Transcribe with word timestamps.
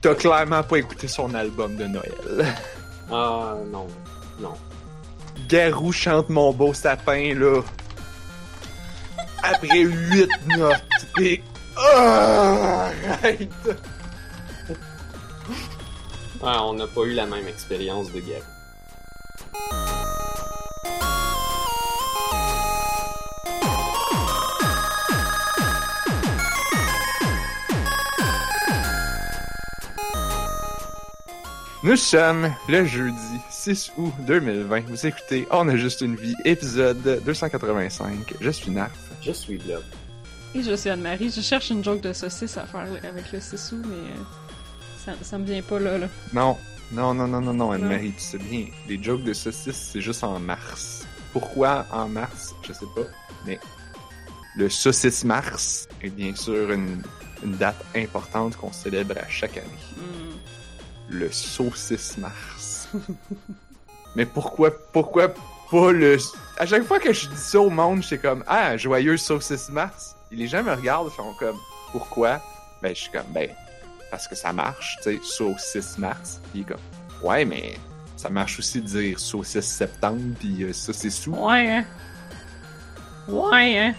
T'as 0.00 0.14
clairement 0.14 0.62
pas 0.62 0.76
écouté 0.76 1.08
son 1.08 1.34
album 1.34 1.76
de 1.76 1.86
Noël. 1.86 2.46
Ah, 3.10 3.54
non. 3.72 3.86
Non. 4.38 4.52
Garou 5.48 5.92
chante 5.92 6.28
mon 6.28 6.52
beau 6.52 6.74
sapin, 6.74 7.32
là. 7.34 7.62
Après 9.42 9.80
huit 9.80 10.28
notes. 10.58 11.06
Et... 11.18 11.42
Arrête! 11.78 13.48
Ah, 16.42 16.64
on 16.64 16.74
n'a 16.74 16.86
pas 16.86 17.00
eu 17.04 17.14
la 17.14 17.24
même 17.24 17.48
expérience 17.48 18.12
de 18.12 18.20
guerre. 18.20 18.42
Nous 31.84 31.94
sommes 31.94 32.52
le 32.68 32.84
jeudi 32.84 33.38
6 33.50 33.92
août 33.98 34.12
2020. 34.26 34.80
Vous 34.88 35.06
écoutez 35.06 35.46
On 35.52 35.68
a 35.68 35.76
juste 35.76 36.00
une 36.00 36.16
vie, 36.16 36.34
épisode 36.44 37.22
285. 37.24 38.34
Je 38.40 38.50
suis 38.50 38.72
Narf. 38.72 38.90
Je 39.22 39.30
suis 39.30 39.58
Blob. 39.58 39.84
Et 40.56 40.62
je 40.64 40.74
suis 40.74 40.90
Anne-Marie. 40.90 41.30
Je 41.30 41.40
cherche 41.40 41.70
une 41.70 41.84
joke 41.84 42.00
de 42.00 42.12
saucisse 42.12 42.56
à 42.56 42.66
faire 42.66 42.80
avec 43.08 43.30
le 43.30 43.40
6 43.40 43.72
août, 43.72 43.84
mais 43.88 43.94
euh, 43.94 44.22
ça, 45.04 45.12
ça 45.22 45.38
me 45.38 45.44
vient 45.44 45.62
pas 45.62 45.78
là. 45.78 45.98
là. 45.98 46.08
Non, 46.32 46.56
non, 46.90 47.14
non, 47.14 47.28
non, 47.28 47.40
non, 47.40 47.54
non, 47.54 47.70
Anne-Marie, 47.70 48.12
tu 48.12 48.24
sais 48.24 48.38
bien. 48.38 48.66
Les 48.88 49.00
jokes 49.00 49.22
de 49.22 49.32
saucisse, 49.32 49.90
c'est 49.92 50.00
juste 50.00 50.24
en 50.24 50.40
mars. 50.40 51.06
Pourquoi 51.32 51.86
en 51.92 52.08
mars? 52.08 52.56
Je 52.66 52.72
sais 52.72 52.86
pas. 52.96 53.06
Mais 53.46 53.60
le 54.56 54.68
saucisse 54.68 55.22
mars 55.22 55.86
est 56.02 56.10
bien 56.10 56.34
sûr 56.34 56.72
une, 56.72 57.02
une 57.44 57.52
date 57.52 57.84
importante 57.94 58.56
qu'on 58.56 58.72
célèbre 58.72 59.14
à 59.16 59.28
chaque 59.28 59.58
année. 59.58 59.68
Hmm. 59.96 60.27
Le 61.08 61.30
saucisse 61.30 62.18
mars. 62.18 62.88
Mais 64.16 64.26
pourquoi, 64.26 64.70
pourquoi 64.92 65.28
pas 65.70 65.92
le... 65.92 66.16
À 66.58 66.66
chaque 66.66 66.84
fois 66.84 66.98
que 66.98 67.12
je 67.12 67.28
dis 67.28 67.36
ça 67.36 67.60
au 67.60 67.70
monde, 67.70 68.02
j'étais 68.02 68.18
comme, 68.18 68.42
ah, 68.46 68.76
joyeux 68.76 69.16
saucisse 69.16 69.68
mars. 69.68 70.16
Et 70.32 70.36
les 70.36 70.48
gens 70.48 70.62
me 70.62 70.72
regardent, 70.72 71.08
ils 71.12 71.16
font 71.16 71.34
comme, 71.38 71.56
pourquoi? 71.92 72.40
Ben, 72.82 72.94
je 72.94 73.02
suis 73.02 73.10
comme, 73.10 73.26
ben, 73.30 73.50
parce 74.10 74.26
que 74.26 74.34
ça 74.34 74.52
marche, 74.52 74.96
tu 75.02 75.14
sais, 75.14 75.20
saucisse 75.22 75.98
mars. 75.98 76.40
Puis 76.52 76.64
comme, 76.64 76.80
ouais, 77.22 77.44
mais 77.44 77.76
ça 78.16 78.28
marche 78.28 78.58
aussi 78.58 78.80
de 78.80 78.86
dire 78.86 79.20
saucisse 79.20 79.66
septembre, 79.66 80.34
puis 80.38 80.64
euh, 80.64 80.72
ça, 80.72 80.92
c'est 80.92 81.10
sous. 81.10 81.32
Ouais, 81.32 81.70
hein. 81.70 81.84
Ouais, 83.28 83.78
hein. 83.78 83.94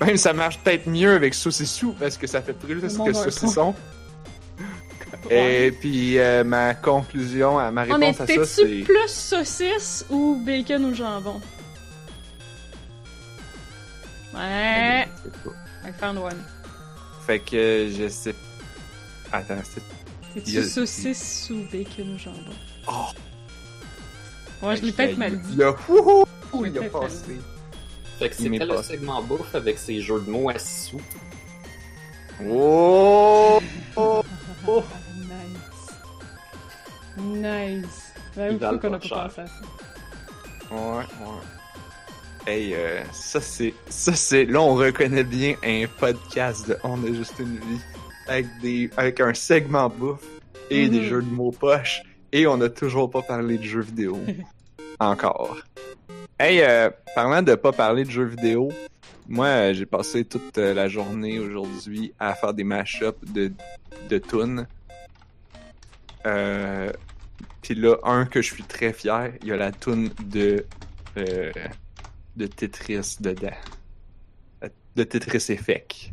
Même 0.00 0.16
ça 0.16 0.32
marche 0.32 0.58
peut-être 0.60 0.86
mieux 0.86 1.14
avec 1.14 1.34
saucissou, 1.34 1.94
parce 1.98 2.16
que 2.16 2.26
ça 2.26 2.40
fait 2.40 2.54
plus 2.54 2.80
que 2.80 2.88
saucisson. 2.88 3.74
Et 5.28 5.70
puis, 5.72 6.18
euh, 6.18 6.44
ma 6.44 6.74
conclusion, 6.74 7.58
à 7.58 7.70
ma 7.70 7.84
Oh, 7.84 7.98
mais 7.98 8.06
réponse 8.06 8.20
à 8.22 8.26
ça, 8.26 8.34
t'es-tu 8.34 8.46
c'est... 8.46 8.84
plus 8.84 9.08
saucisse 9.08 10.06
ou 10.08 10.40
bacon 10.44 10.84
ou 10.86 10.94
jambon? 10.94 11.40
Ouais. 14.34 15.06
I 15.84 15.92
found 15.98 16.18
one. 16.18 16.42
Fait 17.26 17.40
que 17.40 17.90
je 17.90 18.08
sais. 18.08 18.34
Attends, 19.32 19.56
c'est. 19.64 19.82
T'es-tu 20.34 20.58
a- 20.58 20.64
saucisse 20.64 21.50
ou 21.50 21.64
bacon 21.70 22.14
ou 22.14 22.18
jambon? 22.18 22.54
Oh! 22.88 24.66
Ouais, 24.66 24.76
je 24.76 24.82
l'ai 24.82 24.92
peut-être 24.92 25.18
mal 25.18 25.38
dit. 25.38 25.54
Il 25.54 25.62
a. 25.62 25.74
Wouhou! 25.88 26.24
Il 26.64 26.78
a 26.78 26.82
passé. 26.88 27.40
Fait 28.18 28.28
que 28.28 28.36
c'était 28.36 28.64
le 28.64 28.82
segment 28.82 29.22
bouffe 29.22 29.54
avec 29.54 29.78
ses 29.78 30.00
jeux 30.00 30.20
de 30.20 30.30
mots 30.30 30.50
à 30.50 30.58
six 30.58 30.90
sous? 30.90 31.00
Oh! 32.48 33.60
oh! 33.96 34.22
oh. 34.66 34.82
Nice. 37.22 38.12
Ouais, 38.36 38.54
valent 38.56 38.78
faut 38.80 38.88
qu'on 38.88 38.94
a 38.94 38.98
pas 38.98 39.08
pensé 39.08 39.40
à 39.40 39.46
ça. 39.46 39.52
Ouais, 40.70 40.78
ouais. 40.98 42.46
Hey, 42.46 42.74
euh, 42.74 43.02
ça 43.12 43.40
c'est. 43.40 43.74
Ça 43.88 44.14
c'est. 44.14 44.44
Là, 44.46 44.60
on 44.62 44.74
reconnaît 44.74 45.24
bien 45.24 45.54
un 45.64 45.84
podcast 45.98 46.68
de 46.68 46.76
On 46.84 47.02
a 47.04 47.12
juste 47.12 47.38
une 47.38 47.56
vie. 47.56 47.80
Avec 48.28 48.46
des. 48.62 48.90
Avec 48.96 49.20
un 49.20 49.34
segment 49.34 49.88
bouffe 49.88 50.24
et 50.70 50.88
des 50.88 51.00
Mhm. 51.00 51.04
jeux 51.08 51.22
de 51.22 51.30
mots 51.30 51.50
poche. 51.50 52.02
Et 52.32 52.46
on 52.46 52.60
a 52.60 52.68
toujours 52.68 53.10
pas 53.10 53.22
parlé 53.22 53.58
de 53.58 53.64
jeux 53.64 53.80
vidéo. 53.82 54.18
Encore. 55.00 55.58
Hey, 56.38 56.60
euh, 56.62 56.90
parlant 57.14 57.42
de 57.42 57.54
pas 57.54 57.72
parler 57.72 58.04
de 58.04 58.10
jeux 58.10 58.24
vidéo, 58.24 58.70
moi 59.28 59.46
euh, 59.46 59.74
j'ai 59.74 59.84
passé 59.84 60.24
toute 60.24 60.56
euh, 60.56 60.72
la 60.72 60.88
journée 60.88 61.38
aujourd'hui 61.38 62.14
à 62.18 62.34
faire 62.34 62.54
des 62.54 62.64
mashups 62.64 63.18
de, 63.30 63.52
de 64.08 64.18
tunes. 64.18 64.66
Euh, 66.26 66.90
Puis 67.62 67.74
là, 67.74 67.96
un 68.04 68.24
que 68.24 68.42
je 68.42 68.52
suis 68.52 68.62
très 68.64 68.92
fier, 68.92 69.32
il 69.42 69.48
y 69.48 69.52
a 69.52 69.56
la 69.56 69.72
tune 69.72 70.10
de 70.24 70.64
euh, 71.16 71.52
de 72.36 72.46
Tetris 72.46 73.16
dedans. 73.20 73.48
De 74.96 75.04
Tetris 75.04 75.52
Effect. 75.52 76.10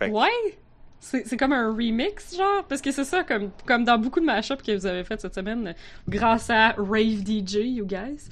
Ouais? 0.00 0.58
C'est 1.00 1.36
comme 1.38 1.52
un 1.52 1.72
remix, 1.72 2.36
genre? 2.36 2.64
Parce 2.68 2.82
que 2.82 2.90
c'est 2.92 3.04
ça, 3.04 3.24
comme, 3.24 3.50
comme 3.64 3.84
dans 3.84 3.98
beaucoup 3.98 4.20
de 4.20 4.26
mashups 4.26 4.62
que 4.62 4.72
vous 4.72 4.84
avez 4.84 5.02
fait 5.02 5.18
cette 5.18 5.34
semaine, 5.34 5.74
grâce 6.06 6.50
à 6.50 6.74
Rave 6.76 7.24
DJ, 7.24 7.56
you 7.64 7.86
guys. 7.86 8.28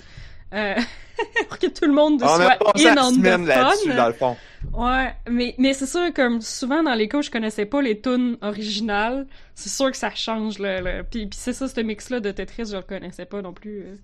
Euh, 0.55 0.75
pour 1.49 1.59
que 1.59 1.67
tout 1.67 1.85
le 1.85 1.93
monde 1.93 2.23
on 2.23 2.27
soit 2.27 2.59
in 2.77 2.97
on 2.97 3.13
semaine 3.13 3.45
là-dessus, 3.47 3.91
fun. 3.91 3.97
dans 3.97 4.07
le 4.07 4.13
fond. 4.15 4.37
Ouais, 4.73 5.15
mais, 5.31 5.55
mais 5.59 5.73
c'est 5.75 5.87
sûr, 5.87 6.13
comme 6.15 6.41
souvent 6.41 6.83
dans 6.83 6.95
les 6.95 7.09
cas 7.09 7.19
où 7.19 7.23
je 7.23 7.31
connaissais 7.31 7.67
pas 7.67 7.81
les 7.83 8.01
tunes 8.01 8.39
originales, 8.41 9.27
c'est 9.55 9.69
sûr 9.69 9.91
que 9.91 9.97
ça 9.97 10.15
change, 10.15 10.59
le, 10.59 10.81
le... 10.81 11.03
Puis, 11.05 11.27
puis 11.27 11.39
c'est 11.39 11.53
ça, 11.53 11.69
ce 11.69 11.81
mix-là 11.81 12.21
de 12.21 12.31
Tetris, 12.31 12.67
je 12.71 12.77
le 12.77 12.83
connaissais 12.83 13.27
pas 13.27 13.43
non 13.43 13.53
plus. 13.53 13.83
euh. 13.83 13.97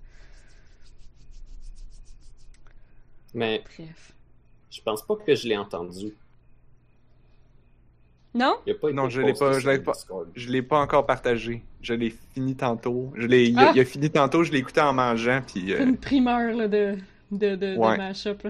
Mais 3.33 3.63
Bref. 3.77 4.13
je 4.71 4.81
pense 4.81 5.05
pas 5.05 5.15
que 5.15 5.35
je 5.35 5.47
l'ai 5.47 5.57
entendu. 5.57 6.13
Non? 8.35 8.57
Il 8.67 8.73
a 8.73 8.75
pas 8.75 8.89
été 8.89 8.95
Non, 8.95 9.07
je 9.09 9.21
l'ai 9.21 9.33
pas- 9.33 9.57
je 9.59 9.69
l'ai 9.69 9.79
pas-. 9.79 9.93
Je 10.35 10.49
l'ai 10.49 10.61
pas 10.61 10.79
encore 10.79 11.05
partagé. 11.05 11.63
Je 11.81 11.93
l'ai 11.93 12.13
fini 12.33 12.53
tantôt. 12.55 13.13
Je 13.15 13.25
l'ai, 13.27 13.45
il, 13.47 13.57
a, 13.57 13.69
Ah! 13.69 13.71
il 13.73 13.79
a 13.79 13.85
fini 13.85 14.09
tantôt, 14.09 14.43
je 14.43 14.51
l'ai 14.51 14.57
écouté 14.59 14.81
en 14.81 14.91
mangeant, 14.91 15.41
puis 15.45 15.73
euh, 15.73 15.83
Une 15.83 15.95
primeur, 15.97 16.53
là, 16.53 16.67
de, 16.67 16.97
de, 17.31 17.55
de, 17.55 17.75
Ouais. 17.77 17.93
de 17.93 17.97
mashup, 17.97 18.45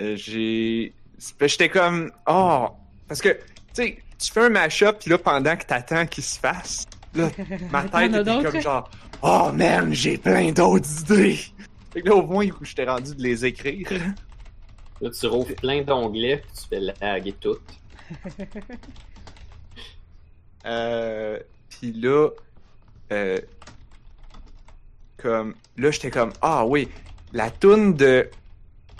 euh, 0.00 0.16
j'ai... 0.16 0.94
c'est- 1.18 1.48
J'étais 1.48 1.68
comme... 1.68 2.10
Oh! 2.26 2.68
Parce 3.06 3.20
que, 3.20 3.28
tu 3.28 3.38
sais, 3.74 3.98
tu 4.18 4.32
fais 4.32 4.40
un 4.46 4.48
mashup, 4.48 4.98
puis 5.00 5.10
là, 5.10 5.18
pendant 5.18 5.54
que 5.56 5.64
t'attends 5.66 6.06
qu'il 6.06 6.24
se 6.24 6.38
fasse, 6.38 6.86
là, 7.14 7.28
ma 7.70 7.82
tête 7.84 8.10
était 8.10 8.24
d'autres? 8.24 8.50
comme 8.52 8.60
genre... 8.60 8.90
Oh, 9.22 9.50
man, 9.52 9.92
j'ai 9.92 10.16
plein 10.16 10.50
d'autres 10.52 10.88
idées! 11.02 11.38
Fait 11.92 12.00
que 12.02 12.08
là, 12.08 12.14
au 12.14 12.22
moins, 12.26 12.46
où 12.46 12.64
j'étais 12.64 12.84
rendu 12.84 13.14
de 13.14 13.22
les 13.22 13.44
écrire. 13.44 13.88
Là, 15.00 15.10
tu 15.10 15.26
rouvres 15.26 15.54
plein 15.56 15.82
d'onglets, 15.82 16.42
tu 16.56 16.68
fais 16.68 16.80
laguer 17.00 17.34
tout. 17.40 17.56
Euh, 20.66 21.38
puis 21.68 21.92
là, 21.92 22.30
euh, 23.12 23.38
comme 25.16 25.54
là, 25.76 25.90
j'étais 25.90 26.10
comme 26.10 26.32
ah 26.42 26.66
oui, 26.66 26.88
la 27.32 27.50
toune 27.50 27.94
de, 27.94 28.28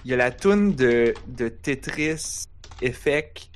il 0.04 0.10
y 0.12 0.14
a 0.14 0.16
la 0.16 0.30
toune 0.30 0.74
de 0.74 1.14
de 1.26 1.48
Tetris 1.48 2.44
Effect 2.80 3.50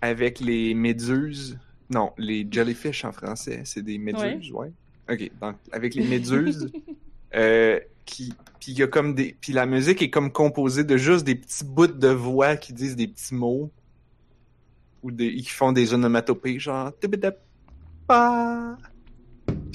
avec 0.00 0.40
les 0.40 0.74
méduses. 0.74 1.58
Non, 1.90 2.12
les 2.18 2.46
jellyfish 2.50 3.04
en 3.04 3.12
français, 3.12 3.62
c'est 3.64 3.82
des 3.82 3.98
méduses, 3.98 4.50
ouais. 4.52 4.72
Ok, 5.08 5.30
donc 5.40 5.56
avec 5.70 5.94
les 5.94 6.04
méduses, 6.04 6.72
euh, 7.34 7.78
qui, 8.04 8.32
puis 8.58 8.72
il 8.72 8.78
y 8.78 8.82
a 8.82 8.88
comme 8.88 9.14
des, 9.14 9.36
puis 9.40 9.52
la 9.52 9.66
musique 9.66 10.02
est 10.02 10.10
comme 10.10 10.32
composée 10.32 10.82
de 10.82 10.96
juste 10.96 11.24
des 11.24 11.36
petits 11.36 11.64
bouts 11.64 11.86
de 11.86 12.08
voix 12.08 12.56
qui 12.56 12.72
disent 12.72 12.96
des 12.96 13.06
petits 13.06 13.34
mots 13.34 13.70
ou 15.02 15.10
des, 15.10 15.34
qui 15.36 15.50
font 15.50 15.72
des 15.72 15.94
onomatopées, 15.94 16.58
genre. 16.58 16.92
Puis 16.98 17.10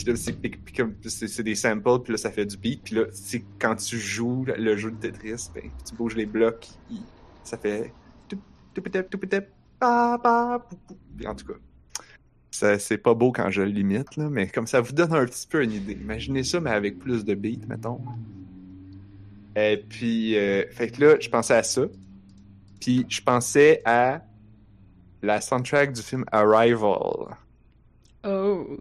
là, 0.05 0.15
c'est, 0.15 1.43
des 1.43 1.55
samples, 1.55 1.99
puis 2.03 2.13
là, 2.13 2.17
ça 2.17 2.31
fait 2.31 2.45
du 2.45 2.57
beat. 2.57 2.81
Puis 2.83 2.95
là, 2.95 3.05
c'est 3.11 3.43
quand 3.59 3.75
tu 3.75 3.97
joues 3.97 4.45
le 4.45 4.75
jeu 4.75 4.91
de 4.91 4.97
Tetris, 4.97 5.49
ben, 5.53 5.69
tu 5.87 5.95
bouges 5.95 6.15
les 6.15 6.25
blocs, 6.25 6.67
ça 7.43 7.57
fait 7.57 7.93
en 11.25 11.35
tout 11.35 11.45
cas, 11.45 11.53
c'est 12.77 12.97
pas 12.97 13.13
beau 13.13 13.31
quand 13.31 13.49
je 13.49 13.61
limite, 13.61 14.17
là, 14.17 14.29
mais 14.29 14.47
comme 14.47 14.67
ça 14.67 14.81
vous 14.81 14.93
donne 14.93 15.13
un 15.13 15.25
petit 15.25 15.47
peu 15.47 15.63
une 15.63 15.71
idée. 15.71 15.93
Imaginez 15.93 16.43
ça, 16.43 16.59
mais 16.59 16.71
avec 16.71 16.99
plus 16.99 17.25
de 17.25 17.33
beat, 17.33 17.67
mettons. 17.67 17.99
Et 19.55 19.77
puis, 19.77 20.37
euh, 20.37 20.63
fait 20.69 20.89
que 20.89 21.01
là, 21.01 21.17
je 21.19 21.29
pensais 21.29 21.55
à 21.55 21.63
ça. 21.63 21.83
Puis 22.79 23.05
je 23.09 23.21
pensais 23.21 23.81
à 23.85 24.23
la 25.21 25.41
soundtrack 25.41 25.93
du 25.93 26.01
film 26.01 26.25
Arrival. 26.31 27.35
Oh. 28.23 28.77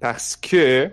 Parce 0.00 0.36
que 0.36 0.90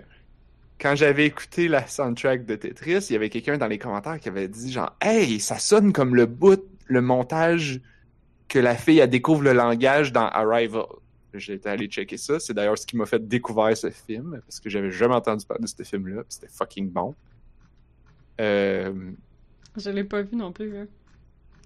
quand 0.80 0.96
j'avais 0.96 1.26
écouté 1.26 1.68
la 1.68 1.86
soundtrack 1.86 2.44
de 2.46 2.56
Tetris, 2.56 3.06
il 3.10 3.12
y 3.12 3.16
avait 3.16 3.30
quelqu'un 3.30 3.58
dans 3.58 3.66
les 3.66 3.78
commentaires 3.78 4.18
qui 4.18 4.28
avait 4.28 4.48
dit 4.48 4.72
genre 4.72 4.96
Hey, 5.00 5.40
ça 5.40 5.58
sonne 5.58 5.92
comme 5.92 6.14
le 6.14 6.26
bout, 6.26 6.64
le 6.86 7.00
montage 7.00 7.80
que 8.48 8.58
la 8.58 8.76
fille 8.76 8.98
elle 8.98 9.10
découvre 9.10 9.42
le 9.42 9.52
langage 9.52 10.12
dans 10.12 10.26
Arrival. 10.28 10.84
J'étais 11.32 11.68
allé 11.68 11.86
checker 11.86 12.16
ça. 12.16 12.38
C'est 12.38 12.54
d'ailleurs 12.54 12.78
ce 12.78 12.86
qui 12.86 12.96
m'a 12.96 13.06
fait 13.06 13.26
découvrir 13.26 13.76
ce 13.76 13.90
film, 13.90 14.40
parce 14.46 14.60
que 14.60 14.70
j'avais 14.70 14.90
jamais 14.90 15.14
entendu 15.14 15.44
parler 15.44 15.64
de 15.64 15.68
ce 15.68 15.82
film-là, 15.82 16.22
c'était 16.28 16.48
fucking 16.48 16.90
bon. 16.90 17.14
Euh... 18.40 19.12
Je 19.76 19.90
l'ai 19.90 20.04
pas 20.04 20.22
vu 20.22 20.36
non 20.36 20.52
plus. 20.52 20.76
Hein. 20.76 20.86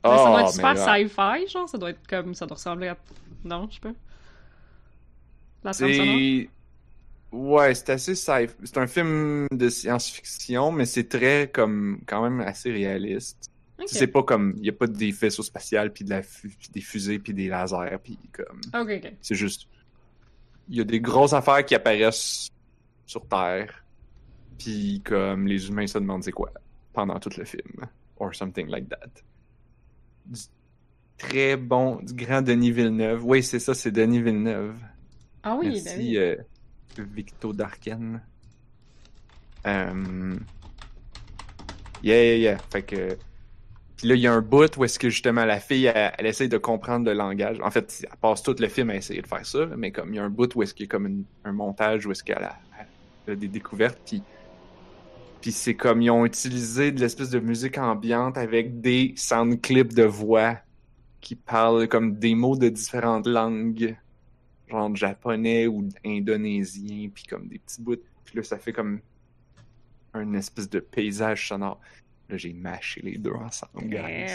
Ça 0.05 0.11
ah, 0.13 0.31
doit 0.31 0.41
être 0.41 0.47
mais 0.47 0.53
super 0.53 0.79
sci-fi, 0.79 1.49
genre. 1.53 1.69
Ça 1.69 1.79
doit 1.79 1.91
être 1.91 2.07
comme. 2.09 2.35
Ça 2.35 2.47
doit 2.47 2.57
ressembler 2.57 2.89
à. 2.89 2.97
Non, 3.45 3.67
je 3.69 3.75
sais 3.75 3.81
pas. 3.81 3.93
La 5.65 5.73
sonore? 5.73 6.49
Ouais, 7.31 7.75
c'est 7.75 7.91
assez 7.91 8.15
safe. 8.15 8.57
C'est 8.65 8.79
un 8.79 8.87
film 8.87 9.47
de 9.51 9.69
science-fiction, 9.69 10.73
mais 10.73 10.87
c'est 10.87 11.09
très, 11.09 11.51
comme, 11.53 12.01
quand 12.07 12.23
même 12.23 12.41
assez 12.41 12.71
réaliste. 12.73 13.51
C'est 13.87 14.07
pas 14.07 14.23
comme. 14.23 14.55
Il 14.59 14.67
y 14.67 14.71
a 14.71 14.73
pas 14.73 14.87
des 14.87 15.11
vaisseaux 15.11 15.43
spatials, 15.43 15.93
puis 15.93 16.05
de 16.05 16.11
la 16.11 16.23
fu- 16.23 16.57
des 16.73 16.81
fusées, 16.81 17.19
puis 17.19 17.35
des 17.35 17.49
lasers, 17.49 17.99
puis 18.03 18.19
comme. 18.33 18.61
Ok, 18.75 18.91
ok. 19.05 19.13
C'est 19.21 19.35
juste. 19.35 19.69
Il 20.69 20.77
y 20.77 20.81
a 20.81 20.85
des 20.85 21.01
grosses 21.01 21.33
affaires 21.33 21.65
qui 21.65 21.75
apparaissent 21.75 22.49
sur 23.07 23.27
Terre, 23.27 23.85
puis 24.59 25.03
comme 25.05 25.47
les 25.47 25.69
humains 25.69 25.87
se 25.87 25.99
demandent 25.99 26.25
c'est 26.25 26.33
quoi 26.33 26.53
pendant 26.93 27.19
tout 27.19 27.31
le 27.37 27.45
film. 27.45 27.87
Or 28.19 28.35
something 28.35 28.69
like 28.69 28.89
that. 28.89 29.23
Du 30.29 30.41
très 31.17 31.57
bon, 31.57 31.97
du 31.97 32.15
grand 32.15 32.43
Denis 32.43 32.71
Villeneuve. 32.71 33.25
Oui, 33.25 33.43
c'est 33.43 33.59
ça, 33.59 33.75
c'est 33.75 33.91
Denis 33.91 34.21
Villeneuve. 34.23 34.75
Ah 35.43 35.57
oui, 35.57 35.69
ben 35.69 35.83
Merci, 35.85 35.99
oui. 36.01 36.17
euh, 36.19 36.37
Victo 36.99 37.53
Darken. 37.53 38.21
Euh... 39.67 40.37
Yeah, 42.03 42.23
yeah, 42.25 42.37
yeah. 42.37 42.59
Fait 42.71 42.83
que. 42.83 43.17
Puis 43.97 44.07
là, 44.07 44.15
il 44.15 44.21
y 44.21 44.29
a 44.29 44.33
un 44.33 44.41
bout 44.41 44.77
où 44.77 44.85
est-ce 44.85 44.97
que 44.99 45.11
justement 45.11 45.45
la 45.45 45.59
fille, 45.59 45.87
elle, 45.87 46.13
elle 46.19 46.27
essaye 46.27 46.49
de 46.49 46.59
comprendre 46.59 47.07
le 47.07 47.15
langage. 47.15 47.59
En 47.61 47.71
fait, 47.73 48.05
elle 48.09 48.17
passe 48.19 48.45
tout 48.45 48.55
le 48.57 48.69
film 48.69 48.91
à 48.91 48.95
essayer 48.95 49.21
de 49.21 49.27
faire 49.27 49.45
ça, 49.45 49.67
mais 49.77 49.91
comme 49.91 50.11
il 50.15 50.17
y 50.17 50.19
a 50.21 50.25
un 50.25 50.31
bout 50.31 50.55
où 50.55 50.63
est-ce 50.63 50.73
qu'il 50.73 50.87
y 50.87 50.89
a 50.89 50.91
comme 50.91 51.07
une- 51.07 51.25
un 51.45 51.51
montage 51.53 52.07
où 52.07 52.13
est-ce 52.13 52.23
qu'elle 52.23 52.45
a, 52.45 52.57
a 53.27 53.35
des 53.35 53.49
découvertes, 53.49 53.99
puis. 54.07 54.23
Puis 55.41 55.53
c'est 55.53 55.75
comme 55.75 56.03
ils 56.03 56.11
ont 56.11 56.27
utilisé 56.27 56.91
de 56.91 57.01
l'espèce 57.01 57.31
de 57.31 57.39
musique 57.39 57.79
ambiante 57.79 58.37
avec 58.37 58.81
des 58.81 59.15
sound 59.17 59.61
clips 59.61 59.95
de 59.95 60.03
voix 60.03 60.59
qui 61.21 61.37
parlent 61.37 61.89
comme 61.89 62.17
des 62.19 62.35
mots 62.35 62.57
de 62.57 62.69
différentes 62.69 63.27
langues 63.27 63.97
genre 64.69 64.95
japonais 64.95 65.67
ou 65.67 65.89
indonésien, 66.05 67.09
puis 67.15 67.25
comme 67.25 67.49
des 67.49 67.59
petits 67.59 67.81
bouts. 67.81 67.97
Puis 68.25 68.37
là, 68.37 68.43
ça 68.43 68.59
fait 68.59 68.73
comme 68.73 69.01
un 70.15 70.35
espèce 70.35 70.69
de 70.69 70.81
paysage 70.81 71.49
sonore. 71.49 71.81
Là, 72.29 72.37
j'ai 72.37 72.53
mâché 72.53 73.01
les 73.03 73.17
deux 73.17 73.33
ensemble, 73.33 73.85
guys. 73.85 74.31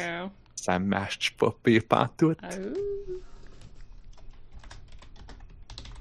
Ça 0.55 0.79
mâche 0.79 1.35
pas 1.35 1.55
pire 1.63 1.83
pantoute. 1.87 2.39
Ah, 2.41 2.49
ouh. 2.57 3.21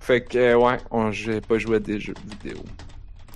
Fait 0.00 0.24
que, 0.24 0.38
euh, 0.38 0.58
ouais, 0.58 0.78
on, 0.90 1.12
j'ai 1.12 1.40
pas 1.40 1.58
joué 1.58 1.76
à 1.76 1.80
des 1.80 2.00
jeux 2.00 2.14
vidéo. 2.24 2.62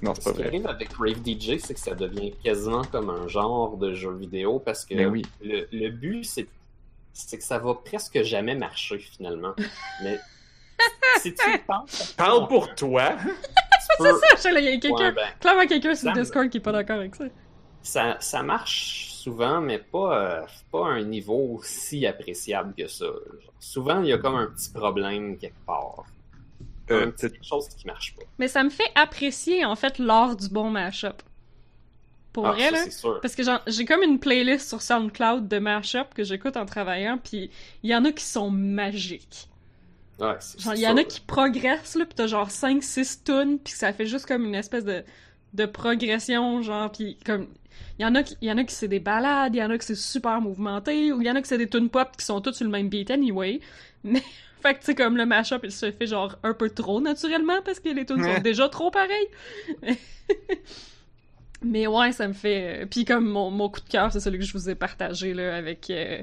Non, 0.06 0.14
c'est 0.14 0.30
Ce 0.30 0.34
qui 0.34 0.42
arrive 0.44 0.66
avec 0.66 0.92
Rave 0.98 1.18
DJ, 1.24 1.58
c'est 1.58 1.74
que 1.74 1.80
ça 1.80 1.94
devient 1.94 2.32
quasiment 2.42 2.82
comme 2.84 3.10
un 3.10 3.28
genre 3.28 3.76
de 3.76 3.92
jeu 3.94 4.12
vidéo 4.14 4.58
parce 4.58 4.84
que 4.84 4.94
Ben 4.94 5.06
oui. 5.08 5.22
le, 5.42 5.66
le 5.72 5.88
but, 5.90 6.24
c'est 6.24 6.46
c'est 7.12 7.38
que 7.38 7.44
ça 7.44 7.58
va 7.58 7.74
presque 7.74 8.22
jamais 8.22 8.54
marcher 8.54 8.98
finalement. 8.98 9.54
Mais 10.02 10.18
si 11.20 11.32
tu 11.34 11.58
penses, 11.66 12.12
Parle 12.16 12.46
pour 12.48 12.74
toi! 12.74 13.16
peux- 13.98 14.04
Ça, 14.04 14.26
je 14.36 14.40
sais, 14.40 14.52
là, 14.52 14.60
il 14.60 14.66
y 14.66 14.68
a 14.68 14.78
quelqu'un. 14.78 14.96
Ouais, 14.96 15.12
ben, 15.12 15.26
Clairement, 15.40 15.66
quelqu'un 15.66 15.94
sur 15.94 16.08
Ça 16.10 16.14
le 16.14 16.20
Discord 16.22 16.48
qui 16.50 16.58
est 16.58 16.60
pas 16.60 16.72
d'accord 16.72 16.96
avec 16.96 17.14
ça. 17.14 17.24
ça, 17.82 18.16
ça 18.20 18.42
marche 18.42 19.06
souvent, 19.12 19.60
mais 19.62 19.78
pas, 19.78 20.18
euh, 20.42 20.46
pas 20.70 20.86
à 20.86 20.90
un 20.90 21.02
niveau 21.04 21.56
aussi 21.58 22.06
appréciable 22.06 22.74
que 22.76 22.86
ça. 22.86 23.06
Genre, 23.06 23.52
souvent, 23.58 24.02
il 24.02 24.08
y 24.08 24.12
a 24.12 24.18
comme 24.18 24.34
un 24.36 24.46
petit 24.48 24.70
problème 24.70 25.38
quelque 25.38 25.64
part. 25.66 26.04
Euh, 26.90 27.10
petit 27.10 27.30
quelque 27.30 27.44
chose 27.44 27.68
qui 27.68 27.86
marche 27.86 28.14
pas. 28.14 28.22
Mais 28.38 28.48
ça 28.48 28.62
me 28.62 28.70
fait 28.70 28.90
apprécier, 28.94 29.64
en 29.64 29.74
fait, 29.76 29.98
l'art 29.98 30.36
du 30.36 30.48
bon 30.48 30.70
mashup. 30.70 31.22
Pour 32.32 32.46
Ah, 32.46 32.52
vrai, 32.52 32.64
ça, 32.66 32.70
là. 32.72 32.78
c'est 32.84 32.90
sûr. 32.90 33.20
Parce 33.22 33.34
que 33.34 33.42
j'ai 33.66 33.84
comme 33.86 34.02
une 34.02 34.18
playlist 34.20 34.68
sur 34.68 34.82
SoundCloud 34.82 35.48
de 35.48 35.58
mashup 35.58 36.12
que 36.14 36.22
j'écoute 36.22 36.56
en 36.56 36.66
travaillant, 36.66 37.18
puis 37.18 37.50
il 37.82 37.90
y 37.90 37.94
en 37.96 38.04
a 38.04 38.12
qui 38.12 38.24
sont 38.24 38.50
magiques. 38.50 39.48
Ouais, 40.20 40.36
c'est- 40.40 40.60
Genre, 40.60 40.74
il 40.74 40.76
c'est 40.78 40.82
y 40.84 40.88
en 40.88 40.96
a 40.96 41.04
qui 41.04 41.20
progressent, 41.20 41.94
là, 41.96 42.04
pis 42.06 42.14
t'as 42.14 42.26
genre 42.26 42.50
5-6 42.50 43.22
tunes, 43.24 43.58
pis 43.58 43.72
ça 43.72 43.92
fait 43.92 44.06
juste 44.06 44.26
comme 44.26 44.44
une 44.44 44.54
espèce 44.54 44.84
de, 44.84 45.02
de 45.54 45.66
progression, 45.66 46.62
genre, 46.62 46.90
pis 46.92 47.16
comme... 47.24 47.48
Il 47.98 48.02
y 48.02 48.06
en 48.06 48.14
a 48.14 48.22
qui, 48.22 48.36
il 48.42 48.48
y 48.48 48.52
en 48.52 48.58
a 48.58 48.64
qui 48.64 48.74
c'est 48.74 48.88
des 48.88 49.00
balades, 49.00 49.54
il 49.54 49.58
y 49.58 49.62
en 49.64 49.70
a 49.70 49.78
qui 49.78 49.86
c'est 49.86 49.94
super 49.94 50.40
mouvementé, 50.40 51.12
ou 51.12 51.20
il 51.22 51.26
y 51.26 51.30
en 51.30 51.36
a 51.36 51.42
qui 51.42 51.48
c'est 51.48 51.58
des 51.58 51.68
tunes 51.68 51.88
pop 51.90 52.08
qui 52.18 52.24
sont 52.24 52.40
toutes 52.42 52.54
sur 52.54 52.64
le 52.66 52.70
même 52.70 52.88
beat 52.90 53.10
anyway. 53.10 53.60
Mais, 54.04 54.22
fait 54.66 54.74
que 54.74 54.78
tu 54.80 54.86
sais, 54.86 54.94
comme 54.94 55.16
le 55.16 55.26
mashup, 55.26 55.60
il 55.64 55.72
se 55.72 55.90
fait 55.92 56.06
genre 56.06 56.36
un 56.42 56.54
peu 56.54 56.68
trop 56.70 57.00
naturellement, 57.00 57.60
parce 57.64 57.80
que 57.80 57.88
les 57.90 58.04
tunes 58.06 58.22
sont 58.22 58.28
Ouais. 58.28 58.40
déjà 58.40 58.68
trop 58.68 58.90
pareilles. 58.90 59.28
Mais 61.62 61.86
ouais, 61.86 62.12
ça 62.12 62.28
me 62.28 62.32
fait... 62.34 62.82
euh, 62.82 62.86
Puis 62.86 63.04
comme 63.04 63.26
mon, 63.28 63.50
mon 63.50 63.68
coup 63.68 63.80
de 63.80 63.88
cœur, 63.88 64.12
c'est 64.12 64.20
celui 64.20 64.38
que 64.38 64.44
je 64.44 64.52
vous 64.52 64.68
ai 64.68 64.74
partagé, 64.74 65.32
là, 65.34 65.56
avec 65.56 65.88
euh, 65.90 66.22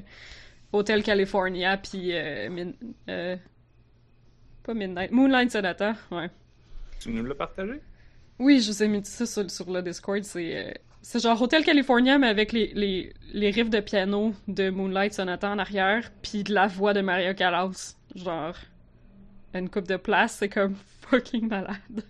Hotel 0.72 1.04
California, 1.04 1.78
puis... 1.78 2.10
euh, 2.14 2.50
Min- 2.50 2.74
euh, 3.10 3.36
pas 4.64 4.74
Midnight. 4.74 5.12
Moonlight 5.12 5.52
Sonata, 5.52 5.96
ouais. 6.12 6.30
Tu 7.02 7.10
nous 7.10 7.26
l'as 7.26 7.36
partagé? 7.36 7.82
Oui, 8.40 8.62
je 8.62 8.72
vous 8.72 8.84
ai 8.84 8.88
mis 8.88 9.04
ça 9.04 9.26
sur, 9.26 9.50
sur 9.50 9.72
le 9.72 9.82
Discord. 9.82 10.24
C'est 10.24 10.80
c'est 11.06 11.22
genre 11.22 11.42
Hotel 11.42 11.66
California, 11.66 12.18
mais 12.18 12.28
avec 12.28 12.54
les, 12.54 12.72
les, 12.76 13.14
les 13.34 13.50
riffs 13.52 13.70
de 13.70 13.82
piano 13.82 14.34
de 14.48 14.70
Moonlight 14.70 15.14
Sonata 15.14 15.50
en 15.50 15.60
arrière, 15.60 16.10
puis 16.22 16.44
de 16.44 16.54
la 16.54 16.68
voix 16.68 16.94
de 16.94 17.02
Mario 17.02 17.34
Callas. 17.34 17.98
Genre, 18.16 18.56
une 19.54 19.70
coupe 19.70 19.88
de 19.88 19.98
place, 19.98 20.36
c'est 20.38 20.50
comme 20.50 20.76
fucking 21.10 21.48
malade. 21.48 22.04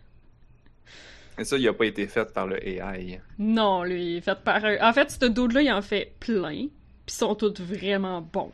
Et 1.37 1.43
ça, 1.45 1.57
il 1.57 1.67
a 1.67 1.73
pas 1.73 1.85
été 1.85 2.05
fait 2.07 2.31
par 2.31 2.45
le 2.47 2.65
AI. 2.67 3.19
Non, 3.39 3.83
lui, 3.83 4.03
il 4.13 4.15
est 4.17 4.21
fait 4.21 4.39
par 4.43 4.63
un... 4.63 4.77
En 4.87 4.93
fait, 4.93 5.09
ce 5.09 5.25
dude-là, 5.25 5.61
il 5.63 5.71
en 5.71 5.81
fait 5.81 6.13
plein, 6.19 6.67
puis 6.67 6.69
ils 7.07 7.11
sont 7.13 7.33
tous 7.35 7.59
vraiment 7.61 8.21
bons. 8.21 8.51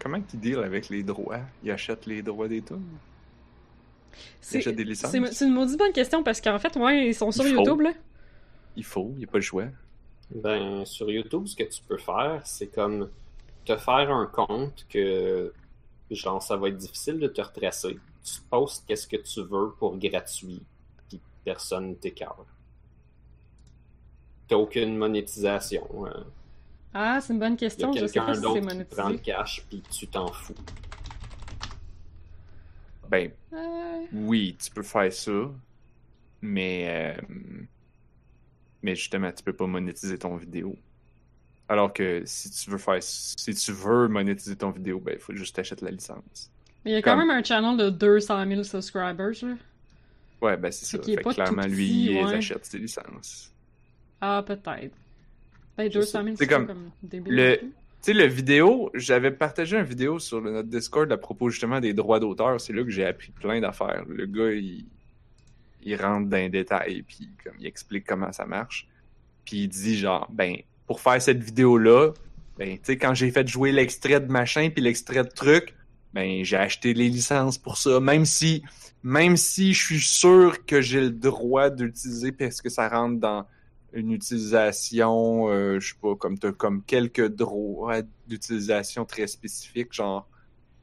Comment 0.00 0.20
qu'il 0.22 0.40
deal 0.40 0.58
avec 0.58 0.88
les 0.88 1.02
droits? 1.02 1.40
Il 1.62 1.70
achète 1.70 2.06
les 2.06 2.22
droits 2.22 2.48
des 2.48 2.62
tunes? 2.62 2.82
C'est 4.40 4.58
achète 4.58 4.76
des 4.76 4.84
licences? 4.84 5.10
c'est- 5.12 5.32
c'est 5.32 5.46
une 5.46 5.52
maudite 5.54 5.78
bonne 5.78 5.92
question, 5.92 6.22
parce 6.22 6.40
qu'en 6.40 6.58
fait, 6.58 6.74
ouais, 6.76 7.08
ils 7.08 7.14
sont 7.14 7.30
sur 7.30 7.46
Il. 7.46 7.54
YouTube, 7.54 7.82
là. 7.82 7.92
Il 8.76 8.84
faut, 8.84 9.10
il 9.14 9.18
n'y 9.18 9.24
a 9.24 9.28
pas 9.28 9.38
le 9.38 9.42
choix. 9.42 9.66
Ben, 10.34 10.84
sur 10.84 11.10
YouTube, 11.10 11.46
ce 11.46 11.54
que 11.56 11.64
tu 11.64 11.82
peux 11.82 11.98
faire, 11.98 12.40
c'est 12.44 12.68
comme 12.68 13.08
te 13.74 13.76
faire 13.76 14.10
un 14.10 14.26
compte 14.26 14.86
que, 14.88 15.52
genre, 16.10 16.42
ça 16.42 16.56
va 16.56 16.68
être 16.68 16.76
difficile 16.76 17.18
de 17.20 17.28
te 17.28 17.40
retracer. 17.40 17.98
Tu 18.24 18.40
postes 18.50 18.84
qu'est-ce 18.86 19.06
que 19.06 19.16
tu 19.16 19.42
veux 19.42 19.72
pour 19.78 19.96
gratuit, 19.96 20.62
puis 21.08 21.20
personne 21.44 21.96
t'écœure. 21.96 22.44
T'as 24.48 24.56
aucune 24.56 24.96
monétisation. 24.96 25.86
hein. 26.06 26.24
Ah, 26.92 27.20
c'est 27.20 27.32
une 27.32 27.38
bonne 27.38 27.56
Il 27.76 27.80
y 27.80 27.84
a 27.84 27.88
question, 27.88 27.92
je 27.92 28.06
sais 28.06 28.20
pas 28.20 28.26
quelqu'un 28.26 28.34
si 28.34 28.40
c'est 28.40 28.60
d'autre 28.60 28.60
qui 28.72 28.84
prend 28.84 29.02
le 29.08 29.14
monétisé. 29.14 29.22
cash, 29.22 29.64
puis 29.68 29.82
tu 29.90 30.08
t'en 30.08 30.26
fous. 30.32 30.54
Ben, 33.08 33.30
Euh, 33.52 34.06
oui, 34.12 34.56
tu 34.62 34.70
peux 34.70 34.82
faire 34.82 35.12
ça, 35.12 35.50
mais 36.42 37.16
euh, 37.18 37.62
mais 38.82 38.94
justement, 38.96 39.30
tu 39.32 39.42
peux 39.44 39.52
pas 39.52 39.66
monétiser 39.66 40.18
ton 40.18 40.36
vidéo. 40.36 40.76
Alors 41.70 41.92
que 41.92 42.22
si 42.26 42.50
tu 42.50 42.68
veux 42.68 42.78
faire, 42.78 43.00
si 43.00 43.54
tu 43.54 43.70
veux 43.72 44.08
monétiser 44.08 44.56
ton 44.56 44.70
vidéo, 44.70 44.98
ben 44.98 45.14
il 45.14 45.20
faut 45.20 45.34
juste 45.34 45.54
t'acheter 45.54 45.84
la 45.84 45.92
licence. 45.92 46.50
Mais 46.84 46.90
il 46.90 46.94
y 46.94 46.96
a 46.96 47.02
quand 47.02 47.12
Comme- 47.16 47.28
même 47.28 47.30
un 47.38 47.44
channel 47.44 47.76
de 47.76 47.90
200 47.90 48.44
000 48.48 48.62
subscribers, 48.64 49.34
là. 49.42 49.54
Ouais, 50.42 50.56
ben 50.56 50.72
c'est 50.72 50.84
ça. 50.84 51.00
Fait 51.02 51.16
que 51.16 51.32
clairement, 51.32 51.66
lui, 51.66 52.10
il 52.10 52.18
achète 52.18 52.64
ses 52.64 52.78
licences. 52.78 53.52
Ah, 54.20 54.42
peut-être. 54.44 54.96
Ben, 55.78 55.88
Je 55.90 55.98
200 56.00 56.24
000, 56.24 56.24
sais. 56.24 56.30
c'est 56.38 56.44
C'est 56.44 56.46
comme, 56.50 56.66
comme 56.66 56.90
débile. 57.02 57.34
le- 57.36 57.56
Tu 57.58 57.66
sais, 58.00 58.14
le 58.14 58.24
vidéo, 58.26 58.90
j'avais 58.94 59.30
partagé 59.30 59.76
une 59.76 59.84
vidéo 59.84 60.18
sur 60.18 60.40
le- 60.40 60.50
notre 60.50 60.68
Discord 60.70 61.12
à 61.12 61.18
propos 61.18 61.50
justement 61.50 61.78
des 61.80 61.92
droits 61.92 62.18
d'auteur. 62.18 62.60
C'est 62.60 62.72
là 62.72 62.82
que 62.82 62.90
j'ai 62.90 63.04
appris 63.06 63.30
plein 63.30 63.60
d'affaires. 63.60 64.04
Le 64.08 64.24
gars, 64.26 64.50
il, 64.52 64.86
il 65.84 65.94
rentre 65.96 66.28
dans 66.28 66.36
les 66.38 66.48
détails, 66.48 67.02
puis 67.02 67.28
comme 67.44 67.54
il 67.60 67.66
explique 67.66 68.06
comment 68.06 68.32
ça 68.32 68.46
marche. 68.46 68.88
Puis 69.44 69.58
il 69.64 69.68
dit 69.68 69.96
genre, 69.98 70.26
ben, 70.32 70.56
pour 70.90 71.00
faire 71.00 71.22
cette 71.22 71.40
vidéo-là, 71.40 72.10
ben, 72.58 72.70
tu 72.72 72.80
sais, 72.82 72.98
quand 72.98 73.14
j'ai 73.14 73.30
fait 73.30 73.46
jouer 73.46 73.70
l'extrait 73.70 74.18
de 74.18 74.26
machin 74.26 74.70
puis 74.70 74.82
l'extrait 74.82 75.22
de 75.22 75.28
truc, 75.28 75.72
ben, 76.12 76.42
j'ai 76.42 76.56
acheté 76.56 76.94
les 76.94 77.08
licences 77.08 77.58
pour 77.58 77.78
ça. 77.78 78.00
Même 78.00 78.24
si, 78.24 78.64
même 79.04 79.36
si 79.36 79.72
je 79.72 79.84
suis 79.84 80.00
sûr 80.00 80.66
que 80.66 80.80
j'ai 80.80 81.02
le 81.02 81.12
droit 81.12 81.70
d'utiliser 81.70 82.32
parce 82.32 82.60
que 82.60 82.68
ça 82.68 82.88
rentre 82.88 83.20
dans 83.20 83.46
une 83.92 84.10
utilisation, 84.10 85.48
euh, 85.48 85.78
je 85.78 85.90
sais 85.90 85.98
pas, 86.02 86.16
comme 86.16 86.36
t'as 86.36 86.50
comme 86.50 86.82
quelques 86.82 87.28
droits 87.36 88.02
d'utilisation 88.26 89.04
très 89.04 89.28
spécifiques, 89.28 89.92
genre 89.92 90.28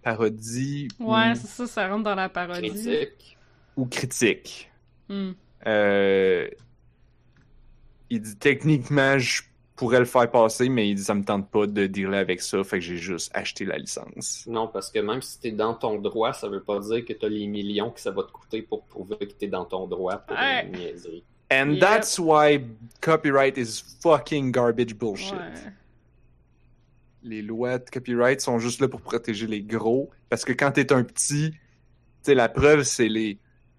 parodie 0.03 0.87
Ouais, 1.01 1.31
ou, 1.31 1.35
c'est 1.35 1.47
ça, 1.47 1.67
ça 1.67 1.87
rentre 1.89 2.05
dans 2.05 2.15
la 2.15 2.29
parodie. 2.29 2.69
Critique. 2.69 3.37
ou 3.75 3.85
critique. 3.85 4.71
Hmm. 5.09 5.31
Euh, 5.65 6.47
il 8.09 8.21
dit 8.21 8.37
techniquement, 8.37 9.19
je 9.19 9.41
pourrais 9.77 9.99
le 9.99 10.05
faire 10.05 10.29
passer, 10.29 10.67
mais 10.67 10.89
il 10.89 10.95
dit 10.95 11.03
ça 11.03 11.13
me 11.13 11.23
tente 11.23 11.49
pas 11.49 11.65
de 11.67 11.87
dealer 11.87 12.17
avec 12.19 12.41
ça, 12.41 12.61
fait 12.65 12.79
que 12.79 12.83
j'ai 12.85 12.97
juste 12.97 13.31
acheté 13.33 13.63
la 13.63 13.77
licence. 13.77 14.43
Non, 14.47 14.67
parce 14.67 14.91
que 14.91 14.99
même 14.99 15.21
si 15.21 15.39
t'es 15.39 15.51
dans 15.51 15.73
ton 15.73 15.97
droit, 15.99 16.33
ça 16.33 16.49
veut 16.49 16.61
pas 16.63 16.79
dire 16.79 17.05
que 17.05 17.13
t'as 17.13 17.29
les 17.29 17.47
millions 17.47 17.91
que 17.91 18.01
ça 18.01 18.11
va 18.11 18.23
te 18.23 18.31
coûter 18.31 18.61
pour 18.61 18.83
prouver 18.83 19.15
que 19.17 19.33
t'es 19.33 19.47
dans 19.47 19.63
ton 19.65 19.87
droit 19.87 20.17
pour 20.17 20.35
Ouais. 20.35 20.65
une 20.65 20.71
niaiserie. 20.77 21.23
And 21.49 21.71
Yep. 21.75 21.79
that's 21.79 22.19
why 22.19 22.59
copyright 22.99 23.57
is 23.57 23.81
fucking 24.01 24.51
garbage 24.51 24.93
bullshit. 24.95 25.31
Ouais. 25.33 25.71
Les 27.23 27.41
lois 27.41 27.77
de 27.79 27.89
copyright 27.89 28.41
sont 28.41 28.59
juste 28.59 28.79
là 28.81 28.87
pour 28.87 29.01
protéger 29.01 29.47
les 29.47 29.61
gros. 29.61 30.09
Parce 30.29 30.43
que 30.45 30.53
quand 30.53 30.71
t'es 30.71 30.91
un 30.93 31.03
petit, 31.03 31.51
tu 31.51 31.57
sais, 32.23 32.35
la 32.35 32.47
preuve, 32.49 32.83
c'est 32.83 33.07
les, 33.09 33.37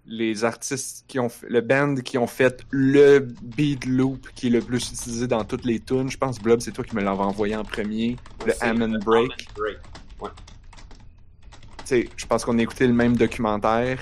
les 0.09 0.45
artistes 0.45 1.05
qui 1.07 1.21
ont 1.21 1.29
fait, 1.29 1.47
le 1.49 1.61
band 1.61 1.97
qui 1.97 2.19
ont 2.19 2.27
fait 2.27 2.65
le 2.71 3.19
beat 3.43 3.85
loop 3.85 4.29
qui 4.35 4.47
est 4.47 4.51
le 4.51 4.61
plus 4.61 4.89
utilisé 4.89 5.27
dans 5.27 5.45
toutes 5.45 5.65
les 5.65 5.81
tunes. 5.81 6.11
Je 6.11 6.17
pense, 6.17 6.41
Blob, 6.41 6.61
c'est 6.61 6.73
toi 6.73 6.83
qui 6.83 6.97
me 6.97 7.03
l'avais 7.03 7.19
envoyé 7.19 7.55
en 7.55 7.65
premier. 7.65 8.17
Le 8.47 8.55
Hammond 8.63 8.93
le 8.93 8.99
Break. 8.99 9.49
Break. 9.55 9.79
Tu 10.21 11.85
sais, 11.85 12.09
je 12.17 12.27
pense 12.27 12.45
qu'on 12.45 12.59
a 12.59 12.63
écouté 12.63 12.87
le 12.87 12.93
même 12.93 13.17
documentaire 13.17 13.99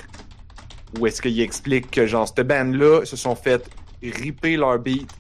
où 0.99 1.07
est-ce 1.07 1.21
qu'il 1.21 1.39
explique 1.41 1.91
que, 1.91 2.07
genre, 2.07 2.27
cette 2.27 2.47
band-là 2.47 3.05
se 3.05 3.17
sont 3.17 3.35
fait 3.35 3.69
ripper 4.03 4.57
leur 4.57 4.79
beat 4.79 5.11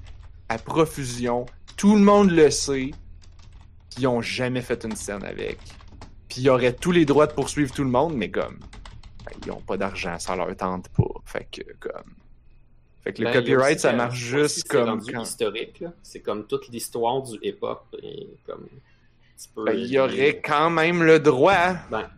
à 0.48 0.58
profusion. 0.58 1.46
Tout 1.76 1.96
le 1.96 2.02
monde 2.02 2.30
le 2.30 2.50
sait. 2.50 2.90
Puis 3.90 4.02
ils 4.02 4.06
ont 4.06 4.22
jamais 4.22 4.62
fait 4.62 4.84
une 4.84 4.96
scène 4.96 5.24
avec. 5.24 5.58
Puis 6.28 6.42
ils 6.42 6.48
auraient 6.48 6.72
tous 6.72 6.92
les 6.92 7.04
droits 7.04 7.26
de 7.26 7.32
poursuivre 7.32 7.72
tout 7.72 7.84
le 7.84 7.90
monde, 7.90 8.14
mais 8.14 8.30
comme, 8.30 8.58
ben, 9.26 9.32
ils 9.44 9.50
ont 9.52 9.60
pas 9.60 9.76
d'argent, 9.76 10.18
ça 10.18 10.34
leur 10.36 10.54
tente 10.56 10.88
pas. 10.90 11.04
Fait 11.24 11.46
que, 11.50 11.62
comme. 11.78 12.14
Fait 13.04 13.12
que 13.12 13.20
le 13.22 13.26
Ben, 13.26 13.34
copyright, 13.34 13.72
aussi 13.76 13.82
ça 13.82 13.92
marche 13.92 14.18
juste 14.18 14.56
c'est 14.56 14.68
comme 14.68 14.88
rendu 14.88 15.12
quand. 15.12 15.22
historique, 15.22 15.80
là. 15.80 15.92
C'est 16.02 16.20
comme 16.20 16.46
toute 16.46 16.68
l'histoire 16.68 17.22
du 17.22 17.36
hip-hop. 17.42 17.84
Et 18.02 18.28
comme. 18.46 18.66
Ben, 19.56 19.72
il 19.76 19.86
y 19.86 19.98
aurait 19.98 20.40
quand 20.40 20.70
même 20.70 21.02
le 21.02 21.20
droit. 21.20 21.74
Ben, 21.90 22.08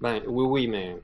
ben, 0.00 0.22
oui, 0.26 0.44
oui, 0.46 0.66
mais. 0.68 0.96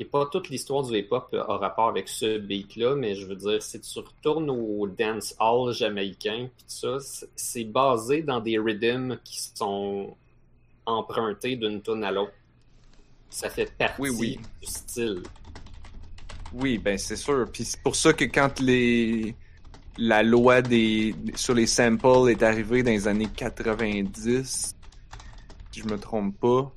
Et 0.00 0.04
pas 0.04 0.26
toute 0.26 0.48
l'histoire 0.48 0.84
du 0.84 0.96
hip-hop 0.96 1.34
a 1.34 1.56
rapport 1.56 1.88
avec 1.88 2.08
ce 2.08 2.38
beat-là, 2.38 2.94
mais 2.94 3.16
je 3.16 3.26
veux 3.26 3.34
dire, 3.34 3.60
si 3.60 3.80
tu 3.80 3.98
retournes 3.98 4.48
au 4.48 4.86
dance 4.86 5.34
hall 5.40 5.72
jamaïcain, 5.72 6.48
pis 6.56 6.64
tout 6.64 6.70
ça, 6.70 7.00
c'est- 7.00 7.28
c'est 7.34 7.64
basé 7.64 8.22
dans 8.22 8.38
des 8.38 8.60
rhythms 8.60 9.18
qui 9.24 9.40
sont 9.40 10.16
empruntés 10.86 11.56
d'une 11.56 11.82
tune 11.82 12.04
à 12.04 12.12
l'autre. 12.12 12.30
Ça 13.30 13.50
fait 13.50 13.70
partie 13.76 14.00
Oui, 14.00 14.10
oui. 14.10 14.40
du 14.60 14.66
style. 14.66 15.22
Oui, 16.52 16.78
ben 16.78 16.96
c'est 16.98 17.16
sûr. 17.16 17.46
Puis 17.52 17.64
c'est 17.64 17.80
pour 17.82 17.94
ça 17.96 18.12
que 18.12 18.24
quand 18.24 18.60
les 18.60 19.34
la 19.98 20.22
loi 20.22 20.62
des 20.62 21.14
sur 21.34 21.54
les 21.54 21.66
samples 21.66 22.30
est 22.30 22.42
arrivée 22.42 22.82
dans 22.82 22.90
les 22.90 23.08
années 23.08 23.28
90, 23.34 24.76
si 25.72 25.80
je 25.80 25.84
me 25.86 25.98
trompe 25.98 26.38
pas, 26.38 26.72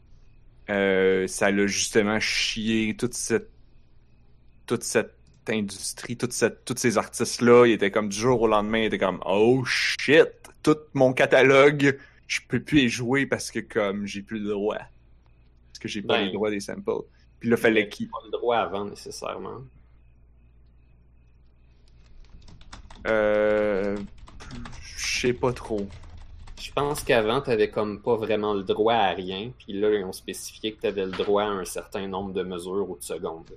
euh, 0.70 1.28
ça 1.28 1.52
l'a 1.52 1.68
justement 1.68 2.20
chié 2.20 2.96
toute 2.98 3.14
cette 3.14 3.50
toute 4.66 4.84
cette 4.84 5.16
industrie, 5.50 6.18
toute 6.18 6.34
cette, 6.34 6.66
tous 6.66 6.78
ces 6.78 6.98
artistes-là, 6.98 7.66
ils 7.66 7.74
étaient 7.74 7.92
comme 7.92 8.10
du 8.10 8.18
jour 8.18 8.42
au 8.42 8.48
lendemain, 8.48 8.80
ils 8.80 8.86
étaient 8.86 8.98
comme 8.98 9.20
oh 9.26 9.64
shit, 9.66 10.30
tout 10.64 10.78
mon 10.94 11.14
catalogue, 11.14 11.98
je 12.28 12.40
peux 12.48 12.62
plus 12.62 12.84
y 12.84 12.90
jouer 12.90 13.26
parce 13.26 13.52
que 13.52 13.60
comme 13.60 14.06
j'ai 14.06 14.22
plus 14.22 14.40
le 14.40 14.50
droit. 14.50 14.78
Que 15.82 15.88
j'ai 15.88 16.02
pas 16.04 16.20
Ben, 16.20 16.28
les 16.28 16.32
droits 16.32 16.52
des 16.52 16.60
samples. 16.60 16.92
Puis 17.40 17.50
là, 17.50 17.58
fallait 17.58 17.90
qu'ils 17.90 18.08
Pas 18.08 18.20
le 18.24 18.32
droit 18.32 18.58
avant, 18.58 18.86
nécessairement. 18.86 19.62
Euh. 23.08 23.98
Je 24.96 25.20
sais 25.28 25.34
pas 25.34 25.52
trop. 25.52 25.88
Je 26.60 26.72
pense 26.72 27.04
qu'avant, 27.04 27.42
t'avais 27.42 27.72
comme 27.72 28.00
pas 28.02 28.16
vraiment 28.16 28.54
le 28.54 28.62
droit 28.62 28.94
à 28.94 29.10
rien, 29.10 29.52
puis 29.58 29.74
là, 29.74 29.92
ils 29.92 30.04
ont 30.04 30.12
spécifié 30.12 30.74
que 30.74 30.82
t'avais 30.82 31.06
le 31.06 31.12
droit 31.12 31.44
à 31.44 31.48
un 31.48 31.66
certain 31.66 32.08
nombre 32.08 32.34
de 32.34 32.44
mesures 32.44 32.88
ou 32.88 32.96
de 32.96 33.04
secondes. 33.04 33.50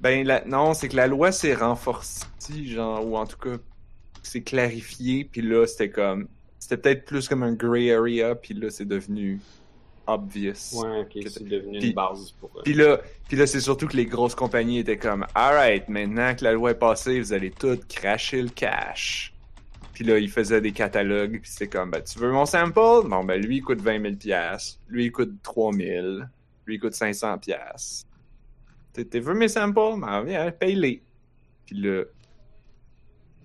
Ben, 0.00 0.26
la... 0.26 0.44
non, 0.44 0.74
c'est 0.74 0.90
que 0.90 0.96
la 0.96 1.06
loi 1.06 1.32
s'est 1.32 1.54
renforcée, 1.54 2.26
genre, 2.66 3.06
ou 3.06 3.16
en 3.16 3.26
tout 3.26 3.38
cas, 3.38 3.56
c'est 4.22 4.42
clarifié, 4.42 5.24
puis 5.24 5.40
là, 5.40 5.66
c'était 5.66 5.90
comme. 5.90 6.28
C'était 6.58 6.76
peut-être 6.76 7.04
plus 7.06 7.26
comme 7.26 7.42
un 7.42 7.54
gray 7.54 7.90
area, 7.90 8.34
puis 8.34 8.52
là, 8.52 8.68
c'est 8.70 8.84
devenu 8.84 9.40
obvious. 10.14 10.52
Ouais, 10.74 11.00
ok, 11.02 11.22
c'est 11.28 11.44
devenu 11.48 11.78
Puis- 11.78 11.88
une 11.88 11.94
base 11.94 12.32
pour 12.40 12.50
eux. 12.56 12.62
Puis 12.64 12.74
là, 12.74 13.00
puis 13.28 13.36
là 13.36 13.46
c'est 13.46 13.60
surtout 13.60 13.86
que 13.86 13.96
les 13.96 14.06
grosses 14.06 14.34
compagnies 14.34 14.78
étaient 14.78 14.98
comme 14.98 15.26
Alright, 15.34 15.88
maintenant 15.88 16.34
que 16.34 16.44
la 16.44 16.52
loi 16.52 16.72
est 16.72 16.78
passée, 16.78 17.20
vous 17.20 17.32
allez 17.32 17.50
tout 17.50 17.78
cracher 17.88 18.42
le 18.42 18.48
cash. 18.50 19.32
Puis 19.92 20.04
là, 20.04 20.18
ils 20.18 20.30
faisaient 20.30 20.62
des 20.62 20.72
catalogues, 20.72 21.40
puis 21.42 21.50
c'est 21.52 21.68
comme 21.68 21.90
ben, 21.90 22.00
tu 22.02 22.18
veux 22.18 22.32
mon 22.32 22.46
sample? 22.46 22.72
Bon, 23.06 23.22
ben 23.22 23.38
lui, 23.40 23.58
il 23.58 23.60
coûte 23.62 23.82
20 23.82 24.00
000 24.00 24.14
piastres. 24.14 24.78
Lui, 24.88 25.06
il 25.06 25.12
coûte 25.12 25.42
3 25.42 25.74
000. 25.74 26.06
Lui, 26.64 26.76
il 26.76 26.80
coûte 26.80 26.94
500 26.94 27.36
piastres. 27.38 28.06
T'es 28.94 29.04
t'es 29.04 29.20
veux 29.20 29.34
mes 29.34 29.48
samples? 29.48 30.00
Ben, 30.00 30.22
viens, 30.24 30.50
paye-les. 30.52 31.02
Puis 31.66 31.76
là... 31.76 32.04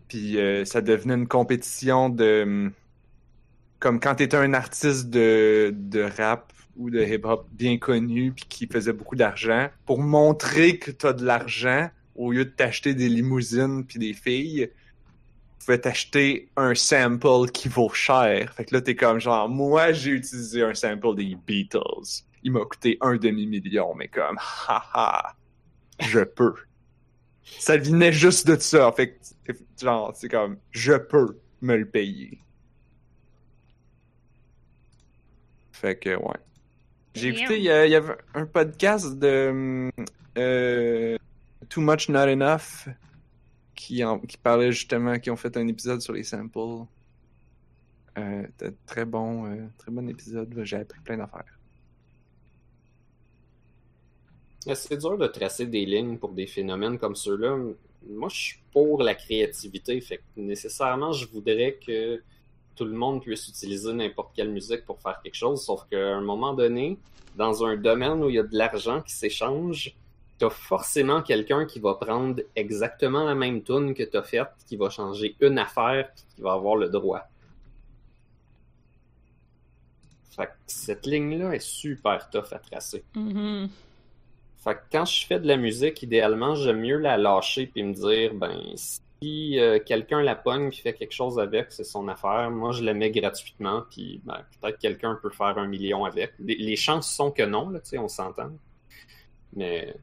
Puis 0.07 0.37
euh, 0.37 0.63
ça 0.65 0.81
devenait 0.81 1.15
une 1.15 1.27
compétition 1.27 2.09
de... 2.09 2.43
hum, 2.43 2.71
Comme 3.79 3.99
quand 3.99 4.15
t'étais 4.15 4.37
un 4.37 4.53
artiste 4.53 5.09
de, 5.09 5.73
de 5.75 6.03
rap 6.17 6.53
ou 6.77 6.89
de 6.89 7.03
hip-hop 7.03 7.47
bien 7.51 7.77
connu 7.77 8.31
puis 8.31 8.45
qui 8.47 8.67
faisait 8.67 8.93
beaucoup 8.93 9.15
d'argent, 9.15 9.69
pour 9.85 9.99
montrer 10.01 10.77
que 10.77 10.91
t'as 10.91 11.13
de 11.13 11.25
l'argent, 11.25 11.89
au 12.15 12.31
lieu 12.31 12.45
de 12.45 12.49
t'acheter 12.49 12.93
des 12.93 13.09
limousines 13.09 13.85
puis 13.85 13.99
des 13.99 14.13
filles, 14.13 14.69
tu 15.59 15.65
pouvais 15.65 15.79
t'acheter 15.79 16.49
un 16.55 16.75
sample 16.75 17.49
qui 17.51 17.69
vaut 17.69 17.89
cher. 17.89 18.53
Fait 18.53 18.65
que 18.65 18.75
là, 18.75 18.81
t'es 18.81 18.95
comme 18.95 19.19
genre, 19.19 19.49
moi, 19.49 19.91
j'ai 19.91 20.11
utilisé 20.11 20.63
un 20.63 20.73
sample 20.73 21.15
des 21.15 21.35
Beatles. 21.47 22.23
Il 22.43 22.51
m'a 22.51 22.59
coûté 22.61 22.97
un 23.01 23.17
demi-million, 23.17 23.95
mais 23.95 24.07
comme, 24.07 24.37
haha, 24.37 25.35
je 25.99 26.19
peux. 26.19 26.53
Ça 27.43 27.77
venait 27.77 28.13
juste 28.13 28.47
de 28.47 28.55
ça. 28.59 28.91
Fait 28.91 29.19
que, 29.45 29.53
genre, 29.81 30.13
c'est 30.15 30.29
comme, 30.29 30.57
je 30.71 30.93
peux 30.93 31.37
me 31.61 31.75
le 31.75 31.85
payer. 31.85 32.39
Fait 35.71 35.97
que, 35.97 36.15
ouais. 36.15 36.37
J'ai 37.15 37.29
écouté, 37.29 37.57
il 37.57 37.63
y, 37.63 37.69
avait 37.69 38.17
un 38.33 38.45
podcast 38.45 39.17
de 39.17 39.89
euh, 40.37 41.17
Too 41.69 41.81
Much 41.81 42.09
Not 42.09 42.27
Enough 42.27 42.89
qui, 43.73 44.03
en- 44.03 44.19
qui 44.19 44.37
parlait 44.37 44.71
justement, 44.71 45.17
qui 45.19 45.29
ont 45.31 45.37
fait 45.37 45.55
un 45.57 45.67
épisode 45.67 46.01
sur 46.01 46.13
les 46.13 46.23
samples. 46.23 46.85
Euh, 48.17 48.43
c'était 48.59 48.75
très 48.85 49.05
bon, 49.05 49.45
euh, 49.45 49.65
très 49.77 49.91
bon 49.91 50.07
épisode. 50.09 50.53
J'ai 50.63 50.77
appris 50.77 50.99
plein 51.01 51.17
d'affaires. 51.17 51.43
C'est 54.73 54.97
dur 54.97 55.17
de 55.17 55.27
tracer 55.27 55.67
des 55.67 55.85
lignes 55.85 56.17
pour 56.17 56.31
des 56.31 56.47
phénomènes 56.47 56.97
comme 56.97 57.15
ceux-là. 57.15 57.55
Moi, 58.09 58.29
je 58.29 58.35
suis 58.35 58.59
pour 58.71 59.03
la 59.03 59.13
créativité. 59.15 59.99
Fait 60.01 60.17
que 60.17 60.23
nécessairement, 60.41 61.11
je 61.11 61.27
voudrais 61.27 61.77
que 61.85 62.21
tout 62.75 62.85
le 62.85 62.93
monde 62.93 63.21
puisse 63.21 63.47
utiliser 63.47 63.93
n'importe 63.93 64.35
quelle 64.35 64.49
musique 64.49 64.85
pour 64.85 64.99
faire 64.99 65.19
quelque 65.23 65.35
chose. 65.35 65.63
Sauf 65.63 65.85
qu'à 65.89 66.15
un 66.15 66.21
moment 66.21 66.53
donné, 66.53 66.97
dans 67.35 67.63
un 67.63 67.75
domaine 67.75 68.23
où 68.23 68.29
il 68.29 68.35
y 68.35 68.39
a 68.39 68.43
de 68.43 68.55
l'argent 68.55 69.01
qui 69.01 69.13
s'échange, 69.13 69.95
t'as 70.37 70.49
forcément 70.49 71.21
quelqu'un 71.21 71.65
qui 71.65 71.79
va 71.79 71.95
prendre 71.95 72.41
exactement 72.55 73.23
la 73.23 73.35
même 73.35 73.63
tune 73.63 73.93
que 73.93 74.03
t'as 74.03 74.23
faite, 74.23 74.49
qui 74.67 74.75
va 74.75 74.89
changer 74.89 75.35
une 75.39 75.57
affaire, 75.57 76.09
puis 76.13 76.25
qui 76.35 76.41
va 76.41 76.53
avoir 76.53 76.75
le 76.75 76.89
droit. 76.89 77.27
Fait 80.35 80.47
que 80.47 80.51
cette 80.67 81.05
ligne-là 81.05 81.55
est 81.55 81.65
super 81.65 82.29
tough 82.29 82.51
à 82.51 82.59
tracer. 82.59 83.03
Mhm. 83.15 83.69
Fait 84.57 84.75
que 84.75 84.81
quand 84.91 85.05
je 85.05 85.25
fais 85.25 85.39
de 85.39 85.47
la 85.47 85.57
musique, 85.57 86.01
idéalement, 86.03 86.55
j'aime 86.55 86.79
mieux 86.79 86.97
la 86.97 87.17
lâcher 87.17 87.67
puis 87.67 87.83
me 87.83 87.93
dire, 87.93 88.33
ben, 88.33 88.59
si 88.75 88.99
euh, 89.59 89.79
quelqu'un 89.79 90.21
la 90.21 90.35
pogne 90.35 90.69
puis 90.69 90.79
fait 90.79 90.93
quelque 90.93 91.13
chose 91.13 91.39
avec, 91.39 91.71
c'est 91.71 91.83
son 91.83 92.07
affaire. 92.07 92.49
Moi, 92.51 92.71
je 92.71 92.83
la 92.83 92.93
mets 92.93 93.11
gratuitement 93.11 93.83
puis 93.89 94.21
ben, 94.25 94.43
peut-être 94.61 94.79
quelqu'un 94.79 95.17
peut 95.21 95.29
faire 95.29 95.57
un 95.57 95.67
million 95.67 96.05
avec. 96.05 96.33
Les, 96.39 96.55
les 96.55 96.75
chances 96.75 97.13
sont 97.13 97.31
que 97.31 97.43
non, 97.43 97.69
là, 97.69 97.79
tu 97.79 97.89
sais, 97.89 97.97
on 97.97 98.07
s'entend. 98.07 98.51
Mais 99.53 99.95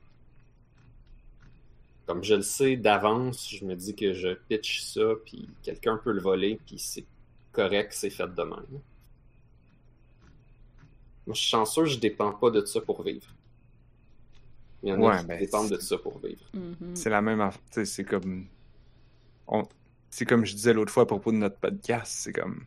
comme 2.06 2.24
je 2.24 2.34
le 2.34 2.42
sais 2.42 2.76
d'avance, 2.76 3.48
je 3.50 3.64
me 3.64 3.74
dis 3.74 3.94
que 3.94 4.12
je 4.12 4.34
pitch 4.48 4.82
ça 4.82 5.14
puis 5.24 5.48
quelqu'un 5.62 5.98
peut 6.02 6.12
le 6.12 6.20
voler 6.20 6.58
puis 6.66 6.78
c'est 6.78 7.04
correct, 7.52 7.92
c'est 7.92 8.10
fait 8.10 8.34
de 8.34 8.42
même. 8.42 8.80
Moi, 11.26 11.34
je 11.34 11.40
suis 11.40 11.50
chanceux, 11.50 11.84
je 11.84 11.98
dépends 11.98 12.32
pas 12.32 12.50
de 12.50 12.64
ça 12.64 12.80
pour 12.80 13.02
vivre. 13.02 13.26
Il 14.82 14.88
y 14.88 14.92
en 14.92 15.02
a 15.02 15.08
Ouais, 15.08 15.20
qui 15.20 15.26
ben, 15.26 15.38
dépendent 15.38 15.70
de 15.70 15.78
ça 15.78 15.96
pour 15.98 16.18
vivre. 16.18 16.42
Mhm. 16.52 16.94
C'est 16.94 17.10
la 17.10 17.22
même 17.22 17.40
affaire. 17.40 17.86
C'est 17.86 18.04
comme. 18.04 18.46
On... 19.48 19.62
C'est 20.10 20.24
comme 20.24 20.44
je 20.44 20.54
disais 20.54 20.72
l'autre 20.72 20.92
fois 20.92 21.04
à 21.04 21.06
propos 21.06 21.32
de 21.32 21.36
notre 21.36 21.56
podcast. 21.56 22.12
C'est 22.12 22.32
comme. 22.32 22.64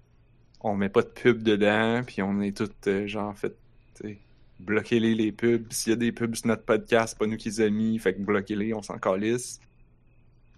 On 0.61 0.75
met 0.75 0.89
pas 0.89 1.03
de 1.03 1.09
pub 1.09 1.43
dedans, 1.43 2.01
puis 2.05 2.21
on 2.23 2.41
est 2.41 2.57
tous, 2.57 2.71
euh, 2.87 3.05
genre, 3.05 3.37
fait. 3.37 3.55
tu 3.95 4.07
sais, 4.07 4.19
Bloquez-les 4.59 5.13
les 5.13 5.31
pubs. 5.31 5.71
S'il 5.71 5.91
y 5.91 5.93
a 5.93 5.97
des 5.97 6.11
pubs 6.11 6.35
sur 6.35 6.47
notre 6.47 6.63
podcast, 6.63 7.09
c'est 7.09 7.19
pas 7.19 7.27
nous 7.27 7.37
qui 7.37 7.49
les 7.49 7.61
a 7.61 7.69
mis, 7.69 7.99
fait 7.99 8.15
que 8.15 8.21
bloquez-les, 8.21 8.73
on 8.73 8.81
s'en 8.81 8.97
calisse. 8.97 9.59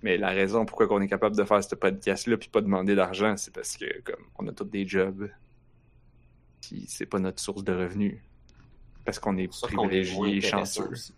Mais 0.03 0.17
la 0.17 0.29
raison 0.29 0.65
pourquoi 0.65 0.87
on 0.91 1.01
est 1.01 1.07
capable 1.07 1.35
de 1.35 1.43
faire 1.43 1.63
ce 1.63 1.75
podcast-là 1.75 2.37
puis 2.37 2.49
pas 2.49 2.61
demander 2.61 2.95
d'argent, 2.95 3.35
c'est 3.37 3.53
parce 3.53 3.75
que 3.75 4.01
comme 4.01 4.23
on 4.37 4.47
a 4.47 4.53
tous 4.53 4.65
des 4.65 4.87
jobs. 4.87 5.29
Puis 6.61 6.85
c'est 6.87 7.05
pas 7.05 7.19
notre 7.19 7.41
source 7.41 7.63
de 7.63 7.73
revenus. 7.73 8.19
Parce 9.03 9.19
qu'on 9.19 9.37
est 9.37 9.49
privilégié 9.61 10.37
et 10.37 10.41
chanceux. 10.41 10.89
aussi. 10.91 11.13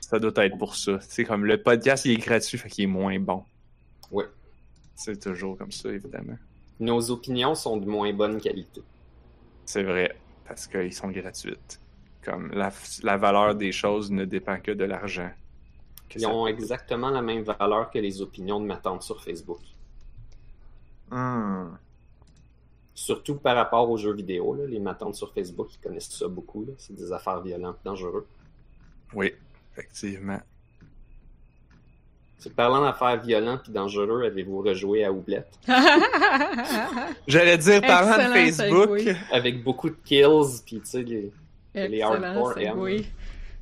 Ça 0.00 0.18
doit 0.18 0.32
être 0.44 0.56
pour 0.58 0.76
ça. 0.76 0.98
C'est 1.00 1.24
comme 1.24 1.44
le 1.44 1.62
podcast, 1.62 2.04
il 2.04 2.12
est 2.12 2.16
gratuit, 2.24 2.58
fait 2.58 2.68
qu'il 2.68 2.84
est 2.84 2.88
moins 2.88 3.18
bon. 3.18 3.44
Ouais. 4.10 4.26
C'est 4.94 5.20
toujours 5.20 5.58
comme 5.58 5.72
ça, 5.72 5.90
évidemment. 5.90 6.38
Nos 6.80 7.10
opinions 7.10 7.54
sont 7.54 7.76
de 7.76 7.86
moins 7.86 8.12
bonne 8.12 8.40
qualité. 8.40 8.82
C'est 9.64 9.82
vrai, 9.82 10.16
parce 10.46 10.66
qu'ils 10.66 10.92
sont 10.92 11.08
gratuites. 11.10 11.80
Comme 12.22 12.50
la, 12.52 12.72
la 13.02 13.16
valeur 13.16 13.54
des 13.54 13.72
choses 13.72 14.10
ne 14.10 14.24
dépend 14.24 14.58
que 14.58 14.70
de 14.70 14.84
l'argent. 14.84 15.30
Ils 16.14 16.20
ça- 16.22 16.28
ont 16.30 16.46
exactement 16.46 17.10
la 17.10 17.20
même 17.22 17.42
valeur 17.42 17.90
que 17.90 17.98
les 17.98 18.22
opinions 18.22 18.60
de 18.60 18.66
ma 18.66 18.76
tante 18.76 19.02
sur 19.02 19.22
Facebook. 19.22 19.58
Hmm. 21.10 21.70
Surtout 22.94 23.34
par 23.36 23.56
rapport 23.56 23.90
aux 23.90 23.96
jeux 23.96 24.14
vidéo. 24.14 24.54
Là. 24.54 24.66
Les 24.66 24.78
matantes 24.78 25.16
sur 25.16 25.32
Facebook, 25.32 25.68
ils 25.74 25.80
connaissent 25.80 26.10
ça 26.10 26.28
beaucoup. 26.28 26.64
C'est 26.78 26.94
des 26.94 27.12
affaires 27.12 27.40
violentes, 27.40 27.78
dangereuses. 27.84 28.24
Oui, 29.12 29.32
effectivement. 29.76 30.40
C'est 32.38 32.54
parlant 32.54 32.82
d'affaires 32.82 33.22
violentes 33.22 33.62
et 33.68 33.72
dangereuses, 33.72 34.26
avez-vous 34.26 34.60
rejoué 34.60 35.04
à 35.04 35.10
Oublette? 35.12 35.58
J'allais 37.26 37.56
dire, 37.56 37.80
parlant 37.80 38.28
de 38.28 38.32
Facebook. 38.34 39.16
Avec 39.32 39.62
beaucoup 39.62 39.88
de 39.88 39.96
kills, 40.04 40.60
puis 40.66 40.80
tu 40.80 40.86
sais, 40.86 41.02
les... 41.02 41.32
Les 41.74 42.02
hardcore 42.02 42.54
oui. 42.76 43.06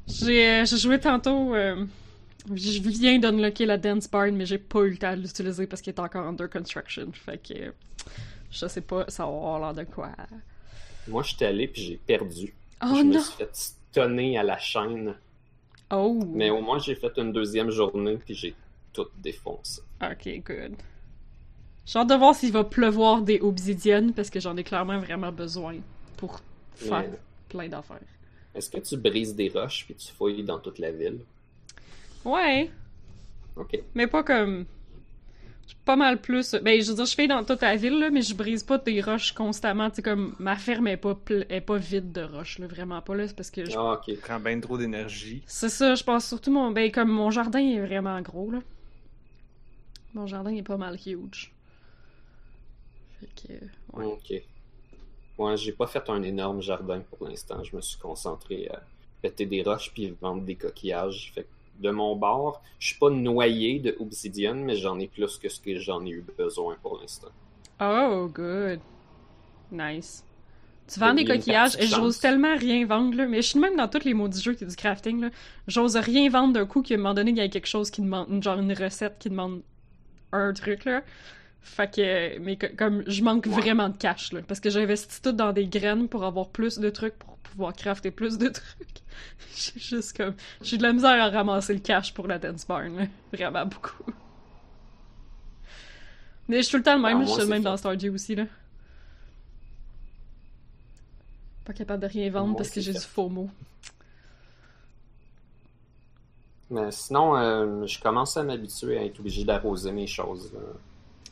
J'ai 0.07 0.47
euh, 0.51 0.65
j'ai 0.67 0.77
joué 0.77 0.99
tantôt. 1.01 1.55
euh, 1.55 1.87
je 2.53 2.81
viens 2.83 3.19
d'unlocker 3.19 3.65
la 3.65 3.79
Dance 3.79 4.11
Barn, 4.11 4.35
mais 4.37 4.45
j'ai 4.45 4.59
pas 4.59 4.81
eu 4.81 4.91
le 4.91 4.97
temps 4.99 5.17
de 5.17 5.23
l'utiliser 5.23 5.67
parce 5.67 5.81
qu'il 5.81 5.95
est 5.95 6.01
encore 6.01 6.27
under 6.27 6.51
construction. 6.51 7.11
Fait 7.13 7.39
que. 7.39 7.73
je 8.51 8.67
sais 8.67 8.81
pas, 8.81 9.05
ça 9.09 9.25
va 9.25 9.31
avoir 9.31 9.61
l'air 9.61 9.75
de 9.87 9.91
quoi. 9.91 10.11
Moi, 11.09 11.23
j'étais 11.23 11.47
allé, 11.47 11.69
puis 11.69 11.83
j'ai 11.83 11.97
perdu. 11.97 12.53
Oh 12.83 12.97
je 12.97 13.03
me 13.03 13.15
non! 13.15 13.21
suis 13.21 13.37
fait 13.37 13.51
stunner 13.53 14.37
à 14.39 14.43
la 14.43 14.59
chaîne. 14.59 15.15
Oh! 15.93 16.19
Mais 16.33 16.51
au 16.51 16.61
moins, 16.61 16.79
j'ai 16.79 16.95
fait 16.95 17.13
une 17.19 17.33
deuxième 17.33 17.71
journée, 17.71 18.17
puis 18.17 18.35
j'ai 18.35 18.55
tout 18.93 19.07
défoncé. 19.19 19.83
Ok, 20.03 20.27
good. 20.45 20.75
J'ai 21.85 21.99
hâte 21.99 22.09
de 22.09 22.15
voir 22.15 22.35
s'il 22.35 22.53
va 22.53 22.65
pleuvoir 22.65 23.23
des 23.23 23.41
obsidiennes 23.41 24.13
parce 24.13 24.31
que 24.31 24.41
j'en 24.41 24.57
ai 24.57 24.65
clairement 24.65 24.99
vraiment 24.99 25.33
besoin 25.33 25.77
pour 26.17 26.41
faire 26.75 27.05
Mais 27.11 27.19
plein 27.49 27.69
d'affaires. 27.69 27.99
est-ce 28.55 28.71
que 28.71 28.79
tu 28.81 28.97
brises 28.97 29.35
des 29.35 29.49
roches, 29.49 29.85
puis 29.85 29.95
tu 29.95 30.13
fouilles 30.13 30.43
dans 30.45 30.59
toute 30.59 30.79
la 30.79 30.93
ville? 30.93 31.21
Ouais, 32.25 32.71
Ok. 33.57 33.83
mais 33.95 34.07
pas 34.07 34.23
comme. 34.23 34.65
Pas 35.85 35.97
mal 35.97 36.21
plus. 36.21 36.55
Ben, 36.63 36.81
je 36.81 36.91
veux 36.91 36.95
dire, 36.97 37.07
je 37.07 37.15
fais 37.15 37.27
dans 37.27 37.45
toute 37.45 37.61
la 37.61 37.75
ville, 37.75 37.99
là, 37.99 38.11
mais 38.11 38.23
je 38.23 38.35
brise 38.35 38.63
pas 38.63 38.79
des 38.79 39.01
roches 39.01 39.33
constamment. 39.33 39.91
Tu 39.91 39.97
sais, 39.97 40.03
comme 40.03 40.35
ma 40.39 40.55
ferme 40.57 40.87
est 40.87 40.97
pas, 40.97 41.15
ple- 41.15 41.45
est 41.49 41.61
pas 41.61 41.77
vide 41.77 42.13
de 42.13 42.23
roches, 42.23 42.59
là, 42.61 42.69
vraiment 42.69 43.03
pas, 43.03 43.17
là. 43.17 43.27
C'est 43.27 43.35
parce 43.35 43.51
que 43.51 43.65
je- 43.65 43.77
Ah, 43.77 43.95
ok. 43.95 44.17
prend 44.21 44.39
bien 44.39 44.61
trop 44.61 44.79
d'énergie. 44.79 45.43
C'est 45.47 45.69
ça, 45.69 45.95
je 45.97 46.05
pense 46.05 46.27
surtout 46.29 46.53
mon. 46.53 46.71
Ben, 46.71 46.91
comme 46.93 47.11
mon 47.11 47.31
jardin 47.33 47.59
est 47.59 47.81
vraiment 47.85 48.21
gros, 48.21 48.51
là. 48.53 48.61
Mon 50.15 50.27
jardin 50.27 50.55
est 50.55 50.63
pas 50.63 50.77
mal 50.77 50.97
huge. 51.05 51.53
Fait 53.21 53.29
que. 53.49 53.53
Ouais. 53.97 54.05
Ok. 54.05 54.43
Ouais, 55.39 55.57
j'ai 55.57 55.73
pas 55.73 55.87
fait 55.87 56.09
un 56.11 56.23
énorme 56.23 56.61
jardin 56.63 57.01
pour 57.01 57.27
l'instant. 57.27 57.63
Je 57.65 57.75
me 57.75 57.81
suis 57.81 57.99
concentré 57.99 58.69
à 58.69 58.83
péter 59.23 59.47
des 59.47 59.63
roches 59.63 59.91
puis 59.93 60.15
vendre 60.21 60.43
des 60.43 60.55
coquillages. 60.57 61.33
Fait 61.35 61.43
que 61.45 61.49
de 61.81 61.91
mon 61.91 62.17
bord, 62.17 62.63
je 62.79 62.89
suis 62.89 62.99
pas 62.99 63.11
noyé 63.11 63.79
de 63.81 63.97
obsidienne, 64.01 64.65
mais 64.65 64.77
j'en 64.77 64.99
ai 64.99 65.09
plus 65.09 65.39
que 65.39 65.49
ce 65.49 65.61
que 65.61 65.79
j'en 65.79 66.05
ai 66.05 66.11
eu 66.11 66.25
besoin 66.37 66.77
pour 66.83 67.01
l'instant. 67.01 67.29
Oh, 67.81 68.31
good. 68.33 68.81
Nice. 69.71 70.25
Tu 70.93 71.01
vends 71.01 71.15
des 71.15 71.25
coquillages 71.25 71.77
et 71.79 71.87
j'ose 71.87 72.19
tellement 72.19 72.57
rien 72.57 72.85
vendre, 72.87 73.17
là. 73.17 73.27
Mais 73.27 73.41
je 73.41 73.49
suis 73.49 73.59
même 73.59 73.77
dans 73.77 73.89
tous 73.89 74.05
les 74.05 74.15
maudits 74.15 74.43
jeux 74.43 74.55
qui 74.55 74.67
du 74.67 74.77
crafting, 74.77 75.21
là. 75.21 75.31
J'ose 75.67 75.97
rien 75.97 76.29
vendre 76.29 76.53
d'un 76.53 76.67
coup 76.67 76.83
qu'à 76.83 76.95
un 76.95 76.99
moment 76.99 77.15
donné, 77.15 77.31
il 77.31 77.37
y 77.37 77.41
a 77.41 77.49
quelque 77.49 77.69
chose 77.69 77.91
qui 77.91 78.03
demande, 78.03 78.43
genre 78.43 78.59
une 78.59 78.73
recette 78.73 79.17
qui 79.19 79.31
demande 79.31 79.63
un 80.33 80.53
truc, 80.53 80.85
là. 80.85 81.03
Fait 81.63 81.95
que, 81.95 82.39
mais 82.41 82.57
que- 82.57 82.67
comme, 82.75 83.03
je 83.07 83.23
manque 83.23 83.47
Ouais. 83.47 83.53
vraiment 83.61 83.89
de 83.89 83.97
cash, 83.97 84.33
là. 84.33 84.41
Parce 84.47 84.61
que 84.61 84.69
j'investis 84.69 85.23
tout 85.23 85.33
dans 85.33 85.53
des 85.53 85.67
graines 85.67 86.09
pour 86.09 86.25
avoir 86.25 86.49
plus 86.49 86.79
de 86.79 86.91
trucs, 86.91 87.15
pour 87.15 87.37
pouvoir 87.39 87.73
crafter 87.73 88.11
plus 88.11 88.37
de 88.37 88.49
trucs. 88.51 88.89
J'ai 89.55 89.79
juste 89.81 90.17
comme, 90.17 90.35
j'ai 90.61 90.77
de 90.77 90.83
la 90.83 90.93
misère 90.93 91.23
à 91.23 91.31
ramasser 91.31 91.75
le 91.75 91.81
cash 91.81 92.13
pour 92.15 92.27
la 92.27 92.39
dance 92.39 92.67
barn, 92.67 92.97
là. 92.97 93.07
Vraiment 93.33 93.67
beaucoup. 93.67 94.13
Mais 96.49 96.57
je 96.59 96.63
suis 96.63 96.73
tout 96.73 96.77
le 96.79 96.83
temps 96.83 96.97
le 96.97 97.03
même, 97.03 97.19
Ah, 97.23 97.25
je 97.25 97.31
suis 97.31 97.41
le 97.41 97.47
même 97.47 97.59
fait. 97.63 97.65
dans 97.69 97.77
Stardew 97.77 98.11
aussi, 98.13 98.35
là. 98.35 98.45
Pas 101.65 101.73
capable 101.73 102.03
de 102.03 102.09
rien 102.09 102.29
vendre 102.31 102.49
Moi, 102.49 102.57
parce 102.57 102.71
que 102.71 102.81
j'ai 102.81 102.93
du 102.93 102.99
faux 103.01 103.29
mot. 103.29 103.49
Mais 106.71 106.91
sinon, 106.91 107.37
euh, 107.37 107.87
je 107.87 108.01
commence 108.01 108.37
à 108.37 108.43
m'habituer 108.43 108.99
à 108.99 109.05
être 109.05 109.21
obligé 109.21 109.45
d'arroser 109.45 109.93
mes 109.93 110.07
choses. 110.09 110.53
là. 110.53 110.59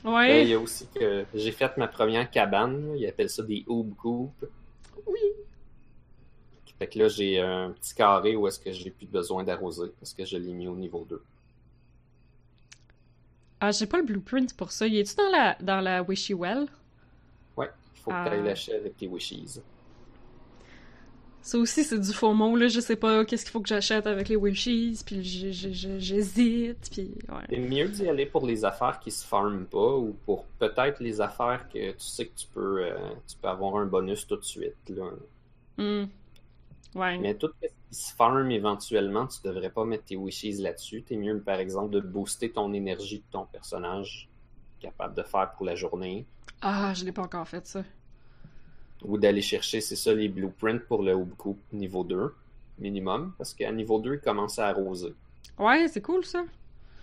Ouais. 0.05 0.43
Il 0.45 0.49
y 0.51 0.55
a 0.55 0.59
aussi 0.59 0.87
que 0.95 1.25
j'ai 1.35 1.53
fait 1.53 1.77
ma 1.77 1.87
première 1.89 2.31
cabane. 2.31 2.91
là. 2.93 2.97
Ils 2.97 3.07
appellent 3.07 3.29
ça 3.31 3.43
des 3.43 3.65
hoob 3.67 3.95
coop. 3.97 4.33
Oui. 5.07 5.19
Fait 6.79 6.87
que 6.87 6.99
là, 6.99 7.09
j'ai 7.09 7.39
un 7.41 7.73
petit 7.73 7.95
carré 7.95 8.35
où 8.37 8.47
est-ce 8.49 8.59
que 8.59 8.73
j'ai 8.73 8.91
plus 8.91 9.07
besoin 9.07 9.45
d'arroser 9.45 9.93
parce 10.01 10.15
que 10.15 10.25
je 10.25 10.39
l'ai 10.39 10.53
mis 10.55 10.67
au 10.67 10.75
niveau 10.75 11.05
2. 11.09 11.23
Ah, 13.61 13.71
j'ai 13.73 13.85
pas 13.87 13.99
le 13.99 14.05
blueprint 14.05 14.57
pour 14.57 14.73
ça. 14.73 14.87
Y 14.87 15.01
est-tu 15.01 15.17
dans 15.17 15.29
la, 15.31 15.57
dans 15.61 15.81
la 15.83 16.03
Wishy 16.03 16.33
Well? 16.33 16.67
Ouais, 17.59 17.69
il 17.95 18.01
faut 18.01 18.11
Ah. 18.15 18.25
que 18.25 18.31
tu 18.31 18.37
ailles 18.37 18.45
lâcher 18.47 18.75
avec 18.75 18.97
tes 18.97 19.07
wishes. 19.07 19.61
Ça 21.43 21.59
aussi, 21.59 21.85
c'est 21.85 21.99
du 21.99 22.13
faux 22.13 22.35
mot, 22.35 22.55
là. 22.55 22.69
Je 22.69 22.81
sais 22.81 22.97
pas 22.97 23.25
qu'est-ce 23.25 23.45
qu'il 23.45 23.53
faut 23.53 23.61
que 23.61 23.69
j'achète 23.69 24.07
avec 24.07 24.29
les 24.29 24.37
wishes, 24.37 25.05
puis 25.05 25.23
j'hésite, 25.23 26.89
puis 26.91 27.11
ouais. 27.29 27.45
C'est 27.49 27.59
mieux 27.59 27.89
d'y 27.89 28.09
aller 28.09 28.27
pour 28.27 28.47
les 28.47 28.65
affaires 28.65 29.01
qui 29.01 29.11
se 29.11 29.27
farment 29.27 29.65
pas 29.65 29.97
ou 29.97 30.17
pour 30.27 30.45
peut-être 30.59 31.01
les 31.01 31.21
affaires 31.21 31.67
que 31.69 31.93
tu 31.93 31.99
sais 31.99 32.27
que 32.27 32.37
tu 32.37 32.47
peux, 32.53 32.85
euh, 32.85 32.95
tu 33.27 33.37
peux 33.37 33.49
avoir 33.49 33.77
un 33.77 33.87
bonus 33.87 34.27
tout 34.27 34.37
de 34.37 34.45
suite. 34.45 34.89
Là. 34.89 35.11
Hmm. 35.79 36.07
Ouais. 36.95 37.19
Mais 37.19 37.35
tout 37.35 37.51
ce 37.63 37.69
qui 37.69 37.95
se 37.95 38.15
farme 38.15 38.51
éventuellement, 38.51 39.27
tu 39.27 39.39
devrais 39.45 39.71
pas 39.71 39.85
mettre 39.85 40.05
tes 40.05 40.17
wishes 40.17 40.59
là-dessus. 40.61 41.03
T'es 41.03 41.17
mieux, 41.17 41.39
par 41.41 41.59
exemple, 41.59 41.91
de 41.91 42.01
booster 42.01 42.51
ton 42.51 42.73
énergie 42.73 43.19
de 43.19 43.31
ton 43.31 43.47
personnage 43.47 44.29
capable 44.81 45.15
de 45.15 45.23
faire 45.23 45.53
pour 45.57 45.67
la 45.67 45.75
journée. 45.75 46.27
Ah, 46.63 46.93
je 46.95 47.05
l'ai 47.05 47.13
pas 47.13 47.23
encore 47.23 47.47
fait, 47.47 47.67
ça. 47.67 47.85
Ou 49.05 49.19
d'aller 49.19 49.43
chercher, 49.43 49.81
c'est 49.81 49.97
ça, 49.97 50.13
les 50.13 50.29
blueprints 50.29 50.87
pour 50.87 51.03
le 51.03 51.15
Hoop 51.15 51.57
niveau 51.73 52.05
2, 52.05 52.35
minimum. 52.79 53.33
Parce 53.39 53.55
qu'à 53.55 53.73
niveau 53.73 53.99
2, 53.99 54.15
il 54.15 54.21
commence 54.21 54.59
à 54.59 54.69
arroser. 54.69 55.15
Ouais, 55.59 55.89
c'est 55.89 56.03
cool, 56.03 56.25
ça. 56.25 56.45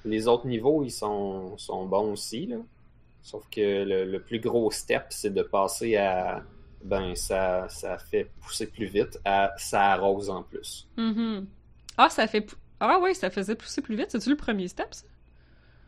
Les 0.06 0.28
autres 0.28 0.48
niveaux, 0.48 0.84
ils 0.84 0.92
sont, 0.92 1.58
sont 1.58 1.86
bons 1.86 2.12
aussi, 2.14 2.46
là. 2.48 2.58
Sauf 3.22 3.44
que 3.50 3.84
le, 3.84 4.06
le 4.06 4.22
plus 4.22 4.40
gros 4.40 4.72
step, 4.72 5.08
c'est 5.10 5.34
de 5.34 5.42
passer 5.42 5.98
à. 5.98 6.44
Ben, 6.84 7.16
ça, 7.16 7.68
ça 7.68 7.98
fait 7.98 8.30
pousser 8.40 8.68
plus 8.68 8.86
vite, 8.86 9.20
à 9.26 9.52
ça 9.58 9.92
arrose 9.92 10.30
en 10.30 10.44
plus. 10.44 10.88
Mhm. 10.96 11.48
Ah, 11.98 12.10
ça 12.10 12.28
fait... 12.28 12.56
Ah 12.80 13.00
ouais, 13.00 13.16
ça 13.16 13.32
faisait 13.32 13.56
pousser 13.56 13.82
plus 13.82 13.96
vite. 13.96 14.12
C'est-tu 14.12 14.30
le 14.30 14.38
premier 14.38 14.68
step, 14.68 14.94
ça? 14.94 15.06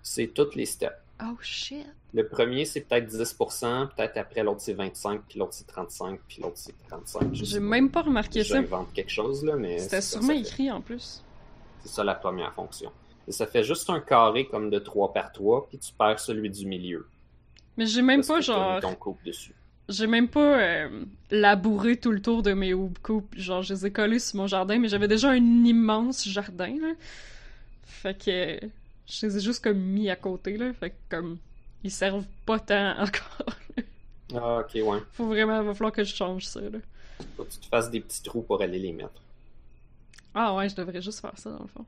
C'est 0.02 0.34
tous 0.34 0.56
les 0.56 0.66
steps. 0.66 0.98
Oh, 1.22 1.36
shit. 1.42 1.86
Le 2.14 2.28
premier, 2.28 2.66
c'est 2.66 2.82
peut-être 2.82 3.12
10%, 3.12 3.90
peut-être 3.90 4.18
après 4.18 4.44
l'autre, 4.44 4.62
c'est 4.62 4.74
25%, 4.74 5.20
puis 5.28 5.40
l'autre, 5.40 5.54
c'est 5.54 5.70
35%, 5.70 6.18
puis 6.28 6.42
l'autre, 6.42 6.58
c'est 6.58 6.76
35%. 6.90 7.34
je 7.34 7.44
sais 7.44 7.52
J'ai 7.52 7.60
même 7.60 7.90
pas 7.90 8.04
remarqué 8.04 8.44
ça. 8.44 8.56
J'invente 8.56 8.92
quelque 8.94 9.12
chose, 9.12 9.44
là, 9.44 9.56
mais. 9.56 9.80
C'était 9.80 10.02
sûrement 10.02 10.34
écrit, 10.34 10.72
en 10.72 10.82
plus. 10.82 11.24
C'est 11.82 11.90
ça 11.90 12.04
la 12.04 12.16
première 12.16 12.54
fonction. 12.54 12.92
Et 13.28 13.32
ça 13.32 13.46
fait 13.46 13.64
juste 13.64 13.90
un 13.90 14.00
carré 14.00 14.48
comme 14.48 14.70
de 14.70 14.80
3 14.80 15.14
par 15.14 15.32
3, 15.32 15.68
puis 15.68 15.78
tu 15.78 15.94
perds 15.94 16.20
celui 16.20 16.50
du 16.50 16.66
milieu. 16.66 17.08
Mais 17.78 17.86
j'ai 17.86 18.02
même 18.02 18.22
Parce 18.22 18.28
pas, 18.28 18.42
genre... 18.42 18.80
ton 18.80 18.96
coupe 18.96 19.24
dessus. 19.24 19.54
J'ai 19.88 20.08
même 20.08 20.28
pas 20.28 20.60
euh, 20.60 21.04
labouré 21.32 21.98
tout 21.98 22.12
le 22.12 22.22
tour 22.22 22.44
de 22.44 22.54
mes 22.54 22.74
coupes. 23.02 23.34
Genre, 23.36 23.62
je 23.64 23.74
les 23.74 23.86
ai 23.88 23.92
collés 23.92 24.20
sur 24.20 24.38
mon 24.38 24.48
jardin, 24.48 24.78
mais 24.80 24.88
j'avais 24.88 25.08
déjà 25.08 25.30
un 25.30 25.36
immense 25.66 26.28
jardin, 26.28 26.76
là. 26.80 26.94
Fait 27.84 28.18
que 28.18 28.60
je 29.10 29.26
les 29.26 29.38
ai 29.38 29.40
juste 29.40 29.64
comme 29.64 29.80
mis 29.80 30.10
à 30.10 30.16
côté, 30.16 30.58
là. 30.58 30.72
Fait 30.74 30.92
que 30.92 30.96
comme, 31.10 31.38
ils 31.84 31.92
servent 31.92 32.26
pas 32.46 32.60
tant 32.60 32.92
encore. 33.00 33.56
Ah, 34.36 34.60
ok, 34.60 34.72
ouais. 34.76 35.00
Faut 35.14 35.26
vraiment, 35.26 35.64
va 35.64 35.74
falloir 35.74 35.92
que 35.92 36.04
je 36.04 36.14
change 36.16 36.46
ça, 36.46 36.62
là. 36.62 36.80
Faut 37.36 37.44
que 37.44 37.52
tu 37.52 37.60
te 37.60 37.66
fasses 37.66 37.90
des 37.90 38.00
petits 38.00 38.22
trous 38.24 38.42
pour 38.42 38.62
aller 38.62 38.80
les 38.80 38.94
mettre. 38.94 39.22
Ah 40.34 40.54
ouais, 40.56 40.70
je 40.70 40.76
devrais 40.76 41.02
juste 41.02 41.20
faire 41.20 41.38
ça, 41.38 41.50
dans 41.50 41.64
le 41.64 41.68
fond. 41.68 41.86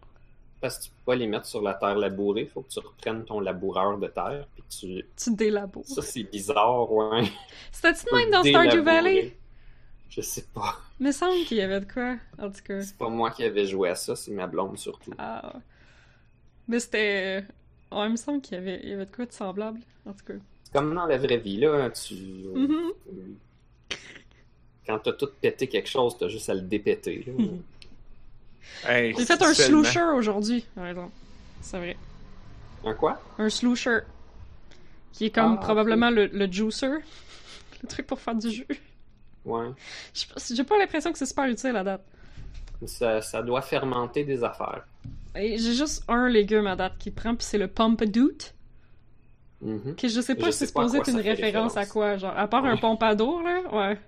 Parce 0.59 0.77
que 0.77 0.83
tu 0.83 0.89
peux 0.89 1.11
pas 1.11 1.15
les 1.15 1.27
mettre 1.27 1.45
sur 1.45 1.61
la 1.61 1.73
terre 1.73 1.95
labourée, 1.95 2.45
faut 2.45 2.61
que 2.61 2.69
tu 2.69 2.79
reprennes 2.79 3.23
ton 3.25 3.39
laboureur 3.39 3.97
de 3.97 4.07
terre, 4.07 4.47
puis 4.53 4.63
que 4.63 4.69
tu... 4.69 5.05
Tu 5.15 5.35
délaboures. 5.35 5.85
Ça, 5.85 6.01
c'est 6.01 6.23
bizarre, 6.23 6.91
ouais. 6.91 7.31
C'était-tu 7.71 8.13
même 8.13 8.31
dans. 8.31 8.43
Stardew 8.43 8.83
Valley? 8.83 9.35
Je 10.09 10.21
sais 10.21 10.45
pas. 10.53 10.77
Il 10.99 11.07
me 11.07 11.11
semble 11.11 11.45
qu'il 11.45 11.57
y 11.57 11.61
avait 11.61 11.79
de 11.79 11.91
quoi, 11.91 12.17
en 12.37 12.49
tout 12.49 12.61
cas. 12.63 12.81
C'est 12.81 12.97
pas 12.97 13.09
moi 13.09 13.31
qui 13.31 13.43
avais 13.43 13.65
joué 13.65 13.89
à 13.89 13.95
ça, 13.95 14.15
c'est 14.15 14.31
ma 14.31 14.45
blonde 14.45 14.77
surtout. 14.77 15.13
Ah. 15.17 15.53
Mais 16.71 16.79
c'était. 16.79 17.43
Oh, 17.91 18.01
il 18.05 18.11
me 18.11 18.15
semble 18.15 18.39
qu'il 18.41 18.55
y 18.55 18.57
avait, 18.61 18.79
il 18.83 18.89
y 18.89 18.93
avait 18.93 19.05
de 19.05 19.13
quoi 19.13 19.25
de 19.25 19.31
semblable, 19.33 19.79
en 20.05 20.13
tout 20.13 20.23
cas. 20.25 20.33
C'est 20.63 20.71
comme 20.73 20.95
dans 20.95 21.05
la 21.05 21.17
vraie 21.17 21.37
vie, 21.37 21.57
là. 21.57 21.89
Tu... 21.89 22.13
Mhm. 22.55 22.91
Quand 24.87 24.99
t'as 24.99 25.11
tout 25.13 25.27
pété 25.41 25.67
quelque 25.67 25.89
chose, 25.89 26.17
t'as 26.17 26.27
juste 26.29 26.49
à 26.49 26.53
le 26.53 26.61
dépéter. 26.61 27.23
là. 27.27 27.33
Mhm. 27.33 27.61
Hey, 28.85 29.13
J'ai 29.17 29.25
fait 29.25 29.41
un 29.41 29.53
slusher 29.53 30.03
aujourd'hui, 30.15 30.65
par 30.73 30.87
exemple. 30.87 31.11
C'est 31.61 31.77
vrai. 31.77 31.97
Un 32.85 32.93
quoi? 32.93 33.21
Un 33.37 33.49
slusher. 33.49 33.99
Qui 35.11 35.25
est 35.25 35.29
comme 35.31 35.55
Ah, 35.59 35.61
probablement 35.61 36.09
le, 36.09 36.27
le 36.27 36.51
juicer. 36.51 36.87
Le 37.83 37.87
truc 37.87 38.05
pour 38.05 38.19
faire 38.19 38.35
du 38.35 38.51
jus. 38.51 38.67
Ouais. 39.43 39.69
Je 40.13 40.19
sais 40.19 40.27
pas- 40.27 40.55
J'ai 40.55 40.63
pas 40.63 40.77
l'impression 40.77 41.11
que 41.11 41.17
c'est 41.17 41.25
super 41.25 41.45
utile 41.47 41.75
à 41.75 41.83
date. 41.83 42.05
Ça, 42.85 43.21
ça 43.23 43.41
doit 43.41 43.63
fermenter 43.63 44.23
des 44.23 44.43
affaires. 44.43 44.85
J'ai 45.35 45.57
juste 45.57 46.03
un 46.07 46.27
légume 46.27 46.67
à 46.67 46.75
date 46.75 46.97
qui 46.97 47.11
prend, 47.11 47.35
puis 47.35 47.45
c'est 47.45 47.57
le 47.57 47.67
pompadour. 47.67 48.31
Mhm. 49.61 49.95
Que 49.95 50.07
je 50.07 50.21
sais 50.21 50.35
pas 50.35 50.47
Je 50.47 50.51
si 50.51 50.57
c'est 50.59 50.65
supposé 50.67 50.97
être 50.97 51.09
une 51.09 51.19
référence 51.19 51.77
à 51.77 51.85
quoi, 51.85 52.17
genre, 52.17 52.35
à 52.37 52.47
part 52.47 52.65
un 52.65 52.77
pompadour, 52.77 53.41
là, 53.43 53.61
ouais. 53.71 53.99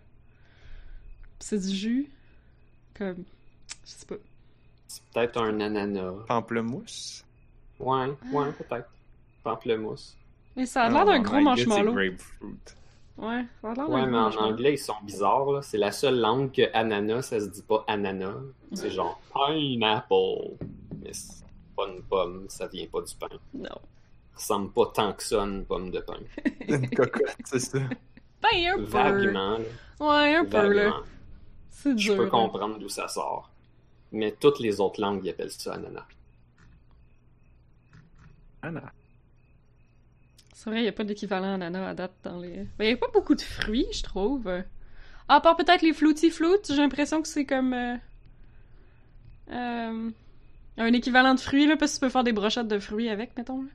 C'est 1.40 1.60
du 1.60 1.76
jus. 1.76 2.10
Comme. 2.98 3.24
Je 3.86 3.90
sais 3.92 4.06
pas. 4.06 4.16
C'est 4.88 5.02
peut-être 5.14 5.38
un 5.42 5.60
ananas. 5.60 6.14
Pamplemousse? 6.28 7.24
Ouais, 7.80 8.08
ouais, 8.32 8.52
peut-être. 8.58 8.90
Pamplemousse. 9.44 10.16
Mais 10.56 10.66
ça 10.66 10.84
a 10.84 10.90
l'air 10.90 11.06
d'un 11.06 11.20
en 11.20 11.22
gros 11.22 11.40
marshmallow. 11.42 11.94
grapefruit. 11.94 12.56
Ouais, 13.18 13.46
ça 13.62 13.72
a 13.72 13.74
l'air 13.74 13.88
d'un 13.88 13.94
Ouais, 13.94 14.02
gros 14.02 14.10
mais 14.12 14.18
en 14.18 14.36
anglais, 14.38 14.74
ils 14.74 14.78
sont 14.78 14.94
bizarres. 15.04 15.52
là. 15.52 15.62
C'est 15.62 15.78
la 15.78 15.92
seule 15.92 16.20
langue 16.20 16.52
que 16.52 16.62
ananas, 16.74 17.24
ça 17.24 17.40
se 17.40 17.48
dit 17.48 17.62
pas 17.64 17.84
ananas. 17.88 18.36
C'est 18.74 18.92
genre 18.92 19.20
pineapple. 19.34 20.56
Mais 21.04 21.13
c'est 21.13 21.44
pas 21.76 21.88
une 21.88 22.02
pomme, 22.04 22.46
ça 22.50 22.68
vient 22.68 22.88
pas 22.88 23.02
du 23.02 23.13
pain. 23.16 23.28
Non. 23.54 23.70
Ça 24.36 24.38
ressemble 24.56 24.72
pas 24.72 24.86
tant 24.94 25.13
que 25.13 25.24
ça 25.24 25.44
à 25.44 25.46
une 25.46 25.66
pomme 25.66 25.92
de 25.92 26.00
pain. 26.00 26.18
Une 26.68 26.89
cocotte, 26.89 27.36
c'est 27.46 27.60
ça. 27.60 27.78
Ben, 28.42 28.68
un 28.68 28.76
peu. 28.78 28.84
Vaguement, 28.84 29.58
là. 29.60 29.66
Ouais, 30.00 30.36
un 30.36 30.46
peu, 30.46 30.74
là. 30.74 30.94
C'est 31.70 31.92
Je 31.92 31.96
dur. 32.08 32.18
peux 32.18 32.24
là. 32.26 32.30
comprendre 32.32 32.80
d'où 32.80 32.89
ça 32.89 33.08
sort. 33.08 33.52
Mais 34.12 34.32
toutes 34.32 34.60
les 34.60 34.80
autres 34.80 35.00
langues, 35.02 35.22
ils 35.24 35.30
appellent 35.30 35.52
ça 35.52 35.74
ananas. 35.74 36.06
Non. 38.63 38.82
C'est 40.56 40.70
vrai, 40.70 40.80
il 40.80 40.84
n'y 40.84 40.89
a 40.89 40.94
pas 40.94 41.04
d'équivalent 41.04 41.54
ananas 41.56 41.89
à 41.89 41.94
date 41.94 42.13
dans 42.24 42.39
les. 42.39 42.66
Ben, 42.78 42.86
il 42.86 42.88
n'y 42.88 42.94
a 42.94 42.98
pas 42.98 43.10
beaucoup 43.13 43.36
de 43.36 43.42
fruits, 43.42 43.88
je 43.92 44.02
trouve. 44.04 44.50
À 45.28 45.42
part 45.42 45.56
peut-être 45.58 45.82
les 45.82 45.94
flouty 45.94 46.30
flutes, 46.32 46.68
j'ai 46.68 46.78
l'impression 46.78 47.22
que 47.22 47.28
c'est 47.28 47.46
comme. 47.46 47.74
euh, 47.74 47.96
euh, 49.52 50.10
un 50.78 50.94
équivalent 50.94 51.36
de 51.36 51.40
fruits, 51.40 51.68
là, 51.68 51.78
parce 51.78 51.94
que 51.94 51.98
tu 51.98 52.00
peux 52.02 52.10
faire 52.10 52.24
des 52.24 52.34
brochettes 52.34 52.68
de 52.68 52.80
fruits 52.80 53.10
avec, 53.10 53.36
mettons. 53.38 53.62
Là. 53.64 53.70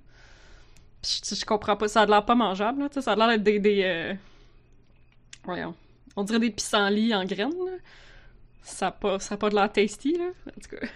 Je, 1.05 1.35
je 1.35 1.45
comprends 1.45 1.77
pas, 1.77 1.89
ça 1.89 2.03
a 2.03 2.07
l'air 2.07 2.25
pas 2.25 2.35
mangeable, 2.35 2.83
là, 2.83 3.01
ça 3.01 3.13
a 3.13 3.17
l'air 3.17 3.29
d'être 3.29 3.43
des. 3.43 3.59
des 3.61 3.83
euh, 3.85 4.15
Voyons. 5.45 5.75
On 6.17 6.25
dirait 6.25 6.41
des 6.41 6.51
pissenlits 6.51 7.15
en 7.15 7.25
graines, 7.25 7.51
là. 7.51 7.77
Ça 8.63 8.89
a 8.89 8.91
pas, 8.93 9.19
ça 9.19 9.35
a 9.35 9.39
pas 9.39 9.49
de 9.51 9.55
l'air 9.55 9.73
tasty, 9.73 10.19
là. 10.19 10.31
En 10.47 10.61
tout 10.61 10.77
cas. 10.77 10.87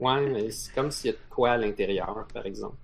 Ouais, 0.00 0.26
mais 0.28 0.50
c'est 0.50 0.72
comme 0.74 0.90
s'il 0.90 1.10
y 1.10 1.14
a 1.14 1.16
de 1.16 1.22
quoi 1.30 1.52
à 1.52 1.56
l'intérieur, 1.56 2.26
par 2.32 2.46
exemple. 2.46 2.76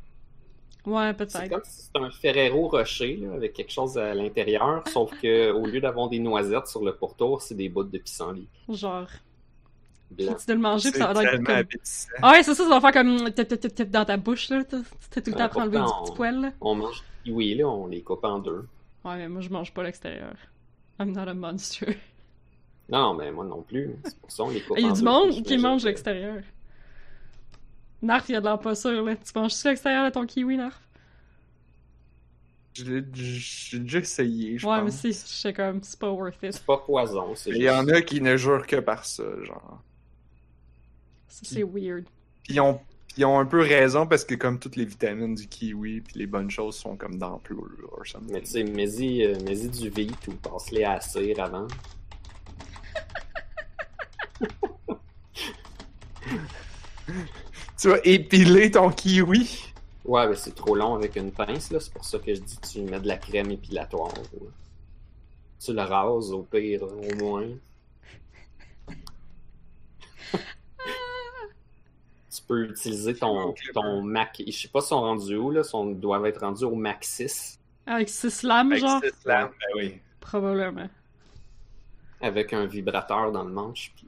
Ouais, 0.86 1.14
C'est 1.28 1.48
peut-être. 1.48 1.48
comme 1.50 1.64
si 1.64 1.82
c'était 1.82 1.98
un 1.98 2.10
Ferrero 2.10 2.68
Rocher 2.68 3.16
là, 3.16 3.34
avec 3.34 3.52
quelque 3.52 3.70
chose 3.72 3.98
à 3.98 4.14
l'intérieur, 4.14 4.82
sauf 4.88 5.10
que 5.20 5.52
au 5.52 5.66
lieu 5.66 5.80
d'avoir 5.80 6.08
des 6.08 6.18
noisettes 6.18 6.68
sur 6.68 6.82
le 6.84 6.96
pourtour, 6.96 7.42
c'est 7.42 7.54
des 7.54 7.68
bouts 7.68 7.84
de 7.84 7.98
pissenlit 7.98 8.48
Genre. 8.68 9.08
Blanc. 10.10 10.34
Tu 10.34 10.46
de 10.46 10.52
le 10.52 10.58
manger, 10.58 10.82
C'est 10.84 10.92
puis 10.92 11.00
ça 11.00 11.12
va 11.12 11.22
être 11.24 11.44
comme. 11.44 11.64
Ah 12.22 12.32
ouais, 12.32 12.42
c'est 12.42 12.54
ça, 12.54 12.64
ça 12.64 12.68
va 12.68 12.80
faire 12.80 12.92
comme 13.02 13.30
tip, 13.32 13.48
tip, 13.48 13.60
tip, 13.60 13.74
tip 13.74 13.90
dans 13.90 14.04
ta 14.04 14.16
bouche, 14.16 14.48
là. 14.50 14.64
T'as 14.64 14.78
t'as 15.10 15.20
tout 15.20 15.30
le 15.30 15.36
temps 15.36 15.42
Ah, 15.42 15.44
à 15.44 15.48
te 15.48 15.58
enlever 15.58 15.78
du 15.78 15.84
petit 15.84 16.10
on- 16.10 16.14
poil, 16.14 16.40
là. 16.40 16.52
On 16.60 16.74
mange 16.74 17.02
des 17.24 17.30
kiwis, 17.30 17.54
là, 17.56 17.68
on 17.68 17.86
les 17.86 18.02
coupe 18.02 18.24
en 18.24 18.38
deux. 18.38 18.66
Ouais, 19.04 19.16
mais 19.16 19.28
moi, 19.28 19.40
je 19.40 19.48
mange 19.48 19.72
pas 19.72 19.82
l'extérieur. 19.82 20.34
I'm 20.98 21.12
not 21.12 21.28
a 21.28 21.34
monster. 21.34 21.96
Non, 22.90 23.14
mais 23.14 23.30
moi 23.30 23.44
non 23.44 23.62
plus. 23.62 23.90
C'est 24.04 24.18
pour 24.18 24.30
ça 24.32 24.42
on 24.42 24.50
les 24.50 24.60
coupe 24.62 24.76
Il 24.76 24.82
y 24.84 24.86
a 24.88 24.90
en 24.90 24.92
du 24.94 25.00
deux, 25.00 25.04
monde 25.06 25.42
qui 25.44 25.56
mange 25.58 25.84
l'extérieur. 25.84 26.42
Narf, 28.02 28.28
il 28.28 28.32
y 28.32 28.34
a 28.36 28.40
de 28.40 28.46
l'air 28.46 28.58
pas 28.58 28.74
sûr, 28.74 29.04
là. 29.04 29.14
Tu 29.14 29.30
manges-tu 29.38 29.68
l'extérieur 29.68 30.04
de 30.06 30.10
ton 30.10 30.26
kiwi, 30.26 30.56
Narf? 30.56 30.80
Je 32.74 32.84
l'ai- 32.84 33.04
J'ai 33.14 33.78
déjà 33.80 33.98
essayé, 33.98 34.58
je 34.58 34.66
Ouais, 34.66 34.76
mais 34.78 34.90
pense. 34.90 34.96
si, 35.00 35.08
je 35.08 35.12
sais 35.18 35.52
comme, 35.52 35.82
c'est 35.82 35.98
pas 35.98 36.10
worth 36.10 36.36
it. 36.42 36.52
C'est 36.52 36.64
pas 36.64 36.78
poison, 36.78 37.34
c'est 37.34 37.50
Il 37.50 37.62
y 37.62 37.68
en 37.70 37.86
a 37.88 38.00
qui 38.00 38.20
ne 38.20 38.36
jurent 38.36 38.66
que 38.66 38.76
par 38.76 39.04
ça, 39.04 39.24
genre. 39.44 39.82
Ça, 41.30 41.40
C'est 41.44 41.62
weird. 41.62 42.04
Puis 42.42 42.54
ils 42.54 42.60
ont, 42.60 42.80
ils 43.16 43.24
ont 43.24 43.38
un 43.38 43.46
peu 43.46 43.60
raison 43.60 44.06
parce 44.06 44.24
que 44.24 44.34
comme 44.34 44.58
toutes 44.58 44.76
les 44.76 44.84
vitamines 44.84 45.34
du 45.34 45.46
kiwi 45.46 46.00
puis 46.02 46.18
les 46.18 46.26
bonnes 46.26 46.50
choses 46.50 46.76
sont 46.76 46.96
comme 46.96 47.16
dans 47.16 47.40
something. 48.04 48.32
Mais 48.32 48.40
tu 48.42 48.50
sais, 48.50 48.64
mets-y 48.64 49.24
euh, 49.24 49.38
mets-y 49.44 49.68
du 49.68 49.88
vite 49.88 50.28
ou 50.28 50.32
passe-les 50.32 50.84
à 50.84 50.94
la 50.94 51.00
cire 51.00 51.40
avant. 51.40 51.66
Tu 57.80 57.88
vas 57.88 57.98
épiler 58.04 58.70
ton 58.70 58.90
kiwi? 58.90 59.72
Ouais, 60.04 60.28
mais 60.28 60.36
c'est 60.36 60.54
trop 60.54 60.74
long 60.74 60.94
avec 60.94 61.16
une 61.16 61.32
pince, 61.32 61.70
là. 61.70 61.80
C'est 61.80 61.92
pour 61.92 62.04
ça 62.04 62.18
que 62.18 62.34
je 62.34 62.40
dis 62.40 62.56
que 62.58 62.66
tu 62.66 62.82
mets 62.82 63.00
de 63.00 63.08
la 63.08 63.16
crème 63.16 63.50
épilatoire. 63.50 64.12
là. 64.14 64.48
Tu 65.58 65.72
le 65.72 65.80
rases, 65.82 66.30
au 66.30 66.42
pire, 66.42 66.82
au 66.82 67.14
moins. 67.16 67.46
Tu 72.30 72.42
peux 72.46 72.64
utiliser 72.68 73.14
ton, 73.14 73.54
ton 73.74 74.02
Mac. 74.02 74.42
Je 74.46 74.52
sais 74.52 74.68
pas 74.68 74.80
si 74.80 74.88
sont 74.88 75.00
rendus 75.00 75.36
où, 75.36 75.50
là. 75.50 75.62
Ils 75.72 75.98
doivent 75.98 76.26
être 76.26 76.40
rendus 76.40 76.64
au 76.64 76.74
Mac 76.74 77.02
6 77.04 77.58
Avec 77.86 78.08
six 78.08 78.42
lames, 78.42 78.70
Avec 78.72 78.80
genre? 78.82 79.00
six 79.02 79.26
lames, 79.26 79.50
ben 79.50 79.80
oui. 79.82 79.98
Probablement. 80.20 80.88
avec 82.20 82.52
un 82.52 82.66
vibrateur 82.66 83.32
dans 83.32 83.42
le 83.44 83.50
manche, 83.50 83.92
puis 83.96 84.06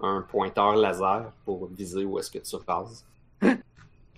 un 0.00 0.20
pointeur 0.22 0.76
laser 0.76 1.32
pour 1.44 1.66
viser 1.68 2.04
où 2.04 2.18
est-ce 2.18 2.30
que 2.30 2.38
tu 2.38 2.56
rases. 2.66 3.04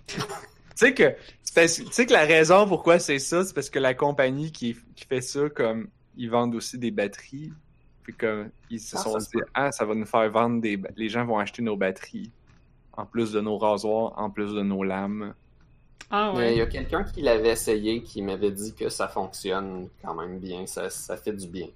Tu 0.07 0.87
sais 0.87 0.93
que, 0.95 1.09
tu 1.45 1.91
sais 1.91 2.05
que 2.07 2.13
la 2.13 2.25
raison 2.25 2.67
pourquoi 2.67 2.97
c'est 2.97 3.19
ça, 3.19 3.43
c'est 3.45 3.53
parce 3.53 3.69
que 3.69 3.77
la 3.77 3.93
compagnie 3.93 4.51
qui, 4.51 4.75
qui 4.95 5.05
fait 5.05 5.21
ça, 5.21 5.47
comme, 5.49 5.89
ils 6.17 6.29
vendent 6.29 6.55
aussi 6.55 6.77
des 6.79 6.89
batteries. 6.91 7.51
Puis 8.03 8.15
comme, 8.15 8.49
ils 8.71 8.79
se 8.79 8.95
Ah, 8.97 8.99
sont 8.99 9.17
dit, 9.17 9.27
ah, 9.53 9.71
ça 9.71 9.85
va 9.85 9.93
nous 9.93 10.05
faire 10.07 10.29
vendre 10.31 10.59
des, 10.59 10.81
les 10.95 11.07
gens 11.09 11.23
vont 11.23 11.37
acheter 11.37 11.61
nos 11.61 11.77
batteries. 11.77 12.31
En 12.93 13.05
plus 13.05 13.31
de 13.31 13.41
nos 13.41 13.57
rasoirs, 13.57 14.13
en 14.17 14.29
plus 14.29 14.53
de 14.53 14.61
nos 14.61 14.83
lames. 14.83 15.33
Ah 16.09 16.33
Mais 16.35 16.53
il 16.53 16.57
y 16.57 16.61
ouais. 16.61 16.61
a 16.61 16.67
quelqu'un 16.67 17.03
qui 17.03 17.21
l'avait 17.21 17.49
essayé 17.51 18.03
qui 18.03 18.21
m'avait 18.21 18.51
dit 18.51 18.73
que 18.75 18.89
ça 18.89 19.07
fonctionne 19.07 19.89
quand 20.01 20.13
même 20.13 20.39
bien, 20.39 20.65
ça, 20.67 20.89
ça 20.89 21.17
fait 21.17 21.33
du 21.33 21.47
bien. 21.47 21.67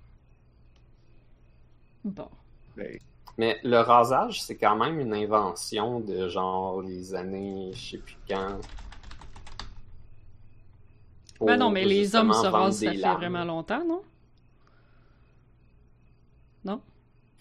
Bon. 2.03 2.29
Ben, 2.75 2.99
Mais 3.37 3.59
le 3.63 3.79
rasage, 3.79 4.41
c'est 4.43 4.57
quand 4.57 4.75
même 4.75 4.99
une 4.99 5.13
invention 5.13 5.99
de 5.99 6.29
genre 6.29 6.81
les 6.81 7.15
années, 7.15 7.71
je 7.73 7.91
sais 7.91 7.97
plus 7.99 8.17
quand. 8.27 8.59
Ben 11.41 11.57
non, 11.57 11.69
mais 11.69 11.85
les 11.85 12.15
hommes 12.15 12.33
se 12.33 12.47
rasent, 12.47 12.79
ça 12.79 12.91
fait 12.93 13.13
vraiment 13.15 13.43
longtemps, 13.43 13.83
non? 13.85 14.01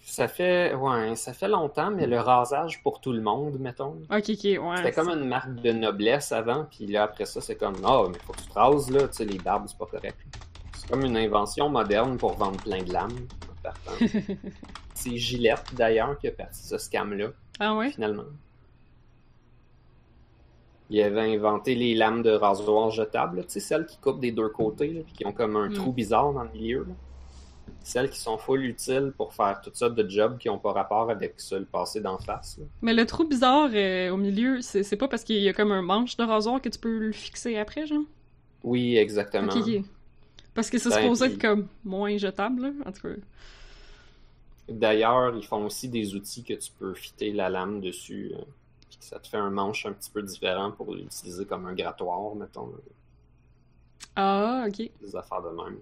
Ça 0.06 0.28
fait, 0.28 0.74
ouais, 0.74 1.16
ça 1.16 1.32
fait 1.32 1.48
longtemps, 1.48 1.90
mais 1.90 2.06
le 2.06 2.20
rasage 2.20 2.82
pour 2.82 3.00
tout 3.00 3.12
le 3.12 3.20
monde, 3.22 3.58
mettons. 3.58 3.96
Ok, 4.10 4.24
ok, 4.28 4.44
ouais. 4.44 4.58
C'était 4.76 4.92
comme 4.92 5.08
une 5.08 5.26
marque 5.26 5.54
de 5.56 5.72
noblesse 5.72 6.30
avant, 6.30 6.66
puis 6.70 6.86
là, 6.86 7.04
après 7.04 7.24
ça, 7.24 7.40
c'est 7.40 7.56
comme, 7.56 7.74
ah, 7.84 8.02
mais 8.08 8.18
faut 8.20 8.32
que 8.34 8.40
tu 8.42 8.48
te 8.48 8.54
rases, 8.54 8.90
là, 8.90 9.08
tu 9.08 9.14
sais, 9.14 9.24
les 9.24 9.38
barbes, 9.38 9.64
c'est 9.66 9.78
pas 9.78 9.86
correct. 9.86 10.16
C'est 10.74 10.88
comme 10.88 11.04
une 11.04 11.16
invention 11.16 11.68
moderne 11.68 12.18
pour 12.18 12.34
vendre 12.34 12.60
plein 12.62 12.82
de 12.82 12.92
lames, 12.92 13.26
c'est 14.94 15.16
Gillette, 15.16 15.64
d'ailleurs, 15.72 16.18
qui 16.18 16.28
a 16.28 16.32
parti 16.32 16.62
ce 16.62 16.76
scam-là, 16.76 17.28
Ah 17.58 17.74
ouais? 17.74 17.90
finalement. 17.90 18.24
Il 20.90 21.00
avait 21.02 21.34
inventé 21.34 21.74
les 21.74 21.94
lames 21.94 22.22
de 22.22 22.30
rasoir 22.30 22.90
jetables, 22.90 23.42
tu 23.46 23.52
sais, 23.54 23.60
celles 23.60 23.86
qui 23.86 23.96
coupent 23.98 24.20
des 24.20 24.32
deux 24.32 24.50
côtés, 24.50 24.88
là, 24.92 25.00
puis 25.02 25.14
qui 25.14 25.26
ont 25.26 25.32
comme 25.32 25.56
un 25.56 25.70
Mm. 25.70 25.74
trou 25.74 25.92
bizarre 25.92 26.32
dans 26.32 26.44
le 26.44 26.50
milieu, 26.50 26.84
là. 26.84 26.94
Celles 27.82 28.08
qui 28.10 28.18
sont 28.18 28.38
full 28.38 28.64
utiles 28.64 29.12
pour 29.16 29.34
faire 29.34 29.60
toutes 29.62 29.76
sortes 29.76 29.94
de 29.94 30.08
jobs 30.08 30.38
qui 30.38 30.48
ont 30.48 30.58
pas 30.58 30.72
rapport 30.72 31.10
avec 31.10 31.34
ça, 31.38 31.58
le 31.58 31.66
passé 31.66 32.00
d'en 32.00 32.16
face, 32.18 32.56
là. 32.58 32.64
Mais 32.82 32.94
le 32.94 33.04
trou 33.04 33.24
bizarre 33.26 33.68
euh, 33.74 34.10
au 34.10 34.16
milieu, 34.16 34.62
c'est 34.62 34.82
c'est 34.82 34.96
pas 34.96 35.06
parce 35.08 35.22
qu'il 35.24 35.36
y 35.42 35.48
a 35.48 35.52
comme 35.52 35.70
un 35.72 35.82
manche 35.82 36.16
de 36.16 36.22
rasoir 36.24 36.62
que 36.62 36.68
tu 36.70 36.78
peux 36.78 36.98
le 36.98 37.12
fixer 37.12 37.56
après, 37.58 37.86
genre? 37.86 38.04
Oui, 38.62 38.96
exactement. 38.96 39.52
Parce 40.54 40.70
que 40.70 40.78
c'est 40.78 40.88
Ben, 40.88 41.02
supposé 41.02 41.26
puis- 41.26 41.34
être 41.34 41.40
comme 41.42 41.66
moins 41.84 42.16
jetable, 42.16 42.62
là. 42.62 42.70
En 42.86 42.92
tout 42.92 43.02
cas. 43.02 43.14
D'ailleurs, 44.68 45.36
ils 45.36 45.44
font 45.44 45.66
aussi 45.66 45.88
des 45.88 46.14
outils 46.14 46.42
que 46.42 46.54
tu 46.54 46.70
peux 46.78 46.94
fitter 46.94 47.32
la 47.32 47.50
lame 47.50 47.80
dessus. 47.82 48.32
euh, 48.34 48.38
puis 48.88 48.96
ça 49.00 49.18
te 49.18 49.28
fait 49.28 49.36
un 49.36 49.50
manche 49.50 49.84
un 49.84 49.92
petit 49.92 50.10
peu 50.10 50.22
différent 50.22 50.70
pour 50.70 50.94
l'utiliser 50.94 51.44
comme 51.44 51.66
un 51.66 51.74
grattoir, 51.74 52.34
mettons. 52.34 52.72
Ah, 54.16 54.64
ok. 54.68 54.90
Des 55.02 55.16
affaires 55.16 55.42
de 55.42 55.50
même. 55.50 55.76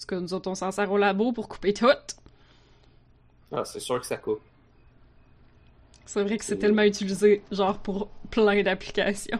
Tout 0.00 0.06
cas, 0.08 0.20
nous 0.20 0.34
autres, 0.34 0.50
on 0.50 0.54
s'en 0.56 0.72
sert 0.72 0.90
au 0.90 0.98
labo 0.98 1.32
pour 1.32 1.48
couper 1.48 1.72
tout. 1.72 1.86
Ah, 3.52 3.64
c'est 3.64 3.78
sûr 3.80 4.00
que 4.00 4.06
ça 4.06 4.16
coupe. 4.16 4.42
C'est 6.04 6.22
vrai 6.22 6.36
que 6.38 6.44
c'est 6.44 6.56
Oui. 6.56 6.58
tellement 6.58 6.82
utilisé, 6.82 7.42
genre, 7.50 7.78
pour 7.78 8.08
plein 8.30 8.62
d'applications. 8.62 9.38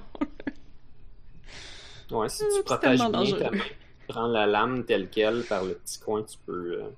Ouais, 2.11 2.29
si 2.29 2.44
Mm, 2.44 2.46
tu 2.49 2.62
c'est 2.66 2.66
protèges 2.66 3.11
bien 3.11 3.33
ta 3.33 3.51
main, 3.51 3.64
prends 4.09 4.27
la 4.27 4.46
lame 4.46 4.85
telle 4.85 5.09
quelle 5.09 5.46
par 5.46 5.64
le 5.64 5.75
petit 5.77 5.99
coin, 6.01 6.23
tu 6.25 6.37
peux, 6.44 6.83
euh, 6.83 6.90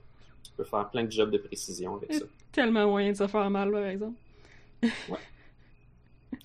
tu 0.42 0.50
peux 0.56 0.64
faire 0.64 0.90
plein 0.90 1.04
de 1.04 1.10
jobs 1.12 1.30
de 1.30 1.38
précision 1.38 1.96
avec 1.96 2.14
ça. 2.14 2.24
tellement 2.52 2.86
moyen 2.88 3.12
de 3.12 3.16
se 3.16 3.26
faire 3.26 3.50
mal, 3.50 3.70
par 3.70 3.84
exemple. 3.86 4.16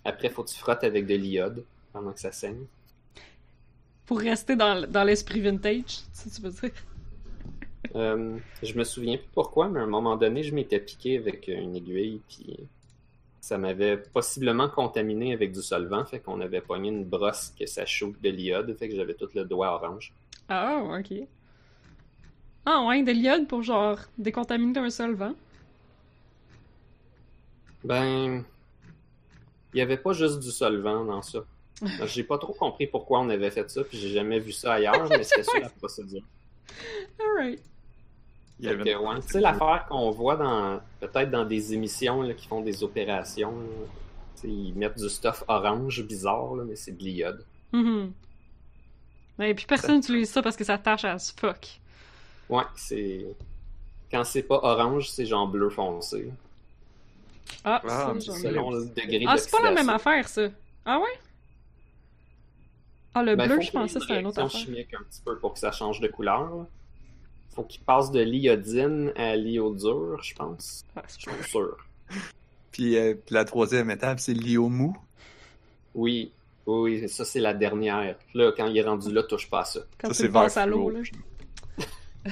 Après, 0.03 0.31
faut 0.31 0.43
que 0.43 0.49
tu 0.49 0.57
frottes 0.57 0.83
avec 0.83 1.05
de 1.05 1.13
l'iode 1.13 1.63
pendant 1.93 2.11
que 2.11 2.19
ça 2.19 2.31
saigne. 2.31 2.65
Pour 4.07 4.19
rester 4.19 4.55
dans, 4.55 4.87
dans 4.89 5.03
l'esprit 5.03 5.41
vintage, 5.41 5.99
si 6.13 6.31
tu 6.31 6.41
veux 6.41 6.49
dire? 6.51 6.71
Euh, 7.95 8.37
je 8.63 8.77
me 8.77 8.83
souviens 8.83 9.17
plus 9.17 9.29
pourquoi, 9.33 9.69
mais 9.69 9.79
à 9.79 9.83
un 9.83 9.87
moment 9.87 10.17
donné, 10.17 10.43
je 10.43 10.53
m'étais 10.53 10.79
piqué 10.79 11.17
avec 11.17 11.47
une 11.47 11.75
aiguille, 11.75 12.21
puis 12.27 12.57
ça 13.39 13.57
m'avait 13.57 13.97
possiblement 13.97 14.67
contaminé 14.67 15.33
avec 15.33 15.53
du 15.53 15.61
solvant, 15.61 16.03
fait 16.05 16.19
qu'on 16.19 16.41
avait 16.41 16.61
pogné 16.61 16.89
une 16.89 17.05
brosse 17.05 17.53
que 17.57 17.65
ça 17.65 17.85
chauffe 17.85 18.19
de 18.21 18.29
l'iode, 18.29 18.75
fait 18.77 18.89
que 18.89 18.95
j'avais 18.95 19.13
tout 19.13 19.29
le 19.33 19.45
doigt 19.45 19.73
orange. 19.73 20.13
Ah, 20.49 20.83
ok. 20.99 21.13
Ah 22.65 22.83
ouais, 22.85 23.03
de 23.03 23.11
l'iode 23.11 23.47
pour 23.47 23.63
genre 23.63 23.99
décontaminer 24.17 24.79
un 24.79 24.89
solvant. 24.89 25.33
Ben, 27.83 28.43
il 29.73 29.77
y 29.77 29.81
avait 29.81 29.97
pas 29.97 30.11
juste 30.11 30.39
du 30.39 30.51
solvant 30.51 31.05
dans 31.05 31.21
ça. 31.21 31.39
J'ai 32.07 32.23
pas 32.23 32.37
trop 32.37 32.53
compris 32.53 32.87
pourquoi 32.87 33.21
on 33.21 33.29
avait 33.29 33.51
fait 33.51 33.69
ça, 33.69 33.83
puis 33.83 33.97
j'ai 33.97 34.09
jamais 34.09 34.39
vu 34.39 34.51
ça 34.51 34.73
ailleurs, 34.73 35.07
mais 35.09 35.23
c'était 35.23 35.43
ça 35.43 35.59
la 35.59 35.69
procédure. 35.69 36.23
Alright. 37.19 37.61
Avait 38.65 38.95
ouais, 38.95 39.19
tu 39.21 39.27
sais, 39.33 39.39
l'affaire 39.39 39.85
qu'on 39.87 40.09
voit 40.09 40.35
dans 40.35 40.79
peut-être 40.99 41.29
dans 41.29 41.45
des 41.45 41.73
émissions 41.75 42.23
là, 42.23 42.33
qui 42.33 42.47
font 42.47 42.61
des 42.61 42.83
opérations, 42.83 43.53
ils 44.43 44.73
mettent 44.73 44.97
du 44.97 45.09
stuff 45.09 45.43
orange 45.47 46.03
bizarre, 46.03 46.55
là, 46.55 46.63
mais 46.63 46.75
c'est 46.75 46.97
de 46.97 47.03
l'iode. 47.03 47.45
Mhm. 47.71 48.11
Et 49.39 49.53
puis 49.53 49.65
personne 49.67 49.95
n'utilise 49.97 50.31
ça 50.31 50.41
parce 50.41 50.55
que 50.57 50.63
ça 50.63 50.79
tâche 50.79 51.05
à 51.05 51.17
fuck. 51.19 51.79
Ouais, 52.49 52.63
c'est. 52.75 53.25
Quand 54.09 54.23
c'est 54.23 54.41
pas 54.43 54.59
orange, 54.63 55.09
c'est 55.11 55.25
genre 55.25 55.47
bleu 55.47 55.69
foncé. 55.69 56.31
Ah, 57.63 57.81
Ah, 57.87 58.13
ai- 58.15 58.19
Selon 58.21 58.71
le 58.71 58.85
degré 58.85 59.25
Ah, 59.27 59.37
c'est 59.37 59.51
pas 59.51 59.61
la 59.61 59.71
même 59.71 59.89
affaire, 59.89 60.27
ça. 60.27 60.47
Ah 60.85 60.97
ouais? 60.99 61.19
Ah, 63.19 63.23
le 63.23 63.35
Ben, 63.35 63.47
bleu, 63.47 63.61
je 63.61 63.71
pensais 63.71 63.95
que 63.95 64.01
c'était 64.01 64.13
une 64.15 64.19
une 64.21 64.27
autre 64.27 64.39
affaire. 64.41 64.59
chimique 64.59 64.93
un 64.93 65.03
petit 65.03 65.21
peu 65.23 65.37
pour 65.39 65.53
que 65.53 65.59
ça 65.59 65.71
change 65.71 65.99
de 66.01 66.07
couleur. 66.07 66.41
là. 66.55 66.67
Faut 67.55 67.63
qu'il 67.63 67.81
passe 67.81 68.11
de 68.11 68.19
l'iodine 68.21 69.11
à 69.15 69.35
l'iodure, 69.35 70.21
je 70.21 70.35
pense. 70.35 70.85
Je 71.07 71.13
suis 71.31 71.49
sûr. 71.49 71.77
Puis, 72.71 72.95
euh, 72.95 73.15
puis 73.15 73.33
la 73.33 73.43
troisième 73.43 73.89
étape, 73.89 74.19
c'est 74.19 74.33
l'IOMU. 74.33 74.91
Oui, 75.95 76.31
oui, 76.67 76.99
oui, 77.01 77.09
ça 77.09 77.25
c'est 77.25 77.39
la 77.39 77.55
dernière. 77.55 78.15
Là, 78.35 78.51
quand 78.55 78.67
il 78.67 78.77
est 78.77 78.83
rendu 78.83 79.11
là, 79.11 79.23
touche 79.23 79.49
pas 79.49 79.61
à 79.61 79.65
ça. 79.65 79.79
Quand 79.99 80.09
Ça, 80.09 80.13
tu 80.13 80.17
c'est 80.17 80.27
le 80.27 80.31
passes 80.31 80.57
à 80.57 80.65
l'eau, 80.67 80.91
là. 80.91 80.99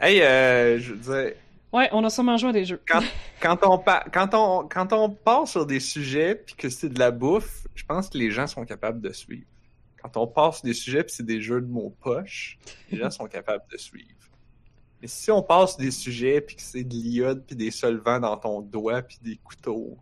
Hey, 0.00 0.22
euh, 0.22 0.78
je 0.78 0.94
veux 0.94 0.98
dire, 1.24 1.32
Ouais, 1.72 1.88
on 1.92 2.02
a 2.04 2.10
sûrement 2.10 2.36
joué 2.36 2.50
à 2.50 2.52
des 2.52 2.64
jeux. 2.64 2.80
quand 2.88 3.00
on, 3.62 3.78
pa- 3.78 4.04
quand 4.12 4.34
on, 4.34 4.66
quand 4.68 4.92
on 4.92 5.10
part 5.10 5.46
sur 5.46 5.66
des 5.66 5.80
sujets 5.80 6.34
puis 6.34 6.54
que 6.54 6.68
c'est 6.68 6.88
de 6.88 6.98
la 6.98 7.10
bouffe, 7.10 7.66
je 7.74 7.84
pense 7.84 8.08
que 8.08 8.18
les 8.18 8.30
gens 8.30 8.46
sont 8.46 8.64
capables 8.64 9.00
de 9.00 9.12
suivre. 9.12 9.46
Quand 10.02 10.16
on 10.16 10.26
passe 10.26 10.56
sur 10.56 10.64
des 10.64 10.74
sujets 10.74 11.04
puis 11.04 11.14
c'est 11.14 11.26
des 11.26 11.40
jeux 11.40 11.60
de 11.60 11.66
mots 11.66 11.94
poches, 12.00 12.58
les 12.90 12.98
gens 12.98 13.10
sont 13.10 13.26
capables 13.26 13.64
de 13.70 13.76
suivre. 13.76 14.08
Mais 15.00 15.08
si 15.08 15.30
on 15.30 15.42
passe 15.42 15.70
sur 15.70 15.80
des 15.80 15.90
sujets 15.90 16.40
puis 16.40 16.56
que 16.56 16.62
c'est 16.62 16.84
de 16.84 16.94
l'iode 16.94 17.44
puis 17.46 17.56
des 17.56 17.70
solvants 17.70 18.20
dans 18.20 18.36
ton 18.36 18.60
doigt 18.60 19.02
puis 19.02 19.18
des 19.22 19.36
couteaux, 19.36 19.96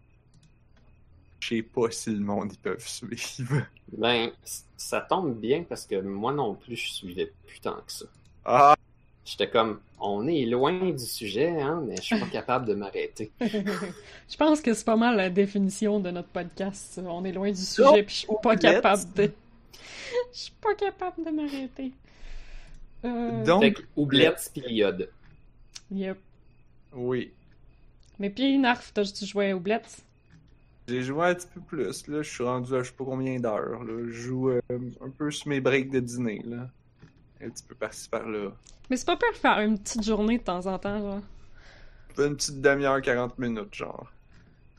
je 1.40 1.48
sais 1.48 1.62
pas 1.62 1.90
si 1.90 2.10
le 2.10 2.20
monde 2.20 2.52
ils 2.52 2.58
peuvent 2.58 2.86
suivre. 2.86 3.62
Ben, 3.92 4.30
ça 4.76 5.00
tombe 5.00 5.38
bien 5.38 5.64
parce 5.64 5.86
que 5.86 6.00
moi 6.00 6.32
non 6.32 6.54
plus, 6.54 6.76
je 6.76 6.92
suivais 6.92 7.32
plus 7.46 7.60
tant 7.60 7.76
que 7.76 7.92
ça. 7.92 8.06
Ah, 8.44 8.76
J'étais 9.26 9.50
comme, 9.50 9.80
on 10.00 10.28
est 10.28 10.46
loin 10.46 10.72
du 10.90 11.04
sujet, 11.04 11.60
hein, 11.60 11.82
mais 11.84 11.96
je 11.96 12.02
suis 12.02 12.18
pas 12.18 12.28
capable 12.28 12.64
de 12.64 12.74
m'arrêter. 12.74 13.32
Je 13.40 14.36
pense 14.38 14.60
que 14.60 14.72
c'est 14.72 14.84
pas 14.84 14.94
mal 14.94 15.16
la 15.16 15.30
définition 15.30 15.98
de 15.98 16.12
notre 16.12 16.28
podcast. 16.28 17.00
On 17.04 17.24
est 17.24 17.32
loin 17.32 17.50
du 17.50 17.60
sujet, 17.60 18.04
puis 18.04 18.14
je 18.14 18.18
suis 18.20 18.28
pas 18.40 18.54
let's- 18.54 18.60
capable 18.60 19.02
de. 19.16 19.22
Je 20.32 20.38
suis 20.38 20.52
pas 20.60 20.74
capable 20.76 21.24
de 21.24 21.30
m'arrêter. 21.30 21.92
Euh... 23.04 23.44
donc, 23.44 23.62
Fait 23.62 23.72
que, 23.72 23.82
oublette 23.96 24.48
pis 24.54 24.60
l'iode. 24.60 25.10
Yep. 25.90 26.18
oui. 26.94 27.32
Mais 28.18 28.30
puis, 28.30 28.56
Narf, 28.58 28.92
t'as-tu 28.94 29.26
joué 29.26 29.50
à 29.50 29.56
Oublette? 29.56 30.04
J'ai 30.88 31.02
joué 31.02 31.26
un 31.26 31.34
petit 31.34 31.48
peu 31.52 31.60
plus, 31.60 32.06
là. 32.06 32.22
Je 32.22 32.30
suis 32.30 32.44
rendu 32.44 32.72
à 32.74 32.82
je 32.82 32.88
sais 32.90 32.94
pas 32.96 33.04
combien 33.04 33.38
d'heures, 33.40 33.82
là. 33.82 34.04
Je 34.06 34.12
joue 34.12 34.50
euh, 34.50 34.60
un 35.04 35.10
peu 35.10 35.30
sur 35.32 35.48
mes 35.48 35.60
breaks 35.60 35.90
de 35.90 36.00
dîner, 36.00 36.42
là. 36.44 36.70
Un 37.42 37.50
petit 37.50 37.64
peu 37.64 37.74
par-ci 37.74 38.08
par-là. 38.08 38.50
Mais 38.88 38.96
c'est 38.96 39.06
pas 39.06 39.16
peur 39.16 39.32
de 39.32 39.36
faire 39.36 39.58
une 39.60 39.78
petite 39.78 40.04
journée 40.04 40.38
de 40.38 40.42
temps 40.42 40.66
en 40.66 40.78
temps, 40.78 40.98
genre. 40.98 41.20
Une 42.18 42.36
petite 42.36 42.60
demi-heure, 42.60 43.00
40 43.02 43.38
minutes, 43.38 43.74
genre. 43.74 44.10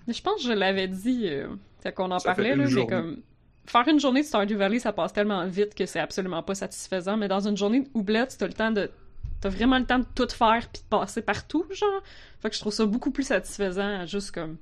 Mais 0.07 0.13
je 0.13 0.21
pense 0.21 0.41
que 0.41 0.47
je 0.47 0.53
l'avais 0.53 0.87
dit 0.87 1.27
euh, 1.27 1.47
quand 1.83 2.07
on 2.07 2.11
en 2.11 2.19
Ça 2.19 2.33
parlait, 2.33 2.55
là, 2.55 2.65
mais 2.69 2.87
comme. 2.87 3.17
Faire 3.65 3.85
une 3.89 3.99
journée 3.99 4.21
de 4.21 4.25
Stardew 4.25 4.55
Valley, 4.55 4.79
ça 4.79 4.93
passe 4.93 5.11
tellement 5.11 5.45
vite 5.45 5.75
que 5.75 5.85
c'est 5.85 5.99
absolument 5.99 6.41
pas 6.41 6.55
satisfaisant. 6.55 7.17
Mais 7.17 7.27
dans 7.27 7.45
une 7.45 7.57
journée 7.57 7.81
de 7.81 7.89
Oublette, 7.93 8.37
t'as 8.39 8.47
le 8.47 8.53
temps 8.53 8.71
de. 8.71 8.89
T'as 9.41 9.49
vraiment 9.49 9.77
le 9.77 9.85
temps 9.85 9.99
de 9.99 10.05
tout 10.15 10.29
faire 10.29 10.67
puis 10.71 10.81
de 10.81 10.87
passer 10.89 11.21
partout, 11.21 11.65
genre. 11.71 12.01
Fait 12.39 12.49
que 12.49 12.55
je 12.55 12.61
trouve 12.61 12.73
ça 12.73 12.85
beaucoup 12.85 13.11
plus 13.11 13.23
satisfaisant 13.23 13.99
à 13.99 14.05
juste 14.05 14.31
comme. 14.31 14.57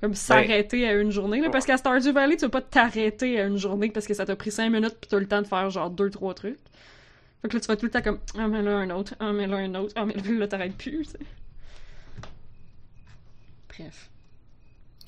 Comme 0.00 0.14
s'arrêter 0.14 0.88
à 0.88 0.94
une 0.94 1.10
journée, 1.10 1.40
là. 1.40 1.50
Parce 1.50 1.66
qu'à 1.66 1.76
Stardew 1.76 2.12
Valley, 2.12 2.36
tu 2.36 2.44
veux 2.44 2.50
pas 2.50 2.60
t'arrêter 2.62 3.40
à 3.40 3.46
une 3.46 3.56
journée 3.56 3.90
parce 3.90 4.06
que 4.06 4.14
ça 4.14 4.24
t'a 4.24 4.34
pris 4.34 4.50
cinq 4.50 4.70
minutes 4.70 4.96
puis 5.00 5.08
t'as 5.08 5.18
le 5.18 5.28
temps 5.28 5.42
de 5.42 5.46
faire 5.46 5.70
genre 5.70 5.90
deux, 5.90 6.10
trois 6.10 6.34
trucs. 6.34 6.58
Fait 7.42 7.48
que 7.48 7.54
là, 7.54 7.60
tu 7.60 7.66
vas 7.66 7.76
tout 7.76 7.86
le 7.86 7.90
temps 7.90 8.02
comme. 8.02 8.20
Ah, 8.38 8.46
mais 8.48 8.62
là, 8.62 8.78
un 8.78 8.90
autre. 8.90 9.14
Ah, 9.18 9.32
mais 9.32 9.46
là, 9.46 9.56
un 9.58 9.74
autre. 9.74 9.92
Ah, 9.96 10.04
mais 10.06 10.14
là, 10.14 10.46
t'arrêtes 10.48 10.76
plus, 10.76 10.98
tu 11.02 11.04
sais. 11.12 11.18
Bref. 13.68 14.10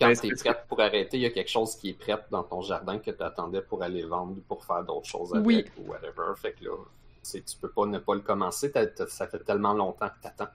Quand 0.01 0.09
t'es 0.09 0.15
c'est- 0.17 0.35
prête 0.45 0.65
pour 0.69 0.81
arrêter, 0.81 1.17
il 1.19 1.23
y 1.23 1.27
a 1.27 1.31
quelque 1.31 1.51
chose 1.51 1.77
qui 1.77 1.91
est 1.91 1.95
prêt 1.95 2.19
dans 2.31 2.43
ton 2.43 2.61
jardin 2.63 2.99
que 2.99 3.13
t'attendais 3.13 3.63
pour 3.63 3.83
aller 3.83 4.03
vendre 4.05 4.33
ou 4.33 4.41
pour 4.41 4.65
faire 4.65 4.83
d'autres 4.83 5.07
choses 5.09 5.33
avec 5.33 5.47
Oui. 5.47 5.65
ou 5.79 5.91
whatever. 5.91 6.33
Fait 6.37 6.53
que 6.53 6.65
là, 6.65 6.77
c'est- 7.23 7.45
tu 7.45 7.57
peux 7.57 7.69
pas 7.69 7.87
ne 7.87 7.99
pas 7.99 8.15
le 8.17 8.21
commencer. 8.21 8.73
ça 9.09 9.27
fait 9.29 9.39
tellement 9.45 9.73
longtemps 9.75 10.09
que 10.09 10.21
t'attends. 10.23 10.51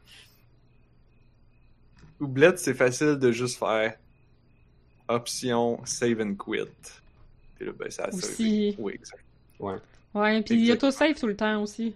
Oublette, 2.19 2.59
c'est 2.59 2.73
facile 2.73 3.15
de 3.15 3.31
juste 3.31 3.57
faire 3.57 3.97
option 5.07 5.79
save 5.85 6.19
and 6.19 6.35
quit. 6.35 6.65
Puis 7.55 7.65
là, 7.65 7.71
ben, 7.71 7.89
ça 7.89 8.03
a 8.05 8.09
Aussi. 8.09 8.75
Oui, 8.77 8.93
exact. 8.95 9.23
Ouais. 9.59 9.77
Ouais, 10.13 10.41
puis 10.43 10.55
il 10.55 10.65
y 10.65 10.71
a 10.71 10.77
tout 10.77 10.91
save 10.91 11.19
tout 11.19 11.27
le 11.27 11.35
temps 11.35 11.61
aussi. 11.61 11.95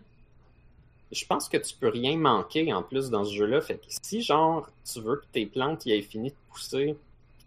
Je 1.11 1.25
pense 1.25 1.47
que 1.47 1.57
tu 1.57 1.75
peux 1.75 1.89
rien 1.89 2.17
manquer 2.17 2.73
en 2.73 2.81
plus 2.81 3.09
dans 3.09 3.23
ce 3.23 3.33
jeu-là. 3.35 3.61
Fait 3.61 3.75
que 3.77 3.85
si, 3.87 4.21
genre, 4.21 4.69
tu 4.83 4.99
veux 4.99 5.17
que 5.17 5.25
tes 5.31 5.45
plantes 5.45 5.85
y 5.85 5.91
aient 5.91 6.01
fini 6.01 6.31
de 6.31 6.35
pousser, 6.49 6.95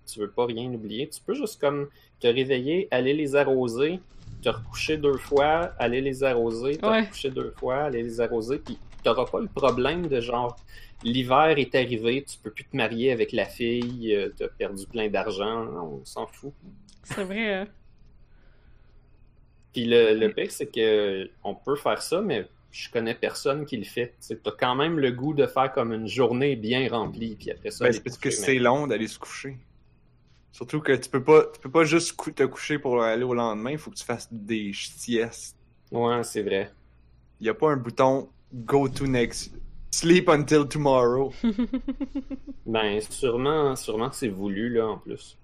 tu 0.07 0.21
veux 0.21 0.31
pas 0.31 0.47
rien 0.47 0.73
oublier, 0.73 1.09
tu 1.09 1.21
peux 1.21 1.35
juste 1.35 1.61
comme 1.61 1.89
te 2.21 2.29
réveiller, 2.29 2.87
aller 2.93 3.13
les 3.13 3.35
arroser, 3.35 4.01
te 4.41 4.49
recoucher 4.49 4.99
deux 4.99 5.19
fois, 5.19 5.75
aller 5.79 6.01
les 6.01 6.23
arroser, 6.23 6.81
te 6.81 6.91
Ouais. 6.91 7.01
recoucher 7.03 7.31
deux 7.31 7.51
fois, 7.59 7.85
aller 7.85 8.03
les 8.05 8.21
arroser, 8.21 8.59
puis 8.59 8.79
t'auras 9.03 9.27
pas 9.27 9.41
le 9.41 9.49
problème 9.49 10.07
de 10.09 10.21
genre 10.21 10.57
l'hiver 11.03 11.59
est 11.59 11.75
arrivé, 11.75 12.25
tu 12.25 12.39
peux 12.39 12.51
plus 12.53 12.65
te 12.65 12.77
marier 12.77 13.11
avec 13.13 13.33
la 13.33 13.47
fille, 13.47 14.15
euh, 14.15 14.31
t'as 14.37 14.49
perdu 14.49 14.87
plein 14.87 15.09
d'argent, 15.09 15.67
on 15.67 16.05
s'en 16.05 16.27
fout. 16.29 16.53
C'est 17.05 17.25
vrai. 17.25 17.67
Puis 19.77 19.85
le, 19.85 20.15
le 20.15 20.33
pire, 20.33 20.51
c'est 20.51 20.65
que 20.75 21.29
on 21.45 21.55
peut 21.55 21.77
faire 21.77 22.01
ça, 22.01 22.23
mais 22.23 22.49
je 22.71 22.89
connais 22.91 23.15
personne 23.15 23.67
qui 23.67 23.77
le 23.77 23.85
fait. 23.85 24.15
Tu 24.27 24.33
as 24.43 24.51
quand 24.53 24.75
même 24.75 24.99
le 24.99 25.11
goût 25.13 25.35
de 25.35 25.47
faire 25.47 25.71
comme 25.71 25.93
une 25.93 26.07
journée 26.09 26.57
bien 26.57 26.89
remplie, 26.89 27.37
puis 27.37 27.51
après 27.51 27.71
ça, 27.71 27.85
Ben, 27.85 27.93
c'est 27.93 28.03
parce 28.03 28.17
que 28.17 28.31
c'est 28.31 28.59
long 28.59 28.87
d'aller 28.87 29.07
se 29.07 29.19
coucher. 29.19 29.59
Surtout 30.51 30.81
que 30.81 30.93
tu 30.93 31.11
peux 31.11 31.23
pas, 31.23 31.45
tu 31.53 31.61
peux 31.61 31.71
pas 31.71 31.85
juste 31.85 32.15
cou- 32.17 32.31
te 32.31 32.45
coucher 32.45 32.79
pour 32.79 33.03
aller 33.03 33.23
au 33.23 33.35
lendemain, 33.35 33.73
il 33.73 33.77
faut 33.79 33.91
que 33.91 33.97
tu 33.97 34.05
fasses 34.05 34.33
des 34.33 34.73
siestes. 34.73 35.59
Ouais, 35.93 36.23
c'est 36.25 36.43
vrai. 36.43 36.71
Il 37.41 37.47
y 37.47 37.51
a 37.51 37.55
pas 37.55 37.69
un 37.71 37.77
bouton 37.77 38.31
go 38.55 38.89
to 38.89 39.07
next 39.07 39.53
sleep 39.91 40.31
until 40.31 40.67
tomorrow. 40.67 41.35
Ben, 42.65 42.99
sûrement, 43.03 43.77
sûrement 43.77 44.09
que 44.09 44.17
c'est 44.17 44.29
voulu, 44.29 44.71
là, 44.71 44.87
en 44.89 44.97
plus. 44.97 45.37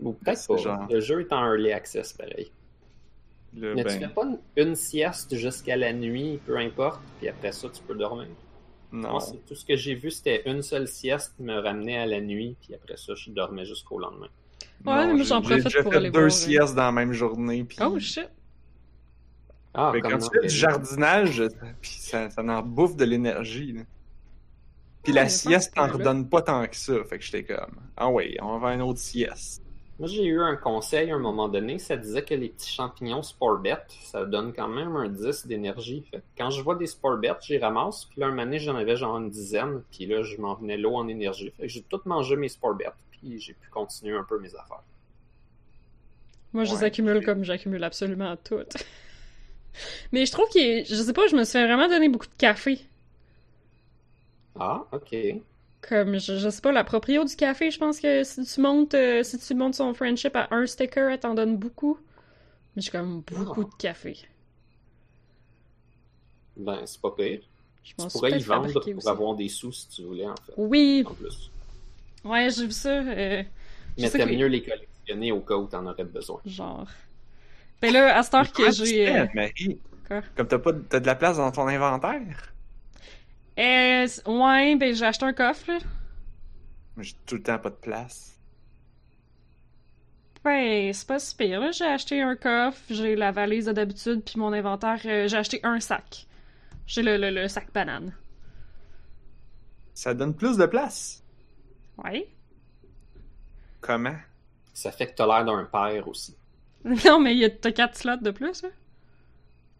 Ou 0.00 0.12
peut-être 0.12 0.46
pas. 0.46 0.56
genre- 0.58 0.86
Le 0.88 1.00
jeu 1.00 1.20
est 1.22 1.32
en 1.32 1.44
early 1.44 1.72
access, 1.72 2.12
pareil. 2.12 2.52
Là, 3.54 3.72
Mais 3.74 3.82
tu 3.84 3.88
ben, 3.88 4.00
fais 4.00 4.08
pas 4.14 4.24
une, 4.24 4.38
une 4.56 4.74
sieste 4.74 5.34
jusqu'à 5.34 5.76
la 5.76 5.92
nuit, 5.92 6.38
peu 6.46 6.56
importe, 6.58 7.00
puis 7.18 7.28
après 7.28 7.52
ça, 7.52 7.68
tu 7.68 7.82
peux 7.82 7.94
dormir. 7.94 8.28
non. 8.92 9.10
Moi, 9.10 9.20
c'est- 9.20 9.44
tout 9.46 9.54
ce 9.54 9.64
que 9.64 9.76
j'ai 9.76 9.94
vu, 9.94 10.10
c'était 10.10 10.42
une 10.46 10.62
seule 10.62 10.86
sieste 10.88 11.34
me 11.38 11.58
ramener 11.58 11.98
à 11.98 12.06
la 12.06 12.20
nuit, 12.20 12.56
puis 12.60 12.74
après 12.74 12.96
ça, 12.96 13.14
je 13.14 13.30
dormais 13.30 13.64
jusqu'au 13.64 13.98
lendemain. 13.98 14.28
Ouais, 14.84 15.06
Non, 15.06 15.14
mais 15.14 15.24
j'en 15.24 15.40
profite 15.42 15.64
déjà 15.64 15.82
pour 15.82 15.92
fait 15.92 15.98
aller 15.98 16.10
deux 16.10 16.20
voir, 16.20 16.30
siestes 16.32 16.74
dans 16.74 16.84
la 16.84 16.92
même 16.92 17.12
journée. 17.12 17.64
Puis... 17.64 17.78
Oh 17.82 17.98
shit! 17.98 18.28
Ah, 19.74 19.90
Mais 19.94 20.00
quand 20.00 20.18
tu 20.18 20.28
fais 20.32 20.46
du 20.46 20.54
jardinage, 20.54 21.42
puis 21.80 21.90
ça, 21.90 22.30
ça 22.30 22.42
en 22.42 22.62
bouffe 22.62 22.96
de 22.96 23.04
l'énergie. 23.04 23.72
là. 23.72 23.82
Puis 25.02 25.12
Ah, 25.16 25.22
la 25.22 25.28
sieste 25.28 25.74
t'en 25.74 25.88
redonne 25.88 26.28
pas 26.28 26.42
tant 26.42 26.66
que 26.66 26.76
ça. 26.76 27.04
Fait 27.04 27.18
que 27.18 27.24
j'étais 27.24 27.44
comme, 27.44 27.76
ah 27.96 28.08
ouais, 28.10 28.36
on 28.40 28.58
va 28.58 28.68
faire 28.68 28.74
une 28.76 28.82
autre 28.82 28.98
sieste. 28.98 29.62
Moi, 29.98 30.06
j'ai 30.06 30.24
eu 30.24 30.40
un 30.40 30.54
conseil 30.54 31.10
à 31.10 31.16
un 31.16 31.18
moment 31.18 31.48
donné, 31.48 31.80
ça 31.80 31.96
disait 31.96 32.22
que 32.22 32.34
les 32.34 32.50
petits 32.50 32.70
champignons 32.70 33.22
Sporbet, 33.22 33.82
ça 34.02 34.24
donne 34.24 34.52
quand 34.52 34.68
même 34.68 34.94
un 34.94 35.08
10 35.08 35.46
d'énergie. 35.46 36.04
Fait 36.08 36.18
que 36.18 36.22
quand 36.36 36.50
je 36.50 36.62
vois 36.62 36.76
des 36.76 36.86
Sporbet, 36.86 37.34
j'y 37.40 37.58
ramasse, 37.58 38.04
puis 38.04 38.20
là, 38.20 38.28
un 38.28 38.36
donné, 38.36 38.60
j'en 38.60 38.76
avais 38.76 38.96
genre 38.96 39.18
une 39.18 39.28
dizaine, 39.28 39.82
puis 39.90 40.06
là, 40.06 40.22
je 40.22 40.36
m'en 40.40 40.54
venais 40.54 40.76
l'eau 40.76 40.94
en 40.94 41.08
énergie. 41.08 41.50
Fait 41.56 41.64
que 41.64 41.68
j'ai 41.68 41.82
tout 41.82 42.00
mangé 42.04 42.36
mes 42.36 42.48
Sporbet, 42.48 42.92
puis 43.10 43.40
j'ai 43.40 43.54
pu 43.54 43.68
continuer 43.70 44.16
un 44.16 44.22
peu 44.22 44.38
mes 44.38 44.54
affaires. 44.54 44.84
Moi, 46.52 46.64
je 46.64 46.74
les 46.74 46.84
accumule 46.84 47.24
comme 47.24 47.42
j'accumule 47.44 47.82
absolument 47.82 48.36
toutes. 48.36 48.76
Mais 50.12 50.26
je 50.26 50.32
trouve 50.32 50.48
que, 50.48 50.84
je 50.84 50.94
sais 50.94 51.12
pas, 51.12 51.26
je 51.26 51.34
me 51.34 51.44
suis 51.44 51.58
vraiment 51.62 51.88
donner 51.88 52.08
beaucoup 52.08 52.26
de 52.26 52.38
café. 52.38 52.78
Ah, 54.58 54.84
ok. 54.92 55.14
Comme, 55.80 56.18
je, 56.18 56.36
je 56.38 56.48
sais 56.48 56.60
pas, 56.60 56.72
la 56.72 56.84
proprio 56.84 57.24
du 57.24 57.36
café, 57.36 57.70
je 57.70 57.78
pense 57.78 58.00
que 58.00 58.24
si 58.24 58.44
tu 58.44 58.60
montes, 58.60 58.94
euh, 58.94 59.22
si 59.22 59.38
tu 59.38 59.54
montes 59.54 59.74
son 59.76 59.94
friendship 59.94 60.34
à 60.36 60.48
un 60.50 60.66
sticker, 60.66 61.08
elle 61.10 61.20
t'en 61.20 61.34
donne 61.34 61.56
beaucoup. 61.56 61.98
Mais 62.74 62.82
j'ai 62.82 62.90
comme 62.90 63.20
beaucoup 63.22 63.62
Ah. 63.62 63.70
de 63.70 63.76
café. 63.78 64.16
Ben, 66.56 66.80
c'est 66.84 67.00
pas 67.00 67.12
pire. 67.12 67.40
Je 67.84 67.90
Tu 67.90 68.08
pourrais 68.08 68.32
y 68.38 68.42
vendre 68.42 68.72
pour 68.72 68.96
aussi. 68.96 69.08
avoir 69.08 69.34
des 69.36 69.48
sous 69.48 69.72
si 69.72 69.88
tu 69.88 70.02
voulais, 70.02 70.26
en 70.26 70.34
fait. 70.34 70.52
Oui, 70.56 71.04
En 71.06 71.14
plus. 71.14 71.50
ouais, 72.24 72.50
j'ai 72.50 72.66
vu 72.66 72.72
ça. 72.72 72.88
euh, 72.90 73.42
Mais 73.96 74.10
t'aimes 74.10 74.28
que- 74.28 74.34
mieux 74.34 74.46
les 74.46 74.62
collectionner 74.62 75.32
au 75.32 75.40
cas 75.40 75.54
où 75.54 75.66
t'en 75.66 75.86
aurais 75.86 76.04
besoin. 76.04 76.40
Genre. 76.44 76.88
Ben 77.80 77.92
là, 77.92 78.18
à 78.18 78.22
cette 78.24 78.34
heure 78.34 78.52
que 78.52 78.70
j'ai. 78.72 79.16
euh? 79.16 79.26
Comme 80.36 80.48
t'as 80.48 80.58
pas, 80.58 80.72
t'as 80.88 81.00
de 81.00 81.06
la 81.06 81.14
place 81.14 81.36
dans 81.36 81.50
ton 81.52 81.68
inventaire? 81.68 82.52
Euh, 83.58 84.06
ouais, 84.26 84.76
ben 84.76 84.94
j'ai 84.94 85.04
acheté 85.04 85.24
un 85.26 85.32
coffre, 85.32 85.70
là. 85.72 85.78
J'ai 86.98 87.14
tout 87.24 87.36
le 87.36 87.42
temps 87.42 87.58
pas 87.58 87.70
de 87.70 87.76
place. 87.76 88.38
Ben, 90.44 90.92
c'est 90.92 91.06
pas 91.06 91.18
si 91.18 91.34
pire, 91.36 91.60
là. 91.60 91.70
J'ai 91.72 91.84
acheté 91.84 92.22
un 92.22 92.36
coffre, 92.36 92.80
j'ai 92.90 93.16
la 93.16 93.30
valise 93.32 93.66
de 93.66 93.72
d'habitude, 93.72 94.22
puis 94.24 94.38
mon 94.38 94.52
inventaire, 94.52 95.00
euh, 95.04 95.28
j'ai 95.28 95.36
acheté 95.36 95.60
un 95.62 95.80
sac. 95.80 96.26
J'ai 96.86 97.02
le, 97.02 97.16
le, 97.18 97.30
le 97.30 97.48
sac 97.48 97.72
banane. 97.72 98.14
Ça 99.92 100.14
donne 100.14 100.34
plus 100.34 100.56
de 100.56 100.64
place. 100.64 101.22
Ouais. 101.98 102.28
Comment? 103.80 104.16
Ça 104.72 104.92
fait 104.92 105.08
que 105.08 105.14
t'as 105.16 105.26
l'air 105.26 105.44
d'un 105.44 105.64
père 105.64 106.06
aussi. 106.08 106.36
Non, 106.84 107.20
mais 107.20 107.32
il 107.34 107.38
y 107.38 107.44
a- 107.44 107.50
t'as 107.50 107.72
4 107.72 107.96
slots 107.96 108.16
de 108.22 108.30
plus, 108.30 108.62
là. 108.62 108.68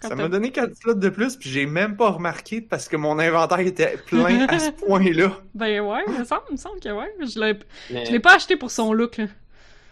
Quand 0.01 0.09
Ça 0.09 0.15
m'a 0.15 0.29
donné 0.29 0.53
4 0.53 0.75
slots 0.77 0.95
de 0.95 1.09
plus, 1.09 1.37
puis 1.37 1.51
j'ai 1.51 1.67
même 1.67 1.97
pas 1.97 2.11
remarqué 2.11 2.61
parce 2.61 2.89
que 2.89 2.97
mon 2.97 3.19
inventaire 3.19 3.61
était 3.61 3.97
plein 3.97 4.47
à 4.47 4.59
ce 4.59 4.71
point-là. 4.87 5.41
Ben 5.55 5.81
ouais, 5.81 6.05
il 6.07 6.19
me 6.21 6.25
semble, 6.25 6.43
il 6.51 6.53
me 6.53 6.57
semble 6.59 6.81
que 6.81 6.89
ouais. 6.89 7.13
Je 7.21 7.39
l'ai, 7.41 7.59
Mais 7.91 8.07
je 8.07 8.13
l'ai 8.13 8.21
pas 8.21 8.35
acheté 8.37 8.57
pour 8.57 8.71
son 8.71 8.93
look, 8.93 9.17
là. 9.17 9.27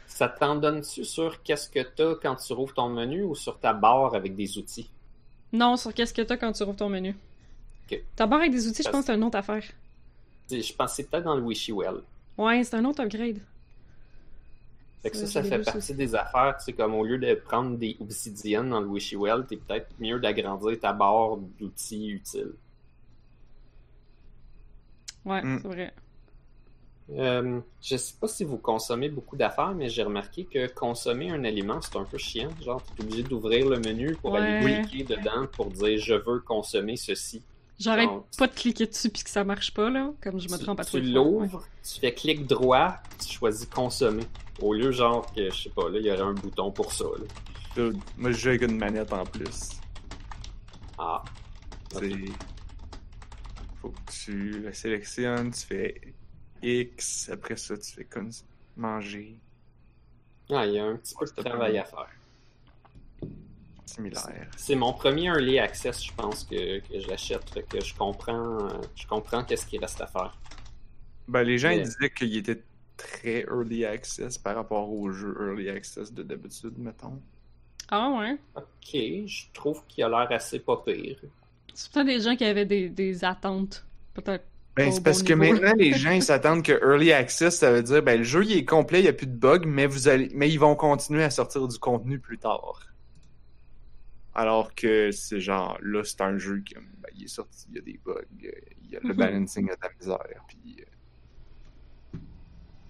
ça 0.06 0.28
t'en 0.28 0.54
donne-tu 0.56 1.04
sur 1.04 1.42
qu'est-ce 1.42 1.68
que 1.68 1.80
t'as 1.80 2.14
quand 2.22 2.36
tu 2.36 2.52
rouvres 2.52 2.74
ton 2.74 2.88
menu 2.88 3.22
ou 3.24 3.34
sur 3.34 3.58
ta 3.58 3.72
barre 3.72 4.14
avec 4.14 4.34
des 4.36 4.58
outils? 4.58 4.90
Non, 5.52 5.76
sur 5.76 5.92
qu'est-ce 5.94 6.14
que 6.14 6.22
t'as 6.22 6.36
quand 6.36 6.52
tu 6.52 6.62
rouvres 6.62 6.76
ton 6.76 6.88
menu. 6.88 7.16
Ta 8.16 8.26
barre 8.26 8.40
avec 8.40 8.52
des 8.52 8.66
outils, 8.68 8.82
je 8.82 8.88
pense 8.90 9.00
que 9.02 9.06
c'est 9.06 9.14
une 9.14 9.24
autre 9.24 9.38
affaire. 9.38 9.62
Je 10.50 10.72
pensais 10.74 11.04
peut-être 11.04 11.24
dans 11.24 11.36
le 11.36 11.42
Wishy-Well. 11.42 12.02
Ouais, 12.38 12.62
c'est 12.64 12.76
un 12.76 12.84
autre 12.84 13.02
upgrade. 13.02 13.40
Fait 15.06 15.10
que 15.10 15.16
ça, 15.16 15.26
je 15.26 15.32
ça 15.32 15.42
fait 15.44 15.60
partie 15.62 15.94
des 15.94 16.14
affaires, 16.16 16.56
tu 16.58 16.64
sais, 16.64 16.72
comme 16.72 16.94
au 16.94 17.04
lieu 17.04 17.18
de 17.18 17.34
prendre 17.34 17.76
des 17.78 17.96
obsidiennes 18.00 18.70
dans 18.70 18.80
le 18.80 18.88
Wishy-Well, 18.88 19.46
t'es 19.46 19.56
peut-être 19.56 19.88
mieux 20.00 20.18
d'agrandir 20.18 20.78
ta 20.80 20.92
barre 20.92 21.36
d'outils 21.38 22.08
utiles. 22.10 22.54
Ouais, 25.24 25.42
Mm. 25.42 25.58
c'est 25.62 25.68
vrai. 25.68 25.94
Euh, 27.10 27.60
je 27.80 27.96
sais 27.96 28.14
pas 28.20 28.26
si 28.26 28.42
vous 28.44 28.58
consommez 28.58 29.08
beaucoup 29.08 29.36
d'affaires, 29.36 29.74
mais 29.74 29.88
j'ai 29.88 30.02
remarqué 30.02 30.44
que 30.44 30.66
consommer 30.72 31.30
un 31.30 31.44
aliment, 31.44 31.80
c'est 31.80 31.96
un 31.96 32.04
peu 32.04 32.18
chiant. 32.18 32.50
Genre, 32.60 32.82
t'es 32.84 33.02
obligé 33.02 33.22
d'ouvrir 33.22 33.68
le 33.68 33.78
menu 33.78 34.16
pour 34.16 34.34
Ouais. 34.34 34.38
aller 34.38 34.52
cliquer 34.54 35.04
dedans 35.04 35.46
pour 35.54 35.70
dire 35.70 35.98
je 35.98 36.14
veux 36.14 36.40
consommer 36.40 36.96
ceci. 36.96 37.44
J'arrête 37.78 38.08
pas 38.38 38.46
de 38.46 38.54
cliquer 38.54 38.86
dessus 38.86 39.10
puis 39.10 39.22
que 39.22 39.30
ça 39.30 39.44
marche 39.44 39.72
pas, 39.74 39.90
là. 39.90 40.12
Comme 40.22 40.40
je 40.40 40.48
me 40.48 40.56
tu, 40.56 40.64
trompe 40.64 40.80
à 40.80 40.84
tu 40.84 40.90
trop 40.92 40.98
fois. 41.00 41.08
l'ouvres, 41.08 41.64
tu 41.82 42.00
fais 42.00 42.14
clic 42.14 42.46
droit, 42.46 42.94
tu 43.20 43.34
choisis 43.34 43.66
consommer. 43.66 44.24
Au 44.62 44.72
lieu, 44.72 44.90
genre, 44.92 45.30
que 45.34 45.50
je 45.50 45.62
sais 45.64 45.70
pas, 45.70 45.88
là, 45.90 45.98
il 45.98 46.06
y 46.06 46.10
aurait 46.10 46.22
un 46.22 46.32
bouton 46.32 46.70
pour 46.72 46.92
ça. 46.92 47.04
là. 47.76 47.90
Moi, 48.16 48.32
je 48.32 48.38
joue 48.38 48.48
avec 48.48 48.62
une 48.62 48.78
manette 48.78 49.12
en 49.12 49.24
plus. 49.24 49.72
Ah, 50.98 51.22
Ok. 51.94 52.02
C'est... 52.02 52.24
Faut 53.82 53.90
que 53.90 54.10
tu 54.10 54.50
le 54.60 54.72
sélectionnes, 54.72 55.50
tu 55.52 55.60
fais 55.66 56.00
X, 56.62 57.28
après 57.30 57.56
ça, 57.56 57.76
tu 57.76 57.92
fais 57.92 58.04
comme 58.04 58.30
manger, 58.76 59.38
Ah, 60.50 60.66
il 60.66 60.72
y 60.74 60.78
a 60.78 60.84
un 60.86 60.96
petit 60.96 61.14
peu 61.18 61.26
de 61.26 61.30
travail 61.48 61.74
pas- 61.74 61.80
à 61.80 61.84
faire. 61.84 62.08
Similaire. 63.86 64.46
C'est 64.56 64.74
mon 64.74 64.92
premier 64.92 65.26
early 65.26 65.58
access, 65.58 66.04
je 66.04 66.12
pense, 66.12 66.44
que, 66.44 66.80
que 66.80 67.00
j'achète. 67.00 67.48
Fait 67.50 67.62
que 67.62 67.82
je 67.82 67.94
comprends, 67.94 68.58
je 68.94 69.06
comprends 69.06 69.44
qu'est-ce 69.44 69.66
qu'il 69.66 69.80
reste 69.80 70.00
à 70.00 70.06
faire. 70.06 70.36
Ben, 71.28 71.42
les 71.42 71.58
gens 71.58 71.68
Mais- 71.68 71.82
disaient 71.82 72.10
qu'il 72.10 72.36
était 72.36 72.62
très 72.96 73.40
early 73.48 73.84
access 73.84 74.38
par 74.38 74.56
rapport 74.56 74.90
au 74.92 75.10
jeu 75.10 75.36
early 75.40 75.68
access 75.70 76.12
de 76.12 76.22
d'habitude, 76.22 76.74
mettons. 76.78 77.20
Ah 77.88 78.10
ouais. 78.18 78.36
Ok, 78.56 79.26
je 79.26 79.44
trouve 79.52 79.82
qu'il 79.86 80.02
a 80.04 80.08
l'air 80.08 80.26
assez 80.30 80.58
pas 80.58 80.82
pire. 80.84 81.18
C'est 81.74 81.92
peut-être 81.92 82.06
des 82.06 82.20
gens 82.20 82.34
qui 82.36 82.44
avaient 82.44 82.64
des, 82.66 82.88
des 82.88 83.24
attentes. 83.24 83.84
Peut-être. 84.14 84.44
Ben, 84.74 84.90
c'est 84.90 84.98
bon 84.98 85.04
parce 85.04 85.22
que 85.22 85.32
niveau. 85.32 85.52
maintenant, 85.54 85.74
les 85.78 85.92
gens, 85.92 86.10
ils 86.10 86.22
s'attendent 86.30 86.62
que 86.62 86.72
Early 86.72 87.12
Access, 87.12 87.56
ça 87.58 87.70
veut 87.70 87.82
dire, 87.82 88.02
ben, 88.02 88.18
le 88.18 88.24
jeu, 88.24 88.44
il 88.44 88.56
est 88.56 88.64
complet, 88.64 89.00
il 89.00 89.02
n'y 89.02 89.08
a 89.08 89.12
plus 89.12 89.26
de 89.26 89.36
bugs, 89.36 89.64
mais 89.66 89.86
vous 89.86 90.08
allez, 90.08 90.30
mais 90.34 90.50
ils 90.50 90.58
vont 90.58 90.74
continuer 90.74 91.22
à 91.22 91.30
sortir 91.30 91.66
du 91.68 91.78
contenu 91.78 92.18
plus 92.18 92.38
tard. 92.38 92.80
Alors 94.36 94.74
que 94.74 95.10
c'est 95.12 95.40
genre, 95.40 95.78
là, 95.82 96.04
c'est 96.04 96.20
un 96.20 96.36
jeu 96.38 96.60
qui, 96.60 96.74
ben, 96.74 97.08
il 97.14 97.24
est 97.24 97.28
sorti, 97.28 97.66
il 97.70 97.76
y 97.76 97.78
a 97.78 97.82
des 97.82 97.98
bugs, 98.04 98.22
il 98.82 98.90
y 98.90 98.96
a 98.96 99.00
le 99.00 99.14
Mhm. 99.14 99.16
balancing 99.16 99.70
a 99.70 99.74
de 99.74 99.80
la 99.82 99.90
misère, 99.98 100.44
puis 100.46 100.84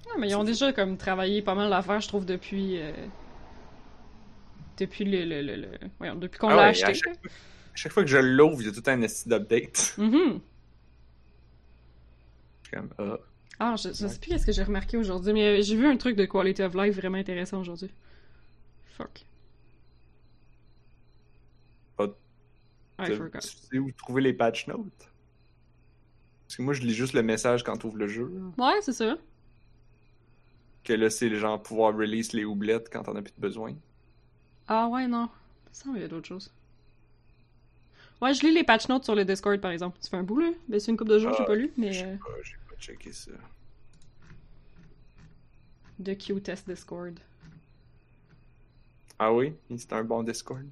Ah, 0.08 0.18
mais 0.18 0.28
ils 0.28 0.34
ont 0.34 0.44
déjà 0.44 0.72
comme 0.72 0.96
travaillé 0.96 1.42
pas 1.42 1.54
mal 1.54 1.68
l'affaire, 1.68 2.00
je 2.00 2.08
trouve, 2.08 2.24
depuis. 2.26 2.80
euh, 2.80 2.92
Depuis 4.78 5.04
le. 5.04 5.24
le, 5.24 5.42
le, 5.42 5.56
le- 5.56 5.78
voyons, 5.98 6.16
depuis 6.16 6.38
qu'on 6.38 6.50
Ah 6.50 6.56
l'a 6.56 6.62
ouais, 6.62 6.68
acheté. 6.68 6.84
à 6.84 6.92
chaque, 6.94 7.16
à 7.24 7.28
chaque 7.74 7.92
fois 7.92 8.02
que 8.04 8.10
je 8.10 8.18
l'ouvre, 8.18 8.60
il 8.62 8.66
y 8.66 8.70
a 8.70 8.72
tout 8.72 8.82
un 8.86 9.00
esti 9.02 9.28
d'update. 9.28 9.94
Mhm. 9.98 10.40
Comme, 12.72 12.90
ah. 12.98 13.18
Ah, 13.58 13.74
je, 13.76 13.88
je 13.88 13.94
sais 13.94 14.18
plus 14.18 14.30
qu'est-ce 14.30 14.46
que 14.46 14.52
j'ai 14.52 14.62
remarqué 14.62 14.96
aujourd'hui, 14.96 15.32
mais 15.32 15.62
j'ai 15.62 15.76
vu 15.76 15.86
un 15.86 15.96
truc 15.96 16.16
de 16.16 16.24
quality 16.26 16.62
of 16.62 16.74
life 16.74 16.94
vraiment 16.96 17.18
intéressant 17.18 17.60
aujourd'hui. 17.60 17.90
Fuck. 18.96 19.24
Pas- 21.96 22.16
I 22.98 23.06
tu 23.06 23.16
forgot. 23.16 23.38
tu 23.40 23.48
sais 23.48 23.78
où 23.78 23.90
trouver 23.92 24.22
les 24.22 24.32
patch 24.32 24.66
notes? 24.68 25.10
Parce 26.46 26.56
que 26.56 26.62
moi, 26.62 26.74
je 26.74 26.82
lis 26.82 26.94
juste 26.94 27.12
le 27.12 27.22
message 27.22 27.62
quand 27.64 27.76
tu 27.76 27.86
ouvres 27.86 27.98
le 27.98 28.06
jeu. 28.08 28.30
Ouais, 28.56 28.80
c'est 28.80 28.92
ça. 28.92 29.16
Que 30.84 30.92
là, 30.92 31.10
c'est 31.10 31.28
le 31.28 31.38
genre 31.38 31.60
pouvoir 31.62 31.94
release 31.96 32.32
les 32.32 32.44
oublettes 32.44 32.88
quand 32.92 33.02
t'en 33.02 33.16
as 33.16 33.22
plus 33.22 33.32
de 33.34 33.40
besoin. 33.40 33.74
Ah 34.68 34.86
ouais, 34.88 35.06
non. 35.08 35.28
Ça, 35.72 35.90
il 35.94 36.00
y 36.00 36.04
a 36.04 36.08
d'autres 36.08 36.28
choses. 36.28 36.52
Ouais, 38.22 38.32
je 38.32 38.40
lis 38.46 38.52
les 38.54 38.64
patch 38.64 38.88
notes 38.88 39.04
sur 39.04 39.14
le 39.14 39.24
Discord, 39.24 39.60
par 39.60 39.72
exemple. 39.72 39.98
Ça 40.00 40.08
fait 40.10 40.16
un 40.16 40.22
bout, 40.22 40.38
là. 40.40 40.50
Ben, 40.68 40.80
c'est 40.80 40.90
une 40.90 40.96
couple 40.96 41.10
de 41.10 41.18
jours 41.18 41.32
que 41.32 41.36
j'ai 41.36 41.42
Ah, 41.42 41.46
pas 41.46 41.54
lu, 41.56 41.70
Je 41.76 41.80
mais... 41.80 42.02
euh, 42.04 42.16
pas, 42.16 42.42
j'ai 42.42 42.56
pas 42.68 42.74
checké 42.80 43.12
ça. 43.12 43.32
de 45.98 46.14
Q-Test 46.14 46.68
Discord. 46.68 47.18
Ah 49.18 49.32
oui? 49.32 49.54
C'est 49.76 49.92
un 49.92 50.04
bon 50.04 50.22
Discord. 50.22 50.66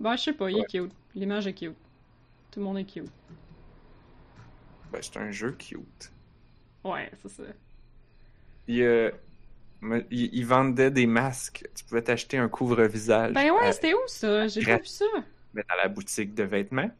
Ben, 0.00 0.16
je 0.16 0.22
sais 0.24 0.32
pas, 0.32 0.50
il 0.50 0.56
Ouais. 0.56 0.62
est 0.62 0.66
cute. 0.66 0.92
L'image 1.14 1.46
est 1.46 1.54
cute. 1.54 1.76
Tout 2.50 2.60
le 2.60 2.64
monde 2.66 2.78
est 2.78 2.84
cute. 2.84 3.10
Ben, 4.92 5.00
c'est 5.02 5.16
un 5.18 5.30
jeu 5.30 5.52
cute. 5.52 6.12
Ouais, 6.84 7.10
c'est 7.22 7.28
ça. 7.28 7.42
Il, 8.66 8.82
euh, 8.82 9.10
me- 9.80 10.04
il, 10.10 10.34
il 10.34 10.46
vendait 10.46 10.90
des 10.90 11.06
masques. 11.06 11.68
Tu 11.74 11.84
pouvais 11.84 12.02
t'acheter 12.02 12.38
un 12.38 12.48
couvre-visage. 12.48 13.34
Ben 13.34 13.50
ouais, 13.50 13.66
à- 13.66 13.72
c'était 13.72 13.94
où, 13.94 13.98
ça? 14.06 14.48
J'ai 14.48 14.62
pas 14.64 14.78
vu 14.78 14.86
ça. 14.86 15.04
mais 15.54 15.64
dans 15.68 15.76
la 15.76 15.88
boutique 15.88 16.34
de 16.34 16.42
vêtements. 16.44 16.90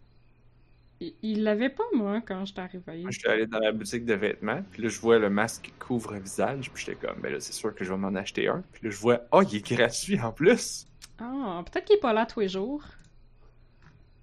Il- 1.23 1.43
l'avait 1.45 1.71
pas, 1.71 1.85
moi, 1.95 2.21
quand 2.21 2.45
j'étais 2.45 2.61
arrivé. 2.61 3.01
Moi, 3.03 3.11
je 3.11 3.19
suis 3.19 3.29
allé 3.29 3.47
dans 3.47 3.59
la 3.59 3.73
boutique 3.73 4.05
de 4.05 4.13
vêtements, 4.13 4.63
puis 4.71 4.83
là, 4.83 4.89
je 4.91 5.01
vois 5.01 5.19
le 5.19 5.31
masque 5.31 5.73
couvre-visage, 5.79 6.71
puis 6.71 6.85
j'étais 6.85 7.07
comme, 7.07 7.21
ben 7.23 7.33
là, 7.33 7.41
c'est 7.41 7.55
sûr 7.55 7.75
que 7.75 7.85
je 7.85 7.91
vais 7.91 7.99
m'en 7.99 8.15
acheter 8.15 8.49
un. 8.49 8.63
Puis 8.73 8.85
là, 8.85 8.91
je 8.91 8.99
vois, 8.99 9.21
oh, 9.33 9.43
il 9.43 9.57
est 9.57 9.67
gratuit 9.67 10.21
en 10.21 10.31
plus! 10.33 10.87
Ah, 11.19 11.63
peut-être 11.65 11.87
qu'il 11.87 11.97
est 11.97 12.01
pas 12.01 12.13
là 12.13 12.27
tous 12.27 12.41
les 12.41 12.49
jours. 12.49 12.85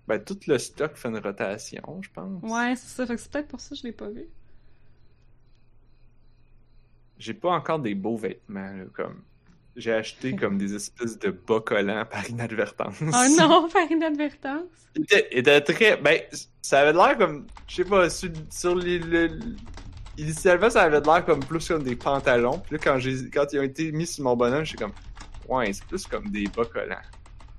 Ben, 0.07 0.23
tout 0.23 0.39
le 0.47 0.57
stock 0.57 0.95
fait 0.95 1.09
une 1.09 1.17
rotation, 1.17 1.99
je 2.01 2.09
pense. 2.11 2.41
Ouais, 2.43 2.75
c'est 2.75 2.87
ça. 2.95 3.05
Fait 3.05 3.15
que 3.15 3.21
c'est 3.21 3.31
peut-être 3.31 3.47
pour 3.49 3.59
ça 3.59 3.69
que 3.71 3.75
je 3.75 3.83
l'ai 3.83 3.91
pas 3.91 4.07
vu. 4.09 4.25
J'ai 7.19 7.33
pas 7.33 7.49
encore 7.49 7.79
des 7.79 7.95
beaux 7.95 8.15
vêtements, 8.17 8.71
là, 8.73 8.83
comme. 8.93 9.21
j'ai 9.75 9.91
acheté 9.93 10.35
comme 10.35 10.57
des 10.57 10.73
espèces 10.75 11.17
de 11.19 11.31
bas 11.31 11.59
collants 11.61 12.05
par 12.09 12.29
inadvertance. 12.29 12.95
Oh 13.01 13.25
non, 13.39 13.67
par 13.73 13.89
inadvertance. 13.91 14.63
Il 14.95 15.03
était, 15.03 15.27
il 15.31 15.39
était 15.39 15.61
très. 15.61 15.97
Ben, 15.97 16.21
ça 16.61 16.81
avait 16.81 16.93
l'air 16.93 17.17
comme. 17.17 17.47
Je 17.67 17.75
sais 17.75 17.85
pas, 17.85 18.09
sur, 18.09 18.29
sur 18.51 18.75
les. 18.75 18.99
le- 18.99 19.39
initialement, 20.17 20.69
ça 20.69 20.83
avait 20.83 21.01
l'air 21.01 21.25
comme 21.25 21.39
plus 21.41 21.67
comme 21.67 21.83
des 21.83 21.95
pantalons. 21.95 22.59
Puis 22.59 22.75
là, 22.75 22.81
quand, 22.83 22.99
j'ai, 22.99 23.29
quand 23.29 23.45
ils 23.51 23.59
ont 23.59 23.63
été 23.63 23.91
mis 23.91 24.05
sur 24.07 24.23
mon 24.23 24.35
bonhomme, 24.35 24.63
j'étais 24.63 24.83
comme. 24.83 24.93
Ouais, 25.47 25.71
c'est 25.73 25.85
plus 25.85 26.05
comme 26.05 26.29
des 26.29 26.45
bas 26.55 26.65
collants. 26.65 26.95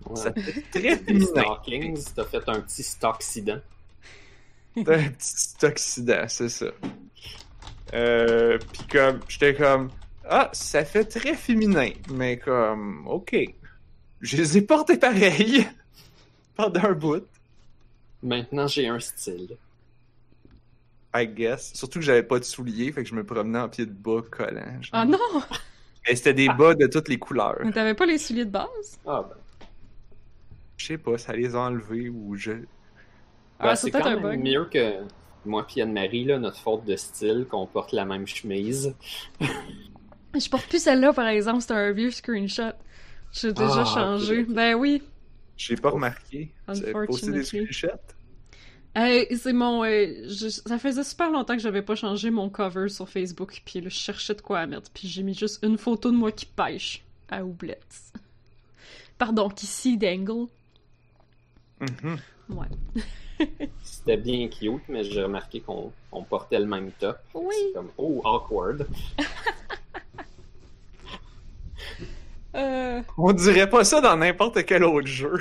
Ouais. 0.08 0.16
Ça 0.16 0.32
fait 0.32 0.62
très 0.70 0.96
féminin. 0.96 1.26
stockings, 1.26 2.04
t'as 2.14 2.24
fait 2.24 2.48
un 2.48 2.60
petit 2.60 2.82
stoccident. 2.82 3.60
T'as 4.84 4.98
un 4.98 5.08
petit 5.08 5.66
accident, 5.66 6.24
c'est 6.28 6.48
ça. 6.48 6.66
Euh, 7.94 8.58
puis 8.72 8.82
comme, 8.90 9.20
j'étais 9.28 9.54
comme, 9.54 9.90
ah, 10.28 10.50
ça 10.52 10.84
fait 10.84 11.04
très 11.04 11.34
féminin, 11.34 11.90
mais 12.10 12.38
comme, 12.38 13.06
ok. 13.06 13.36
Je 14.20 14.36
les 14.36 14.58
ai 14.58 14.62
portés 14.62 14.98
pareil 14.98 15.66
pendant 16.56 16.84
un 16.84 16.92
bout, 16.92 17.26
Maintenant, 18.22 18.66
j'ai 18.66 18.88
un 18.88 18.98
style. 18.98 19.56
I 21.14 21.26
guess. 21.26 21.72
Surtout 21.74 22.00
que 22.00 22.04
j'avais 22.04 22.24
pas 22.24 22.38
de 22.38 22.44
souliers, 22.44 22.92
fait 22.92 23.04
que 23.04 23.08
je 23.08 23.14
me 23.14 23.24
promenais 23.24 23.60
en 23.60 23.68
pied 23.68 23.86
de 23.86 23.92
bas 23.92 24.22
collant. 24.28 24.80
Oh 24.92 25.04
non! 25.06 25.42
Mais 26.06 26.16
c'était 26.16 26.34
des 26.34 26.48
bas 26.48 26.74
de 26.74 26.86
toutes 26.86 27.08
les 27.08 27.18
couleurs. 27.18 27.60
Mais 27.64 27.72
t'avais 27.72 27.94
pas 27.94 28.06
les 28.06 28.18
souliers 28.18 28.44
de 28.44 28.50
base? 28.50 28.98
Ah 29.06 29.24
ben. 29.28 29.36
Je 30.78 30.86
sais 30.86 30.98
pas, 30.98 31.18
ça 31.18 31.34
les 31.36 31.54
a 31.54 31.60
enlevés 31.60 32.08
ou 32.08 32.34
je. 32.36 32.52
Ah, 33.60 33.66
Ben, 33.68 33.76
c'est 33.76 33.90
quand 33.92 34.06
un 34.06 34.16
même 34.16 34.22
bug. 34.22 34.40
mieux 34.40 34.64
que 34.66 35.02
moi 35.44 35.66
et 35.76 35.82
Anne-Marie, 35.82 36.24
là, 36.24 36.38
notre 36.38 36.58
faute 36.60 36.84
de 36.84 36.96
style, 36.96 37.46
qu'on 37.50 37.66
porte 37.66 37.92
la 37.92 38.04
même 38.06 38.26
chemise. 38.26 38.94
Je 40.34 40.48
porte 40.48 40.68
plus 40.68 40.82
celle-là, 40.82 41.12
par 41.12 41.26
exemple, 41.26 41.62
c'est 41.62 41.72
un 41.72 41.92
vieux 41.92 42.10
screenshot. 42.10 42.72
J'ai 43.32 43.52
déjà 43.52 43.80
Ah, 43.80 43.84
changé. 43.84 44.44
Ben 44.44 44.74
oui. 44.74 45.02
J'ai 45.56 45.76
pas 45.76 45.90
remarqué. 45.90 46.50
J'avais 46.68 46.94
posté 46.94 47.32
des 47.32 47.44
screenshots? 47.44 47.88
Euh, 48.96 49.24
c'est 49.36 49.52
mon. 49.52 49.84
euh, 49.84 50.06
je- 50.28 50.48
ça 50.48 50.78
faisait 50.78 51.04
super 51.04 51.30
longtemps 51.30 51.54
que 51.54 51.62
j'avais 51.62 51.82
pas 51.82 51.94
changé 51.94 52.30
mon 52.30 52.48
cover 52.50 52.88
sur 52.88 53.08
Facebook, 53.08 53.62
puis 53.64 53.80
là, 53.80 53.88
je 53.88 53.94
cherchais 53.96 54.34
de 54.34 54.40
quoi 54.40 54.60
à 54.60 54.66
mettre, 54.66 54.90
puis 54.90 55.06
j'ai 55.08 55.22
mis 55.22 55.34
juste 55.34 55.62
une 55.64 55.78
photo 55.78 56.10
de 56.10 56.16
moi 56.16 56.32
qui 56.32 56.46
pêche 56.46 57.04
à 57.28 57.44
Oublette. 57.44 58.12
Pardon, 59.18 59.48
qui 59.48 59.66
see 59.66 59.96
d'angle. 59.98 60.46
Mhm. 61.80 62.18
Ouais. 62.50 62.66
C'était 63.82 64.16
bien 64.16 64.48
cute, 64.48 64.82
mais 64.88 65.04
j'ai 65.04 65.22
remarqué 65.22 65.60
qu'on 65.60 65.92
on 66.10 66.22
portait 66.24 66.58
le 66.58 66.66
même 66.66 66.90
top. 66.98 67.18
Oui. 67.34 67.54
C'est 67.68 67.72
comme, 67.74 67.90
oh, 67.98 68.20
awkward. 68.24 68.86
Euh, 72.54 73.02
On 73.18 73.32
dirait 73.32 73.68
pas 73.68 73.84
ça 73.84 74.00
dans 74.00 74.16
n'importe 74.16 74.64
quel 74.64 74.82
autre 74.82 75.06
jeu. 75.06 75.38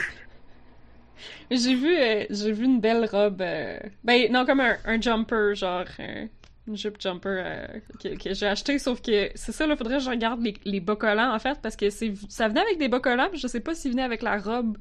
j'ai 1.49 1.73
vu, 1.73 1.95
euh, 1.97 2.25
j'ai 2.29 2.51
vu 2.51 2.65
une 2.65 2.79
belle 2.81 3.05
robe. 3.09 3.41
euh, 3.41 3.79
Ben 4.03 4.31
non, 4.31 4.45
comme 4.45 4.59
un, 4.59 4.77
un 4.85 4.99
jumper, 4.99 5.55
genre 5.55 5.85
euh, 5.99 6.25
une 6.67 6.75
jupe 6.77 7.01
jumper 7.01 7.29
euh, 7.43 7.67
que, 8.03 8.09
que 8.21 8.33
j'ai 8.33 8.45
acheté. 8.45 8.77
Sauf 8.77 9.01
que 9.01 9.29
c'est 9.35 9.53
ça, 9.53 9.65
là, 9.65 9.77
faudrait 9.77 9.97
que 9.97 10.03
je 10.03 10.09
regarde 10.09 10.41
les, 10.41 10.55
les 10.65 10.79
bas 10.81 10.97
collants 10.97 11.33
en 11.33 11.39
fait, 11.39 11.57
parce 11.61 11.75
que 11.77 11.89
c'est 11.89 12.13
ça 12.29 12.49
venait 12.49 12.61
avec 12.61 12.77
des 12.77 12.89
bas 12.89 12.99
collants. 12.99 13.29
puis 13.31 13.39
Je 13.39 13.47
sais 13.47 13.61
pas 13.61 13.73
s'il 13.73 13.91
venait 13.91 14.03
avec 14.03 14.21
la 14.21 14.37
robe 14.37 14.77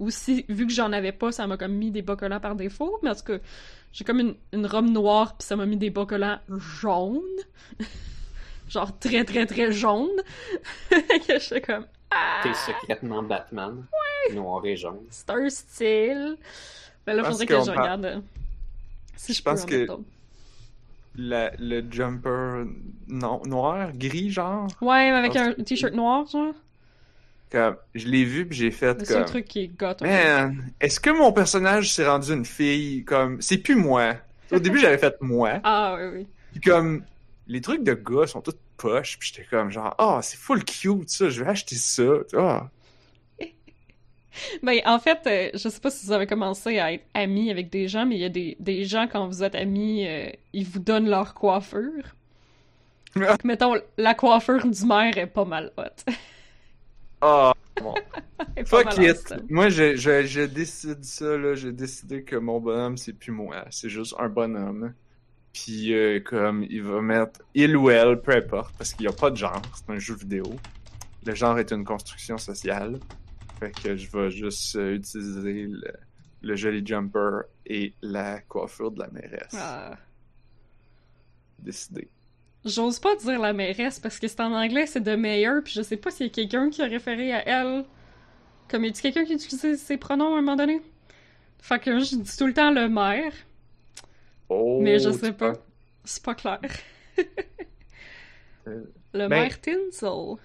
ou 0.00 0.10
si, 0.10 0.44
vu 0.48 0.66
que 0.66 0.72
j'en 0.72 0.92
avais 0.92 1.12
pas, 1.12 1.30
ça 1.30 1.46
m'a 1.46 1.56
comme 1.56 1.72
mis 1.74 1.90
des 1.92 2.02
bas 2.02 2.16
collants 2.16 2.40
par 2.40 2.56
défaut. 2.56 2.98
Mais 3.02 3.10
en 3.10 3.14
tout 3.14 3.22
cas, 3.24 3.38
j'ai 3.92 4.04
comme 4.04 4.18
une, 4.20 4.34
une 4.52 4.66
robe 4.66 4.88
noire, 4.90 5.36
puis 5.36 5.46
ça 5.46 5.54
m'a 5.56 5.66
mis 5.66 5.76
des 5.76 5.90
bas 5.90 6.06
collants 6.06 6.38
jaunes. 6.80 7.20
genre 8.68 8.96
très 8.98 9.24
très 9.24 9.46
très 9.46 9.72
jaunes. 9.72 10.08
que 10.90 11.38
j'étais 11.38 11.60
comme. 11.60 11.86
Ah! 12.10 12.40
T'es 12.42 12.54
secrètement 12.54 13.22
Batman. 13.22 13.84
Noir 14.34 14.64
et 14.66 14.76
jaune. 14.76 14.98
C'est 15.10 15.30
un 15.30 15.48
style. 15.48 16.36
Ben 17.06 17.14
là, 17.16 17.22
Je 17.24 17.30
faudrait 17.30 17.46
que 17.46 17.54
qu'on 17.54 17.60
je 17.64 17.66
parle- 17.72 17.78
regarde. 17.80 18.04
euh, 18.04 18.20
Si 19.16 19.32
je, 19.32 19.38
Je 19.38 19.42
pense 19.42 19.64
peux 19.64 19.86
en 19.90 19.96
que-. 19.96 20.02
La- 21.16 21.50
le 21.58 21.84
jumper 21.90 22.64
noir, 23.08 23.90
gris, 23.94 24.30
genre? 24.30 24.68
Ouais, 24.80 25.10
mais 25.10 25.16
avec 25.16 25.34
un 25.36 25.52
que- 25.54 25.62
t-shirt 25.62 25.92
noir, 25.94 26.26
genre. 26.26 26.54
Comme, 27.50 27.76
je 27.96 28.06
l'ai 28.06 28.24
vu 28.24 28.46
puis 28.46 28.56
j'ai 28.56 28.70
fait 28.70 28.96
C'est 29.04 29.14
comme. 29.14 29.24
truc 29.24 29.46
qui 29.46 29.68
peu. 29.68 29.86
Man, 30.02 30.72
est-ce 30.80 31.00
que 31.00 31.10
mon 31.10 31.32
personnage 31.32 31.92
s'est 31.92 32.06
rendu 32.06 32.32
une 32.32 32.44
fille 32.44 33.04
comme 33.04 33.42
c'est 33.42 33.58
plus 33.58 33.74
moi. 33.74 34.14
Au 34.52 34.58
début 34.60 34.78
j'avais 34.78 34.98
fait 34.98 35.16
moi, 35.20 35.60
Ah, 35.64 35.96
oui, 35.98 36.06
oui. 36.14 36.26
puis 36.52 36.60
comme 36.60 37.04
les 37.48 37.60
trucs 37.60 37.82
de 37.82 37.94
gars 37.94 38.26
sont 38.26 38.40
toutes 38.40 38.60
poches, 38.76 39.18
puis 39.18 39.32
j'étais 39.32 39.48
comme 39.48 39.70
genre 39.70 39.94
ah 39.98 40.20
c'est 40.22 40.36
full 40.38 40.64
cute 40.64 41.10
ça, 41.10 41.28
je 41.28 41.42
vais 41.42 41.50
acheter 41.50 41.76
ça. 41.76 42.04
Ah. 42.36 42.68
Ben, 44.62 44.80
en 44.86 45.00
fait, 45.00 45.18
euh, 45.26 45.50
je 45.54 45.68
sais 45.68 45.80
pas 45.80 45.90
si 45.90 46.06
vous 46.06 46.12
avez 46.12 46.26
commencé 46.26 46.78
à 46.78 46.92
être 46.92 47.04
amis 47.14 47.50
avec 47.50 47.68
des 47.68 47.88
gens, 47.88 48.06
mais 48.06 48.14
il 48.14 48.20
y 48.20 48.24
a 48.24 48.28
des, 48.28 48.56
des 48.60 48.84
gens, 48.84 49.08
quand 49.10 49.26
vous 49.26 49.42
êtes 49.42 49.56
amis, 49.56 50.06
euh, 50.06 50.30
ils 50.52 50.64
vous 50.64 50.78
donnent 50.78 51.08
leur 51.08 51.34
coiffure. 51.34 52.04
Ah. 53.20 53.36
Mettons, 53.42 53.74
la 53.98 54.14
coiffure 54.14 54.64
du 54.66 54.84
maire 54.84 55.18
est 55.18 55.26
pas 55.26 55.44
mal 55.44 55.72
hot. 55.76 55.82
Ah, 57.20 57.54
bon. 57.82 57.94
Fuck 58.64 58.98
it. 58.98 59.34
Moi 59.48 59.68
je, 59.68 59.96
je, 59.96 60.24
je 60.24 60.42
décide 60.42 61.04
ça 61.04 61.36
là, 61.36 61.54
j'ai 61.54 61.72
décidé 61.72 62.22
que 62.24 62.36
mon 62.36 62.60
bonhomme 62.60 62.96
c'est 62.96 63.12
plus 63.12 63.32
moi, 63.32 63.64
c'est 63.70 63.88
juste 63.88 64.14
un 64.18 64.28
bonhomme. 64.28 64.94
Puis 65.52 65.92
euh, 65.94 66.20
comme 66.20 66.64
il 66.68 66.82
va 66.82 67.00
mettre 67.00 67.40
il 67.54 67.76
ou 67.76 67.90
elle, 67.90 68.20
peu 68.20 68.32
importe, 68.32 68.74
parce 68.76 68.94
qu'il 68.94 69.06
n'y 69.06 69.12
a 69.12 69.16
pas 69.16 69.30
de 69.30 69.36
genre, 69.36 69.62
c'est 69.74 69.92
un 69.92 69.98
jeu 69.98 70.14
vidéo. 70.14 70.44
Le 71.26 71.34
genre 71.34 71.58
est 71.58 71.72
une 71.72 71.84
construction 71.84 72.38
sociale. 72.38 72.98
Fait 73.58 73.72
que 73.72 73.94
je 73.96 74.10
vais 74.10 74.30
juste 74.30 74.76
euh, 74.76 74.94
utiliser 74.94 75.66
le, 75.66 75.92
le 76.42 76.56
joli 76.56 76.84
jumper 76.84 77.42
et 77.66 77.92
la 78.00 78.40
coiffure 78.40 78.90
de 78.90 79.00
la 79.00 79.08
mairesse. 79.08 79.54
Ah. 79.54 79.96
Décidé. 81.58 82.08
J'ose 82.64 82.98
pas 82.98 83.16
dire 83.16 83.40
la 83.40 83.52
mairesse 83.54 83.98
parce 83.98 84.18
que 84.18 84.28
c'est 84.28 84.40
en 84.40 84.52
anglais, 84.52 84.86
c'est 84.86 85.00
de 85.00 85.14
mayor, 85.16 85.62
puis 85.64 85.72
je 85.72 85.80
sais 85.82 85.96
pas 85.96 86.10
s'il 86.10 86.26
y 86.26 86.28
a 86.28 86.32
quelqu'un 86.32 86.68
qui 86.70 86.82
a 86.82 86.86
référé 86.86 87.32
à 87.32 87.46
elle. 87.48 87.84
Comme 88.68 88.84
il 88.84 88.92
dit 88.92 89.00
quelqu'un 89.00 89.24
qui 89.24 89.34
utilisait 89.34 89.76
ses 89.76 89.96
pronoms 89.96 90.34
à 90.34 90.38
un 90.38 90.42
moment 90.42 90.56
donné? 90.56 90.80
Fait 91.58 91.78
que 91.80 91.98
je 92.00 92.16
dis 92.16 92.36
tout 92.36 92.46
le 92.46 92.52
temps 92.54 92.70
le 92.70 92.88
maire, 92.88 93.32
Oh, 94.48 94.78
mais 94.82 94.98
je 94.98 95.10
sais 95.10 95.32
pas. 95.32 95.52
penses- 95.52 95.58
C'est 96.04 96.22
pas 96.22 96.34
clair. 96.34 96.60
Euh, 98.66 98.84
le 99.14 99.28
ben- 99.28 99.28
maire 99.28 99.60
Tinsel. 99.60 100.36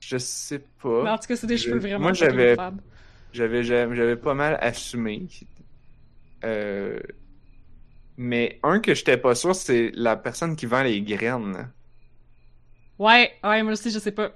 Je 0.00 0.18
sais 0.18 0.58
pas. 0.82 1.02
Mais 1.04 1.10
en 1.10 1.18
tout 1.18 1.26
cas, 1.28 1.36
c'est 1.36 1.46
des 1.46 1.56
Je- 1.56 1.64
cheveux 1.64 1.78
vraiment 1.78 2.00
moi. 2.00 2.12
J'avais 2.12 2.54
j'avais 3.32 3.62
j'avais 3.64 4.16
pas 4.16 4.34
mal 4.34 4.58
assumé. 4.60 5.26
Euh, 6.44 6.98
mais 8.16 8.58
un 8.62 8.80
que 8.80 8.94
j'étais 8.94 9.16
pas 9.18 9.34
sûr, 9.34 9.54
c'est 9.54 9.90
la 9.94 10.16
personne 10.16 10.56
qui 10.56 10.66
vend 10.66 10.82
les 10.82 11.02
graines. 11.02 11.72
Ouais, 12.98 13.32
ouais, 13.42 13.62
moi 13.62 13.72
aussi, 13.72 13.90
je 13.90 13.98
sais 13.98 14.12
pas. 14.12 14.30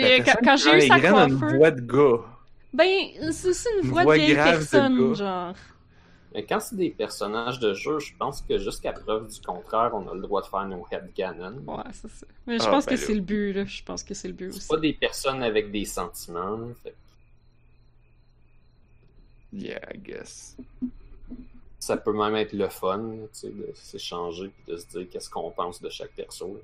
La 0.00 0.10
J'ai, 0.10 0.22
quand, 0.44 0.56
j'ai 0.56 0.70
eu 0.72 0.80
les 0.80 0.80
sa 0.80 0.98
graines 0.98 1.18
a 1.18 1.24
une 1.24 1.38
voix 1.38 1.70
de 1.72 1.80
gars. 1.80 2.24
ben, 2.72 3.32
c'est 3.32 3.54
c'est 3.54 3.70
une 3.80 3.84
Une 3.84 3.90
voix 3.90 4.04
de 4.06 4.12
voix 4.14 4.18
vieille 4.18 4.36
de 4.36 4.36
personne, 4.42 5.12
gars. 5.12 5.14
genre. 5.14 5.54
Mais 6.34 6.44
quand 6.44 6.60
c'est 6.60 6.76
des 6.76 6.90
personnages 6.90 7.58
de 7.60 7.72
jeu, 7.72 7.98
je 7.98 8.14
pense 8.18 8.42
que 8.42 8.58
jusqu'à 8.58 8.92
preuve 8.92 9.28
du 9.28 9.40
contraire, 9.40 9.92
on 9.94 10.06
a 10.08 10.14
le 10.14 10.20
droit 10.20 10.42
de 10.42 10.46
faire 10.48 10.66
nos 10.66 10.86
headcanons. 10.90 11.64
Ouais, 11.66 11.82
c'est 11.92 12.10
ça. 12.10 12.26
Mais 12.46 12.58
je 12.58 12.68
Ah, 12.68 12.70
pense 12.70 12.86
ben 12.86 12.94
que 12.94 12.96
là. 12.96 12.96
c'est 12.96 13.14
le 13.14 13.20
but, 13.20 13.52
là. 13.52 13.64
Je 13.66 13.82
pense 13.82 14.02
que 14.04 14.14
c'est 14.14 14.28
le 14.28 14.34
but 14.34 14.50
C'est 14.50 14.56
aussi. 14.56 14.68
pas 14.68 14.78
des 14.78 14.94
personnes 14.94 15.42
avec 15.42 15.70
des 15.70 15.84
sentiments. 15.84 16.72
fait 16.82 16.96
Yeah, 19.52 19.78
I 19.90 19.96
guess. 19.96 20.56
Ça 21.84 21.96
peut 21.96 22.12
même 22.12 22.34
être 22.36 22.52
le 22.52 22.68
fun, 22.68 23.00
tu 23.22 23.28
sais, 23.32 23.48
de 23.50 23.68
s'échanger 23.74 24.50
et 24.66 24.70
de 24.72 24.76
se 24.76 24.86
dire 24.86 25.06
qu'est-ce 25.10 25.28
qu'on 25.30 25.50
pense 25.50 25.80
de 25.82 25.88
chaque 25.90 26.10
perso. 26.12 26.60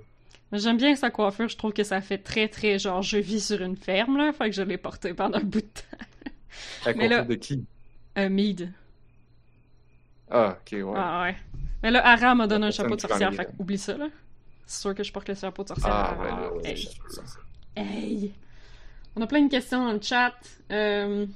j'aime 0.52 0.76
bien 0.76 0.94
sa 0.96 1.10
coiffure, 1.10 1.48
je 1.48 1.56
trouve 1.56 1.72
que 1.72 1.84
ça 1.84 2.00
fait 2.00 2.18
très 2.18 2.48
très 2.48 2.78
genre 2.78 3.02
je 3.02 3.18
vis 3.18 3.46
sur 3.46 3.60
une 3.62 3.76
ferme 3.76 4.16
là, 4.16 4.32
fait 4.32 4.50
que 4.50 4.56
je 4.56 4.62
l'ai 4.62 4.78
porté 4.78 5.14
pendant 5.14 5.38
un 5.38 5.42
bout 5.42 5.60
de 5.60 5.66
temps. 5.66 6.04
La 6.86 6.94
Mais 6.94 7.08
là- 7.08 7.16
coiffure 7.18 7.30
de 7.30 7.34
qui? 7.36 7.64
Euh, 8.18 8.28
Mead. 8.28 8.72
Ah, 10.30 10.56
ok, 10.60 10.72
ouais. 10.72 10.92
Ah 10.96 11.22
ouais. 11.22 11.36
Mais 11.82 11.90
là, 11.90 12.06
Ara 12.06 12.34
m'a 12.34 12.46
donné 12.46 12.66
un 12.66 12.70
chapeau 12.70 12.94
de 12.96 13.00
sorcière, 13.00 13.30
fait 13.30 13.44
graines. 13.44 13.56
oublie 13.58 13.78
ça 13.78 13.96
là. 13.96 14.08
C'est 14.66 14.80
sûr 14.82 14.94
que 14.94 15.02
je 15.02 15.12
porte 15.12 15.28
le 15.28 15.34
chapeau 15.34 15.62
de 15.64 15.68
sorcière. 15.68 15.90
Ah, 15.92 16.16
là, 16.24 16.52
ouais, 16.52 16.70
hey. 16.70 16.88
Hey! 17.76 18.32
On 19.16 19.22
a 19.22 19.26
plein 19.26 19.42
de 19.44 19.50
questions 19.50 19.84
dans 19.84 19.92
le 19.92 20.00
chat. 20.00 20.34
Euh, 20.70 21.26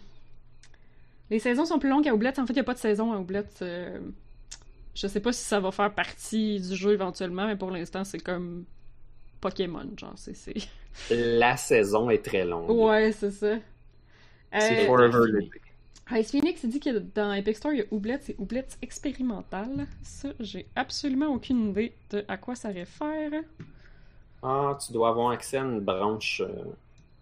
Les 1.31 1.39
saisons 1.39 1.65
sont 1.65 1.79
plus 1.79 1.89
longues 1.89 2.09
à 2.09 2.15
Oublette. 2.15 2.39
En 2.39 2.47
fait, 2.47 2.53
il 2.53 2.57
n'y 2.57 2.61
a 2.61 2.65
pas 2.65 2.75
de 2.75 2.79
saison 2.79 3.13
à 3.13 3.19
Oublette. 3.19 3.61
Euh, 3.63 3.99
Je 4.95 5.07
sais 5.07 5.21
pas 5.21 5.33
si 5.33 5.43
ça 5.43 5.59
va 5.61 5.71
faire 5.73 5.93
partie 5.93 6.61
du 6.61 6.77
jeu 6.77 6.93
éventuellement, 6.93 7.47
mais 7.47 7.57
pour 7.57 7.71
l'instant, 7.71 8.05
c'est 8.05 8.21
comme 8.21 8.65
Pokémon, 9.41 9.89
genre, 9.97 10.15
c'est... 10.17 10.55
La 11.11 11.57
saison 11.57 12.09
est 12.11 12.25
très 12.25 12.45
longue. 12.45 12.71
Ouais, 12.71 13.11
c'est 13.13 13.33
ça. 13.33 13.57
C'est 14.53 14.85
Euh, 14.85 14.87
forever. 14.87 15.49
Ice 16.13 16.31
Phoenix 16.31 16.65
dit 16.67 16.79
que 16.79 16.99
dans 16.99 17.33
Epic 17.33 17.57
Store, 17.57 17.73
il 17.73 17.79
y 17.79 17.83
a 17.83 17.87
Oublette, 17.91 18.23
c'est 18.25 18.37
Oublette 18.39 18.79
expérimental. 18.83 19.87
Ça, 20.03 20.29
j'ai 20.39 20.67
absolument 20.77 21.29
aucune 21.29 21.71
idée 21.71 21.95
de 22.11 22.25
à 22.29 22.37
quoi 22.37 22.55
ça 22.55 22.69
réfère. 22.69 23.33
Ah, 24.43 24.79
tu 24.85 24.93
dois 24.93 25.09
avoir 25.09 25.31
accès 25.31 25.57
à 25.57 25.63
une 25.63 25.81
branche 25.81 26.43
euh, 26.45 26.65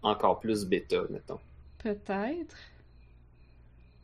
encore 0.03 0.39
plus 0.41 0.65
bêta, 0.65 1.01
mettons. 1.09 1.39
Peut-être. 1.79 2.55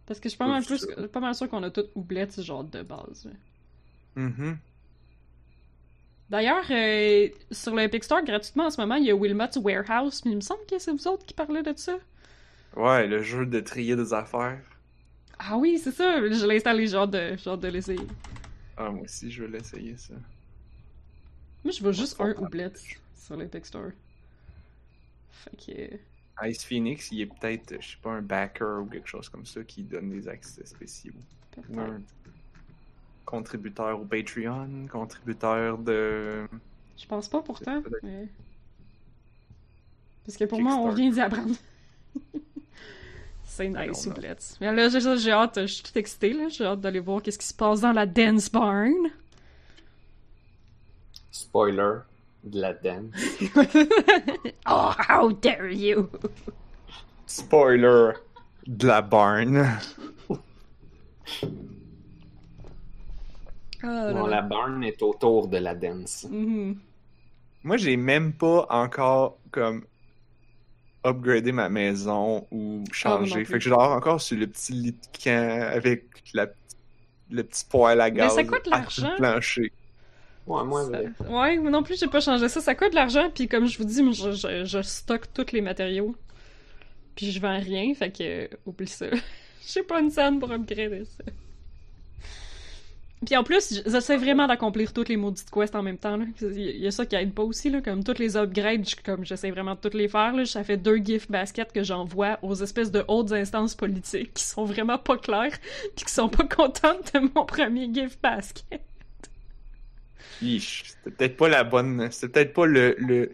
Parce 0.09 0.19
que 0.19 0.23
je 0.27 0.29
suis 0.29 0.37
pas 0.39 0.47
mal, 0.47 0.63
sûr. 0.65 0.75
plus, 0.75 1.07
pas 1.07 1.19
mal 1.19 1.35
sûr 1.35 1.47
qu'on 1.47 1.61
a 1.61 1.69
toutes 1.69 1.91
oubliettes, 1.93 2.41
genre 2.41 2.63
de 2.63 2.81
base. 2.81 3.25
là. 3.25 4.23
Mhm. 4.23 4.57
D'ailleurs, 6.31 6.65
euh, 6.71 7.29
sur 7.51 7.75
le 7.75 7.83
Epic 7.83 8.03
Store, 8.03 8.23
gratuitement 8.23 8.65
en 8.65 8.69
ce 8.71 8.81
moment, 8.81 8.95
il 8.95 9.05
y 9.05 9.11
a 9.11 9.15
Wilmot's 9.15 9.57
Warehouse, 9.57 10.25
mais 10.25 10.31
il 10.31 10.37
me 10.37 10.41
semble 10.41 10.65
que 10.65 10.79
c'est 10.79 10.91
vous 10.91 11.07
autres 11.07 11.27
qui 11.27 11.35
parlez 11.35 11.61
de 11.61 11.73
ça. 11.75 11.99
Ouais, 12.75 13.05
le 13.05 13.21
jeu 13.21 13.45
de 13.45 13.59
trier 13.59 13.95
des 13.95 14.11
affaires. 14.11 14.59
Ah 15.37 15.57
oui, 15.57 15.77
c'est 15.77 15.91
ça, 15.91 16.17
je 16.27 16.45
l'ai 16.47 16.55
installé, 16.55 16.87
genre 16.87 17.07
de, 17.07 17.37
genre 17.37 17.57
de 17.59 17.67
l'essayer. 17.67 18.07
Ah, 18.77 18.89
moi 18.89 19.03
aussi, 19.03 19.29
je 19.29 19.43
vais 19.43 19.59
l'essayer, 19.59 19.95
ça. 19.95 20.15
Moi, 21.63 21.71
je 21.71 21.83
veux 21.83 21.91
juste 21.91 22.19
un 22.19 22.33
oublette 22.33 22.81
sur 23.15 23.37
l'Epic 23.37 23.63
Store. 23.67 23.91
Fait 25.29 25.55
que... 25.55 25.95
Ice 26.43 26.63
Phoenix, 26.63 27.11
il 27.11 27.21
est 27.21 27.25
peut-être, 27.25 27.81
je 27.81 27.91
sais 27.91 27.97
pas, 28.01 28.11
un 28.11 28.21
backer 28.21 28.81
ou 28.81 28.85
quelque 28.85 29.07
chose 29.07 29.29
comme 29.29 29.45
ça 29.45 29.63
qui 29.63 29.83
donne 29.83 30.09
des 30.09 30.27
accès 30.27 30.65
spéciaux. 30.65 31.13
Ou 31.57 31.61
peut-être. 31.61 31.79
un 31.79 32.01
contributeur 33.25 33.99
au 33.99 34.05
Patreon, 34.05 34.87
contributeur 34.91 35.77
de. 35.77 36.47
Je 36.97 37.05
pense 37.05 37.29
pas 37.29 37.41
pourtant, 37.41 37.81
mais... 38.03 38.27
Parce 40.25 40.37
que 40.37 40.43
pour 40.45 40.61
moi, 40.61 40.75
on 40.75 40.89
vient 40.89 41.09
d'y 41.09 41.21
apprendre. 41.21 41.55
c'est 43.45 43.69
nice, 43.69 44.05
oublette. 44.07 44.57
Mais 44.61 44.73
là, 44.73 44.89
j'ai 44.89 45.31
hâte, 45.31 45.61
je 45.61 45.65
suis 45.65 45.83
toute 45.83 45.97
excitée, 45.97 46.33
là. 46.33 46.49
J'ai 46.49 46.65
hâte 46.65 46.81
d'aller 46.81 46.99
voir 46.99 47.21
qu'est-ce 47.21 47.39
qui 47.39 47.47
se 47.47 47.53
passe 47.53 47.81
dans 47.81 47.93
la 47.93 48.05
Dance 48.05 48.51
Barn. 48.51 48.93
Spoiler 51.31 51.99
de 52.43 52.61
la 52.61 52.73
dance. 52.73 53.13
oh, 54.67 54.93
how 54.97 55.31
dare 55.31 55.69
you! 55.69 56.09
Spoiler 57.25 58.13
de 58.67 58.87
la 58.87 59.01
barn. 59.01 59.79
Oh 63.83 64.11
Bon, 64.13 64.25
la 64.27 64.41
barn 64.41 64.83
est 64.83 65.01
autour 65.01 65.47
de 65.47 65.57
la 65.57 65.73
dance. 65.75 66.25
Mhm. 66.29 66.77
Moi, 67.63 67.77
j'ai 67.77 67.97
même 67.97 68.33
pas 68.33 68.65
encore 68.69 69.37
comme 69.51 69.85
upgradé 71.05 71.51
ma 71.51 71.69
maison 71.69 72.45
ou 72.51 72.83
Ah, 72.89 72.93
changé. 72.93 73.33
plus. 73.35 73.45
fait 73.45 73.53
que 73.53 73.59
je 73.65 73.69
dors 73.69 73.91
encore 73.91 74.21
sur 74.21 74.37
le 74.37 74.47
petit 74.47 74.73
lit 74.73 74.91
de 74.91 74.97
camp 75.23 75.61
avec 75.73 76.05
la, 76.33 76.47
le 77.29 77.43
petit 77.43 77.65
poêle 77.65 78.01
à 78.01 78.05
Mais 78.09 78.17
gaz. 78.17 78.35
ça 78.35 78.43
coûte 78.43 78.67
l'argent? 78.67 79.13
plancher. 79.17 79.71
Ouais, 80.47 80.63
moi, 80.63 80.85
Ça-. 80.85 81.29
Ouais, 81.29 81.57
non 81.57 81.83
plus, 81.83 81.99
j'ai 81.99 82.07
pas 82.07 82.19
changé 82.21 82.49
ça. 82.49 82.59
Ça 82.61 82.73
coûte 82.75 82.89
de 82.91 82.95
l'argent, 82.95 83.29
puis 83.33 83.47
comme 83.47 83.67
je 83.67 83.77
vous 83.77 83.83
dis, 83.85 84.01
je, 84.13 84.31
je, 84.31 84.65
je 84.65 84.81
stocke 84.81 85.31
tous 85.33 85.51
les 85.51 85.61
matériaux. 85.61 86.15
Puis 87.15 87.31
je 87.31 87.39
vends 87.39 87.59
rien, 87.59 87.93
fait 87.93 88.11
que, 88.11 88.23
euh, 88.23 88.47
oublie 88.65 88.87
ça. 88.87 89.05
j'ai 89.67 89.83
pas 89.83 89.99
une 89.99 90.09
scène 90.09 90.39
pour 90.39 90.51
upgrader 90.51 91.03
ça. 91.05 91.23
Puis 93.25 93.35
en 93.35 93.43
plus, 93.43 93.83
j'essaie 93.85 94.15
vraiment 94.15 94.47
d'accomplir 94.47 94.93
toutes 94.93 95.09
les 95.09 95.17
maudites 95.17 95.49
quests 95.51 95.75
en 95.75 95.83
même 95.83 95.97
temps. 95.97 96.15
Là. 96.15 96.23
Il 96.41 96.57
y 96.79 96.87
a- 96.87 96.91
ça 96.91 97.05
qui 97.05 97.17
aide 97.17 97.33
pas 97.33 97.43
aussi, 97.43 97.69
là. 97.69 97.81
Comme 97.81 98.01
toutes 98.01 98.17
les 98.19 98.37
upgrades, 98.37 98.85
comme 99.03 99.25
j'essaie 99.25 99.51
vraiment 99.51 99.75
de 99.75 99.79
toutes 99.81 99.93
les 99.93 100.07
faire, 100.07 100.33
là. 100.33 100.45
Ça 100.45 100.63
fait 100.63 100.77
deux 100.77 100.95
gift 100.97 101.29
baskets 101.29 101.73
que 101.73 101.83
j'envoie 101.83 102.39
aux 102.41 102.55
espèces 102.55 102.91
de 102.91 103.03
hautes 103.09 103.33
instances 103.33 103.75
politiques 103.75 104.33
qui 104.35 104.43
sont 104.45 104.63
vraiment 104.63 104.97
pas 104.97 105.17
claires, 105.17 105.51
puis 105.97 106.05
qui 106.05 106.13
sont 106.13 106.29
pas 106.29 106.45
contentes 106.45 107.13
de 107.13 107.29
mon 107.35 107.45
premier 107.45 107.93
gift 107.93 108.21
basket. 108.23 108.81
C'était 110.41 111.11
peut-être 111.11 111.37
pas 111.37 111.49
la 111.49 111.63
bonne. 111.63 112.09
C'était 112.11 112.27
peut-être 112.29 112.53
pas 112.53 112.65
le, 112.65 112.95
le. 112.97 113.31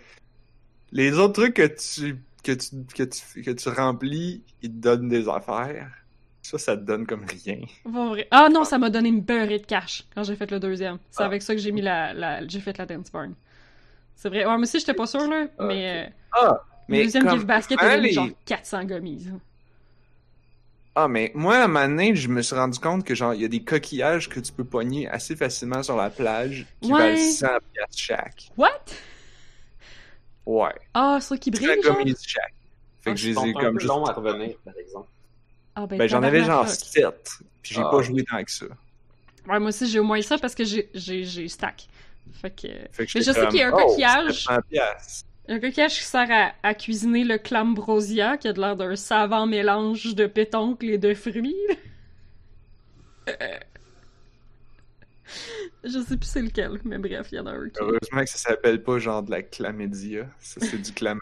Les 0.92 1.18
autres 1.18 1.42
trucs 1.42 1.56
que 1.56 1.68
tu, 1.68 2.18
que 2.44 2.52
tu, 2.54 2.70
que 2.96 3.04
tu, 3.04 3.42
que 3.44 3.52
tu 3.52 3.70
remplis, 3.70 4.44
ils 4.62 4.70
te 4.72 4.76
donnent 4.78 5.10
des 5.10 5.28
affaires. 5.28 5.92
Ça, 6.42 6.58
ça 6.60 6.78
te 6.78 6.84
donne 6.84 7.08
comme 7.08 7.26
rien. 7.26 7.60
Ah 8.30 8.50
non, 8.52 8.64
ça 8.66 8.78
m'a 8.78 8.90
donné 8.92 9.10
une 9.10 9.22
beurrée 9.22 9.58
de 9.60 9.66
cash 9.66 10.04
quand 10.14 10.24
j'ai 10.24 10.36
fait 10.36 10.50
le 10.52 10.60
deuxième. 10.60 11.00
C'est 11.10 11.24
Ah. 11.24 11.26
avec 11.26 11.42
ça 11.42 11.56
que 11.56 11.60
j'ai 11.62 11.72
mis 11.72 11.82
la, 11.82 12.14
la 12.14 12.48
j'ai 12.48 12.60
fait 12.60 12.78
la 12.78 12.86
dance 12.86 13.12
barn. 13.12 13.34
C'est 14.16 14.30
vrai. 14.30 14.40
Ouais, 14.46 14.46
moi 14.46 14.60
aussi 14.60 14.80
j'étais 14.80 14.94
pas 14.94 15.08
sûre 15.08 15.28
là, 15.28 15.48
Ah, 15.58 15.66
mais, 15.66 16.14
Ah, 16.32 16.62
mais 16.88 17.00
le 17.00 17.04
deuxième 17.06 17.24
comme- 17.24 17.34
gift 17.34 17.48
basket 17.48 17.80
il 17.82 17.86
a 17.86 17.96
donné 17.96 18.08
les- 18.10 18.14
genre 18.14 18.30
400 18.46 18.84
gummies. 18.86 19.28
Ah, 20.98 21.08
mais 21.10 21.32
moi, 21.36 21.58
à 21.58 21.64
un 21.66 21.68
moment 21.68 21.88
donné, 21.88 22.16
je 22.16 22.30
me 22.30 22.42
suis 22.42 22.56
rendu 22.56 22.80
compte 22.80 23.04
que, 23.04 23.14
genre, 23.16 23.34
il 23.34 23.42
y 23.42 23.46
a 23.46 23.50
des 23.50 23.62
coquillages 23.64 24.30
que 24.30 24.40
tu 24.40 24.52
peux 24.54 24.64
pogner 24.64 25.08
assez 25.10 25.36
facilement 25.36 25.84
sur 25.84 25.98
la 25.98 26.10
plage 26.10 26.66
qui 26.82 26.92
Ouais. 26.92 27.00
valent 27.16 27.18
100 27.18 27.48
piastres 27.74 27.98
chaque. 27.98 28.50
What? 28.58 28.70
Ouais. 30.46 30.74
Ah, 30.94 31.20
ceux 31.22 31.38
qui 31.38 31.52
100 31.52 31.58
brillent 31.58 31.84
genre? 31.84 31.98
chaque. 32.26 32.54
Fait 33.02 33.12
que 33.12 33.18
je 33.20 33.30
les 33.30 33.50
ai 33.50 33.54
comme 33.54 33.80
juste. 33.80 33.90
long 33.90 34.06
à 34.06 34.14
revenir, 34.14 34.56
par 34.64 34.74
exemple. 34.78 35.10
Ah 35.76 35.86
ben, 35.86 35.98
Ben, 35.98 36.08
j'en 36.08 36.24
avais 36.24 36.40
genre 36.40 36.66
tabarnak, 36.66 36.80
fuck. 36.80 36.88
7. 36.88 37.30
Puis 37.62 37.76
j'ai 37.76 37.82
Ah. 37.82 37.90
pas 37.92 38.02
joué 38.02 38.24
tant 38.24 38.44
que 38.44 38.52
ça. 38.52 38.66
Ouais, 39.48 39.60
moi 39.60 39.68
aussi 39.70 39.88
j'ai 39.88 40.00
au 40.00 40.04
moins 40.04 40.22
ça 40.22 40.38
parce 40.38 40.56
que 40.56 40.64
j'ai 40.64 40.90
j'ai 40.94 41.24
j'ai 41.24 41.48
stack. 41.50 41.88
Fait 42.42 42.50
que 42.50 42.68
Fait 42.92 43.06
que 43.06 43.12
Mais 43.16 43.22
je 43.22 43.32
sais 43.32 43.48
qu'il 43.48 43.58
y 43.60 43.62
a 43.64 43.68
un 43.68 43.72
oh, 43.74 43.78
coquillage. 43.88 44.46
700 44.46 44.56
piastres. 44.72 45.26
Un 45.48 45.60
coquillage 45.60 45.98
qui 46.00 46.04
sert 46.04 46.28
à, 46.32 46.54
à 46.68 46.74
cuisiner 46.74 47.24
le 47.24 47.38
clambrosia 47.38 48.38
qui 48.38 48.48
a 48.48 48.54
de 48.54 48.60
l'air 48.62 48.76
d'un 48.76 48.96
savant 48.96 49.46
mélange 49.48 50.16
de 50.16 50.26
pétoncle 50.28 50.90
et 50.90 50.98
de 50.98 51.14
fruits. 51.14 51.56
Je 55.84 56.00
sais 56.00 56.18
plus 56.18 56.28
c'est 56.28 56.42
lequel, 56.42 56.80
mais 56.84 56.98
bref, 56.98 57.30
il 57.32 57.36
y 57.36 57.40
en 57.40 57.46
a 57.48 57.52
un 57.52 57.70
qui... 57.70 57.80
Heureusement 57.80 58.22
que 58.24 58.30
ça 58.30 58.38
s'appelle 58.38 58.82
pas 58.84 59.00
genre 59.00 59.24
de 59.24 59.32
la 59.32 59.44
chlamydia. 59.44 60.28
Ça, 60.40 60.62
c'est 60.62 60.78
du 60.82 60.92
clamat. 60.94 61.22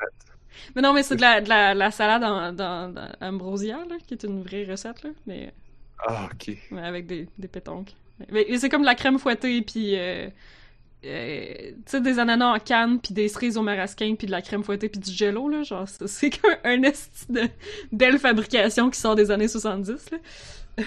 Mais 0.75 0.81
non, 0.81 0.93
mais 0.93 1.03
c'est 1.03 1.15
de 1.15 1.21
la, 1.21 1.41
de 1.41 1.49
la, 1.49 1.73
la 1.73 1.91
salade 1.91 2.23
en, 2.23 2.53
dans, 2.53 2.93
dans 2.93 3.11
Ambrosia, 3.21 3.77
là, 3.89 3.95
qui 4.07 4.13
est 4.13 4.23
une 4.23 4.43
vraie 4.43 4.65
recette, 4.65 5.03
là, 5.03 5.09
mais, 5.25 5.53
Ah, 5.97 6.29
ok. 6.31 6.57
mais 6.71 6.81
avec 6.81 7.07
des, 7.07 7.27
des 7.37 7.47
pétoncles. 7.47 7.93
Mais, 8.19 8.45
mais 8.49 8.57
c'est 8.57 8.69
comme 8.69 8.81
de 8.81 8.85
la 8.87 8.95
crème 8.95 9.19
fouettée, 9.19 9.61
puis... 9.61 9.97
Euh, 9.97 10.29
euh, 11.05 11.71
tu 11.71 11.75
sais, 11.87 12.01
des 12.01 12.19
ananas 12.19 12.55
en 12.55 12.59
canne, 12.59 12.99
puis 12.99 13.13
des 13.13 13.27
cerises 13.27 13.57
au 13.57 13.61
marasquin, 13.61 14.15
puis 14.15 14.27
de 14.27 14.31
la 14.31 14.41
crème 14.41 14.63
fouettée, 14.63 14.89
puis 14.89 14.99
du 15.01 15.11
jello, 15.11 15.49
là, 15.49 15.63
genre, 15.63 15.87
c'est- 15.87 16.07
c'est 16.07 16.29
comme 16.41 16.55
un 16.63 16.83
esti 16.83 17.25
de 17.31 17.49
belle 17.91 18.19
fabrication 18.19 18.89
qui 18.89 18.99
sort 18.99 19.15
des 19.15 19.31
années 19.31 19.47
70, 19.47 20.09
là. 20.11 20.17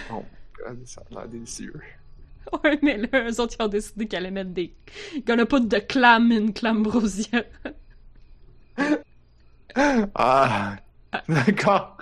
Oh, 0.09 0.25
God, 0.55 0.87
ça 0.87 1.03
a 1.11 1.14
l'air 1.14 1.29
délicieux. 1.29 1.81
Ouais, 2.64 2.79
mais 2.83 2.97
là, 2.99 3.09
eux 3.29 3.41
autres, 3.41 3.57
ils 3.59 3.62
ont 3.64 3.69
décidé 3.69 4.07
qu'ils 4.07 4.19
allaient 4.19 4.31
mettre 4.31 4.51
des... 4.51 4.73
Gonna 5.27 5.47
put 5.47 5.61
de 5.67 5.79
clam 5.79 6.31
in 6.31 6.53
clambrosia. 6.53 7.45
Ah, 10.14 10.79
d'accord. 11.29 11.97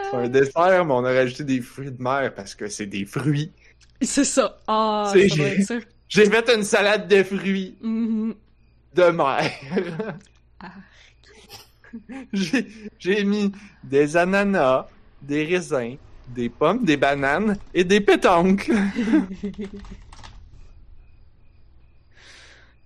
C'est 0.00 0.16
Ah, 0.16 0.16
un 0.16 0.28
dessert, 0.28 0.84
mais 0.84 0.92
on 0.94 1.04
a 1.04 1.12
rajouté 1.12 1.44
des 1.44 1.60
fruits 1.60 1.90
de 1.92 2.02
mer 2.02 2.34
parce 2.34 2.54
que 2.54 2.68
c'est 2.68 2.86
des 2.86 3.04
fruits. 3.04 3.52
c'est 4.06 4.24
ça. 4.24 4.58
Ah, 4.66 5.10
C'est-. 5.12 5.28
J'ai 6.08 6.24
fait 6.28 6.50
une 6.56 6.64
salade 6.64 7.06
de 7.08 7.22
fruits 7.22 7.76
Mhm. 7.80 8.34
de 8.94 9.02
mer. 9.10 9.50
Ah. 10.62 10.72
J'ai 12.98 13.24
mis 13.24 13.50
des 13.82 14.16
ananas, 14.16 14.86
des 15.22 15.44
raisins, 15.44 15.96
des 16.28 16.48
pommes, 16.50 16.84
des 16.84 16.96
bananes 16.98 17.56
et 17.72 17.82
des 17.82 18.00
pétoncles. 18.00 18.74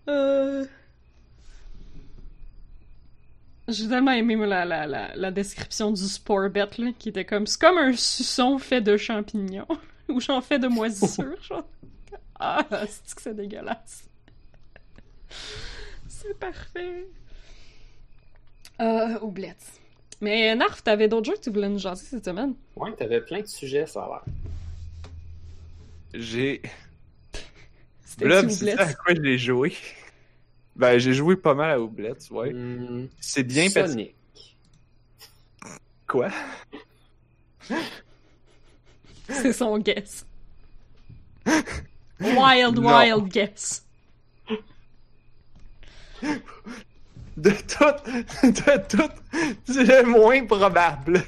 Euh. 0.09 0.65
J'ai 3.67 3.89
tellement 3.89 4.13
aimé 4.13 4.37
la, 4.37 4.65
la, 4.65 4.87
la, 4.87 5.17
la 5.17 5.31
description 5.31 5.91
du 5.91 6.05
sport 6.05 6.49
bet 6.51 6.69
là, 6.79 6.91
qui 6.99 7.09
était 7.09 7.25
comme 7.25 7.47
c'est 7.47 7.61
comme 7.61 7.79
un 7.79 7.95
suçon 7.95 8.59
fait 8.59 8.83
de 8.83 8.97
champignons 8.97 9.67
ou 10.09 10.21
j'en 10.21 10.41
fais 10.41 10.59
de 10.59 10.69
moisissures 10.69 11.41
genre. 11.43 11.67
Ah, 12.39 12.67
c'est 12.89 13.15
que 13.15 13.23
c'est 13.23 13.35
dégueulasse. 13.35 14.09
c'est 16.09 16.39
parfait. 16.39 17.07
Euh, 18.81 19.19
oublette. 19.21 19.81
Mais 20.21 20.55
Narf, 20.55 20.83
t'avais 20.83 21.09
d'autres 21.09 21.27
jeux 21.27 21.37
que 21.37 21.43
tu 21.43 21.51
voulais 21.51 21.69
nous 21.69 21.79
jaser 21.79 22.07
cette 22.07 22.25
semaine? 22.25 22.55
Ouais, 22.77 22.93
t'avais 22.95 23.21
plein 23.21 23.41
de 23.41 23.47
sujets, 23.47 23.87
ça 23.87 24.05
a 24.05 24.09
l'air. 24.09 24.25
J'ai. 26.15 26.63
C'était 28.05 28.25
Blob, 28.27 28.49
c'est 28.49 28.79
à 28.79 28.95
quoi 28.95 29.15
j'ai 29.15 29.39
joué? 29.39 29.75
Ben, 30.77 30.99
j'ai 30.99 31.13
joué 31.13 31.37
pas 31.37 31.55
mal 31.55 31.71
à 31.71 31.81
Oublette, 31.81 32.29
ouais. 32.31 32.53
Hmm, 32.53 33.09
C'est 33.21 33.45
bien 33.45 33.69
parce 33.73 33.91
Sonic. 33.91 34.15
Quoi? 36.07 36.31
C'est 39.29 39.53
son 39.53 39.79
guess. 39.79 40.27
Wild, 42.21 42.79
Non. 42.79 42.97
wild 42.97 43.29
guess. 43.29 43.83
De 47.37 47.51
tout, 47.51 48.11
de 48.45 48.87
tout, 48.89 49.11
c'est 49.67 49.85
le 49.85 50.05
moins 50.05 50.47
probable. 50.47 51.23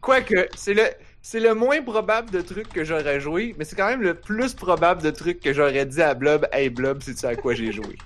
Quoique, 0.00 0.48
c'est 0.56 0.74
le, 0.74 0.82
c'est 1.22 1.38
le 1.40 1.54
moins 1.54 1.80
probable 1.82 2.30
de 2.30 2.40
trucs 2.42 2.72
que 2.72 2.84
j'aurais 2.84 3.20
joué, 3.20 3.54
mais 3.56 3.64
c'est 3.64 3.76
quand 3.76 3.86
même 3.88 4.02
le 4.02 4.14
plus 4.14 4.54
probable 4.54 5.02
de 5.02 5.10
trucs 5.10 5.40
que 5.40 5.52
j'aurais 5.52 5.86
dit 5.86 6.02
à 6.02 6.14
Blob, 6.14 6.46
hey 6.52 6.68
Blob, 6.68 7.00
sais-tu 7.02 7.24
à 7.26 7.36
quoi 7.36 7.54
j'ai 7.54 7.70
joué? 7.72 7.96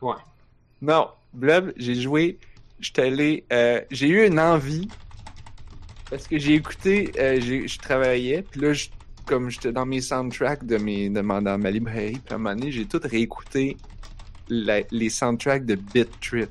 Ouais. 0.00 0.16
Non, 0.82 1.10
Blob, 1.32 1.72
j'ai 1.76 1.94
joué. 1.94 2.38
J'étais 2.80 3.02
allé. 3.02 3.44
euh, 3.52 3.80
j'ai 3.90 4.08
eu 4.08 4.26
une 4.26 4.40
envie. 4.40 4.88
Parce 6.10 6.26
que 6.26 6.38
j'ai 6.38 6.54
écouté. 6.54 7.12
euh, 7.18 7.40
j'ai- 7.40 7.68
je 7.68 7.78
travaillais. 7.78 8.42
Puis 8.42 8.60
là, 8.60 8.72
je- 8.72 8.88
comme 9.26 9.48
j'étais 9.50 9.70
dans 9.72 9.86
mes 9.86 10.00
soundtracks 10.00 10.64
de, 10.64 10.76
mes, 10.76 11.08
de 11.08 11.20
ma, 11.20 11.40
dans 11.40 11.56
ma 11.58 11.70
librairie. 11.70 12.18
Puis 12.24 12.32
à 12.32 12.34
un 12.34 12.38
moment 12.38 12.56
donné, 12.56 12.72
j'ai 12.72 12.84
tout 12.86 13.00
réécouté 13.04 13.76
la- 14.48 14.80
les 14.90 15.08
soundtracks 15.10 15.64
de 15.64 15.76
Beat 15.76 16.08
Trip. 16.20 16.50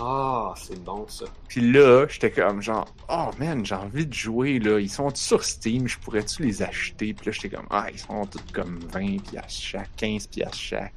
Ah, 0.00 0.52
c'est 0.56 0.80
bon 0.84 1.08
ça. 1.08 1.24
Puis 1.48 1.60
là, 1.72 2.06
j'étais 2.08 2.30
comme 2.30 2.60
genre, 2.62 2.86
oh 3.08 3.30
man, 3.38 3.64
j'ai 3.66 3.74
envie 3.74 4.06
de 4.06 4.12
jouer 4.14 4.58
là. 4.60 4.78
Ils 4.78 4.90
sont 4.90 5.12
sur 5.14 5.42
Steam, 5.44 5.88
je 5.88 5.98
pourrais-tu 5.98 6.42
les 6.42 6.62
acheter? 6.62 7.14
Puis 7.14 7.26
là, 7.26 7.32
j'étais 7.32 7.48
comme, 7.48 7.66
ah, 7.70 7.86
ils 7.92 7.98
sont 7.98 8.24
tous 8.26 8.38
comme 8.52 8.78
20 8.92 9.16
piastres 9.22 9.60
chaque, 9.60 9.90
15 9.96 10.26
piastres 10.28 10.56
chaque. 10.58 10.94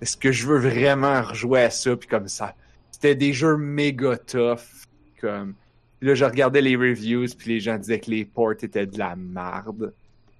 Est-ce 0.00 0.16
que 0.16 0.30
je 0.30 0.46
veux 0.46 0.58
vraiment 0.58 1.22
rejouer 1.22 1.62
à 1.62 1.70
ça? 1.70 1.96
Puis 1.96 2.08
comme 2.08 2.28
ça, 2.28 2.54
c'était 3.02 3.16
des 3.16 3.32
jeux 3.32 3.56
méga 3.56 4.16
tough. 4.16 4.86
Comme, 5.20 5.54
Puis 5.98 6.08
là, 6.08 6.14
je 6.14 6.24
regardais 6.24 6.60
les 6.60 6.76
reviews, 6.76 7.26
puis 7.36 7.50
les 7.50 7.58
gens 7.60 7.76
disaient 7.76 7.98
que 7.98 8.10
les 8.10 8.24
ports 8.24 8.52
étaient 8.62 8.86
de 8.86 8.96
la 8.96 9.16
marde. 9.16 9.92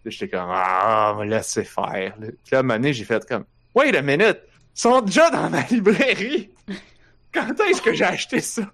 Là, 0.05 0.11
j'étais 0.11 0.29
comme, 0.29 0.49
ah, 0.49 1.17
me 1.19 1.25
laissez 1.25 1.65
faire. 1.65 2.15
là. 2.21 2.29
Puis 2.29 2.53
là, 2.53 2.59
à 2.59 2.61
un 2.61 2.63
moment 2.63 2.75
donné, 2.75 2.93
j'ai 2.93 3.05
fait 3.05 3.27
comme, 3.27 3.45
wait 3.75 3.97
a 3.97 4.03
minute, 4.03 4.39
ils 4.77 4.81
sont 4.81 5.01
déjà 5.01 5.29
dans 5.31 5.51
ma 5.51 5.63
librairie. 5.67 6.51
Quand 7.35 7.53
est-ce 7.69 7.83
que 7.83 7.95
j'ai 7.95 8.05
acheté 8.05 8.41
ça? 8.41 8.73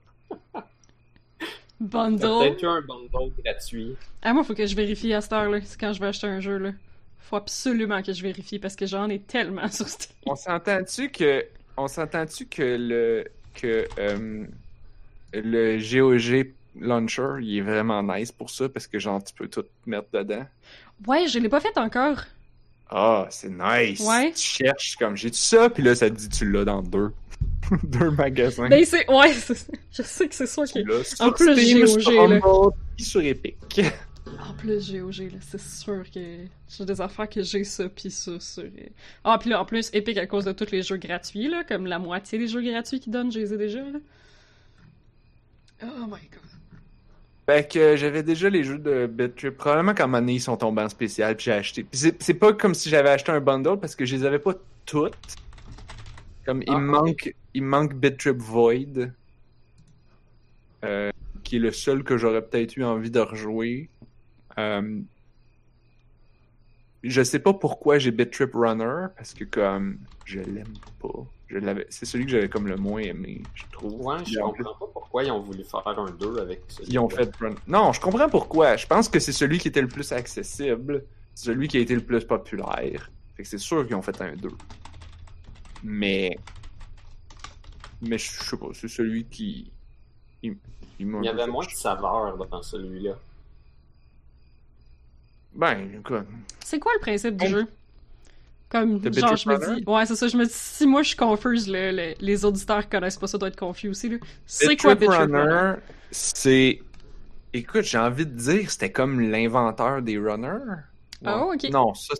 Bundle. 1.80 2.20
peut-être 2.20 2.62
eu 2.62 2.66
un 2.66 2.80
bundle 2.82 3.32
gratuit. 3.42 3.96
Ah, 4.20 4.34
moi, 4.34 4.42
faut 4.42 4.54
que 4.54 4.66
je 4.66 4.74
vérifie 4.74 5.14
à 5.14 5.20
cette 5.20 5.32
heure-là. 5.32 5.60
C'est 5.62 5.78
quand 5.78 5.92
je 5.92 6.00
vais 6.00 6.08
acheter 6.08 6.26
un 6.26 6.40
jeu, 6.40 6.58
là. 6.58 6.72
Faut 7.20 7.36
absolument 7.36 8.02
que 8.02 8.12
je 8.12 8.20
vérifie 8.20 8.58
parce 8.58 8.74
que 8.74 8.84
j'en 8.84 9.08
ai 9.08 9.20
tellement 9.20 9.68
sur 9.70 9.88
Steam. 9.88 10.12
On 10.26 10.34
s'entend-tu 10.34 11.10
que 11.10 11.46
on 11.76 11.86
s'entend-tu 11.86 12.46
que 12.46 12.76
le 12.76 13.24
que 13.60 13.86
euh, 13.98 14.44
le 15.32 15.78
GOG 15.78 16.52
launcher 16.80 17.38
il 17.40 17.58
est 17.58 17.60
vraiment 17.60 18.02
nice 18.02 18.30
pour 18.30 18.50
ça 18.50 18.68
parce 18.68 18.86
que 18.86 18.98
genre 18.98 19.22
tu 19.22 19.34
peux 19.34 19.48
tout 19.48 19.64
mettre 19.86 20.08
dedans. 20.12 20.46
Ouais, 21.06 21.26
je 21.26 21.38
l'ai 21.38 21.48
pas 21.48 21.60
fait 21.60 21.76
encore. 21.76 22.22
Ah, 22.90 23.26
c'est 23.30 23.50
nice. 23.50 24.00
Ouais. 24.00 24.32
Tu 24.32 24.42
cherches 24.42 24.96
comme 24.96 25.16
j'ai 25.16 25.30
tout 25.30 25.36
ça 25.36 25.68
puis 25.68 25.82
là 25.82 25.94
ça 25.94 26.08
te 26.08 26.14
dit 26.14 26.28
tu 26.28 26.50
l'as 26.50 26.64
dans 26.64 26.82
deux 26.82 27.12
deux 27.82 28.10
magasins. 28.10 28.68
Ben, 28.68 28.84
c'est. 28.84 29.08
Ouais, 29.10 29.32
je 29.92 30.02
sais 30.02 30.28
que 30.28 30.34
c'est 30.34 30.46
ça 30.46 30.64
qui. 30.64 30.84
Sur 31.04 31.26
En 31.26 31.32
plus, 31.32 31.54
Steam, 31.54 31.80
GOG, 31.80 32.00
sur 32.00 32.28
là. 32.28 32.36
Humble, 32.36 32.74
puis 32.96 33.04
sur 33.04 33.20
Epic. 33.20 33.56
En 34.40 34.54
plus, 34.54 34.92
GOG, 34.92 35.32
là, 35.32 35.38
c'est 35.40 35.60
sûr 35.60 36.04
que 36.10 36.20
j'ai 36.68 36.84
des 36.84 37.00
affaires 37.00 37.28
que 37.28 37.42
j'ai 37.42 37.64
ça, 37.64 37.88
pis 37.88 38.10
ça, 38.10 38.38
sur... 38.38 38.64
Ah, 39.24 39.38
pis 39.38 39.48
là, 39.48 39.60
en 39.60 39.64
plus, 39.64 39.90
Epic, 39.92 40.16
à 40.16 40.26
cause 40.26 40.44
de 40.44 40.52
tous 40.52 40.70
les 40.70 40.82
jeux 40.82 40.96
gratuits, 40.96 41.48
là, 41.48 41.64
comme 41.64 41.86
la 41.86 41.98
moitié 41.98 42.38
des 42.38 42.46
jeux 42.46 42.62
gratuits 42.62 43.00
qu'ils 43.00 43.12
donnent, 43.12 43.32
je 43.32 43.40
les 43.40 43.52
ai 43.52 43.56
déjà, 43.56 43.80
là. 43.82 43.98
Oh 45.82 46.06
my 46.06 46.28
god. 46.30 46.48
Fait 47.48 47.66
que 47.66 47.78
euh, 47.78 47.96
j'avais 47.96 48.22
déjà 48.22 48.50
les 48.50 48.62
jeux 48.62 48.78
de 48.78 49.06
BitTrip. 49.06 49.56
Probablement 49.56 49.94
moment 49.98 50.18
donné, 50.18 50.34
ils 50.34 50.40
sont 50.40 50.56
tombés 50.58 50.82
en 50.82 50.88
spécial, 50.90 51.34
puis 51.34 51.46
j'ai 51.46 51.52
acheté. 51.52 51.82
Puis 51.82 51.98
c'est 51.98 52.22
c'est 52.22 52.34
pas 52.34 52.52
comme 52.52 52.74
si 52.74 52.90
j'avais 52.90 53.08
acheté 53.08 53.32
un 53.32 53.40
bundle 53.40 53.78
parce 53.80 53.96
que 53.96 54.04
je 54.04 54.16
les 54.16 54.24
avais 54.24 54.38
pas 54.38 54.52
toutes. 54.84 55.14
Comme 56.44 56.62
il 56.62 56.74
Ah, 56.74 56.78
me 56.78 56.86
manque, 56.86 57.34
il 57.54 57.62
manque 57.62 57.94
BitTrip 57.94 58.36
Void, 58.36 59.12
euh, 60.84 61.10
qui 61.42 61.56
est 61.56 61.60
le 61.60 61.72
seul 61.72 62.04
que 62.04 62.18
j'aurais 62.18 62.42
peut-être 62.42 62.76
eu 62.76 62.84
envie 62.84 63.10
de 63.10 63.20
rejouer. 63.20 63.88
Euh, 64.58 65.00
je 67.02 67.22
sais 67.22 67.38
pas 67.38 67.54
pourquoi 67.54 67.98
j'ai 67.98 68.10
BitTrip 68.10 68.54
Runner 68.54 69.06
parce 69.16 69.32
que 69.32 69.44
comme 69.44 69.98
je 70.24 70.40
l'aime 70.40 70.74
pas. 71.00 71.24
Je 71.46 71.56
l'avais, 71.56 71.86
c'est 71.88 72.04
celui 72.04 72.26
que 72.26 72.30
j'avais 72.32 72.48
comme 72.50 72.66
le 72.66 72.76
moins 72.76 73.00
aimé, 73.00 73.42
je 73.54 73.64
trouve. 73.72 74.04
Ouais, 74.04 74.22
je 74.26 74.38
comprends 74.38 74.74
pas 74.74 74.86
pourquoi 74.92 75.24
ils 75.24 75.30
ont 75.30 75.40
voulu 75.40 75.64
faire 75.64 75.86
un 75.86 76.10
2 76.10 76.40
avec 76.40 76.60
ça. 76.68 76.82
ils 76.86 76.98
ont 76.98 77.08
fait 77.08 77.34
run. 77.36 77.54
Non, 77.66 77.92
je 77.94 78.00
comprends 78.00 78.28
pourquoi. 78.28 78.76
Je 78.76 78.86
pense 78.86 79.08
que 79.08 79.18
c'est 79.18 79.32
celui 79.32 79.58
qui 79.58 79.68
était 79.68 79.80
le 79.80 79.88
plus 79.88 80.12
accessible, 80.12 81.04
celui 81.34 81.68
qui 81.68 81.78
a 81.78 81.80
été 81.80 81.94
le 81.94 82.02
plus 82.02 82.22
populaire. 82.24 83.10
Fait 83.34 83.44
que 83.44 83.48
c'est 83.48 83.56
sûr 83.56 83.86
qu'ils 83.86 83.96
ont 83.96 84.02
fait 84.02 84.20
un 84.20 84.36
2. 84.36 84.50
Mais. 85.84 86.38
Mais 88.02 88.18
je 88.18 88.30
sais 88.30 88.56
pas, 88.58 88.68
c'est 88.74 88.88
celui 88.88 89.24
qui. 89.24 89.72
Il, 90.42 90.56
il 91.00 91.24
y 91.24 91.28
avait 91.28 91.46
moins 91.46 91.64
de 91.64 91.70
saveur 91.70 92.36
dans 92.46 92.62
celui-là. 92.62 93.14
Ben, 95.58 95.90
écoute. 95.98 96.24
C'est 96.60 96.78
quoi 96.78 96.92
le 96.94 97.00
principe 97.00 97.36
du 97.36 97.48
jeu? 97.48 97.66
Comme, 98.70 98.98
De 99.00 99.12
genre, 99.12 99.34
je 99.34 99.48
me 99.48 99.56
Runner? 99.56 99.80
dis... 99.80 99.84
Ouais, 99.90 100.06
c'est 100.06 100.14
ça, 100.14 100.28
je 100.28 100.36
me 100.36 100.44
dis, 100.44 100.52
si 100.52 100.86
moi 100.86 101.02
je 101.02 101.08
suis 101.08 101.16
confuse, 101.16 101.68
le- 101.68 101.90
le- 101.90 102.14
les 102.20 102.44
auditeurs 102.44 102.82
qui 102.84 102.90
connaissent 102.90 103.16
pas 103.16 103.26
ça 103.26 103.38
doivent 103.38 103.50
être 103.50 103.58
confus 103.58 103.88
aussi, 103.88 104.08
là. 104.08 104.18
C'est 104.46 104.76
quoi 104.76 104.94
Bit 104.94 105.00
Bit 105.00 105.08
Trip 105.08 105.30
Trip 105.30 105.36
Runner? 105.36 105.72
C'est. 106.10 106.80
Écoute, 107.54 107.82
j'ai 107.84 107.98
envie 107.98 108.26
de 108.26 108.32
dire, 108.36 108.70
c'était 108.70 108.92
comme 108.92 109.20
l'inventeur 109.20 110.02
des 110.02 110.18
runners. 110.18 110.82
Ah, 111.24 111.46
ok. 111.46 111.64
Non, 111.70 111.94
ça. 111.94 112.14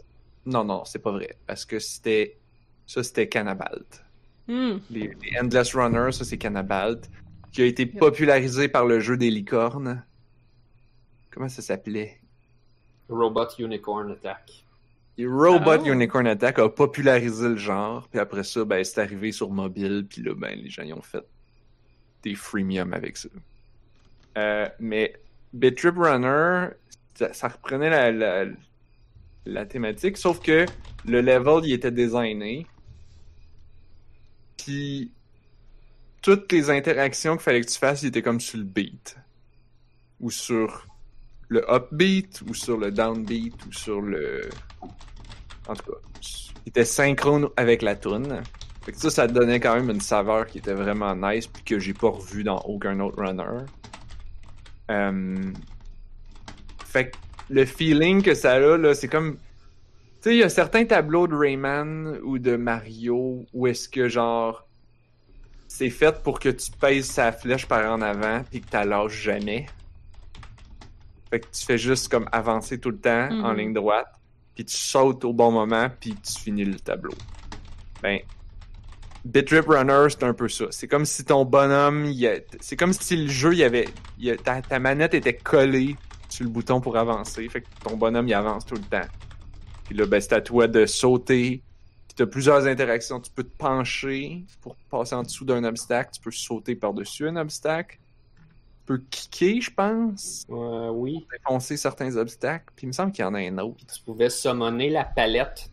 Non, 0.47 0.65
non, 0.65 0.85
c'est 0.87 1.01
pas 1.01 1.13
vrai. 1.13 1.37
Parce 1.47 1.65
que 1.65 1.79
c'était. 1.79 2.39
Ça, 2.87 3.03
c'était 3.05 3.29
Cannabalt. 3.29 4.03
Hmm. 4.49 4.79
Les, 4.91 5.09
les 5.23 5.39
Endless 5.41 5.75
Runners, 5.77 6.13
ça 6.13 6.25
c'est 6.25 6.39
Cannabalt, 6.39 7.11
qui 7.53 7.61
a 7.61 7.67
été 7.67 7.85
popularisé 7.85 8.69
par 8.69 8.87
le 8.87 8.99
jeu 9.01 9.19
des 9.19 9.31
licornes. 9.31 10.03
Comment 11.31 11.51
ça 11.51 11.61
s'appelait? 11.61 12.19
Robot 13.09 13.49
Unicorn 13.59 14.13
Attack. 14.13 14.65
Et 15.17 15.27
Robot 15.27 15.79
Oh. 15.81 15.93
Unicorn 15.93 16.27
Attack 16.27 16.59
a 16.61 16.69
popularisé 16.69 17.49
le 17.49 17.57
genre, 17.57 18.07
puis 18.09 18.21
après 18.21 18.45
ça, 18.45 18.65
ben, 18.65 18.85
c'est 18.85 19.01
arrivé 19.01 19.33
sur 19.33 19.51
mobile, 19.51 20.07
puis 20.09 20.23
là, 20.23 20.35
ben, 20.35 20.57
les 20.57 20.71
gens 20.71 20.85
y 20.85 20.93
ont 20.93 21.03
fait 21.03 21.25
des 22.23 22.35
freemium 22.35 22.93
avec 22.93 23.17
ça. 23.17 23.29
Euh, 24.37 24.69
mais 24.79 25.15
Bitrip 25.53 25.97
Runner, 25.97 26.69
ça, 27.15 27.33
ça 27.33 27.49
reprenait 27.49 27.91
la, 27.91 28.13
la, 28.13 28.45
la 29.47 29.67
thématique, 29.67 30.17
sauf 30.17 30.41
que 30.41 30.67
le 31.05 31.21
level, 31.21 31.65
il 31.65 31.73
était 31.73 31.91
designé, 31.91 32.67
puis 34.57 35.11
toutes 36.23 36.53
les 36.53 36.71
interactions 36.71 37.33
qu'il 37.35 37.43
fallait 37.43 37.61
que 37.61 37.71
tu 37.71 37.79
fasses, 37.79 38.03
ils 38.03 38.09
étaient 38.09 38.23
comme 38.23 38.41
sur 38.41 38.59
le 38.59 38.65
beat. 38.65 39.17
Ou 40.21 40.31
sur 40.31 40.87
le 41.49 41.65
upbeat, 41.71 42.43
ou 42.49 42.55
sur 42.55 42.77
le 42.77 42.91
downbeat, 42.91 43.55
ou 43.67 43.73
sur 43.73 44.01
le... 44.01 44.49
En 45.67 45.75
tout 45.75 45.91
cas, 45.91 45.99
il 46.65 46.69
était 46.69 46.85
synchrone 46.85 47.49
avec 47.57 47.83
la 47.83 47.97
tune. 47.97 48.43
Fait 48.83 48.93
que 48.93 48.99
ça, 48.99 49.11
ça 49.11 49.27
donnait 49.27 49.61
quand 49.61 49.75
même 49.75 49.91
une 49.91 50.01
saveur 50.01 50.47
qui 50.47 50.59
était 50.59 50.75
vraiment 50.75 51.15
nice, 51.15 51.47
puis 51.47 51.63
que 51.63 51.79
j'ai 51.79 51.95
pas 51.95 52.09
revu 52.09 52.45
dans 52.45 52.59
aucun 52.61 53.01
autre 53.01 53.23
runner. 53.23 53.65
Euh, 54.91 55.53
Fait 56.85 57.11
que 57.11 57.17
le 57.51 57.65
feeling 57.65 58.23
que 58.23 58.35
ça 58.35 58.53
a, 58.53 58.77
là, 58.77 58.95
c'est 58.95 59.09
comme... 59.09 59.37
Tu 59.37 60.31
sais, 60.31 60.35
il 60.35 60.39
y 60.39 60.43
a 60.43 60.49
certains 60.49 60.85
tableaux 60.85 61.29
de 61.29 61.35
Rayman 61.35 62.19
ou 62.25 62.39
de 62.39 62.57
Mario 62.57 63.47
où 63.53 63.67
est-ce 63.67 63.89
que, 63.89 64.09
genre, 64.09 64.67
c'est 65.69 65.91
fait 65.91 66.23
pour 66.23 66.41
que 66.41 66.49
tu 66.49 66.71
pèses 66.73 67.07
sa 67.07 67.31
flèche 67.31 67.67
par 67.67 67.91
en 67.93 68.03
avant 68.03 68.43
puis 68.51 68.61
que 68.61 68.67
tu 68.69 68.89
lâches 68.89 69.23
jamais. 69.23 69.67
Fait 71.31 71.41
que 71.41 71.47
tu 71.53 71.65
fais 71.65 71.79
juste 71.79 72.09
comme 72.11 72.29
avancer 72.33 72.79
tout 72.81 72.91
le 72.91 72.99
temps 72.99 73.29
en 73.31 73.53
Mhm. 73.53 73.57
ligne 73.59 73.73
droite, 73.75 74.09
puis 74.55 74.65
tu 74.65 74.77
sautes 74.77 75.25
au 75.25 75.33
bon 75.33 75.51
moment 75.53 75.89
puis 76.01 76.15
tu 76.15 76.41
finis 76.41 76.65
le 76.65 76.79
tableau. 76.81 77.15
Ben, 78.03 78.21
Bitrip 79.25 79.67
Runner, 79.67 80.07
c'est 80.09 80.23
un 80.23 80.33
peu 80.33 80.49
ça. 80.49 80.67
C'est 80.71 80.89
comme 80.89 81.05
si 81.05 81.25
ton 81.25 81.45
bonhomme, 81.45 82.11
c'est 82.61 82.77
comme 82.77 82.93
si 82.93 83.17
le 83.17 83.29
jeu, 83.29 83.53
il 83.53 83.59
y 83.59 83.65
avait, 83.65 83.89
il 84.19 84.25
y 84.27 84.31
a- 84.31 84.37
ta, 84.37 84.63
ta 84.63 84.79
manette 84.79 85.13
était 85.15 85.37
collée 85.37 85.97
sur 86.29 86.45
le 86.45 86.51
bouton 86.51 86.81
pour 86.81 86.97
avancer. 86.97 87.47
Fait 87.49 87.61
que 87.63 87.67
ton 87.85 87.97
bonhomme, 87.97 88.29
il 88.29 88.35
avance 88.35 88.65
tout 88.65 88.77
le 88.77 88.83
temps. 88.83 89.07
Puis 89.87 89.97
là, 89.97 90.07
ben, 90.07 90.21
c'est 90.21 90.33
à 90.35 90.41
toi 90.41 90.67
de 90.69 90.87
sauter. 90.87 91.63
Puis 92.07 92.15
t'as 92.17 92.27
plusieurs 92.27 92.67
interactions. 92.67 93.21
Tu 93.21 93.31
peux 93.31 93.43
te 93.43 93.57
pencher 93.57 94.45
pour 94.63 94.77
passer 94.91 95.15
en 95.15 95.23
dessous 95.25 95.45
d'un 95.45 95.65
obstacle. 95.65 96.11
Tu 96.15 96.21
peux 96.21 96.31
sauter 96.31 96.75
par-dessus 96.77 97.27
un 97.29 97.37
obstacle. 97.37 97.99
Peux 98.89 99.03
kicker, 99.11 99.61
je 99.61 99.71
pense. 99.71 100.47
Euh, 100.51 100.89
oui. 100.89 101.27
Défoncer 101.31 101.77
certains 101.77 102.17
obstacles. 102.17 102.65
Puis 102.75 102.87
il 102.87 102.89
me 102.89 102.93
semble 102.93 103.13
qu'il 103.13 103.23
y 103.23 103.29
en 103.29 103.35
a 103.35 103.39
un 103.41 103.59
autre. 103.59 103.85
Tu 103.95 104.01
pouvais 104.03 104.31
summoner 104.31 104.89
la 104.89 105.05
palette. 105.05 105.71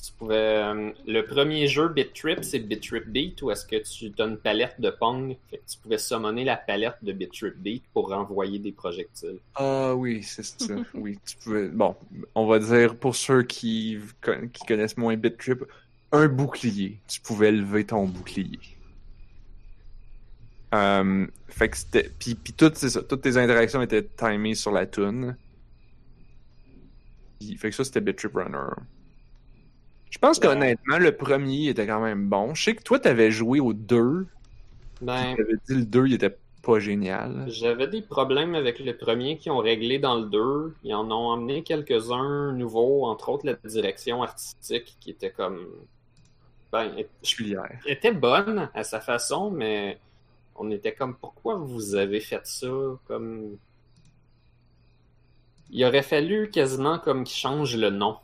Tu 0.00 0.12
pouvais. 0.12 0.34
euh, 0.36 0.92
le 1.04 1.22
premier 1.22 1.66
jeu 1.66 1.88
Bit 1.88 2.12
Trip, 2.14 2.38
c'est 2.42 2.60
Bit 2.60 2.80
Trip 2.80 3.08
Beat, 3.08 3.42
ou 3.42 3.50
est-ce 3.50 3.66
que 3.66 3.76
tu 3.82 4.12
as 4.16 4.24
une 4.26 4.36
palette 4.36 4.80
de 4.80 4.90
Pong? 4.90 5.36
Fait 5.50 5.58
que 5.58 5.62
tu 5.72 5.76
pouvais 5.78 5.98
summoner 5.98 6.44
la 6.44 6.56
palette 6.56 6.98
de 7.02 7.12
Bit 7.12 7.32
Trip 7.32 7.56
Beat 7.56 7.82
pour 7.92 8.10
renvoyer 8.10 8.60
des 8.60 8.70
projectiles. 8.72 9.38
Ah 9.56 9.96
oui, 9.96 10.22
c'est 10.22 10.44
ça. 10.44 10.74
oui, 10.94 11.18
tu 11.26 11.36
pouvais. 11.38 11.66
Bon, 11.66 11.96
on 12.36 12.46
va 12.46 12.60
dire 12.60 12.94
pour 12.94 13.16
ceux 13.16 13.42
qui 13.42 13.98
connaissent 14.68 14.96
moins 14.96 15.16
BitTrip, 15.16 15.64
un 16.12 16.28
bouclier. 16.28 16.98
Tu 17.08 17.20
pouvais 17.20 17.50
lever 17.50 17.84
ton 17.86 18.06
bouclier. 18.06 18.60
Euh, 20.74 21.26
fait 21.48 21.68
que 21.68 21.76
c'était. 21.76 22.10
Puis, 22.18 22.34
puis 22.34 22.52
toutes, 22.52 22.76
ça, 22.76 23.02
toutes 23.02 23.22
tes 23.22 23.36
interactions 23.36 23.82
étaient 23.82 24.04
timées 24.04 24.54
sur 24.54 24.72
la 24.72 24.86
tune. 24.86 25.36
Puis, 27.38 27.56
fait 27.56 27.70
que 27.70 27.76
ça, 27.76 27.84
c'était 27.84 28.00
BitTrip 28.00 28.34
Runner. 28.34 28.70
Je 30.10 30.18
pense 30.18 30.38
qu'honnêtement, 30.38 30.98
le 30.98 31.12
premier 31.12 31.68
était 31.68 31.86
quand 31.86 32.00
même 32.00 32.28
bon. 32.28 32.54
Je 32.54 32.62
sais 32.62 32.74
que 32.74 32.82
toi, 32.82 32.98
t'avais 32.98 33.30
joué 33.30 33.60
au 33.60 33.72
2. 33.72 34.26
Ben, 35.00 35.34
T'avais 35.36 35.54
dit 35.68 35.74
le 35.74 35.84
2, 35.84 36.06
il 36.06 36.14
était 36.14 36.36
pas 36.62 36.78
génial. 36.78 37.44
J'avais 37.48 37.88
des 37.88 38.02
problèmes 38.02 38.54
avec 38.54 38.78
le 38.78 38.96
premier 38.96 39.36
qui 39.36 39.50
ont 39.50 39.58
réglé 39.58 39.98
dans 39.98 40.16
le 40.16 40.26
2. 40.26 40.74
Ils 40.84 40.94
en 40.94 41.10
ont 41.10 41.30
emmené 41.30 41.62
quelques-uns 41.62 42.52
nouveaux, 42.52 43.06
entre 43.06 43.30
autres 43.30 43.46
la 43.46 43.54
direction 43.68 44.22
artistique 44.22 44.96
qui 45.00 45.10
était 45.10 45.30
comme. 45.30 45.66
Ben, 46.70 46.90
était 47.86 48.12
bonne 48.12 48.70
à 48.74 48.84
sa 48.84 49.00
façon, 49.00 49.50
mais 49.50 49.98
on 50.56 50.70
était 50.70 50.94
comme 50.94 51.16
pourquoi 51.16 51.56
vous 51.56 51.94
avez 51.94 52.20
fait 52.20 52.46
ça? 52.46 52.68
Comme. 53.06 53.58
Il 55.70 55.84
aurait 55.84 56.04
fallu 56.04 56.50
quasiment 56.50 57.00
comme 57.00 57.24
qu'ils 57.24 57.36
changent 57.36 57.76
le 57.76 57.90
nom. 57.90 58.16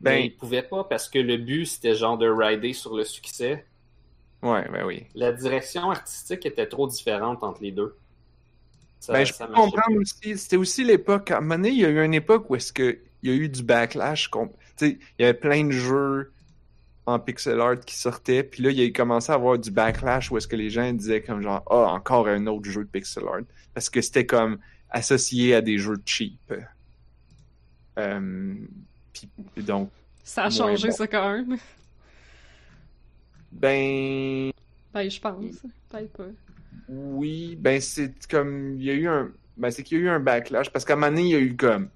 Ben- 0.00 0.10
Mais 0.10 0.26
ils 0.26 0.36
pouvaient 0.36 0.62
pas 0.62 0.84
parce 0.84 1.08
que 1.08 1.18
le 1.18 1.36
but 1.36 1.66
c'était 1.66 1.94
genre 1.94 2.18
de 2.18 2.28
rider 2.28 2.72
sur 2.72 2.96
le 2.96 3.04
succès. 3.04 3.64
Ouais, 4.42 4.68
ben 4.70 4.84
oui. 4.84 5.06
La 5.14 5.32
direction 5.32 5.90
artistique 5.90 6.44
était 6.46 6.66
trop 6.66 6.86
différente 6.88 7.42
entre 7.44 7.62
les 7.62 7.70
deux. 7.72 7.96
Ça- 9.00 9.12
Ben, 9.12 9.24
je 9.24 9.32
peux 9.32 9.46
comprendre 9.46 9.98
aussi. 10.00 10.38
C'était 10.38 10.56
aussi 10.56 10.84
l'époque. 10.84 11.30
À 11.30 11.38
un 11.38 11.40
moment 11.40 11.56
donné, 11.56 11.70
il 11.70 11.78
y 11.78 11.84
a 11.84 11.90
eu 11.90 12.04
une 12.04 12.14
époque 12.14 12.48
où 12.50 12.56
est-ce 12.56 12.72
que 12.72 12.98
il 13.22 13.30
y 13.30 13.32
a 13.32 13.36
eu 13.36 13.48
du 13.48 13.62
backlash. 13.62 14.30
Tu 14.30 14.38
sais, 14.76 14.98
il 15.18 15.22
y 15.22 15.24
avait 15.24 15.34
plein 15.38 15.64
de 15.64 15.70
jeux 15.70 16.32
en 17.06 17.18
pixel 17.18 17.60
art 17.60 17.80
qui 17.80 17.96
sortaient. 17.96 18.42
Puis 18.42 18.62
là, 18.62 18.70
il 18.70 18.82
a 18.82 18.90
commencé 18.90 19.32
à 19.32 19.34
avoir 19.34 19.58
du 19.58 19.70
backlash 19.70 20.30
où 20.30 20.36
est-ce 20.36 20.46
que 20.48 20.56
les 20.56 20.70
gens 20.70 20.92
disaient 20.92 21.22
comme 21.22 21.42
genre, 21.42 21.62
ah, 21.70 21.92
encore 21.92 22.28
un 22.28 22.46
autre 22.46 22.70
jeu 22.70 22.84
de 22.84 22.88
pixel 22.88 23.24
art. 23.26 23.42
Parce 23.74 23.90
que 23.90 24.00
c'était 24.00 24.26
comme 24.26 24.58
associé 24.90 25.54
à 25.54 25.60
des 25.60 25.78
jeux 25.78 25.96
cheap. 26.04 26.54
Euh, 27.98 28.54
puis, 29.12 29.28
donc, 29.64 29.90
Ça 30.24 30.44
a 30.44 30.50
changé, 30.50 30.88
bon. 30.88 30.94
ça, 30.94 31.06
quand 31.06 31.32
même. 31.32 31.56
ben, 33.50 34.50
Ben, 34.94 35.10
je 35.10 35.20
pense. 35.20 35.56
Peut-être 35.90 36.12
pas. 36.12 36.28
Oui, 36.88 37.56
ben 37.60 37.80
c'est 37.80 38.26
comme 38.26 38.76
il 38.78 38.84
y 38.84 38.90
a 38.90 38.94
eu 38.94 39.08
un 39.08 39.30
ben 39.56 39.70
c'est 39.70 39.82
qu'il 39.82 39.98
y 39.98 40.00
a 40.00 40.04
eu 40.04 40.08
un 40.08 40.20
backlash 40.20 40.70
parce 40.70 40.84
qu'à 40.84 40.94
un 40.94 40.96
moment 40.96 41.10
donné, 41.10 41.22
il 41.22 41.30
y 41.30 41.34
a 41.34 41.40
eu 41.40 41.54
comme 41.56 41.84
tu 41.86 41.90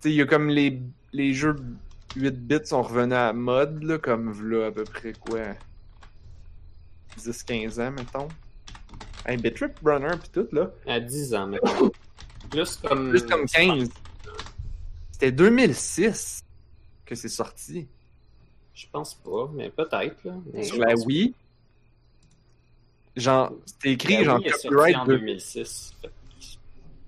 sais 0.00 0.10
il 0.10 0.16
y 0.16 0.22
a 0.22 0.26
comme 0.26 0.48
les 0.48 0.80
les 1.12 1.32
jeux 1.34 1.56
8 2.14 2.30
bits 2.46 2.64
sont 2.66 2.82
revenus 2.82 3.14
à 3.16 3.26
la 3.26 3.32
mode 3.32 3.82
là 3.82 3.98
comme 3.98 4.48
là 4.50 4.66
à 4.66 4.70
peu 4.70 4.84
près 4.84 5.12
quoi 5.14 5.40
10 7.16 7.42
15 7.42 7.80
ans 7.80 7.90
mettons. 7.90 8.28
Hey, 9.26 9.36
Bitrip 9.38 9.72
Runner 9.84 10.16
pis 10.22 10.30
tout 10.30 10.46
là, 10.52 10.70
À 10.86 11.00
10 11.00 11.34
ans, 11.34 11.46
maintenant. 11.48 11.90
Plus 12.50 12.76
comme. 12.76 13.10
plus 13.10 13.26
comme 13.26 13.44
15. 13.46 13.88
C'était 15.10 15.32
2006 15.32 16.44
que 17.04 17.14
c'est 17.16 17.28
sorti 17.28 17.88
Je 18.72 18.86
pense 18.92 19.14
pas, 19.14 19.50
mais 19.52 19.70
peut-être. 19.70 20.22
là. 20.24 20.34
Mais 20.52 20.62
sur 20.62 20.76
je 20.76 20.80
la 20.80 20.92
pense 20.94 21.06
Wii. 21.06 21.34
Genre, 23.16 23.52
c'était 23.64 23.92
écrit 23.92 24.16
La 24.18 24.24
genre 24.24 24.38
Wii 24.38 24.50
copyright 24.52 24.96
en 24.96 25.04
de... 25.06 25.16
2006. 25.16 25.94
Fait 26.00 26.06
que 26.08 26.12
Je 26.38 26.46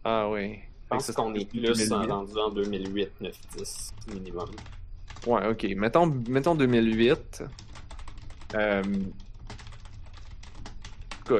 Ah 0.05 0.28
oui. 0.30 0.59
pense 0.88 1.12
qu'on 1.12 1.34
est 1.34 1.44
plus 1.44 1.61
2008. 1.61 1.92
rendu 2.11 2.36
en 2.38 2.51
2008, 2.51 3.11
9, 3.20 3.36
10 3.59 3.94
minimum. 4.14 4.49
Ouais, 5.27 5.47
ok. 5.47 5.66
Mettons, 5.77 6.07
mettons 6.29 6.55
2008. 6.55 7.43
Euh... 8.55 8.83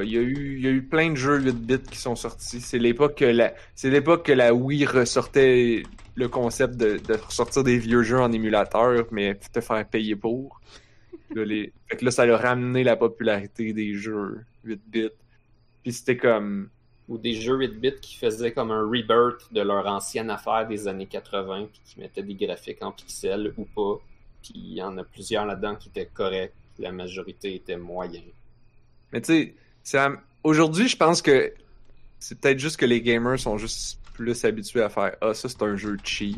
Il 0.03 0.11
y, 0.11 0.19
a 0.19 0.21
eu, 0.21 0.57
il 0.59 0.63
y 0.63 0.67
a 0.67 0.71
eu 0.71 0.83
plein 0.83 1.13
de 1.13 1.17
jeux 1.17 1.41
8 1.41 1.53
bits 1.53 1.79
qui 1.91 1.97
sont 1.97 2.15
sortis. 2.15 2.61
C'est 2.61 2.79
l'époque 2.79 3.17
que 3.17 3.25
la, 3.25 3.55
c'est 3.75 3.89
l'époque 3.89 4.27
que 4.27 4.33
la 4.33 4.53
Wii 4.53 4.85
ressortait 4.85 5.83
le 6.15 6.29
concept 6.29 6.77
de, 6.77 6.99
de 6.99 7.15
ressortir 7.15 7.65
des 7.65 7.79
vieux 7.79 8.03
jeux 8.03 8.21
en 8.21 8.31
émulateur, 8.31 9.07
mais 9.13 9.39
te 9.51 9.61
faire 9.63 9.89
payer 9.89 10.15
pour. 10.15 10.61
Là. 11.35 11.45
Fait 11.89 11.97
que 11.97 12.05
là, 12.05 12.11
ça 12.11 12.23
a 12.23 12.37
ramené 12.37 12.85
la 12.85 12.97
popularité 12.97 13.73
des 13.73 13.95
jeux 13.95 14.45
8 14.65 14.81
bits. 14.89 15.09
Puis 15.83 15.93
c'était 15.93 16.17
comme. 16.17 16.69
Ou 17.09 17.17
des 17.19 17.35
jeux 17.35 17.57
8 17.57 17.81
bits 17.81 18.01
qui 18.01 18.17
faisaient 18.17 18.53
comme 18.53 18.71
un 18.71 18.83
rebirth 18.83 19.53
de 19.53 19.63
leur 19.63 19.87
ancienne 19.87 20.31
affaire 20.31 20.67
des 20.69 20.89
années 20.89 21.07
80, 21.07 21.69
puis 21.73 21.81
qui 21.85 22.01
mettaient 22.01 22.23
des 22.23 22.35
graphiques 22.35 22.83
en 22.83 22.93
pixels 22.93 23.55
ou 23.57 23.65
pas. 23.65 24.01
Puis 24.43 24.53
il 24.55 24.75
y 24.75 24.83
en 24.83 24.97
a 24.99 25.05
plusieurs 25.05 25.47
là-dedans 25.47 25.77
qui 25.77 25.89
étaient 25.89 26.11
corrects. 26.13 26.53
La 26.79 26.93
majorité 26.93 27.55
était 27.55 27.77
moyen. 27.77 28.23
Mais 29.13 29.21
tu 29.21 29.55
sais, 29.83 29.99
aujourd'hui, 30.45 30.87
je 30.87 30.97
pense 30.97 31.23
que 31.23 31.53
c'est 32.19 32.41
peut-être 32.41 32.59
juste 32.59 32.77
que 32.77 32.87
les 32.87 33.01
gamers 33.01 33.39
sont 33.39 33.59
juste 33.59 33.99
plus 34.15 34.45
habitués 34.45 34.83
à 34.83 34.89
faire 34.89 35.17
Ah, 35.21 35.35
ça 35.35 35.49
c'est 35.49 35.63
un 35.63 35.77
jeu 35.77 35.97
cheap. 36.05 36.37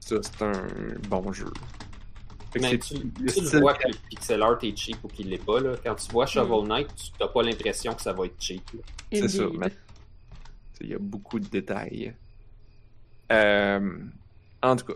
Ça 0.00 0.16
c'est 0.22 0.42
un 0.42 0.68
bon 1.08 1.32
jeu. 1.32 1.52
Mais 2.58 2.78
tu, 2.78 2.94
le 2.94 3.32
tu 3.32 3.44
style- 3.46 3.60
vois 3.60 3.74
que 3.74 3.86
le 3.88 3.94
pixel 4.08 4.42
art 4.42 4.58
est 4.62 4.76
cheap 4.76 4.96
ou 5.04 5.08
qu'il 5.08 5.28
l'est 5.28 5.38
pas. 5.44 5.60
Là. 5.60 5.74
Quand 5.84 5.94
tu 5.94 6.10
vois 6.10 6.26
Shovel 6.26 6.66
Knight, 6.66 6.88
tu 6.96 7.10
n'as 7.20 7.28
pas 7.28 7.42
l'impression 7.42 7.94
que 7.94 8.02
ça 8.02 8.12
va 8.12 8.26
être 8.26 8.34
cheap. 8.40 8.62
C'est 9.12 9.28
ça, 9.28 9.42
Indeed. 9.44 9.58
mais- 9.60 9.72
Il 10.80 10.88
y 10.88 10.94
a 10.94 10.98
beaucoup 10.98 11.38
de 11.38 11.46
détails. 11.46 12.14
Euh, 13.30 13.98
en 14.62 14.76
tout 14.76 14.86
cas, 14.86 14.94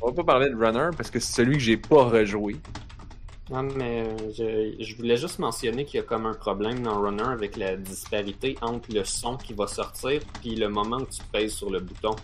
on 0.00 0.06
va 0.06 0.12
pas 0.12 0.24
parler 0.24 0.50
de 0.50 0.56
Runner 0.56 0.88
parce 0.96 1.10
que 1.10 1.20
c'est 1.20 1.32
celui 1.32 1.54
que 1.54 1.62
j'ai 1.62 1.76
pas 1.76 2.04
rejoué. 2.04 2.56
Non, 3.50 3.62
mais 3.64 4.04
euh, 4.06 4.32
je, 4.78 4.82
je 4.82 4.96
voulais 4.96 5.16
juste 5.16 5.38
mentionner 5.38 5.84
qu'il 5.84 5.98
y 5.98 6.00
a 6.00 6.06
comme 6.06 6.24
un 6.26 6.32
problème 6.34 6.80
dans 6.82 7.00
Runner 7.02 7.24
avec 7.24 7.56
la 7.56 7.76
disparité 7.76 8.56
entre 8.62 8.92
le 8.94 9.04
son 9.04 9.36
qui 9.36 9.52
va 9.52 9.66
sortir 9.66 10.22
puis 10.40 10.54
le 10.54 10.68
moment 10.68 10.98
où 10.98 11.06
tu 11.06 11.20
pèses 11.30 11.52
sur 11.52 11.68
le 11.70 11.80
bouton. 11.80 12.16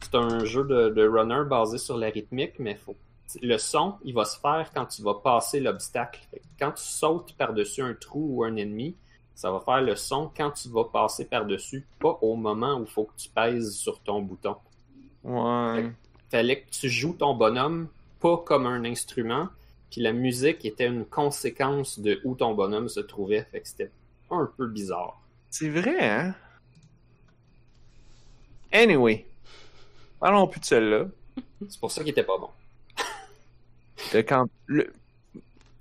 C'est 0.00 0.16
un 0.16 0.44
jeu 0.44 0.64
de, 0.64 0.88
de 0.88 1.06
runner 1.06 1.44
basé 1.48 1.78
sur 1.78 1.96
la 1.96 2.08
rythmique, 2.10 2.54
mais 2.58 2.74
faut... 2.74 2.96
le 3.40 3.58
son, 3.58 3.94
il 4.04 4.14
va 4.14 4.24
se 4.24 4.38
faire 4.38 4.70
quand 4.74 4.86
tu 4.86 5.02
vas 5.02 5.14
passer 5.14 5.60
l'obstacle. 5.60 6.20
Quand 6.58 6.72
tu 6.72 6.82
sautes 6.82 7.34
par-dessus 7.34 7.82
un 7.82 7.94
trou 7.94 8.36
ou 8.36 8.44
un 8.44 8.56
ennemi, 8.56 8.94
ça 9.34 9.50
va 9.50 9.60
faire 9.60 9.80
le 9.80 9.96
son 9.96 10.30
quand 10.36 10.50
tu 10.50 10.68
vas 10.68 10.84
passer 10.84 11.24
par-dessus, 11.24 11.86
pas 11.98 12.18
au 12.20 12.36
moment 12.36 12.76
où 12.76 12.82
il 12.82 12.90
faut 12.90 13.04
que 13.04 13.16
tu 13.16 13.28
pèses 13.28 13.74
sur 13.74 13.98
ton 14.00 14.20
bouton. 14.22 14.56
Ouais. 15.24 15.90
Fallait 16.30 16.62
que 16.62 16.70
tu 16.70 16.88
joues 16.88 17.14
ton 17.14 17.34
bonhomme 17.34 17.88
pas 18.20 18.36
comme 18.38 18.66
un 18.66 18.84
instrument, 18.84 19.48
puis 19.90 20.00
la 20.00 20.12
musique 20.12 20.64
était 20.64 20.86
une 20.86 21.04
conséquence 21.04 21.98
de 21.98 22.20
où 22.24 22.36
ton 22.36 22.54
bonhomme 22.54 22.88
se 22.88 23.00
trouvait. 23.00 23.44
Fait 23.50 23.60
que 23.60 23.68
c'était 23.68 23.90
un 24.30 24.48
peu 24.56 24.68
bizarre. 24.68 25.20
C'est 25.50 25.68
vrai, 25.68 26.08
hein? 26.08 26.34
Anyway. 28.70 29.26
Parlons 30.20 30.46
plus 30.46 30.60
de 30.60 30.64
celle-là. 30.64 31.06
C'est 31.68 31.80
pour 31.80 31.90
ça 31.90 32.02
qu'il 32.02 32.10
était 32.10 32.22
pas 32.22 32.38
bon. 32.38 32.48
De 34.12 34.20
quand, 34.20 34.46
le- 34.66 34.92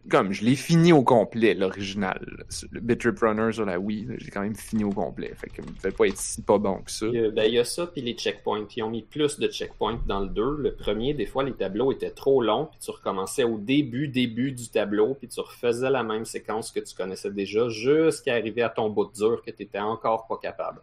comme 0.09 0.31
je 0.31 0.43
l'ai 0.43 0.55
fini 0.55 0.93
au 0.93 1.03
complet, 1.03 1.53
l'original. 1.53 2.45
Le 2.71 2.79
Bitrip 2.79 3.19
Runner 3.19 3.51
sur 3.51 3.65
la 3.65 3.79
Wii, 3.79 4.07
j'ai 4.17 4.31
quand 4.31 4.41
même 4.41 4.55
fini 4.55 4.83
au 4.83 4.89
complet. 4.89 5.31
Fait 5.35 5.47
que 5.47 5.61
il 5.61 5.73
devait 5.75 5.91
pas 5.91 6.07
être 6.07 6.17
si 6.17 6.41
pas 6.41 6.57
bon 6.57 6.77
que 6.81 6.91
ça. 6.91 7.05
Euh, 7.05 7.29
ben, 7.31 7.43
il 7.43 7.53
y 7.53 7.59
a 7.59 7.63
ça, 7.63 7.85
puis 7.85 8.01
les 8.01 8.13
checkpoints. 8.13 8.65
Ils 8.75 8.83
ont 8.83 8.89
mis 8.89 9.03
plus 9.03 9.37
de 9.37 9.47
checkpoints 9.47 10.01
dans 10.07 10.21
le 10.21 10.27
2. 10.29 10.57
Le 10.57 10.73
premier, 10.73 11.13
des 11.13 11.25
fois, 11.27 11.43
les 11.43 11.53
tableaux 11.53 11.91
étaient 11.91 12.09
trop 12.11 12.41
longs, 12.41 12.65
puis 12.65 12.79
tu 12.83 12.89
recommençais 12.91 13.43
au 13.43 13.57
début, 13.57 14.07
début 14.07 14.51
du 14.51 14.69
tableau, 14.69 15.13
puis 15.13 15.27
tu 15.27 15.39
refaisais 15.39 15.89
la 15.89 16.03
même 16.03 16.25
séquence 16.25 16.71
que 16.71 16.79
tu 16.79 16.95
connaissais 16.95 17.31
déjà, 17.31 17.69
jusqu'à 17.69 18.33
arriver 18.33 18.63
à 18.63 18.69
ton 18.69 18.89
bout 18.89 19.05
de 19.05 19.13
dur 19.13 19.41
que 19.45 19.51
tu 19.51 19.63
étais 19.63 19.79
encore 19.79 20.25
pas 20.27 20.37
capable. 20.41 20.81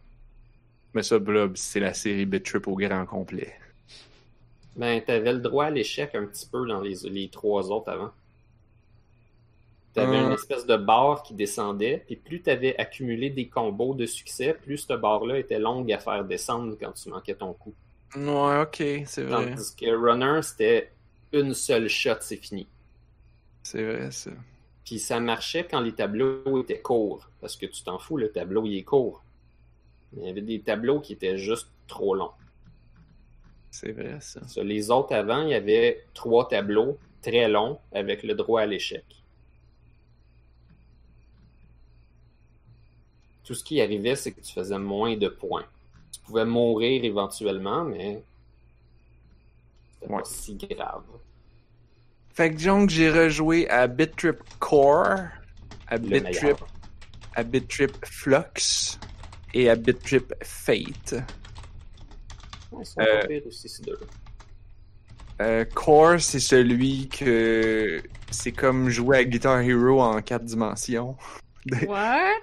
Mais 0.94 1.02
ça, 1.02 1.18
Blob, 1.18 1.56
c'est 1.56 1.80
la 1.80 1.92
série 1.92 2.24
Bitrip 2.24 2.66
au 2.68 2.76
grand 2.76 3.04
complet. 3.04 3.52
Ben, 4.78 5.02
t'avais 5.02 5.32
le 5.32 5.40
droit 5.40 5.66
à 5.66 5.70
l'échec 5.70 6.14
un 6.14 6.24
petit 6.24 6.46
peu 6.46 6.66
dans 6.66 6.80
les, 6.80 6.94
les 7.10 7.28
trois 7.28 7.70
autres 7.70 7.90
avant. 7.90 8.10
T'avais 9.94 10.16
Euh. 10.18 10.26
une 10.26 10.32
espèce 10.32 10.66
de 10.66 10.76
barre 10.76 11.22
qui 11.24 11.34
descendait, 11.34 12.02
puis 12.06 12.16
plus 12.16 12.40
t'avais 12.40 12.76
accumulé 12.78 13.30
des 13.30 13.48
combos 13.48 13.94
de 13.94 14.06
succès, 14.06 14.54
plus 14.54 14.78
cette 14.78 15.00
barre-là 15.00 15.38
était 15.38 15.58
longue 15.58 15.90
à 15.92 15.98
faire 15.98 16.24
descendre 16.24 16.76
quand 16.80 16.92
tu 16.92 17.08
manquais 17.08 17.34
ton 17.34 17.52
coup. 17.54 17.74
Ouais, 18.14 18.62
ok, 18.62 19.04
c'est 19.06 19.24
vrai. 19.24 19.50
Tandis 19.50 19.74
que 19.76 19.86
Runner, 19.94 20.40
c'était 20.42 20.92
une 21.32 21.52
seule 21.54 21.88
shot, 21.88 22.18
c'est 22.20 22.36
fini. 22.36 22.66
C'est 23.64 23.82
vrai, 23.84 24.10
ça. 24.10 24.30
Puis 24.84 24.98
ça 24.98 25.20
marchait 25.20 25.66
quand 25.68 25.80
les 25.80 25.92
tableaux 25.92 26.62
étaient 26.62 26.80
courts, 26.80 27.28
parce 27.40 27.56
que 27.56 27.66
tu 27.66 27.82
t'en 27.82 27.98
fous, 27.98 28.16
le 28.16 28.30
tableau 28.30 28.64
il 28.64 28.78
est 28.78 28.84
court. 28.84 29.22
Mais 30.12 30.22
il 30.22 30.26
y 30.28 30.30
avait 30.30 30.40
des 30.40 30.60
tableaux 30.60 31.00
qui 31.00 31.12
étaient 31.14 31.36
juste 31.36 31.68
trop 31.88 32.14
longs. 32.14 32.30
C'est 33.70 33.92
vrai, 33.92 34.16
ça. 34.20 34.46
Sur 34.48 34.64
les 34.64 34.90
autres 34.90 35.14
avant, 35.14 35.42
il 35.42 35.50
y 35.50 35.54
avait 35.54 36.04
trois 36.14 36.48
tableaux 36.48 36.98
très 37.22 37.48
longs 37.48 37.78
avec 37.92 38.22
le 38.22 38.34
droit 38.34 38.62
à 38.62 38.66
l'échec. 38.66 39.04
Tout 43.44 43.54
ce 43.54 43.64
qui 43.64 43.80
arrivait, 43.80 44.16
c'est 44.16 44.32
que 44.32 44.40
tu 44.40 44.52
faisais 44.52 44.78
moins 44.78 45.16
de 45.16 45.28
points. 45.28 45.64
Tu 46.12 46.20
pouvais 46.20 46.44
mourir 46.44 47.04
éventuellement, 47.04 47.84
mais 47.84 48.22
c'était 50.00 50.12
Ouais. 50.12 50.18
pas 50.18 50.24
si 50.24 50.54
grave. 50.56 51.02
Fait 52.34 52.50
que 52.50 52.56
disons 52.56 52.86
que 52.86 52.92
j'ai 52.92 53.10
rejoué 53.10 53.68
à 53.68 53.86
Bitrip 53.86 54.38
Core, 54.60 55.16
à 55.88 55.98
meilleur. 55.98 56.58
à 57.34 57.42
Bitrip 57.42 58.04
Flux 58.04 58.98
et 59.54 59.70
à 59.70 59.76
Bitrip 59.76 60.34
Fate. 60.42 61.14
Ouais, 62.72 62.82
ils 62.82 62.86
sont 62.86 63.00
Euh, 63.00 63.20
pas 63.20 63.26
pires 63.26 63.46
aussi, 63.46 63.68
ces 63.68 63.82
deux-là. 63.82 64.06
Euh, 65.40 65.64
Core, 65.66 66.20
c'est 66.20 66.40
celui 66.40 67.08
que 67.08 68.02
c'est 68.30 68.52
comme 68.52 68.88
jouer 68.90 69.18
à 69.18 69.24
Guitar 69.24 69.60
Hero 69.60 70.00
en 70.02 70.20
quatre 70.20 70.44
dimensions. 70.44 71.16
What? 71.86 72.40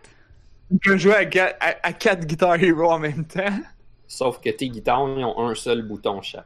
comme 0.84 0.98
jouer 0.98 1.14
à, 1.16 1.56
à, 1.60 1.88
à 1.88 1.94
quatre 1.94 2.26
Guitar 2.26 2.56
Hero 2.56 2.90
en 2.92 3.00
même 3.00 3.26
temps. 3.26 3.60
Sauf 4.08 4.40
que 4.40 4.50
tes 4.50 4.70
guitares, 4.70 5.08
ils 5.18 5.24
ont 5.26 5.40
un 5.48 5.56
seul 5.56 5.82
bouton 5.82 6.22
chaque. 6.22 6.46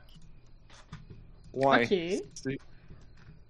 Ouais. 1.54 1.86
Ok. 1.86 2.24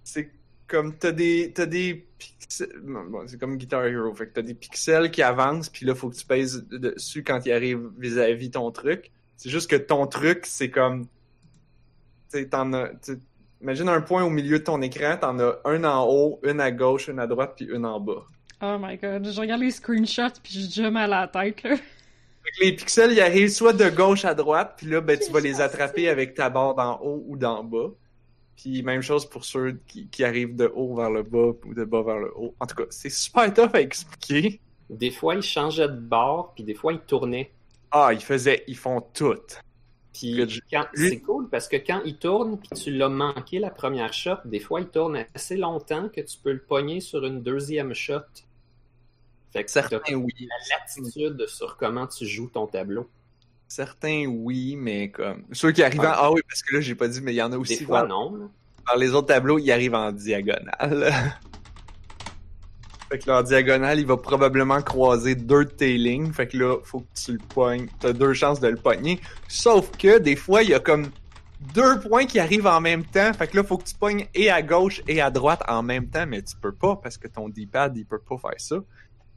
C'est- 0.04 0.30
comme 0.66 0.96
t'as 0.96 1.10
des 1.10 1.50
t'as 1.52 1.66
des 1.66 2.06
pixels. 2.16 2.80
bon, 2.84 3.26
c'est 3.26 3.40
comme 3.40 3.56
Guitar 3.56 3.84
Hero. 3.86 4.14
Fait 4.14 4.28
que 4.28 4.34
t'as 4.34 4.42
des 4.42 4.54
pixels 4.54 5.10
qui 5.10 5.20
avancent, 5.20 5.68
puis 5.68 5.84
là 5.84 5.96
faut 5.96 6.08
que 6.10 6.14
tu 6.16 6.24
pèses 6.24 6.64
dessus 6.70 7.24
quand 7.24 7.44
ils 7.44 7.50
arrivent 7.52 7.90
vis-à-vis 7.98 8.52
ton 8.52 8.70
truc. 8.70 9.10
C'est 9.40 9.48
juste 9.48 9.70
que 9.70 9.76
ton 9.76 10.06
truc, 10.06 10.44
c'est 10.44 10.68
comme. 10.68 11.06
Tu 12.30 12.46
Imagine 13.62 13.88
un 13.88 14.02
point 14.02 14.22
au 14.22 14.28
milieu 14.28 14.58
de 14.58 14.64
ton 14.64 14.82
écran, 14.82 15.16
t'en 15.18 15.38
as 15.38 15.58
un 15.64 15.82
en 15.84 16.06
haut, 16.06 16.40
une 16.42 16.60
à 16.60 16.70
gauche, 16.70 17.08
une 17.08 17.18
à 17.18 17.26
droite, 17.26 17.54
puis 17.56 17.64
une 17.64 17.86
en 17.86 17.98
bas. 18.00 18.26
Oh 18.62 18.76
my 18.78 18.98
god, 18.98 19.26
je 19.26 19.40
regarde 19.40 19.62
les 19.62 19.70
screenshots 19.70 20.40
puis 20.42 20.52
j'ai 20.52 20.66
déjà 20.66 20.90
mal 20.90 21.14
à 21.14 21.22
la 21.22 21.28
tête, 21.28 21.62
là. 21.62 21.76
Fait 21.76 22.50
que 22.50 22.64
les 22.64 22.72
pixels, 22.76 23.12
ils 23.12 23.20
arrivent 23.22 23.48
soit 23.48 23.72
de 23.72 23.88
gauche 23.88 24.26
à 24.26 24.34
droite, 24.34 24.74
puis 24.76 24.88
là, 24.88 25.00
ben, 25.00 25.18
tu 25.18 25.32
vas 25.32 25.40
les 25.40 25.62
attraper 25.62 26.10
avec 26.10 26.34
ta 26.34 26.50
barre 26.50 26.74
d'en 26.74 27.00
haut 27.00 27.24
ou 27.26 27.38
d'en 27.38 27.64
bas. 27.64 27.88
Puis 28.56 28.82
même 28.82 29.00
chose 29.00 29.24
pour 29.24 29.46
ceux 29.46 29.80
qui, 29.86 30.06
qui 30.08 30.22
arrivent 30.22 30.54
de 30.54 30.70
haut 30.74 30.94
vers 30.96 31.10
le 31.10 31.22
bas 31.22 31.52
ou 31.64 31.72
de 31.72 31.84
bas 31.84 32.02
vers 32.02 32.18
le 32.18 32.30
haut. 32.36 32.54
En 32.60 32.66
tout 32.66 32.76
cas, 32.76 32.84
c'est 32.90 33.10
super 33.10 33.52
tough 33.54 33.74
à 33.74 33.80
expliquer. 33.80 34.60
Des 34.90 35.10
fois, 35.10 35.34
ils 35.34 35.42
changeaient 35.42 35.88
de 35.88 35.98
bord, 35.98 36.52
puis 36.54 36.62
des 36.62 36.74
fois, 36.74 36.92
ils 36.92 37.00
tournaient. 37.00 37.50
Ah, 37.90 38.10
ils 38.12 38.22
faisaient, 38.22 38.64
ils 38.66 38.76
font 38.76 39.00
tout. 39.00 39.38
Puis 40.12 40.60
c'est 40.94 41.20
cool 41.20 41.48
parce 41.48 41.68
que 41.68 41.76
quand 41.76 42.02
il 42.04 42.18
tourne, 42.18 42.58
puis 42.58 42.68
tu 42.70 42.90
l'as 42.92 43.08
manqué 43.08 43.58
la 43.58 43.70
première 43.70 44.12
shot, 44.12 44.36
des 44.44 44.60
fois, 44.60 44.80
il 44.80 44.88
tourne 44.88 45.24
assez 45.34 45.56
longtemps 45.56 46.08
que 46.08 46.20
tu 46.20 46.38
peux 46.42 46.52
le 46.52 46.62
pogner 46.62 47.00
sur 47.00 47.24
une 47.24 47.42
deuxième 47.42 47.94
shot. 47.94 48.20
Fait 49.52 49.64
que 49.64 49.70
Certains 49.70 50.14
oui. 50.14 50.32
la 50.40 50.76
latitude 50.76 51.46
sur 51.48 51.76
comment 51.76 52.06
tu 52.06 52.26
joues 52.26 52.50
ton 52.52 52.66
tableau. 52.66 53.08
Certains 53.66 54.26
oui, 54.26 54.76
mais 54.76 55.10
comme. 55.10 55.44
Ceux 55.52 55.72
qui 55.72 55.82
arrivent 55.82 56.00
en... 56.00 56.12
Ah 56.12 56.32
oui, 56.32 56.40
parce 56.48 56.62
que 56.62 56.74
là, 56.74 56.80
j'ai 56.80 56.94
pas 56.94 57.08
dit, 57.08 57.20
mais 57.20 57.32
il 57.32 57.36
y 57.36 57.42
en 57.42 57.52
a 57.52 57.56
aussi. 57.56 57.78
Des 57.78 57.84
fois, 57.84 58.06
non. 58.06 58.34
là. 58.36 58.46
Les 58.96 59.14
autres 59.14 59.28
tableaux, 59.28 59.58
ils 59.58 59.70
arrivent 59.70 59.94
en 59.94 60.10
diagonale. 60.12 61.12
fait 63.10 63.18
que 63.18 63.26
leur 63.26 63.42
diagonale, 63.42 63.98
il 63.98 64.06
va 64.06 64.16
probablement 64.16 64.80
croiser 64.82 65.34
deux 65.34 65.64
de 65.64 65.70
tes 65.70 65.98
lignes. 65.98 66.32
Fait 66.32 66.46
que 66.46 66.56
là, 66.56 66.76
faut 66.84 67.00
que 67.00 67.20
tu 67.20 67.32
le 67.32 67.38
pognes. 67.38 67.88
T'as 67.98 68.12
deux 68.12 68.34
chances 68.34 68.60
de 68.60 68.68
le 68.68 68.76
pogner. 68.76 69.20
Sauf 69.48 69.90
que 69.98 70.18
des 70.18 70.36
fois, 70.36 70.62
il 70.62 70.70
y 70.70 70.74
a 70.74 70.78
comme 70.78 71.10
deux 71.74 71.98
points 71.98 72.26
qui 72.26 72.38
arrivent 72.38 72.68
en 72.68 72.80
même 72.80 73.04
temps. 73.04 73.32
Fait 73.32 73.48
que 73.48 73.56
là, 73.56 73.64
faut 73.64 73.78
que 73.78 73.84
tu 73.84 73.96
pognes 73.96 74.26
et 74.32 74.48
à 74.48 74.62
gauche 74.62 75.02
et 75.08 75.20
à 75.20 75.30
droite 75.30 75.60
en 75.66 75.82
même 75.82 76.06
temps, 76.06 76.24
mais 76.26 76.40
tu 76.42 76.54
peux 76.56 76.72
pas 76.72 76.96
parce 77.02 77.18
que 77.18 77.26
ton 77.26 77.48
D-pad, 77.48 77.96
il 77.96 78.06
peut 78.06 78.20
pas 78.20 78.38
faire 78.38 78.58
ça. 78.58 78.76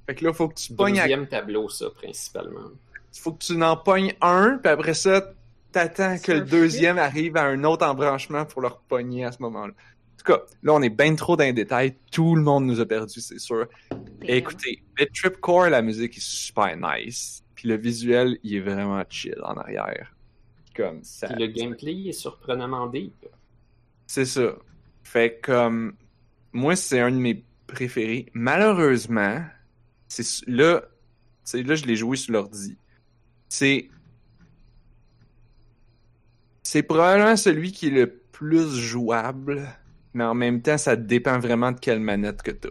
Fait 0.05 0.13
que 0.13 0.23
là, 0.25 0.33
faut 0.33 0.49
que 0.49 0.55
tu 0.55 0.73
pognes 0.73 0.99
à 0.99 1.03
Deuxième 1.03 1.27
tableau, 1.27 1.67
ça, 1.67 1.87
principalement. 1.89 2.69
faut 3.11 3.33
que 3.33 3.43
tu 3.43 3.57
n'en 3.57 3.75
pognes 3.75 4.13
un, 4.21 4.59
puis 4.61 4.71
après 4.71 4.93
ça, 4.93 5.33
t'attends 5.71 6.19
que 6.19 6.31
le 6.31 6.41
deuxième 6.41 6.99
arrive 6.99 7.37
à 7.37 7.43
un 7.43 7.63
autre 7.63 7.87
embranchement 7.87 8.45
pour 8.45 8.61
le 8.61 8.67
repogner 8.67 9.25
à 9.25 9.31
ce 9.31 9.41
moment-là. 9.41 9.73
En 10.23 10.31
tout 10.31 10.39
cas, 10.39 10.45
là, 10.63 10.73
on 10.73 10.81
est 10.81 10.89
bien 10.89 11.13
trop 11.15 11.35
dans 11.35 11.43
les 11.43 11.51
détails. 11.51 11.95
Tout 12.09 12.35
le 12.35 12.43
monde 12.43 12.65
nous 12.65 12.79
a 12.79 12.85
perdu, 12.85 13.19
c'est 13.19 13.39
sûr. 13.39 13.67
Et 14.21 14.37
écoutez, 14.37 14.81
le 14.97 15.05
Trip 15.07 15.37
Core, 15.41 15.69
la 15.69 15.81
musique 15.81 16.15
est 16.15 16.23
super 16.23 16.77
nice. 16.77 17.43
Puis 17.55 17.67
le 17.67 17.75
visuel, 17.75 18.39
il 18.41 18.55
est 18.55 18.61
vraiment 18.61 19.03
chill 19.09 19.35
en 19.43 19.55
arrière. 19.55 20.15
Comme 20.73 21.03
ça. 21.03 21.27
Puis 21.27 21.45
le 21.45 21.47
gameplay 21.47 22.07
est 22.07 22.13
surprenamment 22.13 22.87
deep. 22.87 23.25
C'est 24.07 24.23
ça. 24.23 24.55
Fait 25.03 25.39
que, 25.41 25.51
comme, 25.51 25.95
moi, 26.53 26.77
c'est 26.77 27.01
un 27.01 27.11
de 27.11 27.17
mes 27.17 27.43
préférés. 27.67 28.27
Malheureusement, 28.33 29.43
c'est 30.07 30.47
là, 30.47 30.83
c'est 31.43 31.63
là, 31.63 31.75
je 31.75 31.83
l'ai 31.83 31.97
joué 31.97 32.15
sur 32.15 32.31
l'ordi. 32.31 32.77
C'est, 33.49 33.89
c'est 36.63 36.83
probablement 36.83 37.35
celui 37.35 37.73
qui 37.73 37.87
est 37.87 37.91
le 37.91 38.07
plus 38.07 38.73
jouable, 38.77 39.67
mais 40.13 40.23
en 40.23 40.33
même 40.33 40.61
temps, 40.61 40.77
ça 40.77 40.95
dépend 40.95 41.39
vraiment 41.39 41.71
de 41.71 41.79
quelle 41.79 41.99
manette 41.99 42.41
que 42.41 42.51
t'as. 42.51 42.69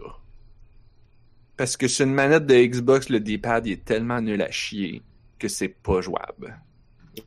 Parce 1.57 1.77
que 1.77 1.87
sur 1.87 2.05
une 2.05 2.13
manette 2.13 2.45
de 2.45 2.55
Xbox, 2.55 3.09
le 3.09 3.19
D-pad, 3.19 3.67
il 3.67 3.73
est 3.73 3.85
tellement 3.85 4.21
nul 4.21 4.41
à 4.41 4.49
chier 4.49 5.01
que 5.37 5.47
c'est 5.47 5.69
pas 5.69 6.01
jouable. 6.01 6.57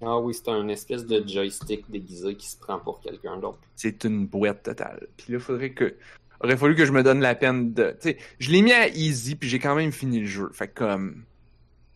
Ah 0.03 0.19
oui, 0.19 0.35
c'est 0.35 0.49
un 0.49 0.67
espèce 0.69 1.07
de 1.07 1.27
joystick 1.27 1.89
déguisé 1.91 2.35
qui 2.35 2.49
se 2.49 2.57
prend 2.57 2.79
pour 2.79 3.01
quelqu'un 3.01 3.37
d'autre. 3.37 3.59
c'est 3.77 4.05
une 4.05 4.27
boîte 4.27 4.65
totale. 4.65 5.07
Puis 5.17 5.33
là, 5.33 5.39
faudrait 5.39 5.71
que. 5.71 5.95
Aurait 6.41 6.57
fallu 6.57 6.75
que 6.75 6.85
je 6.85 6.93
me 6.93 7.03
donne 7.03 7.21
la 7.21 7.35
peine 7.35 7.73
de. 7.73 7.97
Tu 8.01 8.11
sais, 8.11 8.19
je 8.39 8.51
l'ai 8.51 8.63
mis 8.63 8.73
à 8.73 8.89
easy, 8.89 9.37
puis 9.37 9.49
j'ai 9.49 9.59
quand 9.59 9.75
même 9.75 9.93
fini 9.93 10.21
le 10.21 10.27
jeu. 10.27 10.51
Fait 10.53 10.69
que 10.69 10.75
comme. 10.75 11.25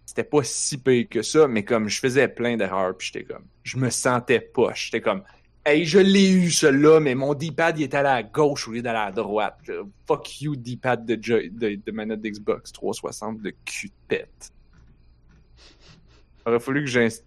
C'était 0.06 0.24
pas 0.24 0.42
si 0.42 0.78
pire 0.78 1.06
que 1.08 1.22
ça, 1.22 1.46
mais 1.46 1.64
comme 1.64 1.88
je 1.88 2.00
faisais 2.00 2.26
plein 2.26 2.56
d'erreurs, 2.56 2.96
puis 2.96 3.10
j'étais 3.12 3.24
comme. 3.24 3.44
Je 3.64 3.76
me 3.76 3.90
sentais 3.90 4.40
pas. 4.40 4.72
J'étais 4.74 5.00
comme. 5.00 5.22
Hey, 5.64 5.84
je 5.84 5.98
l'ai 5.98 6.30
eu, 6.30 6.50
celui-là, 6.50 7.00
mais 7.00 7.14
mon 7.14 7.34
D-pad, 7.34 7.78
il 7.78 7.82
est 7.82 7.94
allé 7.94 8.08
à 8.08 8.22
gauche 8.22 8.66
au 8.66 8.72
lieu 8.72 8.80
d'aller 8.82 8.98
à 8.98 9.12
droite. 9.12 9.58
là. 9.68 9.82
Fuck 10.06 10.40
you, 10.40 10.56
D-pad 10.56 11.04
de, 11.04 11.16
de, 11.16 11.78
de 11.84 11.92
manette 11.92 12.20
d'Xbox 12.22 12.72
360 12.72 13.42
de 13.42 13.52
cul 13.64 13.88
de 13.88 13.92
pète. 14.08 14.52
Aurait 16.46 16.58
fallu 16.61 16.84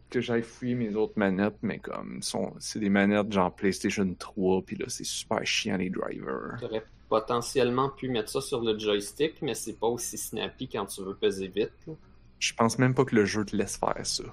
que 0.09 0.19
j'aille 0.21 0.41
fouiller 0.41 0.73
mes 0.73 0.95
autres 0.95 1.13
manettes, 1.17 1.57
mais 1.61 1.77
comme 1.77 2.23
sont, 2.23 2.53
c'est 2.57 2.79
des 2.79 2.89
manettes 2.89 3.31
genre 3.31 3.53
PlayStation 3.53 4.11
3, 4.17 4.63
puis 4.63 4.75
là 4.75 4.86
c'est 4.88 5.03
super 5.05 5.45
chiant 5.45 5.77
les 5.77 5.91
drivers. 5.91 6.55
Tu 6.57 6.65
aurais 6.65 6.84
potentiellement 7.07 7.89
pu 7.89 8.09
mettre 8.09 8.29
ça 8.29 8.41
sur 8.41 8.61
le 8.61 8.77
joystick, 8.77 9.39
mais 9.43 9.53
c'est 9.53 9.79
pas 9.79 9.86
aussi 9.88 10.17
snappy 10.17 10.67
quand 10.67 10.88
tu 10.88 11.03
veux 11.03 11.13
peser 11.13 11.47
vite. 11.47 11.71
là. 11.86 11.93
Je 12.39 12.53
pense 12.55 12.79
même 12.79 12.95
pas 12.95 13.05
que 13.05 13.15
le 13.15 13.23
jeu 13.25 13.45
te 13.45 13.55
laisse 13.55 13.77
faire 13.77 14.03
ça. 14.03 14.23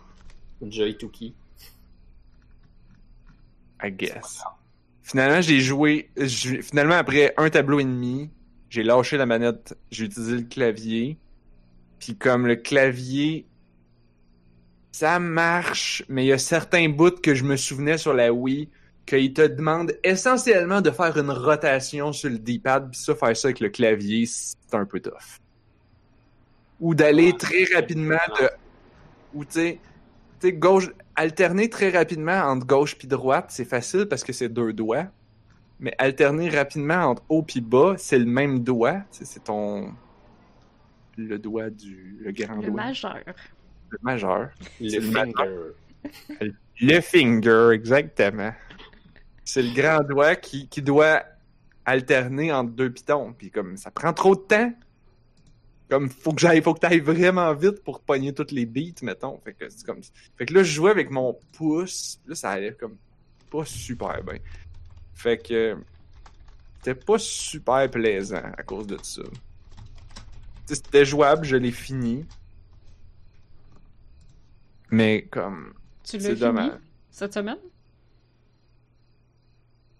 Joy 0.62 0.96
to 0.96 1.08
key. 1.08 1.34
I 3.82 3.90
guess. 3.90 4.42
Finalement, 5.02 5.40
j'ai 5.40 5.60
joué. 5.60 6.10
Finalement, 6.62 6.94
après 6.94 7.34
un 7.36 7.50
tableau 7.50 7.80
et 7.80 7.84
demi, 7.84 8.30
j'ai 8.68 8.82
lâché 8.82 9.16
la 9.16 9.26
manette, 9.26 9.76
j'ai 9.90 10.04
utilisé 10.04 10.36
le 10.36 10.42
clavier. 10.42 11.18
Puis 11.98 12.16
comme 12.16 12.46
le 12.46 12.56
clavier, 12.56 13.46
ça 14.92 15.18
marche, 15.18 16.04
mais 16.08 16.24
il 16.24 16.28
y 16.28 16.32
a 16.32 16.38
certains 16.38 16.88
bouts 16.88 17.20
que 17.22 17.34
je 17.34 17.44
me 17.44 17.56
souvenais 17.56 17.98
sur 17.98 18.14
la 18.14 18.32
Wii 18.32 18.68
qu'il 19.06 19.32
te 19.32 19.42
demande 19.42 19.92
essentiellement 20.04 20.80
de 20.80 20.90
faire 20.90 21.16
une 21.16 21.30
rotation 21.30 22.12
sur 22.12 22.30
le 22.30 22.38
D-pad, 22.38 22.90
puis 22.90 23.00
ça, 23.00 23.14
faire 23.14 23.36
ça 23.36 23.48
avec 23.48 23.60
le 23.60 23.68
clavier, 23.68 24.24
c'est 24.26 24.74
un 24.74 24.84
peu 24.84 25.00
tough. 25.00 25.40
Ou 26.80 26.94
d'aller 26.94 27.36
très 27.36 27.64
rapidement 27.74 28.20
de... 28.40 28.48
Ou 29.34 29.44
tu 29.44 29.52
sais, 29.52 29.80
sais, 30.40 30.52
gauche, 30.52 30.90
alterner 31.16 31.68
très 31.68 31.90
rapidement 31.90 32.40
entre 32.42 32.66
gauche 32.66 32.96
puis 32.96 33.08
droite, 33.08 33.46
c'est 33.50 33.64
facile 33.64 34.06
parce 34.06 34.24
que 34.24 34.32
c'est 34.32 34.48
deux 34.48 34.72
doigts. 34.72 35.06
Mais 35.78 35.94
alterner 35.98 36.50
rapidement 36.50 37.06
entre 37.06 37.22
haut 37.28 37.42
puis 37.42 37.60
bas, 37.60 37.94
c'est 37.96 38.18
le 38.18 38.26
même 38.26 38.60
doigt. 38.60 39.02
C'est 39.10 39.44
ton. 39.44 39.94
Le 41.16 41.38
doigt 41.38 41.70
du. 41.70 42.18
Le 42.20 42.32
grand 42.32 42.56
Le 42.56 42.66
doigt. 42.66 42.82
majeur. 42.84 43.18
Le 43.90 43.98
majeur. 44.02 44.50
Le 44.80 44.88
C'est 44.88 45.00
le 45.00 45.10
finger. 45.10 46.52
Le 46.80 47.00
finger, 47.00 47.70
exactement. 47.72 48.52
C'est 49.44 49.62
le 49.62 49.74
grand 49.74 50.00
doigt 50.00 50.36
qui, 50.36 50.68
qui 50.68 50.82
doit 50.82 51.22
alterner 51.84 52.52
entre 52.52 52.70
deux 52.72 52.90
pitons. 52.90 53.32
Puis 53.32 53.50
comme 53.50 53.76
ça 53.76 53.90
prend 53.90 54.12
trop 54.12 54.36
de 54.36 54.40
temps. 54.42 54.72
Comme 55.90 56.08
faut 56.08 56.32
que 56.32 56.40
j'aille, 56.40 56.62
faut 56.62 56.72
que 56.72 56.78
t'ailles 56.78 57.00
vraiment 57.00 57.52
vite 57.52 57.82
pour 57.82 58.00
pogner 58.00 58.32
toutes 58.32 58.52
les 58.52 58.64
beats, 58.64 59.02
mettons. 59.02 59.38
Fait 59.44 59.54
que 59.54 59.68
c'est 59.68 59.84
comme 59.84 60.00
Fait 60.38 60.46
que 60.46 60.54
là, 60.54 60.62
je 60.62 60.72
jouais 60.72 60.90
avec 60.92 61.10
mon 61.10 61.36
pouce. 61.52 62.20
Là, 62.26 62.34
ça 62.36 62.50
allait 62.50 62.74
comme 62.74 62.96
pas 63.50 63.64
super 63.64 64.22
bien. 64.22 64.38
Fait 65.14 65.36
que 65.36 65.76
c'était 66.76 66.94
pas 66.94 67.18
super 67.18 67.90
plaisant 67.90 68.40
à 68.56 68.62
cause 68.62 68.86
de 68.86 68.98
ça. 69.02 69.22
Tu 69.22 69.30
sais, 70.66 70.74
C'était 70.76 71.04
jouable, 71.04 71.44
je 71.44 71.56
l'ai 71.56 71.72
fini. 71.72 72.24
Mais 74.92 75.22
comme 75.22 75.74
Tu 76.04 76.18
l'as 76.18 76.28
fini 76.28 76.38
dommage. 76.40 76.72
cette 77.10 77.34
semaine? 77.34 77.58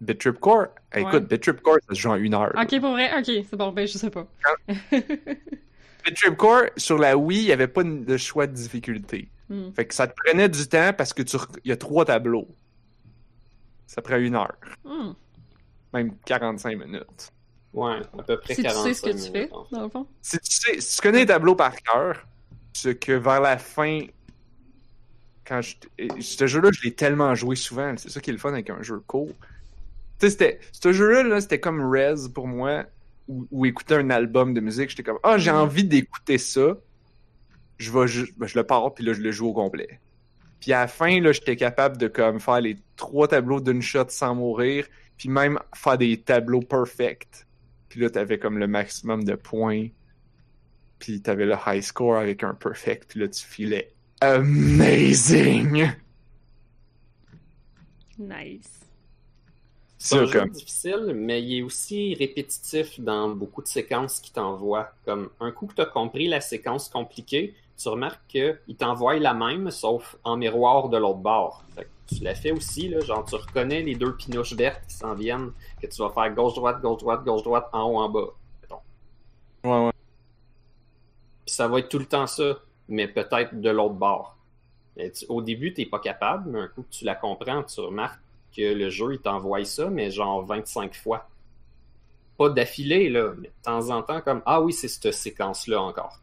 Bitrip 0.00 0.38
Core? 0.38 0.68
Eh, 0.94 1.02
Ouais. 1.02 1.08
Écoute, 1.08 1.28
Bitrip 1.28 1.60
Core, 1.60 1.78
ça 1.88 1.94
se 1.94 2.00
joue 2.00 2.10
en 2.10 2.14
une 2.16 2.34
heure. 2.34 2.52
Ok, 2.56 2.80
pour 2.80 2.92
vrai? 2.92 3.10
Ok, 3.18 3.26
c'est 3.26 3.56
bon, 3.56 3.72
ben 3.72 3.86
je 3.86 3.98
sais 3.98 4.10
pas. 4.10 4.26
Bitrip 6.04 6.36
Core, 6.36 6.64
sur 6.76 6.98
la 6.98 7.16
Wii, 7.16 7.40
il 7.40 7.46
n'y 7.46 7.52
avait 7.52 7.68
pas 7.68 7.82
de 7.84 8.16
choix 8.16 8.46
de 8.46 8.52
difficulté. 8.52 9.28
Hmm. 9.48 9.70
Fait 9.72 9.84
que 9.86 9.94
ça 9.94 10.06
te 10.06 10.14
prenait 10.24 10.48
du 10.48 10.66
temps 10.68 10.92
parce 10.96 11.12
que 11.12 11.22
tu 11.22 11.36
rec- 11.36 11.60
il 11.64 11.68
y 11.68 11.72
a 11.72 11.76
trois 11.76 12.04
tableaux. 12.04 12.48
Ça 13.86 14.00
prend 14.02 14.16
une 14.16 14.34
heure. 14.36 14.56
Hmm. 14.84 15.12
Même 15.92 16.14
45 16.24 16.78
minutes. 16.78 17.32
Ouais, 17.72 17.98
à 18.18 18.22
peu 18.22 18.38
près 18.38 18.54
Si 18.54 18.62
tu 18.62 18.68
45 18.68 18.82
sais 18.88 18.94
ce 18.94 19.02
que 19.02 19.08
tu 19.10 19.16
minutes, 19.16 19.32
fais, 19.32 19.52
en 19.52 19.64
fait. 19.64 19.76
dans 19.76 19.82
le 19.84 19.88
fond. 19.88 20.06
Si 20.22 20.38
tu, 20.38 20.50
sais, 20.52 20.80
si 20.80 20.96
tu 20.96 21.02
connais 21.02 21.20
les 21.20 21.26
tableaux 21.26 21.54
par 21.56 21.74
cœur, 21.76 22.26
ce 22.72 22.88
que 22.90 23.12
vers 23.12 23.40
la 23.40 23.58
fin, 23.58 24.00
quand 25.44 25.60
je, 25.62 25.74
ce 26.20 26.46
jeu-là, 26.46 26.70
je 26.72 26.82
l'ai 26.82 26.92
tellement 26.94 27.34
joué 27.34 27.56
souvent, 27.56 27.94
c'est 27.96 28.10
ça 28.10 28.20
qui 28.20 28.30
est 28.30 28.32
le 28.32 28.38
fun 28.38 28.52
avec 28.52 28.70
un 28.70 28.82
jeu 28.82 29.00
court. 29.00 29.34
Tu 30.18 30.26
sais, 30.26 30.30
c'était, 30.30 30.60
ce 30.72 30.92
jeu-là, 30.92 31.22
là, 31.24 31.40
c'était 31.40 31.60
comme 31.60 31.80
Rez 31.90 32.14
pour 32.32 32.46
moi, 32.46 32.84
ou, 33.30 33.46
ou 33.50 33.66
écouter 33.66 33.94
un 33.94 34.10
album 34.10 34.54
de 34.54 34.60
musique. 34.60 34.90
J'étais 34.90 35.02
comme, 35.04 35.18
ah, 35.22 35.38
j'ai 35.38 35.52
Mhm. 35.52 35.56
envie 35.58 35.84
d'écouter 35.84 36.38
ça. 36.38 36.76
Je 37.78 37.90
vais, 37.90 38.06
ben, 38.36 38.46
je 38.46 38.58
le 38.58 38.64
pars, 38.64 38.92
puis 38.92 39.04
là, 39.04 39.12
je 39.12 39.20
le 39.22 39.30
joue 39.30 39.46
au 39.48 39.54
complet. 39.54 40.00
Puis 40.60 40.72
à 40.74 40.80
la 40.80 40.88
fin, 40.88 41.20
là, 41.20 41.32
j'étais 41.32 41.56
capable 41.56 41.96
de 41.96 42.08
comme 42.08 42.40
faire 42.40 42.60
les 42.60 42.76
trois 42.96 43.28
tableaux 43.28 43.60
d'une 43.60 43.80
shot 43.80 44.06
sans 44.08 44.34
mourir, 44.34 44.86
puis 45.16 45.28
même 45.30 45.58
faire 45.74 45.96
des 45.96 46.20
tableaux 46.20 46.60
perfect. 46.60 47.46
Puis 47.88 48.00
là, 48.00 48.10
t'avais 48.10 48.38
comme 48.38 48.58
le 48.58 48.66
maximum 48.66 49.24
de 49.24 49.34
points. 49.36 49.86
Puis 50.98 51.22
t'avais 51.22 51.46
le 51.46 51.54
high 51.66 51.80
score 51.82 52.16
avec 52.16 52.44
un 52.44 52.52
perfect. 52.54 53.06
Puis 53.10 53.20
là, 53.20 53.28
tu 53.28 53.42
filais 53.44 53.94
amazing. 54.20 55.88
Nice. 58.18 58.79
C'est 60.02 60.16
un 60.18 60.24
jeu 60.24 60.46
difficile, 60.48 61.12
mais 61.14 61.42
il 61.42 61.58
est 61.58 61.62
aussi 61.62 62.14
répétitif 62.14 62.98
dans 63.00 63.28
beaucoup 63.28 63.60
de 63.60 63.68
séquences 63.68 64.18
qu'il 64.18 64.32
t'envoie. 64.32 64.88
Comme 65.04 65.28
un 65.40 65.50
coup 65.52 65.66
que 65.66 65.74
tu 65.74 65.82
as 65.82 65.86
compris 65.86 66.26
la 66.26 66.40
séquence 66.40 66.88
compliquée, 66.88 67.54
tu 67.76 67.88
remarques 67.88 68.22
qu'il 68.28 68.76
t'envoie 68.78 69.18
la 69.18 69.34
même, 69.34 69.70
sauf 69.70 70.16
en 70.24 70.38
miroir 70.38 70.88
de 70.88 70.96
l'autre 70.96 71.18
bord. 71.18 71.64
Fait 71.74 71.84
que 71.84 72.14
tu 72.14 72.24
l'as 72.24 72.34
fait 72.34 72.50
aussi, 72.50 72.88
là, 72.88 73.00
genre 73.00 73.26
tu 73.26 73.34
reconnais 73.34 73.82
les 73.82 73.94
deux 73.94 74.16
pinouches 74.16 74.54
vertes 74.54 74.80
qui 74.88 74.94
s'en 74.94 75.14
viennent, 75.14 75.52
que 75.80 75.86
tu 75.86 75.98
vas 76.02 76.08
faire 76.08 76.34
gauche-droite, 76.34 76.80
gauche-droite, 76.80 77.22
gauche-droite, 77.22 77.68
en 77.74 77.82
haut, 77.84 77.98
en 77.98 78.08
bas. 78.08 78.28
mettons. 78.62 78.80
Ouais, 79.64 79.86
ouais. 79.86 79.92
Puis 81.44 81.54
ça 81.54 81.68
va 81.68 81.78
être 81.78 81.90
tout 81.90 81.98
le 81.98 82.06
temps 82.06 82.26
ça, 82.26 82.58
mais 82.88 83.06
peut-être 83.06 83.60
de 83.60 83.68
l'autre 83.68 83.94
bord. 83.94 84.36
Tu- 84.96 85.26
au 85.28 85.42
début, 85.42 85.74
t'es 85.74 85.84
pas 85.86 85.98
capable, 85.98 86.50
mais 86.50 86.60
un 86.60 86.68
coup 86.68 86.82
que 86.82 86.90
tu 86.90 87.04
la 87.04 87.14
comprends, 87.14 87.62
tu 87.64 87.80
remarques 87.80 88.20
que 88.56 88.62
le 88.74 88.90
jeu, 88.90 89.14
il 89.14 89.20
t'envoie 89.20 89.64
ça, 89.64 89.90
mais 89.90 90.10
genre 90.10 90.44
25 90.44 90.94
fois. 90.94 91.28
Pas 92.38 92.48
d'affilée, 92.48 93.10
là, 93.10 93.32
mais 93.38 93.48
de 93.48 93.52
temps 93.62 93.90
en 93.90 94.02
temps, 94.02 94.20
comme 94.22 94.42
Ah 94.46 94.60
oui, 94.62 94.72
c'est 94.72 94.88
cette 94.88 95.12
séquence-là 95.12 95.80
encore. 95.82 96.20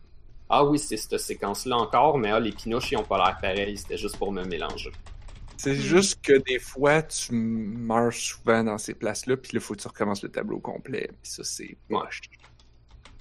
Ah 0.49 0.63
oui, 0.65 0.79
c'est 0.79 0.97
cette 0.97 1.19
séquence-là 1.19 1.75
encore, 1.77 2.17
mais 2.17 2.31
ah, 2.31 2.39
les 2.39 2.51
pinouches, 2.51 2.91
ils 2.91 2.97
ont 2.97 3.03
pas 3.03 3.17
l'air 3.17 3.37
pareils, 3.41 3.77
c'était 3.77 3.97
juste 3.97 4.17
pour 4.17 4.31
me 4.31 4.43
mélanger. 4.45 4.91
C'est 5.57 5.73
Mm. 5.73 5.81
juste 5.81 6.21
que 6.21 6.33
des 6.43 6.59
fois, 6.59 7.01
tu 7.03 7.33
meurs 7.33 8.13
souvent 8.13 8.63
dans 8.63 8.77
ces 8.77 8.93
places-là, 8.93 9.37
puis 9.37 9.51
là, 9.53 9.59
faut 9.59 9.73
que 9.75 9.81
tu 9.81 9.87
recommences 9.87 10.23
le 10.23 10.29
tableau 10.29 10.59
complet. 10.59 11.09
Puis 11.21 11.31
ça, 11.31 11.43
c'est 11.43 11.77
moche. 11.89 12.21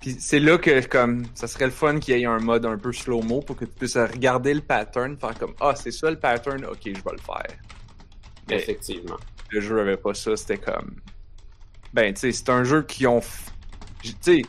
Puis 0.00 0.16
c'est 0.20 0.38
là 0.40 0.58
que, 0.58 0.86
comme, 0.86 1.24
ça 1.34 1.46
serait 1.48 1.64
le 1.64 1.70
fun 1.72 1.98
qu'il 1.98 2.16
y 2.16 2.22
ait 2.22 2.26
un 2.26 2.38
mode 2.38 2.66
un 2.66 2.76
peu 2.78 2.92
slow-mo 2.92 3.40
pour 3.40 3.56
que 3.56 3.64
tu 3.64 3.72
puisses 3.72 3.96
regarder 3.96 4.54
le 4.54 4.60
pattern, 4.60 5.16
faire 5.18 5.36
comme, 5.38 5.54
ah, 5.60 5.74
c'est 5.74 5.90
ça 5.90 6.10
le 6.10 6.18
pattern, 6.18 6.64
ok, 6.66 6.80
je 6.84 6.90
vais 6.90 7.12
le 7.12 7.18
faire. 7.18 7.58
Mais 8.48 8.56
Effectivement. 8.56 9.16
le 9.50 9.60
jeu 9.60 9.80
avait 9.80 9.96
pas 9.96 10.14
ça, 10.14 10.36
c'était 10.36 10.58
comme. 10.58 10.94
Ben, 11.92 12.12
tu 12.14 12.20
sais, 12.20 12.32
c'est 12.32 12.48
un 12.50 12.64
jeu 12.64 12.82
qui 12.82 13.06
ont. 13.06 13.20
f- 13.20 13.48
Tu 14.02 14.12
sais, 14.20 14.42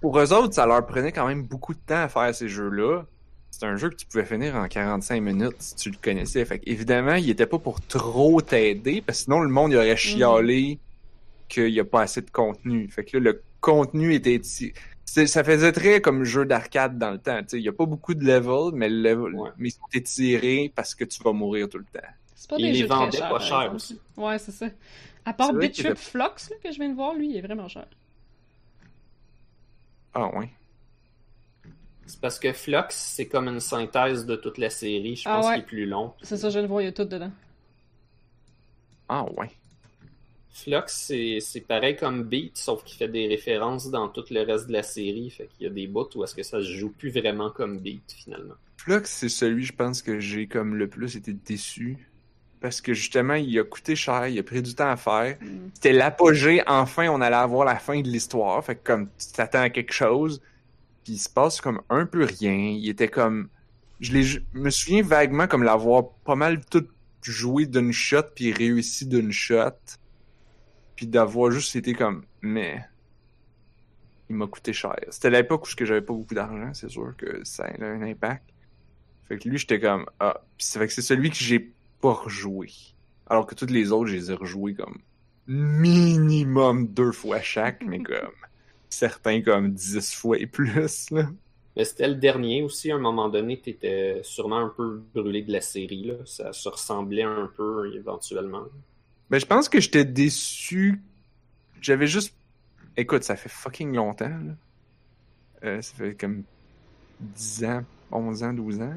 pour 0.00 0.18
eux 0.18 0.32
autres, 0.32 0.54
ça 0.54 0.66
leur 0.66 0.84
prenait 0.86 1.12
quand 1.12 1.26
même 1.26 1.42
beaucoup 1.44 1.74
de 1.74 1.78
temps 1.86 2.02
à 2.02 2.08
faire 2.08 2.34
ces 2.34 2.48
jeux-là. 2.48 3.04
C'est 3.50 3.66
un 3.66 3.76
jeu 3.76 3.90
que 3.90 3.96
tu 3.96 4.06
pouvais 4.06 4.24
finir 4.24 4.54
en 4.56 4.66
45 4.68 5.20
minutes 5.20 5.56
si 5.58 5.74
tu 5.76 5.90
le 5.90 5.96
connaissais. 6.02 6.44
Fait 6.44 6.60
évidemment, 6.64 7.14
il 7.14 7.28
était 7.30 7.46
pas 7.46 7.58
pour 7.58 7.80
trop 7.80 8.40
t'aider, 8.40 9.02
parce 9.04 9.18
que 9.18 9.24
sinon 9.24 9.40
le 9.40 9.48
monde 9.48 9.72
il 9.72 9.76
aurait 9.76 9.96
chialé 9.96 10.78
qu'il 11.48 11.68
y 11.70 11.80
a 11.80 11.84
pas 11.84 12.02
assez 12.02 12.22
de 12.22 12.30
contenu. 12.30 12.88
Fait 12.88 13.04
que 13.04 13.16
là, 13.18 13.32
le 13.32 13.42
contenu 13.60 14.14
était. 14.14 14.40
Ça 15.04 15.42
faisait 15.44 15.72
très 15.72 16.00
comme 16.00 16.22
jeu 16.24 16.44
d'arcade 16.44 16.96
dans 16.96 17.10
le 17.10 17.18
temps. 17.18 17.40
Tu 17.40 17.48
sais, 17.48 17.58
il 17.58 17.64
y 17.64 17.68
a 17.68 17.72
pas 17.72 17.86
beaucoup 17.86 18.14
de 18.14 18.24
levels, 18.24 18.72
mais, 18.72 18.88
le 18.88 19.02
level... 19.02 19.34
Ouais. 19.34 19.50
mais 19.58 19.68
ils 19.68 19.72
sont 19.72 19.80
étirés 19.92 20.72
parce 20.74 20.94
que 20.94 21.04
tu 21.04 21.20
vas 21.22 21.32
mourir 21.32 21.68
tout 21.68 21.78
le 21.78 21.84
temps. 21.84 22.06
C'est 22.40 22.48
pas 22.48 22.56
Il 22.58 22.62
des 22.64 22.72
les 22.72 22.78
jeux 22.78 22.86
très 22.88 22.96
vendait 22.96 23.18
chers, 23.18 23.28
pas 23.28 23.38
cher 23.38 23.74
aussi. 23.74 24.00
Ouais, 24.16 24.38
c'est 24.38 24.50
ça. 24.50 24.66
À 25.26 25.34
part 25.34 25.52
Bittrip 25.52 25.84
était- 25.88 25.94
Flux, 25.94 26.18
là, 26.20 26.34
que 26.64 26.72
je 26.72 26.78
viens 26.78 26.88
de 26.88 26.94
voir, 26.94 27.12
lui, 27.12 27.28
il 27.28 27.36
est 27.36 27.42
vraiment 27.42 27.68
cher. 27.68 27.86
Ah 30.14 30.34
ouais. 30.38 30.48
C'est 32.06 32.18
parce 32.18 32.38
que 32.38 32.50
Flux, 32.54 32.78
c'est 32.88 33.28
comme 33.28 33.46
une 33.48 33.60
synthèse 33.60 34.24
de 34.24 34.36
toute 34.36 34.56
la 34.56 34.70
série. 34.70 35.16
Je 35.16 35.24
Ah 35.28 35.36
pense 35.36 35.46
ouais. 35.48 35.52
qu'il 35.56 35.62
est 35.62 35.66
plus 35.66 35.84
long. 35.86 36.14
C'est 36.22 36.38
ça, 36.38 36.48
je 36.48 36.54
viens 36.54 36.62
de 36.62 36.68
voir, 36.68 36.80
il 36.80 36.86
y 36.86 36.88
a 36.88 36.92
tout 36.92 37.04
dedans. 37.04 37.30
Ah 39.10 39.26
ouais. 39.36 39.50
Flux, 40.48 40.76
c'est 40.86 41.40
c'est 41.40 41.60
pareil 41.60 41.94
comme 41.96 42.24
Beat, 42.24 42.56
sauf 42.56 42.82
qu'il 42.84 42.96
fait 42.96 43.08
des 43.08 43.28
références 43.28 43.90
dans 43.90 44.08
tout 44.08 44.24
le 44.30 44.40
reste 44.44 44.66
de 44.68 44.72
la 44.72 44.82
série. 44.82 45.28
Fait 45.28 45.46
qu'il 45.48 45.66
y 45.66 45.70
a 45.70 45.72
des 45.72 45.86
bouts 45.86 46.08
où 46.16 46.24
est-ce 46.24 46.34
que 46.34 46.42
ça 46.42 46.58
se 46.58 46.64
joue 46.72 46.88
plus 46.90 47.10
vraiment 47.10 47.50
comme 47.50 47.78
Beat, 47.80 48.12
finalement. 48.16 48.54
Flux, 48.78 49.02
c'est 49.04 49.28
celui, 49.28 49.64
je 49.64 49.74
pense, 49.74 50.00
que 50.00 50.20
j'ai 50.20 50.46
comme 50.46 50.74
le 50.74 50.88
plus 50.88 51.16
été 51.16 51.34
déçu. 51.34 51.98
Parce 52.60 52.82
que 52.82 52.92
justement, 52.92 53.34
il 53.34 53.58
a 53.58 53.64
coûté 53.64 53.96
cher, 53.96 54.28
il 54.28 54.38
a 54.38 54.42
pris 54.42 54.60
du 54.60 54.74
temps 54.74 54.90
à 54.90 54.96
faire. 54.96 55.36
Mm. 55.40 55.70
C'était 55.74 55.92
l'apogée, 55.92 56.62
enfin, 56.66 57.08
on 57.08 57.20
allait 57.20 57.36
avoir 57.36 57.64
la 57.64 57.76
fin 57.76 58.00
de 58.00 58.08
l'histoire. 58.08 58.62
Fait 58.62 58.76
que 58.76 58.84
comme 58.84 59.08
tu 59.18 59.32
t'attends 59.34 59.62
à 59.62 59.70
quelque 59.70 59.92
chose, 59.92 60.42
puis 61.04 61.14
il 61.14 61.18
se 61.18 61.28
passe 61.28 61.60
comme 61.60 61.80
un 61.88 62.04
peu 62.04 62.24
rien. 62.24 62.54
Il 62.54 62.88
était 62.88 63.08
comme. 63.08 63.48
Je 64.00 64.38
me 64.54 64.70
souviens 64.70 65.02
vaguement 65.02 65.46
comme 65.46 65.62
l'avoir 65.62 66.10
pas 66.24 66.34
mal 66.34 66.64
tout 66.66 66.86
joué 67.22 67.66
d'une 67.66 67.92
shot, 67.92 68.22
puis 68.34 68.52
réussi 68.52 69.06
d'une 69.06 69.32
shot. 69.32 69.70
Puis 70.96 71.06
d'avoir 71.06 71.50
juste 71.50 71.74
été 71.76 71.94
comme. 71.94 72.24
Mais. 72.42 72.84
Il 74.28 74.36
m'a 74.36 74.46
coûté 74.46 74.72
cher. 74.72 74.94
C'était 75.08 75.30
l'époque 75.30 75.66
où 75.66 75.84
j'avais 75.84 76.02
pas 76.02 76.12
beaucoup 76.12 76.34
d'argent, 76.34 76.72
c'est 76.72 76.88
sûr 76.88 77.14
que 77.16 77.42
ça 77.42 77.64
a 77.64 77.84
un 77.84 78.02
impact. 78.02 78.44
Fait 79.26 79.38
que 79.38 79.48
lui, 79.48 79.58
j'étais 79.58 79.80
comme. 79.80 80.06
Ah. 80.20 80.42
Puis 80.56 80.66
c'est 80.66 80.78
fait 80.78 80.86
que 80.86 80.92
c'est 80.92 81.02
celui 81.02 81.30
que 81.30 81.36
j'ai 81.36 81.72
pas 82.00 82.12
rejoué. 82.12 82.70
Alors 83.26 83.46
que 83.46 83.54
toutes 83.54 83.70
les 83.70 83.92
autres, 83.92 84.08
je 84.10 84.16
les 84.16 84.30
ai 84.30 84.34
rejoués 84.34 84.74
comme 84.74 84.98
minimum 85.46 86.86
deux 86.88 87.12
fois 87.12 87.40
chaque, 87.40 87.82
mais 87.84 87.98
comme 88.02 88.32
certains 88.88 89.42
comme 89.42 89.72
dix 89.72 90.14
fois 90.14 90.38
et 90.38 90.46
plus. 90.46 91.10
Là. 91.10 91.28
Mais 91.76 91.84
c'était 91.84 92.08
le 92.08 92.16
dernier 92.16 92.62
aussi. 92.62 92.90
À 92.90 92.96
un 92.96 92.98
moment 92.98 93.28
donné, 93.28 93.60
t'étais 93.60 94.20
sûrement 94.22 94.58
un 94.58 94.68
peu 94.68 95.02
brûlé 95.14 95.42
de 95.42 95.52
la 95.52 95.60
série. 95.60 96.04
Là. 96.04 96.14
Ça 96.24 96.52
se 96.52 96.68
ressemblait 96.68 97.22
un 97.22 97.50
peu 97.56 97.94
éventuellement. 97.94 98.64
Ben, 99.30 99.38
je 99.38 99.46
pense 99.46 99.68
que 99.68 99.80
j'étais 99.80 100.04
déçu. 100.04 101.00
J'avais 101.80 102.06
juste. 102.06 102.34
Écoute, 102.96 103.22
ça 103.22 103.36
fait 103.36 103.48
fucking 103.48 103.94
longtemps. 103.94 104.28
Là. 104.28 104.54
Euh, 105.62 105.82
ça 105.82 105.94
fait 105.94 106.14
comme 106.14 106.42
10 107.20 107.64
ans, 107.64 107.84
11 108.10 108.42
ans, 108.42 108.52
12 108.52 108.80
ans. 108.80 108.84
là. 108.86 108.96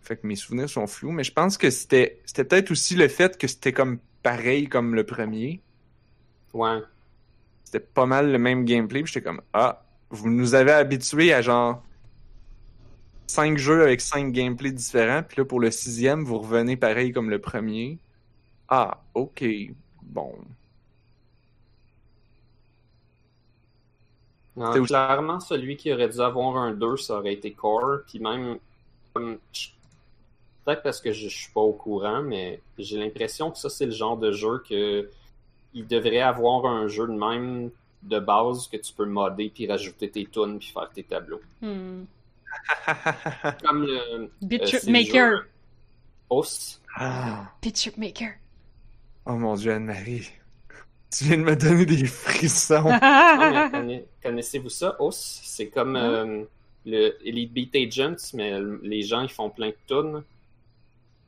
Fait 0.00 0.16
que 0.16 0.26
mes 0.26 0.36
souvenirs 0.36 0.70
sont 0.70 0.86
flous, 0.86 1.10
mais 1.12 1.24
je 1.24 1.32
pense 1.32 1.58
que 1.58 1.70
c'était 1.70 2.20
c'était 2.24 2.44
peut-être 2.44 2.70
aussi 2.70 2.94
le 2.94 3.08
fait 3.08 3.36
que 3.36 3.46
c'était 3.46 3.72
comme 3.72 3.98
pareil 4.22 4.68
comme 4.68 4.94
le 4.94 5.04
premier. 5.04 5.60
Ouais. 6.54 6.80
C'était 7.64 7.80
pas 7.80 8.06
mal 8.06 8.32
le 8.32 8.38
même 8.38 8.64
gameplay, 8.64 9.04
j'étais 9.04 9.22
comme 9.22 9.42
ah, 9.52 9.84
vous 10.10 10.30
nous 10.30 10.54
avez 10.54 10.72
habitués 10.72 11.32
à 11.34 11.42
genre 11.42 11.82
cinq 13.26 13.58
jeux 13.58 13.82
avec 13.82 14.00
cinq 14.00 14.32
gameplays 14.32 14.72
différents, 14.72 15.22
puis 15.22 15.38
là 15.38 15.44
pour 15.44 15.60
le 15.60 15.70
sixième, 15.70 16.24
vous 16.24 16.38
revenez 16.38 16.76
pareil 16.76 17.12
comme 17.12 17.30
le 17.30 17.40
premier. 17.40 17.98
Ah, 18.68 19.02
ok, 19.14 19.44
bon. 20.02 20.34
Non, 24.56 24.82
clairement, 24.82 25.38
celui 25.38 25.76
qui 25.76 25.92
aurait 25.92 26.08
dû 26.08 26.20
avoir 26.20 26.56
un 26.56 26.72
2, 26.72 26.96
ça 26.96 27.18
aurait 27.18 27.34
été 27.34 27.52
Core. 27.52 28.00
Puis 28.08 28.18
même, 28.18 28.58
je- 29.52 29.68
peut-être 30.68 30.82
parce 30.82 31.00
que 31.00 31.12
je, 31.12 31.28
je 31.28 31.36
suis 31.36 31.52
pas 31.52 31.60
au 31.60 31.72
courant, 31.72 32.22
mais 32.22 32.60
j'ai 32.78 32.98
l'impression 32.98 33.50
que 33.50 33.58
ça, 33.58 33.70
c'est 33.70 33.86
le 33.86 33.92
genre 33.92 34.18
de 34.18 34.32
jeu 34.32 34.62
que 34.68 35.08
il 35.72 35.86
devrait 35.86 36.20
avoir 36.20 36.66
un 36.66 36.88
jeu 36.88 37.06
de 37.06 37.12
même 37.12 37.70
de 38.02 38.18
base 38.18 38.68
que 38.68 38.76
tu 38.76 38.92
peux 38.92 39.06
modder 39.06 39.50
puis 39.54 39.66
rajouter 39.66 40.10
tes 40.10 40.26
tunes 40.26 40.58
puis 40.58 40.68
faire 40.68 40.90
tes 40.92 41.04
tableaux. 41.04 41.40
Hmm. 41.62 42.04
Comme 43.64 43.86
le 43.86 44.30
Bittrip 44.42 44.82
euh, 44.86 44.90
Maker. 44.90 45.44
Os. 46.30 46.82
Ah. 46.96 47.50
Maker. 47.96 48.32
Oh 49.24 49.32
mon 49.32 49.54
dieu, 49.54 49.72
Anne-Marie. 49.72 50.30
Tu 51.10 51.24
viens 51.24 51.38
de 51.38 51.42
me 51.42 51.56
donner 51.56 51.86
des 51.86 52.04
frissons. 52.04 52.84
Connaissez-vous 54.22 54.68
ça, 54.68 54.96
Os? 55.00 55.40
C'est 55.42 55.68
comme 55.68 55.96
euh, 55.96 56.44
le 56.84 57.16
Elite 57.26 57.52
Beat 57.52 57.74
Agents, 57.76 58.34
mais 58.34 58.58
les 58.82 59.02
gens 59.02 59.22
ils 59.22 59.30
font 59.30 59.48
plein 59.48 59.68
de 59.68 59.76
tunes. 59.86 60.22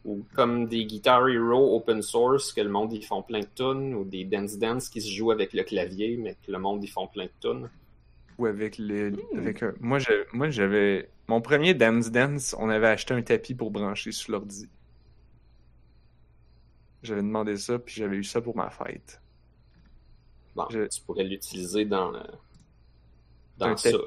Ou 0.05 0.25
comme 0.35 0.67
des 0.67 0.87
Guitar 0.87 1.29
Hero 1.29 1.77
open 1.77 2.01
source, 2.03 2.53
que 2.55 2.61
le 2.63 2.71
monde 2.71 2.93
ils 2.93 3.05
font 3.05 3.23
plein 3.23 3.41
de 3.41 3.49
tunes. 3.55 3.95
Ou 3.95 4.05
des 4.05 4.25
Dance 4.25 4.57
Dance 4.59 4.89
qui 4.89 5.01
se 5.03 5.11
jouent 5.11 5.31
avec 5.31 5.53
le 5.53 5.63
clavier, 5.63 6.17
mais 6.17 6.37
que 6.47 6.51
le 6.53 6.59
monde 6.59 6.83
ils 6.83 6.89
font 6.91 7.07
plein 7.07 7.27
de 7.27 7.31
tunes. 7.41 7.69
Ou 8.39 8.47
avec 8.47 8.79
le. 8.79 9.11
Hmm. 9.11 9.39
Avec 9.39 9.63
un... 9.63 9.75
Moi, 9.81 9.99
j'avais- 9.99 10.27
moi, 10.33 10.49
j'avais. 10.51 11.11
Mon 11.29 11.41
premier 11.43 11.75
Dance 11.75 12.11
Dance, 12.11 12.57
on 12.59 12.71
avait 12.71 12.87
acheté 12.89 13.13
un 13.15 13.21
tapis 13.23 13.55
pour 13.55 13.71
brancher 13.71 14.11
sur 14.13 14.33
l'ordi. 14.33 14.67
J'avais 17.03 17.23
demandé 17.23 17.57
ça, 17.57 17.79
puis 17.79 17.95
j'avais 17.95 18.17
eu 18.17 18.25
ça 18.25 18.41
pour 18.41 18.57
ma 18.57 18.71
fête. 18.71 19.21
Bon, 20.55 20.65
Je- 20.71 20.87
tu 20.87 21.01
pourrais 21.03 21.25
l'utiliser 21.25 21.85
dans, 21.85 22.15
euh, 22.15 22.23
dans 23.59 23.67
Un 23.69 23.77
ça. 23.77 23.91
tapis. 23.93 24.05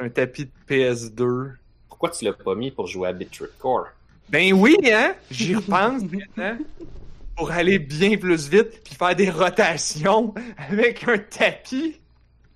un 0.00 0.08
tapis 0.08 0.44
de 0.46 0.50
PS2. 0.68 1.52
Pourquoi 1.88 2.10
tu 2.10 2.24
l'as 2.24 2.32
pas 2.32 2.54
mis 2.54 2.70
pour 2.70 2.86
jouer 2.86 3.08
à 3.08 3.12
Bit 3.12 3.30
Trip 3.30 3.50
Core? 3.58 3.88
Ben 4.28 4.52
oui, 4.52 4.76
hein? 4.92 5.14
J'y 5.30 5.54
repense 5.54 6.02
maintenant. 6.02 6.58
pour 7.36 7.50
aller 7.50 7.78
bien 7.78 8.16
plus 8.16 8.48
vite 8.48 8.82
puis 8.82 8.94
faire 8.94 9.14
des 9.14 9.30
rotations 9.30 10.34
avec 10.56 11.06
un 11.06 11.18
tapis. 11.18 12.00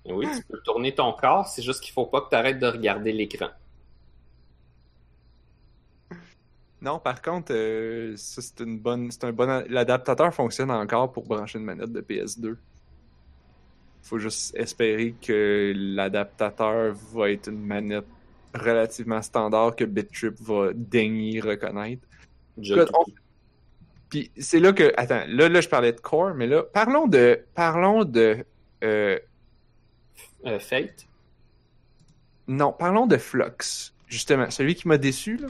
Oui, 0.05 0.25
tu 0.35 0.43
peux 0.43 0.59
tourner 0.65 0.93
ton 0.93 1.13
corps, 1.13 1.47
c'est 1.47 1.61
juste 1.61 1.81
qu'il 1.81 1.93
faut 1.93 2.07
pas 2.07 2.21
que 2.21 2.29
tu 2.29 2.35
arrêtes 2.35 2.59
de 2.59 2.67
regarder 2.67 3.11
l'écran. 3.11 3.49
Non, 6.81 6.97
par 6.97 7.21
contre, 7.21 7.53
euh, 7.53 8.15
ça 8.17 8.41
c'est 8.41 8.59
une 8.61 8.79
bonne, 8.79 9.11
c'est 9.11 9.23
un 9.23 9.31
bon, 9.31 9.63
l'adaptateur 9.69 10.33
fonctionne 10.33 10.71
encore 10.71 11.11
pour 11.11 11.27
brancher 11.27 11.59
une 11.59 11.65
manette 11.65 11.91
de 11.91 12.01
PS2. 12.01 12.57
Faut 14.01 14.17
juste 14.17 14.55
espérer 14.55 15.13
que 15.21 15.73
l'adaptateur 15.75 16.95
va 17.13 17.29
être 17.29 17.49
une 17.49 17.63
manette 17.63 18.07
relativement 18.53 19.21
standard 19.21 19.75
que 19.75 19.83
BitTrip 19.83 20.35
va 20.41 20.69
daigner 20.73 21.39
reconnaître. 21.39 22.01
On- 22.57 23.05
Puis 24.09 24.29
c'est 24.37 24.59
là 24.59 24.73
que, 24.73 24.93
attends, 24.97 25.23
là, 25.27 25.47
là 25.49 25.61
je 25.61 25.69
parlais 25.69 25.93
de 25.93 25.99
Core, 26.01 26.33
mais 26.35 26.47
là, 26.47 26.63
parlons 26.73 27.07
de, 27.07 27.45
parlons 27.55 28.03
de, 28.03 28.45
euh, 28.83 29.17
Euh, 30.45 30.59
Fate. 30.59 31.07
non, 32.47 32.73
parlons 32.73 33.07
de 33.07 33.17
Flux. 33.17 33.91
Justement, 34.07 34.49
celui 34.49 34.75
qui 34.75 34.87
m'a 34.89 34.97
déçu, 34.97 35.37
là, 35.37 35.47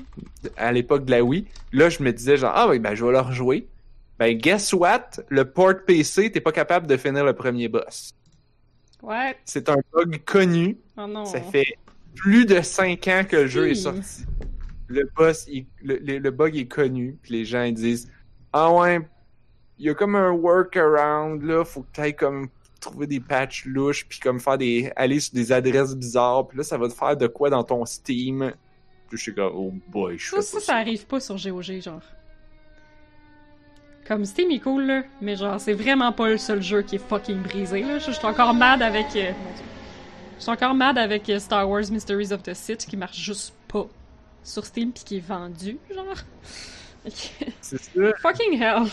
à 0.57 0.71
l'époque 0.71 1.05
de 1.05 1.11
la 1.11 1.23
Wii. 1.23 1.47
Là, 1.71 1.89
je 1.89 2.03
me 2.03 2.11
disais 2.13 2.37
genre, 2.37 2.51
ah 2.53 2.67
oui, 2.69 2.77
ben, 2.77 2.93
je 2.93 3.03
vais 3.03 3.11
le 3.11 3.19
rejouer. 3.19 3.67
Ben, 4.19 4.37
guess 4.37 4.71
what? 4.73 5.09
Le 5.29 5.49
port 5.49 5.73
PC, 5.87 6.31
t'es 6.31 6.41
pas 6.41 6.51
capable 6.51 6.85
de 6.85 6.95
finir 6.97 7.25
le 7.25 7.33
premier 7.33 7.67
boss. 7.67 8.13
Ouais. 9.01 9.35
C'est 9.45 9.67
un 9.69 9.77
bug 9.91 10.21
connu. 10.25 10.77
Oh 10.95 11.07
non. 11.07 11.25
Ça 11.25 11.41
fait 11.41 11.65
plus 12.15 12.45
de 12.45 12.61
5 12.61 13.07
ans 13.07 13.23
que 13.27 13.35
le 13.37 13.47
jeu 13.47 13.69
est 13.69 13.75
sorti. 13.75 14.25
Le 14.87 15.09
boss, 15.15 15.47
il- 15.47 15.65
le, 15.83 16.29
bug 16.31 16.55
est 16.57 16.65
connu, 16.67 17.17
puis 17.21 17.33
les 17.33 17.45
gens 17.45 17.63
ils 17.63 17.73
disent 17.73 18.11
Ah 18.51 18.71
ouais, 18.73 18.99
il 19.79 19.85
y 19.85 19.89
a 19.89 19.93
comme 19.93 20.15
un 20.15 20.31
workaround 20.31 21.41
là, 21.43 21.63
faut 21.63 21.81
que 21.83 21.91
t'ailles 21.93 22.15
comme 22.15 22.49
trouver 22.79 23.07
des 23.07 23.19
patchs 23.19 23.65
louches, 23.65 24.05
puis 24.07 24.19
comme 24.19 24.39
faire 24.39 24.57
des. 24.57 24.91
aller 24.95 25.19
sur 25.19 25.33
des 25.33 25.51
adresses 25.51 25.95
bizarres, 25.95 26.47
puis 26.47 26.57
là 26.57 26.63
ça 26.63 26.77
va 26.77 26.87
te 26.89 26.93
faire 26.93 27.15
de 27.15 27.27
quoi 27.27 27.49
dans 27.49 27.63
ton 27.63 27.85
Steam. 27.85 28.51
Puis 29.07 29.17
je 29.17 29.23
suis 29.23 29.33
comme 29.35 29.51
Oh 29.55 29.73
boy, 29.89 30.17
je 30.17 30.29
Ça, 30.31 30.41
ça, 30.41 30.59
ça 30.59 30.75
arrive 30.75 31.05
pas 31.05 31.19
sur 31.19 31.35
GOG, 31.37 31.81
genre. 31.81 32.01
Comme 34.07 34.25
Steam 34.25 34.51
est 34.51 34.59
cool, 34.59 34.83
là, 34.87 35.03
mais 35.21 35.35
genre, 35.35 35.59
c'est 35.59 35.73
vraiment 35.73 36.11
pas 36.11 36.29
le 36.29 36.37
seul 36.37 36.61
jeu 36.61 36.81
qui 36.81 36.95
est 36.95 37.07
fucking 37.07 37.41
brisé, 37.43 37.81
là. 37.83 37.97
Je 37.99 38.07
je 38.07 38.11
suis 38.11 38.25
encore 38.25 38.53
mad 38.53 38.81
avec. 38.81 39.05
euh. 39.15 39.31
Je 40.41 40.45
suis 40.45 40.51
encore 40.53 40.73
mad 40.73 40.97
avec 40.97 41.29
euh, 41.29 41.37
Star 41.37 41.69
Wars 41.69 41.83
Mysteries 41.91 42.33
of 42.33 42.41
the 42.41 42.55
Sith 42.55 42.87
qui 42.87 42.97
marche 42.97 43.15
juste 43.15 43.53
pas 43.67 43.85
sur 44.43 44.65
Steam 44.65 44.91
pis 44.91 45.03
qui 45.03 45.17
est 45.17 45.19
vendu, 45.19 45.77
genre. 45.93 46.15
C'est 47.61 47.79
ça. 47.79 48.01
fucking 48.23 48.59
hell. 48.59 48.87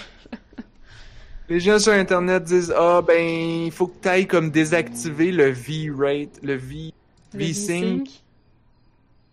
Les 1.49 1.59
gens 1.59 1.79
sur 1.79 1.95
internet 1.95 2.45
disent 2.45 2.71
Ah 2.77 3.01
ben, 3.01 3.65
il 3.65 3.73
faut 3.73 3.87
que 3.87 3.97
t'ailles 3.97 4.27
comme 4.27 4.51
désactiver 4.51 5.33
le 5.33 5.49
V-Rate, 5.49 6.39
le 6.43 6.57
V. 6.57 6.93
V-Sync. 7.33 8.11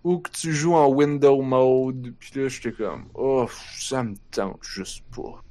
ou 0.06 0.20
que 0.20 0.32
tu 0.32 0.54
joues 0.54 0.76
en 0.76 0.88
window 0.88 1.42
mode, 1.42 2.14
puis 2.18 2.32
là 2.40 2.48
j'étais 2.48 2.72
comme 2.72 3.08
oh 3.14 3.46
ça 3.78 4.04
me 4.04 4.16
tente 4.32 4.64
juste 4.64 5.04
pas. 5.14 5.44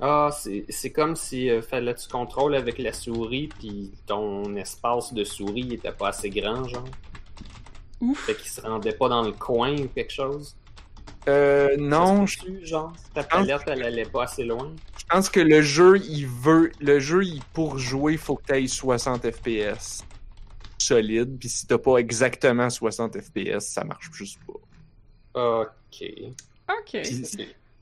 Ah, 0.00 0.30
c'est 0.32 0.64
c'est 0.68 0.92
comme 0.92 1.16
si 1.16 1.50
euh, 1.50 1.60
fallait 1.62 1.94
que 1.94 2.00
tu 2.00 2.08
contrôles 2.08 2.54
avec 2.54 2.78
la 2.78 2.92
souris, 2.92 3.48
puis 3.48 3.92
ton 4.06 4.54
espace 4.56 5.12
de 5.12 5.24
souris 5.24 5.72
était 5.74 5.92
pas 5.92 6.08
assez 6.08 6.30
grand, 6.30 6.64
genre. 6.64 6.84
Ouf. 8.00 8.18
Fait 8.26 8.36
qu'il 8.36 8.48
se 8.50 8.60
rendait 8.60 8.92
pas 8.92 9.08
dans 9.08 9.22
le 9.22 9.32
coin 9.32 9.76
ou 9.76 9.88
quelque 9.88 10.12
chose. 10.12 10.56
Euh 11.28 11.76
non, 11.78 12.26
Ça 12.26 12.26
je 12.26 12.38
se 12.38 12.44
peut-tu, 12.44 12.66
genre, 12.66 12.92
ta 13.12 13.24
palette, 13.24 13.62
elle 13.66 13.82
allait 13.82 14.06
pas 14.06 14.24
assez 14.24 14.44
loin? 14.44 14.74
je 14.96 15.04
pense 15.14 15.30
que 15.30 15.40
le 15.40 15.62
jeu 15.62 15.98
il 15.98 16.26
veut 16.26 16.70
le 16.80 17.00
jeu 17.00 17.24
il 17.24 17.42
pour 17.54 17.78
jouer 17.78 18.16
faut 18.18 18.36
que 18.36 18.44
t'ailles 18.44 18.68
60 18.68 19.30
FPS 19.30 20.04
solide, 20.78 21.38
puis 21.38 21.48
si 21.48 21.66
t'as 21.66 21.78
pas 21.78 21.96
exactement 21.98 22.70
60 22.70 23.18
FPS 23.20 23.60
ça 23.60 23.84
marche 23.84 24.10
juste 24.12 24.38
pas. 24.46 25.62
Ok. 25.62 26.04
Ok. 26.68 26.96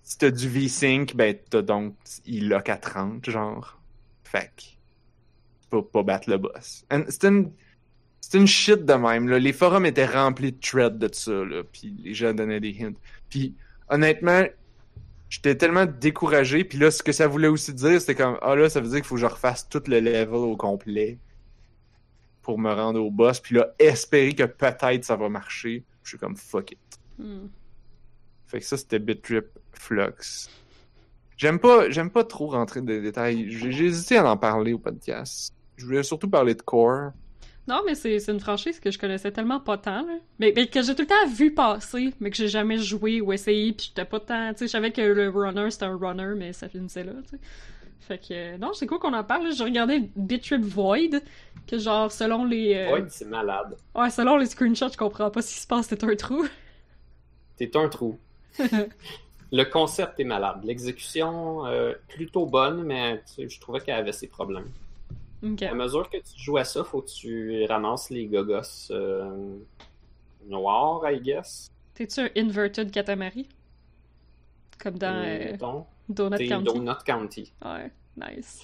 Si 0.07 0.19
t'as 0.19 0.31
du 0.31 0.49
V-Sync 0.49 1.17
ben 1.17 1.37
t'as 1.51 1.63
donc 1.63 1.97
il 2.25 2.49
lock 2.49 2.69
à 2.69 2.77
30 2.77 3.29
genre. 3.29 3.81
Fait 4.23 4.53
que 4.57 4.63
faut 5.69 5.83
pas 5.83 6.05
battre 6.05 6.31
le 6.31 6.39
boss. 6.39 6.87
C'est 7.09 7.25
une 7.25 7.51
c'est 8.21 8.39
une 8.39 8.47
shit 8.47 8.85
de 8.85 8.95
même 8.95 9.29
là. 9.29 9.41
Les 9.41 9.53
forums 9.53 9.85
étaient 9.85 10.07
remplis 10.07 10.53
de 10.53 10.61
threads 10.61 10.99
de 10.99 11.13
ça 11.13 11.33
là, 11.33 11.65
puis 11.65 11.93
les 12.05 12.15
gens 12.15 12.33
donnaient 12.33 12.61
des 12.61 12.77
hints. 12.81 12.95
Puis 13.29 13.57
honnêtement, 13.89 14.45
j'étais 15.29 15.57
tellement 15.57 15.87
découragé, 15.87 16.63
puis 16.63 16.79
là 16.79 16.93
ce 16.93 17.03
que 17.03 17.11
ça 17.11 17.27
voulait 17.27 17.49
aussi 17.49 17.75
dire, 17.75 18.01
c'était 18.01 18.15
comme 18.15 18.39
ah 18.43 18.55
là 18.55 18.69
ça 18.69 18.81
veut 18.81 18.89
dire 18.89 18.99
qu'il 18.99 19.07
faut 19.07 19.17
que 19.17 19.23
je 19.23 19.27
refasse 19.27 19.69
tout 19.69 19.83
le 19.89 19.99
level 19.99 20.35
au 20.35 20.57
complet 20.57 21.19
pour 22.43 22.61
me 22.61 22.73
rendre 22.73 23.03
au 23.03 23.11
boss, 23.11 23.41
puis 23.41 23.57
là 23.57 23.75
espérer 23.81 24.35
que 24.35 24.45
peut-être 24.45 25.05
ça 25.05 25.17
va 25.17 25.29
marcher. 25.29 25.83
Je 26.05 26.11
suis 26.11 26.19
comme 26.19 26.37
fuck 26.37 26.71
it. 26.71 26.79
Hmm. 27.19 27.49
Fait 28.57 28.61
que 28.61 28.67
ça, 28.69 28.79
c'était 28.79 28.99
BitTrip 28.99 29.45
Flux. 29.75 30.49
J'aime 31.37 31.59
pas, 31.59 31.91
j'aime 31.91 32.09
pas 32.09 32.25
trop 32.25 32.47
rentrer 32.47 32.81
dans 32.81 32.87
les 32.87 33.03
détails. 33.03 33.51
J'ai 33.51 33.85
hésité 33.85 34.17
à 34.17 34.31
en 34.31 34.39
parler 34.39 34.73
au 34.73 34.79
podcast. 34.79 35.53
Je 35.77 35.85
voulais 35.85 36.03
surtout 36.03 36.31
parler 36.31 36.55
de 36.55 36.63
Core. 36.63 37.11
Non, 37.69 37.83
mais 37.85 37.95
c'est 37.95 38.19
c'est 38.19 38.33
une 38.33 38.41
franchise 38.41 38.81
que 38.81 38.91
je 38.91 38.99
connaissais 38.99 39.31
tellement 39.31 39.61
pas 39.61 39.77
tant, 39.77 40.07
là. 40.07 40.15
Mais, 40.39 40.55
mais 40.57 40.69
que 40.69 40.81
j'ai 40.81 40.95
tout 40.95 41.03
le 41.03 41.07
temps 41.07 41.29
vu 41.31 41.53
passer, 41.53 42.15
mais 42.19 42.31
que 42.31 42.37
j'ai 42.39 42.49
jamais 42.49 42.79
joué 42.79 43.21
ou 43.21 43.31
essayé, 43.31 43.75
pis 43.75 43.89
j'étais 43.91 44.07
pas 44.09 44.21
tant... 44.21 44.55
Tu 44.55 44.61
sais, 44.61 44.67
je 44.69 44.71
savais 44.71 44.91
que 44.91 45.03
le 45.03 45.29
runner, 45.29 45.71
c'était 45.71 45.85
un 45.85 45.99
runner, 45.99 46.33
mais 46.35 46.55
ça 46.55 46.71
finissait 46.71 47.05
là, 47.05 47.13
tu 47.25 47.37
sais. 47.37 47.39
Fait 48.01 48.17
que... 48.17 48.55
euh, 48.55 48.57
non, 48.57 48.73
c'est 48.73 48.87
cool 48.87 49.01
qu'on 49.01 49.13
en 49.13 49.25
parle. 49.25 49.53
J'ai 49.53 49.65
regardé 49.65 50.09
BitTrip 50.17 50.63
Void, 50.63 51.21
que 51.67 51.77
genre, 51.77 52.11
selon 52.11 52.47
les... 52.47 52.73
euh, 52.75 52.95
Ouais, 52.95 53.05
c'est 53.11 53.29
malade. 53.29 53.77
Ouais, 53.95 54.09
selon 54.09 54.39
les 54.39 54.47
screenshots, 54.47 54.93
je 54.93 54.97
comprends 54.97 55.31
pas 55.31 55.43
ce 55.43 55.53
qui 55.53 55.61
se 55.61 55.67
passe, 55.67 55.89
c'est 55.91 56.03
un 56.05 56.17
trou. 56.17 56.47
T'es 57.59 57.77
un 57.77 57.91
trou. 57.91 58.19
Le 59.53 59.65
concept 59.65 60.19
est 60.19 60.25
malade. 60.25 60.61
L'exécution, 60.65 61.65
euh, 61.67 61.95
plutôt 62.09 62.47
bonne, 62.47 62.83
mais 62.83 63.19
tu 63.19 63.35
sais, 63.35 63.49
je 63.49 63.61
trouvais 63.61 63.81
qu'elle 63.81 63.95
avait 63.95 64.13
ses 64.13 64.27
problèmes. 64.27 64.69
À 65.63 65.75
mesure 65.75 66.11
que 66.11 66.17
tu 66.17 66.41
joues 66.41 66.57
à 66.57 66.65
ça, 66.65 66.83
faut 66.83 67.03
que 67.03 67.11
tu 67.11 67.65
ramasses 67.67 68.11
les 68.11 68.27
gogos 68.27 68.91
euh, 68.91 69.57
noirs, 70.49 71.09
I 71.09 71.21
guess. 71.21 71.71
T'es-tu 71.95 72.21
un 72.21 72.29
inverted 72.37 72.91
Katamari? 72.91 73.47
Comme 74.83 74.99
dans 74.99 75.23
Euh. 75.25 75.57
Donut 76.09 76.49
County? 76.49 76.65
Donut 76.65 77.05
County. 77.05 77.53
Ouais, 77.65 77.91
nice. 78.17 78.63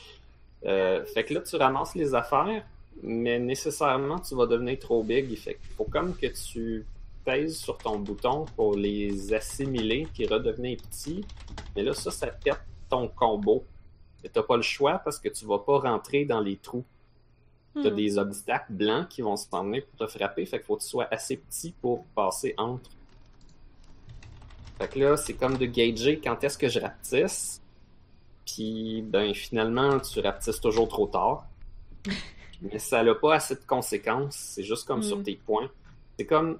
Fait 0.62 1.24
que 1.24 1.34
là, 1.34 1.40
tu 1.40 1.56
ramasses 1.56 1.94
les 1.94 2.14
affaires, 2.14 2.64
mais 3.02 3.38
nécessairement, 3.38 4.18
tu 4.18 4.34
vas 4.34 4.46
devenir 4.46 4.78
trop 4.80 5.02
big. 5.04 5.36
Fait 5.36 5.54
qu'il 5.54 5.70
faut 5.76 5.84
comme 5.84 6.16
que 6.16 6.26
tu 6.26 6.84
pèses 7.24 7.56
sur 7.58 7.78
ton 7.78 7.98
bouton 7.98 8.44
pour 8.56 8.76
les 8.76 9.32
assimiler 9.32 10.06
puis 10.12 10.26
redevenir 10.26 10.78
petit. 10.78 11.24
Mais 11.76 11.82
là, 11.82 11.92
ça, 11.94 12.10
ça 12.10 12.26
pète 12.28 12.60
ton 12.88 13.08
combo. 13.08 13.64
Mais 14.22 14.28
t'as 14.28 14.42
pas 14.42 14.56
le 14.56 14.62
choix 14.62 14.98
parce 14.98 15.18
que 15.18 15.28
tu 15.28 15.44
vas 15.46 15.58
pas 15.58 15.78
rentrer 15.78 16.24
dans 16.24 16.40
les 16.40 16.56
trous. 16.56 16.84
T'as 17.74 17.90
Hmm. 17.90 17.94
des 17.94 18.18
obstacles 18.18 18.72
blancs 18.74 19.08
qui 19.08 19.22
vont 19.22 19.36
se 19.36 19.48
t'emmener 19.48 19.80
pour 19.80 19.96
te 20.06 20.06
frapper. 20.06 20.44
Fait 20.44 20.58
qu'il 20.58 20.66
faut 20.66 20.76
que 20.76 20.82
tu 20.82 20.88
sois 20.88 21.08
assez 21.10 21.38
petit 21.38 21.72
pour 21.80 22.04
passer 22.14 22.54
entre. 22.58 22.90
Fait 24.78 24.88
que 24.88 24.98
là, 24.98 25.16
c'est 25.16 25.34
comme 25.34 25.56
de 25.56 25.66
gager 25.66 26.18
quand 26.20 26.42
est-ce 26.44 26.58
que 26.58 26.68
je 26.68 26.80
rapetisse. 26.80 27.60
Puis, 28.46 29.02
ben, 29.02 29.32
finalement, 29.34 29.98
tu 30.00 30.20
rapetisses 30.20 30.60
toujours 30.60 30.88
trop 30.88 31.06
tard. 31.06 31.46
Mais 32.62 32.78
ça 32.78 33.02
n'a 33.02 33.14
pas 33.14 33.34
assez 33.36 33.54
de 33.54 33.64
conséquences. 33.66 34.36
C'est 34.36 34.62
juste 34.64 34.86
comme 34.86 35.00
Mm. 35.00 35.04
sur 35.04 35.22
tes 35.22 35.36
points. 35.36 35.70
C'est 36.18 36.26
comme 36.26 36.58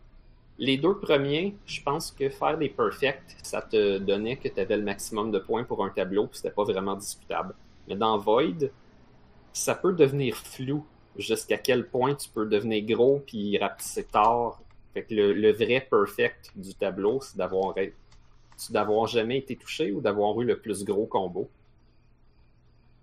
les 0.58 0.76
deux 0.76 0.98
premiers, 0.98 1.56
je 1.66 1.82
pense 1.82 2.10
que 2.10 2.28
faire 2.28 2.58
des 2.58 2.68
perfects, 2.68 3.36
ça 3.42 3.62
te 3.62 3.98
donnait 3.98 4.36
que 4.36 4.48
tu 4.48 4.60
avais 4.60 4.76
le 4.76 4.82
maximum 4.82 5.30
de 5.30 5.38
points 5.38 5.64
pour 5.64 5.84
un 5.84 5.90
tableau, 5.90 6.26
puis 6.26 6.38
c'était 6.38 6.54
pas 6.54 6.64
vraiment 6.64 6.94
discutable. 6.94 7.54
Mais 7.88 7.96
dans 7.96 8.18
Void, 8.18 8.70
ça 9.52 9.74
peut 9.74 9.92
devenir 9.92 10.36
flou 10.36 10.84
jusqu'à 11.16 11.58
quel 11.58 11.86
point 11.86 12.14
tu 12.14 12.28
peux 12.28 12.46
devenir 12.46 12.84
gros 12.84 13.22
puis 13.26 13.58
rapetisser 13.58 14.04
tard. 14.04 14.62
Fait 14.94 15.04
que 15.04 15.14
le, 15.14 15.52
vrai 15.52 15.86
perfect 15.90 16.52
du 16.54 16.74
tableau, 16.74 17.20
c'est 17.20 17.36
d'avoir 17.36 19.06
jamais 19.06 19.38
été 19.38 19.56
touché 19.56 19.92
ou 19.92 20.00
d'avoir 20.00 20.40
eu 20.40 20.44
le 20.44 20.58
plus 20.58 20.84
gros 20.84 21.06
combo. 21.06 21.48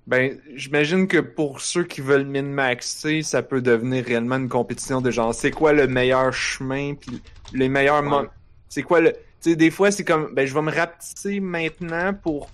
Ben, 0.07 0.39
j'imagine 0.55 1.07
que 1.07 1.19
pour 1.19 1.61
ceux 1.61 1.83
qui 1.83 2.01
veulent 2.01 2.25
min-maxer, 2.25 3.21
ça 3.21 3.43
peut 3.43 3.61
devenir 3.61 4.03
réellement 4.05 4.37
une 4.37 4.49
compétition 4.49 5.01
de 5.01 5.11
genre, 5.11 5.35
c'est 5.35 5.51
quoi 5.51 5.71
le 5.71 5.87
meilleur 5.87 6.33
chemin, 6.33 6.95
puis 6.95 7.21
les 7.53 7.69
meilleurs 7.69 8.03
Ouais. 8.03 8.27
C'est 8.69 8.83
quoi 8.83 9.01
le. 9.01 9.13
Tu 9.41 9.51
sais, 9.51 9.55
des 9.55 9.71
fois, 9.71 9.91
c'est 9.91 10.03
comme, 10.03 10.33
ben, 10.33 10.45
je 10.45 10.53
vais 10.53 10.61
me 10.61 10.71
rapetisser 10.71 11.39
maintenant 11.39 12.13
pour. 12.13 12.49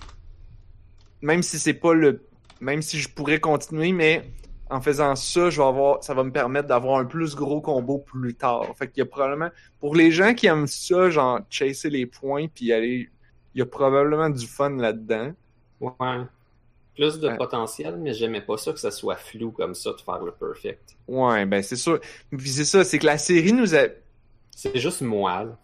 Même 1.22 1.44
si 1.44 1.60
c'est 1.60 1.74
pas 1.74 1.94
le. 1.94 2.26
Même 2.62 2.82
si 2.82 3.00
je 3.00 3.10
pourrais 3.10 3.40
continuer, 3.40 3.92
mais 3.92 4.24
en 4.70 4.82
faisant 4.82 5.16
ça, 5.16 5.50
je 5.50 5.62
vais 5.62 5.68
avoir. 5.68 6.04
Ça 6.04 6.14
va 6.14 6.24
me 6.24 6.32
permettre 6.32 6.68
d'avoir 6.68 7.00
un 7.00 7.06
plus 7.06 7.36
gros 7.36 7.62
combo 7.62 8.00
plus 8.00 8.34
tard. 8.34 8.74
Fait 8.78 8.88
qu'il 8.88 9.00
y 9.00 9.02
a 9.02 9.06
probablement. 9.06 9.50
Pour 9.80 9.96
les 9.96 10.12
gens 10.12 10.34
qui 10.34 10.48
aiment 10.48 10.68
ça, 10.68 11.10
genre, 11.10 11.42
chasser 11.50 11.90
les 11.90 12.06
points, 12.06 12.48
puis 12.48 12.72
aller. 12.72 13.10
il 13.54 13.60
y 13.60 13.62
a 13.62 13.66
probablement 13.66 14.30
du 14.30 14.48
fun 14.48 14.72
là-dedans. 14.78 15.34
Ouais. 15.82 16.22
Plus 16.96 17.20
de 17.20 17.30
potentiel, 17.36 17.98
mais 17.98 18.14
j'aimais 18.14 18.42
pas 18.42 18.58
ça 18.58 18.72
que 18.72 18.80
ça 18.80 18.92
soit 18.92 19.18
flou 19.18 19.52
comme 19.52 19.76
ça 19.76 19.92
de 19.92 20.02
faire 20.02 20.24
le 20.24 20.32
perfect. 20.32 20.96
Ouais, 21.08 21.46
ben 21.46 21.62
c'est 21.62 21.76
sûr. 21.76 22.00
Puis 22.36 22.50
c'est 22.50 22.66
ça, 22.66 22.84
c'est 22.84 23.00
que 23.00 23.06
la 23.06 23.18
série 23.18 23.54
nous 23.54 23.76
a. 23.76 23.88
C'est 24.56 24.78
juste 24.80 25.02
moi. 25.02 25.44
là. 25.44 25.58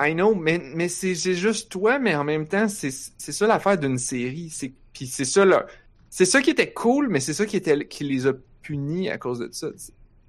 I 0.00 0.14
know, 0.14 0.34
mais, 0.34 0.58
mais 0.58 0.88
c'est 0.88 1.14
juste 1.14 1.70
toi, 1.70 1.98
mais 1.98 2.16
en 2.16 2.24
même 2.24 2.48
temps, 2.48 2.68
c'est 2.68 2.90
ça 2.90 3.46
l'affaire 3.46 3.78
d'une 3.78 3.98
série. 3.98 4.50
C'est 4.50 4.72
puis 4.92 5.06
c'est 5.06 5.24
ça 5.24 5.44
là. 5.44 5.66
C'est 6.08 6.24
ça 6.24 6.40
qui 6.40 6.50
était 6.50 6.72
cool, 6.72 7.08
mais 7.08 7.20
c'est 7.20 7.34
ça 7.34 7.44
qui 7.44 7.56
était 7.56 7.86
qui 7.86 8.04
les 8.04 8.26
a 8.26 8.32
punis 8.62 9.10
à 9.10 9.18
cause 9.18 9.40
de 9.40 9.48
ça. 9.52 9.68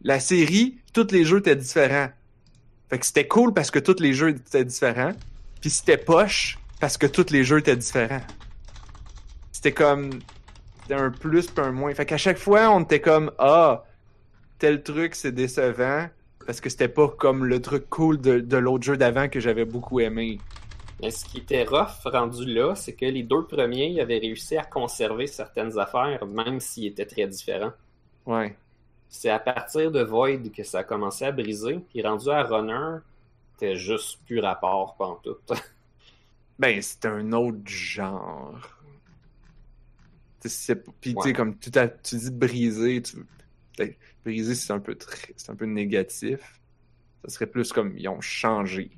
La 0.01 0.19
série, 0.19 0.77
tous 0.93 1.11
les 1.11 1.23
jeux 1.23 1.39
étaient 1.39 1.55
différents. 1.55 2.09
Fait 2.89 2.99
que 2.99 3.05
c'était 3.05 3.27
cool 3.27 3.53
parce 3.53 3.71
que 3.71 3.79
tous 3.79 3.99
les 3.99 4.13
jeux 4.13 4.29
étaient 4.29 4.65
différents. 4.65 5.13
Puis 5.61 5.69
c'était 5.69 5.97
poche 5.97 6.57
parce 6.79 6.97
que 6.97 7.07
tous 7.07 7.31
les 7.31 7.43
jeux 7.43 7.59
étaient 7.59 7.75
différents. 7.75 8.21
C'était 9.65 9.73
comme 9.73 10.11
un 10.91 11.09
plus 11.09 11.47
puis 11.47 11.65
un 11.65 11.71
moins. 11.71 11.91
Fait 11.95 12.05
qu'à 12.05 12.17
chaque 12.17 12.37
fois, 12.37 12.69
on 12.69 12.81
était 12.81 13.01
comme 13.01 13.31
ah 13.39 13.83
tel 14.59 14.83
truc 14.83 15.15
c'est 15.15 15.31
décevant 15.31 16.07
parce 16.45 16.61
que 16.61 16.69
c'était 16.69 16.87
pas 16.87 17.07
comme 17.07 17.45
le 17.45 17.59
truc 17.59 17.89
cool 17.89 18.21
de, 18.21 18.41
de 18.41 18.57
l'autre 18.57 18.83
jeu 18.83 18.95
d'avant 18.95 19.27
que 19.27 19.39
j'avais 19.39 19.65
beaucoup 19.65 19.99
aimé. 20.01 20.39
Mais 21.01 21.09
ce 21.09 21.25
qui 21.25 21.39
était 21.39 21.63
rough 21.63 22.03
rendu 22.05 22.45
là, 22.45 22.75
c'est 22.75 22.93
que 22.93 23.07
les 23.07 23.23
deux 23.23 23.43
premiers 23.47 23.87
ils 23.87 23.99
avaient 23.99 24.19
réussi 24.19 24.55
à 24.55 24.63
conserver 24.63 25.25
certaines 25.25 25.79
affaires, 25.79 26.23
même 26.27 26.59
s'ils 26.59 26.85
étaient 26.85 27.07
très 27.07 27.25
différents. 27.25 27.73
Ouais. 28.27 28.55
C'est 29.09 29.31
à 29.31 29.39
partir 29.39 29.89
de 29.89 30.03
Void 30.03 30.51
que 30.55 30.63
ça 30.63 30.81
a 30.81 30.83
commencé 30.83 31.25
à 31.25 31.31
briser. 31.31 31.79
Puis 31.89 32.03
rendu 32.03 32.29
à 32.29 32.43
Runner, 32.43 32.99
c'était 33.53 33.77
juste 33.77 34.19
plus 34.27 34.41
rapport 34.41 34.95
pantoute. 34.95 35.53
Ben, 36.57 36.81
c'est 36.81 37.05
un 37.05 37.33
autre 37.33 37.65
genre. 37.65 38.74
Puis 41.01 41.13
Ouais. 41.15 41.33
comme 41.33 41.57
tu, 41.57 41.69
dis 41.71 42.31
briser, 42.31 43.01
tu... 43.01 43.17
briser 44.23 44.55
c'est 44.55 44.73
un 44.73 44.79
peu 44.79 44.95
très... 44.95 45.33
c'est 45.35 45.51
un 45.51 45.55
peu 45.55 45.65
négatif. 45.65 46.59
Ça 47.23 47.29
serait 47.29 47.47
plus 47.47 47.71
comme 47.73 47.97
ils 47.97 48.07
ont 48.07 48.21
changé. 48.21 48.91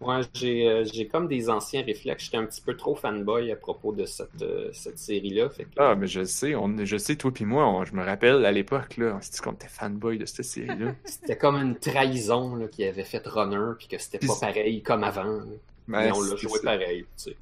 Moi, 0.00 0.20
j'ai 0.32 0.68
euh, 0.68 0.84
j'ai 0.84 1.08
comme 1.08 1.26
des 1.26 1.50
anciens 1.50 1.82
réflexes. 1.82 2.24
J'étais 2.26 2.36
un 2.36 2.46
petit 2.46 2.60
peu 2.62 2.76
trop 2.76 2.94
fanboy 2.94 3.50
à 3.50 3.56
propos 3.56 3.92
de 3.92 4.04
cette, 4.06 4.42
euh, 4.42 4.70
cette 4.72 4.96
série-là. 4.98 5.48
Que, 5.48 5.62
Ah, 5.76 5.96
mais 5.96 6.06
je 6.06 6.24
sais, 6.24 6.54
on, 6.54 6.72
je 6.84 6.96
sais, 6.96 7.16
toi 7.16 7.32
puis 7.34 7.44
moi, 7.44 7.68
on- 7.68 7.84
je 7.84 7.92
me 7.94 8.04
rappelle 8.04 8.44
à 8.46 8.52
l'époque, 8.52 8.96
là, 8.96 9.16
on 9.16 9.20
s'est 9.20 9.32
dit 9.32 9.40
qu'on 9.40 9.52
était 9.54 9.66
fanboy 9.68 10.16
de 10.16 10.24
cette 10.24 10.44
série-là. 10.44 10.94
C'était 11.04 11.36
comme 11.36 11.56
une 11.56 11.76
trahison 11.76 12.54
là, 12.54 12.68
qui 12.68 12.84
avait 12.84 13.02
fait 13.04 13.26
Runner, 13.26 13.72
puis 13.76 13.88
que 13.88 13.98
c'était 13.98 14.24
pas 14.24 14.36
pareil 14.40 14.82
comme 14.82 15.02
avant. 15.02 15.24
là. 15.24 15.44
Ben, 15.88 16.04
Mais 16.04 16.12
on 16.12 16.22
l'a 16.22 16.36
joué 16.36 16.60
pareil. 16.62 17.02
tu 17.16 17.30
sais. 17.32 17.36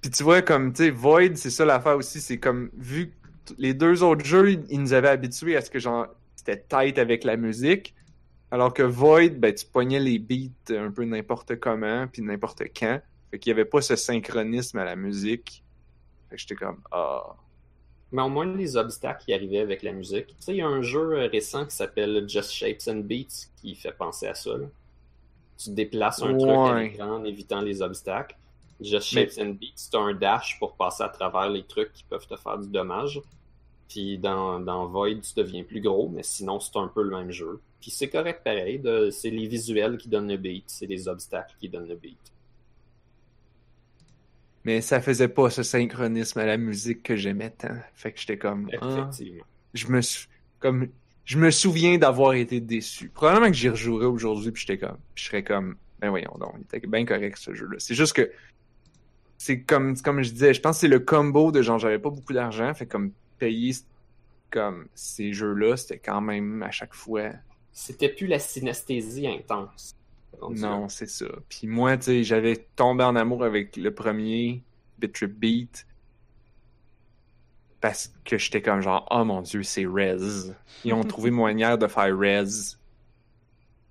Puis 0.00 0.10
tu 0.10 0.22
vois, 0.22 0.42
comme, 0.42 0.72
tu 0.72 0.84
sais, 0.84 0.90
Void, 0.90 1.36
c'est 1.36 1.50
ça 1.50 1.64
l'affaire 1.64 1.96
aussi, 1.96 2.20
c'est 2.20 2.38
comme, 2.38 2.70
vu 2.74 3.10
que 3.46 3.54
les 3.58 3.74
deux 3.74 4.02
autres 4.02 4.24
jeux, 4.24 4.52
ils- 4.52 4.80
nous 4.80 4.92
avaient 4.92 5.08
habitués 5.08 5.56
à 5.56 5.60
ce 5.62 5.70
que, 5.70 5.78
genre, 5.78 6.06
c'était 6.36 6.62
tight 6.68 6.98
avec 6.98 7.24
la 7.24 7.36
musique, 7.36 7.94
alors 8.50 8.72
que 8.74 8.82
Void, 8.82 9.30
ben, 9.38 9.54
tu 9.54 9.66
pognais 9.66 10.00
les 10.00 10.18
beats 10.18 10.74
un 10.76 10.90
peu 10.90 11.04
n'importe 11.04 11.56
comment, 11.60 12.06
puis 12.08 12.22
n'importe 12.22 12.62
quand, 12.76 13.00
fait 13.30 13.38
qu'il 13.38 13.50
y 13.50 13.52
avait 13.54 13.64
pas 13.66 13.80
ce 13.82 13.96
synchronisme 13.96 14.78
à 14.78 14.84
la 14.84 14.96
musique. 14.96 15.64
Fait 16.30 16.36
que 16.36 16.42
j'étais 16.42 16.56
comme, 16.56 16.80
ah... 16.92 17.36
Mais 18.12 18.22
au 18.22 18.28
moins, 18.28 18.46
les 18.56 18.76
obstacles 18.76 19.24
qui 19.24 19.32
arrivaient 19.34 19.60
avec 19.60 19.82
la 19.82 19.92
musique. 19.92 20.28
Tu 20.28 20.34
sais, 20.40 20.52
il 20.54 20.58
y 20.58 20.62
a 20.62 20.66
un 20.68 20.82
jeu 20.82 21.12
euh, 21.14 21.26
récent 21.28 21.64
qui 21.66 21.76
s'appelle 21.76 22.24
Just 22.28 22.50
Shapes 22.52 22.88
and 22.88 23.00
Beats 23.04 23.48
qui 23.56 23.74
fait 23.76 23.92
penser 23.92 24.26
à 24.26 24.34
ça. 24.34 24.50
là. 24.56 24.66
Tu 25.58 25.70
déplaces 25.70 26.22
un 26.22 26.34
truc 26.34 26.66
à 26.66 26.74
l'écran 26.74 27.16
en 27.16 27.24
évitant 27.24 27.60
les 27.60 27.82
obstacles. 27.82 28.36
Just 28.80 29.12
Mais- 29.14 29.28
Shapes 29.28 29.42
and 29.44 29.50
Beats, 29.60 29.72
c'est 29.76 29.94
un 29.96 30.14
dash 30.14 30.58
pour 30.58 30.74
passer 30.74 31.02
à 31.02 31.08
travers 31.08 31.48
les 31.50 31.64
trucs 31.64 31.92
qui 31.92 32.04
peuvent 32.04 32.26
te 32.26 32.36
faire 32.36 32.58
du 32.58 32.68
dommage. 32.68 33.20
Puis 33.88 34.18
dans, 34.18 34.60
dans 34.60 34.86
Void, 34.86 35.20
tu 35.20 35.34
deviens 35.36 35.64
plus 35.64 35.80
gros, 35.80 36.08
mais 36.08 36.22
sinon, 36.22 36.60
c'est 36.60 36.76
un 36.76 36.88
peu 36.88 37.02
le 37.02 37.10
même 37.10 37.30
jeu. 37.32 37.60
Puis 37.80 37.90
c'est 37.90 38.08
correct 38.08 38.42
pareil. 38.44 38.78
de- 38.78 39.10
C'est 39.10 39.30
les 39.30 39.46
visuels 39.48 39.96
qui 39.98 40.08
donnent 40.08 40.28
le 40.28 40.36
beat, 40.36 40.64
c'est 40.68 40.86
les 40.86 41.08
obstacles 41.08 41.54
qui 41.58 41.68
donnent 41.68 41.88
le 41.88 41.96
beat. 41.96 42.18
Mais 44.64 44.80
ça 44.82 45.00
faisait 45.00 45.28
pas 45.28 45.48
ce 45.50 45.62
synchronisme 45.62 46.38
à 46.38 46.44
la 46.46 46.56
musique 46.58 47.02
que 47.02 47.16
j'aimais 47.16 47.50
tant. 47.50 47.74
Fait 47.94 48.12
que 48.12 48.20
j'étais 48.20 48.36
comme, 48.36 48.70
ah... 48.80 48.86
Effectivement. 48.86 49.44
je 49.74 49.86
me 49.88 50.00
suis 50.02 50.28
comme 50.58 50.88
je 51.24 51.38
me 51.38 51.50
souviens 51.50 51.96
d'avoir 51.96 52.34
été 52.34 52.60
déçu. 52.60 53.08
Probablement 53.08 53.46
que 53.48 53.56
j'y 53.56 53.68
rejouerais 53.70 54.06
aujourd'hui 54.06 54.50
puis 54.52 54.64
j'étais 54.66 54.78
comme 54.78 54.98
je 55.14 55.24
serais 55.24 55.42
comme 55.42 55.76
ben 56.00 56.10
voyons 56.10 56.36
donc, 56.38 56.54
il 56.58 56.62
était 56.76 56.86
bien 56.86 57.04
correct 57.06 57.38
ce 57.38 57.54
jeu-là. 57.54 57.76
C'est 57.78 57.94
juste 57.94 58.12
que 58.14 58.30
c'est 59.42 59.62
comme 59.62 59.96
comme 59.96 60.20
je 60.20 60.32
disais, 60.32 60.52
je 60.52 60.60
pense 60.60 60.76
que 60.76 60.80
c'est 60.82 60.88
le 60.88 61.00
combo 61.00 61.50
de 61.50 61.62
genre 61.62 61.78
j'avais 61.78 61.98
pas 61.98 62.10
beaucoup 62.10 62.34
d'argent, 62.34 62.74
fait 62.74 62.84
comme 62.84 63.12
payer 63.38 63.72
comme 64.50 64.86
ces 64.94 65.32
jeux-là, 65.32 65.78
c'était 65.78 65.98
quand 65.98 66.20
même 66.20 66.62
à 66.62 66.70
chaque 66.70 66.92
fois 66.92 67.30
C'était 67.72 68.10
plus 68.10 68.26
la 68.26 68.38
synesthésie 68.38 69.26
intense. 69.26 69.96
Non, 70.50 70.90
c'est 70.90 71.08
ça. 71.08 71.24
Puis 71.48 71.66
moi, 71.66 71.96
tu 71.96 72.04
sais, 72.04 72.22
j'avais 72.22 72.56
tombé 72.76 73.02
en 73.02 73.16
amour 73.16 73.42
avec 73.42 73.78
le 73.78 73.94
premier 73.94 74.62
Bit 74.98 75.12
Trip 75.14 75.32
Beat 75.32 75.86
parce 77.80 78.12
que 78.26 78.36
j'étais 78.36 78.60
comme 78.60 78.82
genre 78.82 79.08
oh 79.10 79.24
mon 79.24 79.40
dieu, 79.40 79.62
c'est 79.62 79.86
Rez. 79.86 80.52
Ils 80.84 80.92
ont 80.92 81.02
trouvé 81.04 81.30
manière 81.46 81.78
de 81.78 81.86
faire 81.86 82.14
Rez. 82.14 82.76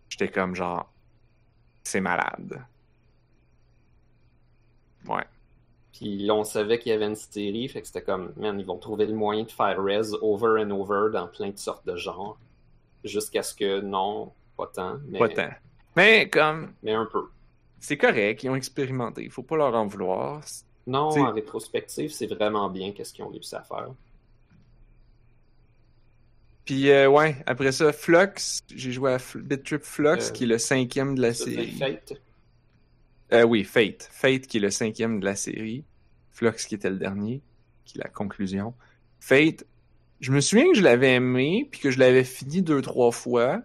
J'étais 0.09 0.30
comme 0.30 0.53
genre 0.53 0.93
c'est 1.84 2.01
malade. 2.01 2.63
Ouais. 5.07 5.26
Puis 5.99 6.30
on 6.31 6.45
savait 6.45 6.80
qu'il 6.80 6.91
y 6.91 6.95
avait 6.95 7.07
une 7.07 7.15
série, 7.15 7.67
fait 7.67 7.81
que 7.81 7.88
c'était 7.88 8.01
comme, 8.01 8.31
man, 8.38 8.57
ils 8.57 8.65
vont 8.65 8.77
trouver 8.77 9.05
le 9.05 9.13
moyen 9.13 9.43
de 9.43 9.51
faire 9.51 9.84
Rez 9.84 10.13
over 10.21 10.63
and 10.63 10.71
over 10.71 11.11
dans 11.11 11.27
plein 11.27 11.49
de 11.49 11.57
sortes 11.57 11.85
de 11.85 11.95
genres. 11.97 12.38
Jusqu'à 13.03 13.43
ce 13.43 13.53
que, 13.53 13.81
non, 13.81 14.31
pas 14.55 14.67
tant, 14.67 14.97
mais, 15.07 15.19
Pas 15.19 15.30
tant. 15.30 15.49
Mais 15.95 16.30
comme 16.30 16.73
mais 16.84 16.93
un 16.93 17.05
peu. 17.05 17.26
c'est 17.80 17.97
correct, 17.97 18.43
ils 18.43 18.49
ont 18.49 18.55
expérimenté, 18.55 19.23
il 19.23 19.31
faut 19.31 19.43
pas 19.43 19.57
leur 19.57 19.73
en 19.76 19.88
vouloir. 19.88 20.41
Non, 20.88 21.09
T'sais- 21.09 21.19
en 21.19 21.31
rétrospective, 21.34 22.11
c'est 22.11 22.27
vraiment 22.27 22.69
bien 22.69 22.91
qu'est-ce 22.93 23.13
qu'ils 23.13 23.23
ont 23.26 23.30
réussi 23.30 23.55
à 23.55 23.61
faire. 23.63 23.89
Puis 26.65 26.89
euh, 26.91 27.09
ouais, 27.09 27.35
après 27.45 27.71
ça, 27.71 27.91
Flux, 27.91 28.61
j'ai 28.73 28.91
joué 28.91 29.13
à 29.13 29.17
Bit 29.35 29.63
Trip 29.63 29.81
Flux, 29.84 30.07
Euh, 30.07 30.31
qui 30.31 30.43
est 30.43 30.47
le 30.47 30.57
cinquième 30.57 31.15
de 31.15 31.21
la 31.21 31.34
série. 31.34 31.71
Fate. 31.71 32.13
Euh, 33.34 33.43
oui, 33.43 33.63
Fate. 33.63 34.07
Fate 34.11 34.41
qui 34.47 34.57
est 34.57 34.61
le 34.61 34.69
cinquième 34.71 35.19
de 35.19 35.26
la 35.26 35.35
série. 35.35 35.84
Flux 36.39 36.53
qui 36.67 36.75
était 36.75 36.89
le 36.89 36.95
dernier, 36.95 37.41
qui 37.83 37.97
est 37.97 38.01
la 38.01 38.09
conclusion. 38.09 38.73
Fate, 39.19 39.65
je 40.21 40.31
me 40.31 40.39
souviens 40.39 40.69
que 40.71 40.77
je 40.77 40.81
l'avais 40.81 41.15
aimé, 41.15 41.67
puis 41.69 41.81
que 41.81 41.91
je 41.91 41.99
l'avais 41.99 42.23
fini 42.23 42.61
deux, 42.61 42.81
trois 42.81 43.11
fois. 43.11 43.61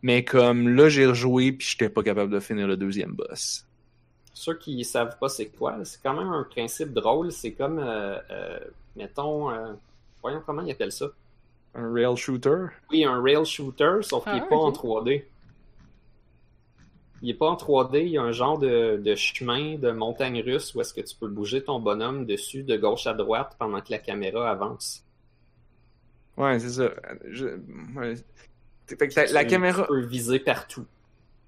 Mais 0.00 0.24
comme 0.24 0.70
là, 0.74 0.88
j'ai 0.88 1.04
rejoué, 1.06 1.52
puis 1.52 1.66
j'étais 1.70 1.90
pas 1.90 2.02
capable 2.02 2.32
de 2.32 2.40
finir 2.40 2.66
le 2.66 2.78
deuxième 2.78 3.12
boss. 3.12 3.66
Ceux 4.32 4.54
qui 4.56 4.82
savent 4.82 5.18
pas 5.18 5.28
c'est 5.28 5.48
quoi, 5.48 5.76
c'est 5.84 6.00
quand 6.02 6.14
même 6.14 6.28
un 6.32 6.44
principe 6.44 6.94
drôle. 6.94 7.30
C'est 7.30 7.52
comme, 7.52 7.78
euh, 7.78 8.18
euh, 8.30 8.58
mettons, 8.96 9.50
euh, 9.50 9.74
voyons 10.22 10.42
comment 10.44 10.62
ils 10.62 10.70
appellent 10.72 10.90
ça. 10.90 11.06
Un 11.74 11.92
rail 11.92 12.16
shooter? 12.16 12.64
Oui, 12.90 13.04
un 13.04 13.20
rail 13.22 13.44
shooter, 13.44 13.98
sauf 14.00 14.24
qu'il 14.24 14.32
Ah, 14.32 14.40
n'est 14.40 14.48
pas 14.48 14.56
en 14.56 14.68
ok. 14.68 14.76
3D. 14.76 15.24
Il 17.22 17.30
est 17.30 17.34
pas 17.34 17.46
en 17.48 17.54
3D, 17.54 18.00
il 18.02 18.08
y 18.08 18.18
a 18.18 18.22
un 18.22 18.32
genre 18.32 18.58
de, 18.58 18.96
de 19.02 19.14
chemin 19.14 19.76
de 19.76 19.92
montagne 19.92 20.42
russe 20.42 20.74
où 20.74 20.80
est-ce 20.80 20.92
que 20.92 21.00
tu 21.00 21.14
peux 21.14 21.28
bouger 21.28 21.62
ton 21.62 21.78
bonhomme 21.78 22.26
dessus 22.26 22.64
de 22.64 22.76
gauche 22.76 23.06
à 23.06 23.14
droite 23.14 23.54
pendant 23.58 23.80
que 23.80 23.90
la 23.92 23.98
caméra 23.98 24.50
avance. 24.50 25.04
Ouais, 26.36 26.58
c'est 26.58 26.70
ça. 26.70 26.90
Je... 27.30 27.46
ouais. 27.96 28.14
Fait 28.86 29.08
que 29.08 29.14
ta- 29.14 29.26
la 29.26 29.44
Tu- 29.44 29.50
caméra... 29.50 29.82
Tu 29.82 29.88
peux 29.88 30.04
viser 30.04 30.38
partout. 30.40 30.84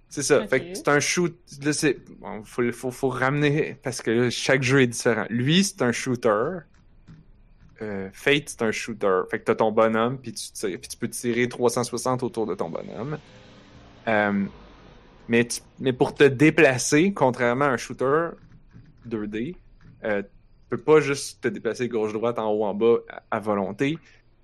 C'est 0.09 0.23
ça. 0.23 0.47
Fait 0.47 0.61
que 0.61 0.75
c'est 0.75 0.87
un 0.89 1.01
shoot. 1.01 1.35
Là, 1.65 1.73
c'est. 1.73 1.99
Bon, 2.21 2.45
faut, 2.45 2.71
faut, 2.71 2.91
faut 2.93 3.09
ramener. 3.09 3.77
Parce 3.83 4.01
que 4.01 4.11
là, 4.13 4.31
chaque 4.31 4.63
jeu 4.63 4.83
est 4.83 4.87
différent. 4.87 5.27
Lui, 5.29 5.65
c'est 5.65 5.83
un 5.83 5.91
shooter. 5.91 6.59
Euh, 7.83 8.09
Fate, 8.13 8.45
c'est 8.51 8.63
un 8.63 8.71
shooter. 8.71 9.23
Fait 9.29 9.41
que 9.41 9.45
t'as 9.45 9.57
ton 9.57 9.73
bonhomme, 9.73 10.19
puis 10.19 10.33
tu, 10.33 10.53
tires, 10.53 10.79
puis 10.79 10.89
tu 10.89 10.97
peux 10.97 11.09
tirer 11.09 11.49
360 11.49 12.23
autour 12.23 12.47
de 12.47 12.55
ton 12.55 12.71
bonhomme. 12.71 13.19
Euh, 14.07 14.45
mais, 15.29 15.47
mais 15.81 15.93
pour 15.93 16.15
te 16.15 16.25
déplacer, 16.25 17.13
contrairement 17.13 17.67
à 17.67 17.69
un 17.69 17.77
shooter 17.77 18.31
2D, 19.09 19.57
euh, 20.05 20.23
tu 20.23 20.29
peux 20.71 20.77
pas 20.79 21.01
juste 21.01 21.43
te 21.43 21.49
déplacer 21.49 21.89
gauche-droite, 21.89 22.39
en 22.39 22.51
haut, 22.51 22.65
en 22.65 22.75
bas, 22.75 22.97
à, 23.31 23.41
volonté. 23.41 23.99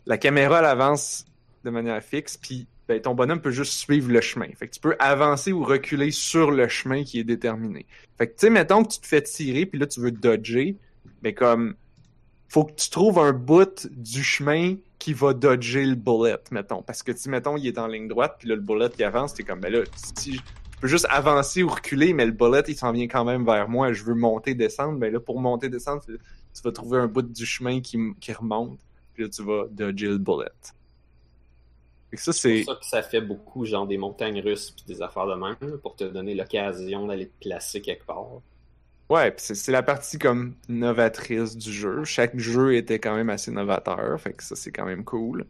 La 0.07 0.19
caméra, 0.19 0.61
elle 0.61 0.67
avance 0.67 1.27
de 1.65 1.71
manière 1.71 2.03
fixe, 2.03 2.37
puis 2.37 2.67
ben, 2.89 3.01
ton 3.01 3.15
bonhomme 3.15 3.41
peut 3.41 3.51
juste 3.51 3.75
suivre 3.75 4.11
le 4.11 4.21
chemin. 4.21 4.49
Fait 4.57 4.69
que 4.69 4.75
tu 4.75 4.81
peux 4.81 4.97
avancer 4.99 5.53
ou 5.53 5.63
reculer 5.63 6.11
sur 6.11 6.51
le 6.51 6.69
chemin 6.69 7.05
qui 7.05 7.21
est 7.21 7.25
déterminé. 7.25 7.87
Fait 8.19 8.27
que, 8.27 8.33
tu 8.33 8.39
sais, 8.47 8.51
mettons 8.51 8.83
que 8.83 8.93
tu 8.93 9.01
te 9.01 9.07
fais 9.07 9.23
tirer, 9.23 9.67
puis 9.67 9.79
là, 9.79 9.87
tu 9.87 10.01
veux 10.01 10.11
dodger, 10.11 10.77
mais 11.23 11.35
comme, 11.35 11.75
faut 12.49 12.65
que 12.65 12.75
tu 12.75 12.91
trouves 12.91 13.19
un 13.19 13.33
bout 13.33 13.87
du 13.91 14.25
chemin 14.25 14.77
qui 14.99 15.13
va 15.13 15.35
dodger 15.35 15.85
le 15.85 15.95
bullet, 15.95 16.39
mettons. 16.51 16.83
Parce 16.83 17.03
que, 17.03 17.13
tu 17.13 17.29
mettons, 17.29 17.57
il 17.57 17.67
est 17.67 17.79
en 17.79 17.87
ligne 17.87 18.09
droite, 18.09 18.37
puis 18.39 18.49
là, 18.49 18.57
le 18.57 18.61
bullet 18.61 18.91
qui 18.91 19.05
avance, 19.05 19.35
t'es 19.35 19.45
comme, 19.45 19.61
ben 19.61 19.73
là, 19.73 19.81
si 19.95 20.41
peux 20.81 20.89
juste 20.89 21.07
avancer 21.11 21.63
ou 21.63 21.69
reculer, 21.69 22.13
mais 22.13 22.27
le 22.27 22.33
bullet, 22.33 22.63
il 22.69 22.77
s'en 22.77 22.93
vient 22.93 23.07
quand 23.07 23.25
même 23.25 23.45
vers 23.45 23.69
moi. 23.69 23.93
Je 23.93 24.03
veux 24.03 24.15
monter, 24.15 24.55
descendre. 24.55 24.99
Ben 24.99 25.13
là, 25.13 25.21
pour 25.21 25.41
monter, 25.41 25.69
descendre, 25.69 26.03
tu 26.07 26.63
vas 26.63 26.73
trouver 26.73 26.99
un 26.99 27.07
bout 27.07 27.23
du 27.23 27.47
chemin 27.47 27.81
qui, 27.81 27.99
qui 28.21 28.33
remonte. 28.33 28.79
Puis 29.15 29.25
là, 29.25 29.29
tu 29.29 29.43
vas 29.43 29.67
dodger 29.71 30.09
le 30.09 30.19
bullet. 30.19 30.47
Ça, 32.15 32.33
c'est. 32.33 32.65
Pour 32.65 32.75
ça 32.75 32.81
que 32.81 32.87
ça 32.87 33.03
fait 33.03 33.21
beaucoup, 33.21 33.65
genre 33.65 33.87
des 33.87 33.99
montagnes 33.99 34.41
russes 34.41 34.73
puis 34.73 34.85
des 34.87 35.01
affaires 35.03 35.27
de 35.27 35.35
même, 35.35 35.79
pour 35.79 35.95
te 35.95 36.05
donner 36.05 36.35
l'occasion 36.35 37.07
d'aller 37.07 37.29
te 37.29 37.41
placer 37.41 37.81
quelque 37.81 38.05
part. 38.05 38.41
Ouais, 39.09 39.35
c'est 39.39 39.73
la 39.73 39.83
partie 39.83 40.19
comme 40.19 40.55
novatrice 40.69 41.57
du 41.57 41.73
jeu. 41.73 42.05
Chaque 42.05 42.39
jeu 42.39 42.77
était 42.77 43.01
quand 43.01 43.15
même 43.15 43.29
assez 43.29 43.51
novateur, 43.51 44.21
fait 44.21 44.33
que 44.33 44.43
ça 44.43 44.55
c'est 44.55 44.71
quand 44.71 44.87
même 44.87 45.05
cool. 45.05 45.47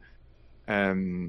Euh, 0.71 1.29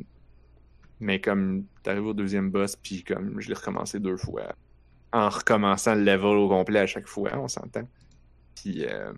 mais 1.02 1.20
comme 1.20 1.66
t'arrives 1.84 2.06
au 2.06 2.14
deuxième 2.14 2.50
boss, 2.52 2.76
puis 2.76 3.04
comme 3.04 3.42
je 3.42 3.50
l'ai 3.50 3.56
recommencé 3.56 4.00
deux 4.00 4.18
fois, 4.18 4.56
en 5.12 5.30
recommençant 5.30 5.96
le 5.96 6.04
level 6.04 6.38
au 6.38 6.48
complet 6.48 6.80
à 6.80 6.88
chaque 6.88 7.08
fois, 7.08 7.32
on 7.38 7.48
s'entend. 7.48 7.88
Puis 8.56 8.86
euh, 8.86 9.12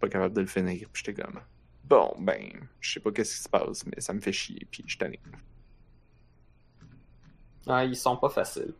pas 0.00 0.08
capable 0.08 0.34
de 0.34 0.40
le 0.40 0.46
finir, 0.46 0.88
puis 0.92 1.02
j'étais 1.04 1.22
comme 1.22 1.40
bon 1.84 2.14
ben, 2.18 2.48
je 2.80 2.92
sais 2.92 3.00
pas 3.00 3.12
qu'est-ce 3.12 3.36
qui 3.36 3.42
se 3.42 3.48
passe, 3.48 3.84
mais 3.86 4.00
ça 4.00 4.12
me 4.12 4.20
fait 4.20 4.32
chier, 4.32 4.66
puis 4.70 4.82
je 4.86 4.96
tanné. 4.96 5.20
Ah, 7.66 7.84
ils 7.84 7.96
sont 7.96 8.16
pas 8.16 8.30
faciles. 8.30 8.74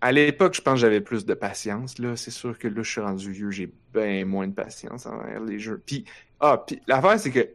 À 0.00 0.12
l'époque, 0.12 0.54
je 0.54 0.60
pense 0.60 0.74
que 0.74 0.80
j'avais 0.80 1.00
plus 1.00 1.24
de 1.24 1.34
patience. 1.34 1.98
Là, 1.98 2.16
c'est 2.16 2.30
sûr 2.30 2.58
que 2.58 2.66
là, 2.66 2.82
je 2.82 2.90
suis 2.90 3.00
rendu 3.00 3.30
vieux, 3.30 3.50
j'ai 3.50 3.72
bien 3.92 4.24
moins 4.24 4.48
de 4.48 4.52
patience 4.52 5.06
envers 5.06 5.40
les 5.40 5.58
jeux. 5.58 5.82
Puis, 5.84 6.04
ah, 6.40 6.62
puis 6.66 6.80
l'affaire, 6.86 7.18
c'est 7.20 7.30
que 7.30 7.48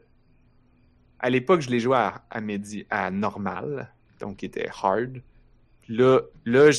à 1.19 1.29
l'époque, 1.29 1.61
je 1.61 1.69
les 1.69 1.79
jouais 1.79 1.97
à, 1.97 2.25
à 2.29 2.41
midi, 2.41 2.85
à 2.89 3.09
normal, 3.11 3.91
donc 4.19 4.43
il 4.43 4.47
était 4.47 4.69
hard. 4.81 5.21
Puis 5.81 5.95
là, 5.95 6.21
là, 6.45 6.69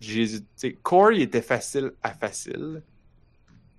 j'ai, 0.00 0.42
Core, 0.82 1.12
il 1.12 1.22
était 1.22 1.42
facile 1.42 1.92
à 2.02 2.12
facile, 2.12 2.82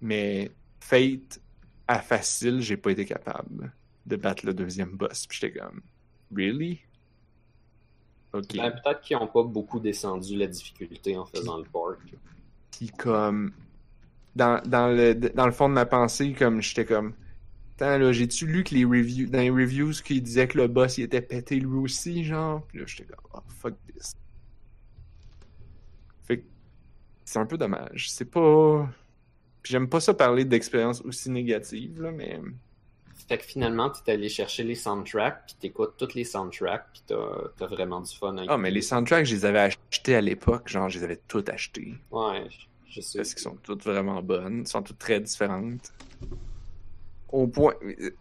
mais 0.01 0.51
Fate 0.79 1.41
à 1.87 1.99
facile, 1.99 2.61
j'ai 2.61 2.77
pas 2.77 2.91
été 2.91 3.05
capable 3.05 3.71
de 4.05 4.15
battre 4.15 4.45
le 4.45 4.53
deuxième 4.53 4.91
boss. 4.91 5.25
Puis 5.27 5.39
j'étais 5.41 5.59
comme, 5.59 5.81
really? 6.35 6.81
Ok. 8.33 8.55
Ben, 8.55 8.71
Peut-être 8.71 9.01
qu'ils 9.01 9.17
ont 9.17 9.27
pas 9.27 9.43
beaucoup 9.43 9.79
descendu 9.79 10.35
la 10.35 10.47
difficulté 10.47 11.17
en 11.17 11.25
faisant 11.25 11.57
le 11.57 11.63
port. 11.63 11.95
Puis 12.71 12.89
comme 12.89 13.53
dans, 14.35 14.61
dans 14.65 14.87
le 14.89 15.15
dans 15.15 15.45
le 15.45 15.51
fond 15.51 15.69
de 15.69 15.73
ma 15.73 15.85
pensée, 15.85 16.33
comme 16.33 16.61
j'étais 16.61 16.85
comme 16.85 17.13
Attends, 17.77 17.97
là, 17.97 18.11
j'ai-tu 18.13 18.47
lu 18.47 18.63
que 18.63 18.73
les 18.73 18.85
reviews 18.85 19.27
dans 19.27 19.39
les 19.39 19.49
reviews 19.49 19.91
qu'ils 20.03 20.23
disaient 20.23 20.47
que 20.47 20.57
le 20.57 20.67
boss 20.67 20.97
il 20.97 21.03
était 21.03 21.21
pété 21.21 21.59
lui 21.59 21.77
aussi, 21.77 22.23
genre? 22.23 22.61
Puis 22.67 22.79
là, 22.79 22.85
j'étais 22.87 23.03
comme 23.03 23.17
oh 23.33 23.39
fuck 23.59 23.73
this. 23.93 24.13
Fait 26.23 26.37
que 26.37 26.43
c'est 27.25 27.39
un 27.39 27.45
peu 27.45 27.57
dommage. 27.57 28.09
C'est 28.09 28.31
pas. 28.31 28.89
Puis 29.61 29.71
j'aime 29.71 29.89
pas 29.89 29.99
ça 29.99 30.13
parler 30.13 30.45
d'expérience 30.45 31.01
aussi 31.01 31.29
négative, 31.29 32.01
là, 32.01 32.11
mais. 32.11 32.39
Fait 33.27 33.39
que 33.39 33.43
finalement, 33.43 33.89
t'es 33.89 34.11
allé 34.11 34.29
chercher 34.29 34.63
les 34.63 34.75
soundtracks, 34.75 35.47
puis 35.47 35.55
t'écoutes 35.59 35.95
tous 35.97 36.13
les 36.13 36.23
soundtracks, 36.23 36.85
puis 36.93 37.03
t'as 37.07 37.49
t'as 37.57 37.65
vraiment 37.67 37.99
du 37.99 38.15
fun 38.15 38.37
avec 38.37 38.49
Ah, 38.49 38.57
mais 38.57 38.71
les 38.71 38.83
soundtracks, 38.83 39.25
je 39.25 39.35
les 39.35 39.45
avais 39.45 39.59
achetés 39.59 40.15
à 40.15 40.21
l'époque, 40.21 40.69
genre, 40.69 40.89
je 40.89 40.99
les 40.99 41.03
avais 41.03 41.19
toutes 41.27 41.49
achetés. 41.49 41.95
Ouais, 42.11 42.47
je 42.87 43.01
sais. 43.01 43.17
Parce 43.17 43.33
qu'elles 43.33 43.43
sont 43.43 43.57
toutes 43.63 43.83
vraiment 43.83 44.21
bonnes, 44.21 44.65
sont 44.65 44.83
toutes 44.83 44.99
très 44.99 45.19
différentes. 45.19 45.91
Au 47.35 47.47
point, 47.47 47.73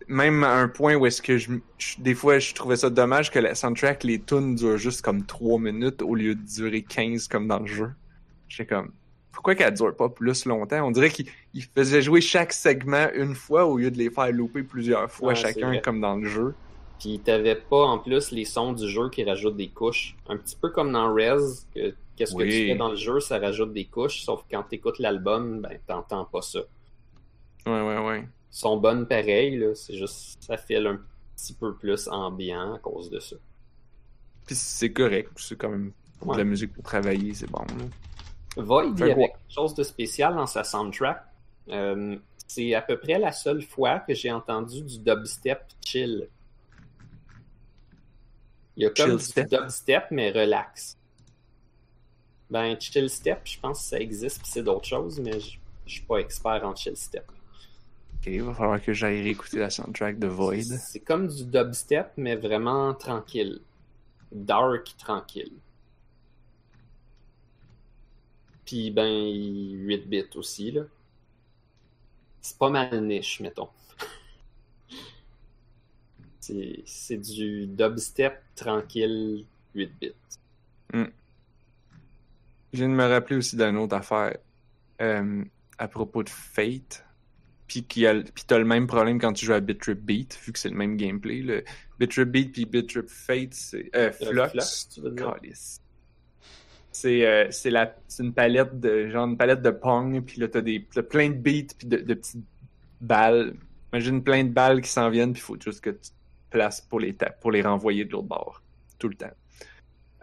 même 0.09 0.43
à 0.45 0.55
un 0.57 0.69
point 0.69 0.97
où 0.97 1.07
est-ce 1.07 1.23
que 1.23 1.39
je, 1.39 1.53
je- 1.78 2.01
des 2.01 2.15
fois 2.15 2.39
je 2.41 2.53
trouvais 2.55 2.77
ça 2.77 2.91
dommage 2.91 3.31
que 3.31 3.39
la 3.39 3.55
soundtrack, 3.55 4.03
les 4.05 4.20
tunes 4.24 4.57
durent 4.57 4.78
juste 4.78 5.03
comme 5.03 5.24
3 5.24 5.61
minutes 5.61 6.03
au 6.03 6.15
lieu 6.16 6.35
de 6.35 6.43
durer 6.43 6.82
15 6.85 7.28
comme 7.28 7.47
dans 7.47 7.61
le 7.61 7.66
jeu. 7.66 7.91
J'étais 8.49 8.74
comme, 8.74 8.93
pourquoi 9.32 9.55
qu'elle 9.55 9.74
dure 9.74 9.95
pas 9.97 10.09
plus 10.09 10.47
longtemps? 10.47 10.86
On 10.86 10.91
dirait 10.91 11.11
qu'il 11.11 11.28
il 11.53 11.62
faisait 11.65 12.03
jouer 12.03 12.20
chaque 12.20 12.53
segment 12.53 13.09
une 13.15 13.35
fois 13.36 13.66
au 13.66 13.78
lieu 13.78 13.91
de 13.91 13.99
les 13.99 14.11
faire 14.11 14.32
louper 14.32 14.65
plusieurs 14.65 15.11
fois 15.11 15.35
chacun 15.35 15.78
comme 15.78 16.01
dans 16.01 16.16
le 16.16 16.27
jeu. 16.28 16.55
Puis 16.99 17.23
t'avais 17.23 17.55
pas 17.57 17.85
en 17.85 17.99
plus 17.99 18.31
les 18.32 18.45
sons 18.45 18.73
du 18.73 18.89
jeu 18.89 19.11
qui 19.11 19.24
rajoutent 19.24 19.57
des 19.57 19.70
couches. 19.70 20.16
Un 20.27 20.36
petit 20.39 20.57
peu 20.57 20.70
comme 20.70 20.93
dans 20.93 21.12
Rez, 21.15 21.36
que 21.74 21.95
qu'est-ce 22.16 22.35
que 22.36 22.45
tu 22.45 22.61
fais 22.65 22.74
dans 22.77 22.89
le 22.91 22.97
jeu, 22.97 23.20
ça 23.20 23.39
rajoute 23.39 23.73
des 23.73 23.86
couches, 23.86 24.23
sauf 24.23 24.43
que 24.45 24.51
quand 24.57 24.65
t'écoutes 24.65 24.99
l'album, 24.99 25.61
ben 25.61 25.78
t'entends 25.86 26.24
pas 26.24 26.43
ça. 26.43 26.61
Ouais, 27.66 27.73
ouais, 27.82 27.99
ouais. 27.99 28.28
Sont 28.55 28.77
bonnes 28.77 29.09
pareil, 29.09 29.57
là, 29.57 29.75
c'est 29.75 29.97
juste 29.97 30.41
ça 30.41 30.57
file 30.57 30.87
un 30.87 31.01
petit 31.35 31.55
peu 31.55 31.75
plus 31.75 32.07
ambiant 32.07 32.75
à 32.75 32.79
cause 32.79 33.11
de 33.11 33.19
ça. 33.19 33.35
Puis 34.47 34.55
c'est 34.55 34.93
correct, 34.93 35.33
c'est 35.37 35.57
quand 35.57 35.71
même 35.71 35.91
pour 36.21 36.35
de 36.35 36.39
la 36.39 36.45
musique 36.45 36.73
pour 36.73 36.85
travailler, 36.85 37.35
c'est 37.35 37.51
bon. 37.51 37.63
Là. 37.63 38.63
Void, 38.63 38.93
il 38.97 39.01
y 39.01 39.11
avait 39.11 39.29
quelque 39.29 39.53
chose 39.53 39.75
de 39.75 39.83
spécial 39.83 40.37
dans 40.37 40.47
sa 40.47 40.63
soundtrack. 40.63 41.25
Euh, 41.71 42.17
c'est 42.47 42.75
à 42.75 42.83
peu 42.83 42.97
près 42.97 43.19
la 43.19 43.33
seule 43.33 43.61
fois 43.61 43.99
que 43.99 44.15
j'ai 44.15 44.31
entendu 44.31 44.83
du 44.83 45.01
dubstep 45.01 45.65
chill. 45.85 46.29
Il 48.77 48.85
y 48.85 48.87
a 48.87 48.91
comme 48.91 49.07
Chill 49.07 49.17
du 49.17 49.25
step? 49.25 49.51
dubstep, 49.51 50.05
mais 50.13 50.31
relax. 50.31 50.97
Ben, 52.51 52.79
chill 52.79 53.11
step, 53.11 53.41
je 53.43 53.59
pense 53.59 53.81
que 53.81 53.85
ça 53.87 53.99
existe, 53.99 54.43
puis 54.43 54.49
c'est 54.49 54.63
d'autres 54.63 54.87
choses, 54.87 55.19
mais 55.19 55.41
je 55.41 55.59
je 55.87 55.95
suis 55.95 56.03
pas 56.03 56.19
expert 56.19 56.65
en 56.65 56.75
chill 56.75 56.97
step. 56.97 57.25
Ok, 58.25 58.33
il 58.33 58.43
va 58.43 58.55
falloir 58.55 58.81
que 58.81 58.95
j'aille 58.95 59.23
réécouter 59.23 59.59
la 59.59 59.69
soundtrack 59.69 60.19
de 60.19 60.27
Void. 60.27 60.63
C'est 60.63 61.01
comme 61.01 61.29
du 61.29 61.45
dubstep, 61.45 62.13
mais 62.17 62.37
vraiment 62.37 62.95
tranquille. 62.95 63.61
Dark, 64.33 64.97
tranquille. 64.97 65.53
Puis, 68.65 68.91
ben, 68.91 69.05
8 69.05 70.09
bits 70.09 70.25
aussi, 70.37 70.71
là. 70.71 70.85
C'est 72.41 72.57
pas 72.57 72.71
mal 72.71 73.05
niche, 73.05 73.41
mettons. 73.41 73.69
C'est 76.41 77.19
du 77.19 77.67
dubstep 77.67 78.43
tranquille 78.55 79.45
8 79.75 79.93
bits. 80.01 80.15
Je 80.95 81.11
viens 82.73 82.89
de 82.89 82.95
me 82.95 83.07
rappeler 83.07 83.37
aussi 83.37 83.57
d'une 83.57 83.77
autre 83.77 83.97
affaire 83.97 84.39
euh, 85.03 85.45
à 85.77 85.89
propos 85.89 86.23
de 86.23 86.31
Fate. 86.31 87.05
Puis 87.66 87.85
qui 87.85 88.07
a 88.07 88.15
puis 88.15 88.45
t'as 88.47 88.59
le 88.59 88.65
même 88.65 88.86
problème 88.86 89.19
quand 89.19 89.32
tu 89.32 89.47
joues 89.47 89.55
à 89.55 89.61
Bitrip 89.61 89.99
Beat, 90.01 90.39
vu 90.45 90.53
que 90.53 90.59
c'est 90.59 90.69
le 90.69 90.77
même 90.77 90.97
gameplay. 90.97 91.41
Le 91.41 91.65
Bitrip 91.99 92.28
Beat 92.28 92.53
puis 92.53 92.66
Bitrip 92.66 93.09
Fate, 93.09 93.55
c'est 93.55 93.91
euh, 93.97 94.11
Euh, 94.11 94.12
Flux. 94.12 95.81
C'est 96.93 97.27
euh, 97.27 97.51
c'est 97.51 97.70
la 97.70 97.97
c'est 98.07 98.23
une 98.23 98.35
palette 98.35 98.78
de 98.78 99.09
genre 99.09 99.27
une 99.27 99.36
palette 99.36 99.62
de 99.62 99.70
pong 99.70 100.23
puis 100.24 100.41
là 100.41 100.49
t'as 100.49 100.61
des 100.61 100.86
t'as 100.95 101.03
plein 101.03 101.31
de 101.31 101.35
beats 101.35 101.74
puis 101.77 101.89
de, 101.89 101.97
de 101.97 102.15
petites 102.15 102.45
balles. 103.01 103.55
Imagine 103.93 104.23
plein 104.23 104.45
de 104.45 104.51
balles 104.51 104.81
qui 104.81 104.91
s'en 104.91 105.11
viennent 105.11 105.32
puis 105.32 105.41
il 105.41 105.45
faut 105.45 105.59
juste 105.61 105.81
que 105.81 105.91
tu 105.91 106.11
te 106.11 106.15
places 106.51 106.81
pour 106.82 107.01
les 107.01 107.16
pour 107.41 107.51
les 107.51 107.62
renvoyer 107.62 108.05
de 108.05 108.12
l'autre 108.12 108.28
bord 108.28 108.62
tout 108.99 109.09
le 109.09 109.15
temps. 109.15 109.32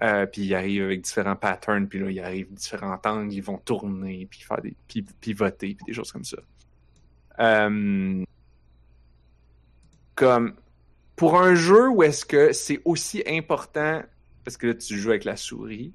Euh, 0.02 0.26
puis 0.26 0.44
ils 0.44 0.56
arrivent 0.56 0.84
avec 0.84 1.02
différents 1.02 1.36
patterns, 1.36 1.88
puis 1.88 2.00
là, 2.00 2.10
ils 2.10 2.20
arrivent 2.20 2.52
différents 2.52 3.00
angles, 3.06 3.34
ils 3.34 3.44
vont 3.44 3.60
tourner, 3.60 4.28
puis 4.30 4.42
faire 4.42 4.62
des 4.62 4.76
puis 4.88 5.04
pivoter, 5.04 5.76
puis 5.76 5.86
des 5.86 5.94
choses 5.94 6.12
comme 6.12 6.24
ça. 6.24 6.38
Euh, 7.42 8.24
Comme 10.16 10.56
pour 11.16 11.40
un 11.40 11.56
jeu 11.56 11.90
où 11.90 12.04
est-ce 12.04 12.26
que 12.26 12.52
c'est 12.52 12.82
aussi 12.86 13.24
important, 13.28 14.02
parce 14.44 14.58
que 14.58 14.68
là, 14.68 14.74
tu 14.74 14.98
joues 14.98 15.10
avec 15.10 15.24
la 15.24 15.38
souris, 15.38 15.94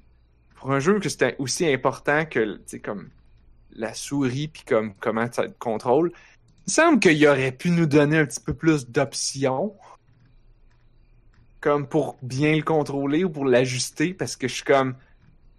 pour 0.55 0.71
un 0.71 0.79
jeu 0.79 0.99
que 0.99 1.09
c'est 1.09 1.35
aussi 1.37 1.67
important 1.67 2.25
que, 2.25 2.59
tu 2.67 2.79
comme 2.79 3.09
la 3.71 3.93
souris, 3.93 4.47
puis 4.47 4.63
comme 4.65 4.93
comment 4.95 5.31
ça 5.31 5.47
te 5.47 5.57
contrôle, 5.59 6.11
il 6.65 6.73
semble 6.73 6.99
qu'il 6.99 7.25
aurait 7.27 7.51
pu 7.51 7.71
nous 7.71 7.85
donner 7.85 8.17
un 8.19 8.25
petit 8.25 8.39
peu 8.39 8.53
plus 8.53 8.89
d'options 8.89 9.73
comme 11.59 11.87
pour 11.87 12.17
bien 12.21 12.55
le 12.55 12.61
contrôler 12.61 13.23
ou 13.23 13.29
pour 13.29 13.45
l'ajuster 13.45 14.13
parce 14.13 14.35
que 14.35 14.47
je 14.47 14.55
suis 14.55 14.63
comme 14.63 14.95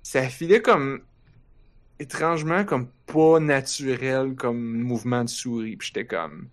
ça 0.02 0.28
filait 0.28 0.62
comme 0.62 1.02
étrangement 1.98 2.64
comme 2.64 2.88
pas 3.06 3.40
naturel 3.40 4.34
comme 4.34 4.82
mouvement 4.82 5.24
de 5.24 5.28
souris. 5.28 5.76
Puis 5.76 5.88
j'étais 5.88 6.06
comme 6.06 6.48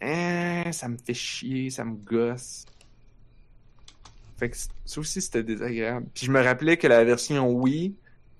hein, 0.00 0.70
ça 0.72 0.88
me 0.88 0.96
fait 0.96 1.14
chier 1.14 1.70
ça 1.70 1.84
me 1.84 1.96
gosse. 1.96 2.64
Fait 4.38 4.50
que 4.50 4.56
ça 4.56 5.00
aussi 5.00 5.20
c'était 5.20 5.42
désagréable. 5.42 6.06
Puis 6.14 6.26
je 6.26 6.30
me 6.30 6.42
rappelais 6.42 6.76
que 6.76 6.86
la 6.86 7.04
version 7.04 7.50
Wii 7.50 7.94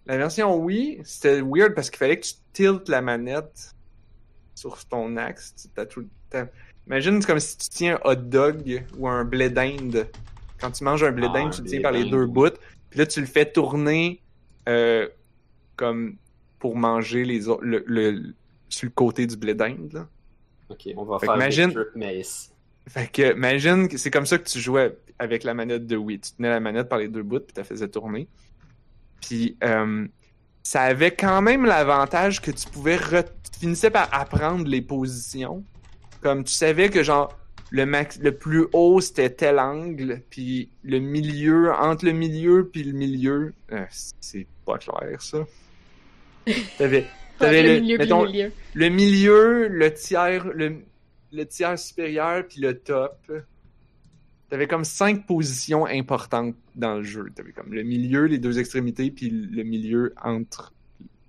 la 0.06 0.16
version 0.16 0.56
Wii 0.56 1.00
c'était 1.04 1.40
weird 1.40 1.74
parce 1.74 1.90
qu'il 1.90 1.98
fallait 1.98 2.18
que 2.18 2.26
tu 2.26 2.34
tiltes 2.52 2.88
la 2.88 3.02
manette 3.02 3.74
sur 4.54 4.84
ton 4.86 5.16
axe. 5.16 5.54
T'as 5.74 5.86
tout 5.86 6.00
le 6.00 6.08
temps 6.30 6.48
Imagine 6.86 7.20
c'est 7.20 7.26
comme 7.26 7.40
si 7.40 7.56
tu 7.56 7.68
tiens 7.70 7.98
un 8.04 8.10
hot 8.10 8.16
dog 8.16 8.84
ou 8.98 9.08
un 9.08 9.24
blé 9.24 9.48
d'Inde. 9.48 10.06
Quand 10.60 10.70
tu 10.70 10.84
manges 10.84 11.02
un 11.02 11.12
blé 11.12 11.28
Ah, 11.30 11.32
d'Inde, 11.32 11.52
tu 11.52 11.62
le 11.62 11.68
tiens 11.68 11.80
par 11.80 11.92
les 11.92 12.04
deux 12.04 12.26
bouts. 12.26 12.50
Puis 12.90 12.98
là, 12.98 13.06
tu 13.06 13.20
le 13.20 13.26
fais 13.26 13.50
tourner 13.50 14.22
euh, 14.68 15.08
comme 15.76 16.16
pour 16.58 16.76
manger 16.76 17.24
les 17.24 17.48
autres, 17.48 17.64
le, 17.64 17.84
le- 17.86 18.34
sur 18.68 18.86
le 18.86 18.90
côté 18.92 19.26
du 19.26 19.36
blé 19.36 19.54
d'Inde. 19.54 20.06
Ok, 20.68 20.88
on 20.96 21.04
va 21.04 21.18
Fait 21.18 21.26
faire 21.26 21.36
imagine- 21.36 21.74
des 21.94 22.06
mace. 22.16 22.50
Fait 22.88 23.10
que, 23.10 23.34
imagine 23.34 23.88
que 23.88 23.96
c'est 23.98 24.10
comme 24.10 24.26
ça 24.26 24.36
que 24.38 24.48
tu 24.48 24.58
jouais 24.58 24.96
avec 25.18 25.42
la 25.44 25.54
manette 25.54 25.86
de 25.86 25.96
Wii. 25.96 26.20
Tu 26.20 26.32
tenais 26.32 26.50
la 26.50 26.60
manette 26.60 26.88
par 26.88 26.98
les 26.98 27.08
deux 27.08 27.22
bouts 27.22 27.40
puis 27.40 27.52
tu 27.54 27.60
la 27.60 27.64
faisais 27.64 27.88
tourner. 27.88 28.28
Puis 29.20 29.56
euh, 29.62 30.06
ça 30.62 30.82
avait 30.82 31.10
quand 31.12 31.40
même 31.42 31.64
l'avantage 31.64 32.40
que 32.42 32.50
tu 32.50 32.68
pouvais 32.68 32.96
re- 32.96 33.24
tu 33.52 33.60
finissais 33.60 33.90
par 33.90 34.08
apprendre 34.12 34.66
les 34.66 34.82
positions. 34.82 35.64
Comme 36.20 36.44
tu 36.44 36.52
savais 36.52 36.88
que 36.90 37.02
genre 37.02 37.36
le 37.70 37.86
max 37.86 38.18
le 38.18 38.36
plus 38.36 38.66
haut 38.72 39.00
c'était 39.00 39.30
tel 39.30 39.58
angle, 39.58 40.22
puis 40.30 40.68
le 40.82 40.98
milieu 40.98 41.72
entre 41.72 42.04
le 42.04 42.12
milieu 42.12 42.68
puis 42.70 42.82
le 42.84 42.92
milieu, 42.92 43.54
euh, 43.72 43.84
c'est 44.20 44.46
pas 44.66 44.78
clair 44.78 45.20
ça. 45.22 45.38
T'avais 46.78 47.06
t'avais 47.38 47.62
le 47.62 47.74
le, 47.74 47.80
milieu, 47.80 47.98
mettons, 47.98 48.24
le 48.24 48.30
milieu. 48.30 48.52
le 48.74 48.88
milieu, 48.88 49.68
le 49.68 49.94
tiers, 49.94 50.46
le, 50.46 50.76
le 51.32 51.46
tiers 51.46 51.78
supérieur, 51.78 52.44
puis 52.48 52.60
le 52.60 52.78
top. 52.78 53.30
T'avais 54.48 54.66
comme 54.66 54.84
cinq 54.84 55.26
positions 55.26 55.86
importantes 55.86 56.54
dans 56.76 56.96
le 56.96 57.02
jeu. 57.02 57.26
T'avais 57.34 57.52
comme 57.52 57.72
le 57.72 57.82
milieu, 57.82 58.26
les 58.26 58.38
deux 58.38 58.58
extrémités, 58.58 59.10
puis 59.10 59.30
le 59.30 59.62
milieu 59.62 60.14
entre, 60.22 60.72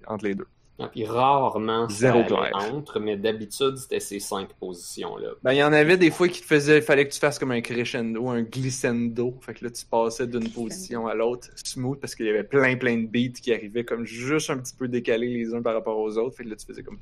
entre 0.06 0.26
les 0.26 0.36
deux. 0.36 0.48
Ah, 0.78 0.90
Puis 0.90 1.06
rarement 1.06 1.88
ça 1.88 1.96
Zéro 1.96 2.18
allait 2.20 2.28
clair. 2.28 2.52
entre, 2.74 3.00
mais 3.00 3.16
d'habitude, 3.16 3.78
c'était 3.78 4.02
ces 4.02 4.20
cinq 4.20 4.50
positions-là. 4.56 5.30
Ben, 5.42 5.54
il 5.54 5.58
y 5.58 5.64
en 5.64 5.72
avait 5.72 5.96
des 5.96 6.12
fois 6.12 6.28
qui 6.28 6.42
te 6.42 6.46
faisaient, 6.46 6.82
fallait 6.82 7.08
que 7.08 7.14
tu 7.14 7.20
fasses 7.20 7.40
comme 7.40 7.52
un 7.52 7.62
crescendo, 7.62 8.28
un 8.28 8.42
glissando. 8.42 9.38
Fait 9.40 9.54
que 9.54 9.64
là, 9.64 9.72
tu 9.72 9.86
passais 9.86 10.28
d'une 10.28 10.50
position 10.50 11.08
à 11.08 11.14
l'autre 11.16 11.48
smooth 11.56 11.98
parce 12.02 12.14
qu'il 12.14 12.26
y 12.26 12.30
avait 12.30 12.44
plein, 12.44 12.76
plein 12.76 12.98
de 12.98 13.08
beats 13.08 13.40
qui 13.42 13.54
arrivaient 13.54 13.86
comme 13.86 14.06
juste 14.06 14.50
un 14.50 14.58
petit 14.58 14.76
peu 14.76 14.90
décalés 14.90 15.30
les 15.34 15.54
uns 15.54 15.62
par 15.62 15.74
rapport 15.76 15.98
aux 15.98 16.18
autres. 16.18 16.36
Fait 16.36 16.44
que 16.44 16.50
là, 16.50 16.56
tu 16.58 16.66
faisais 16.66 16.84
comme. 16.84 17.00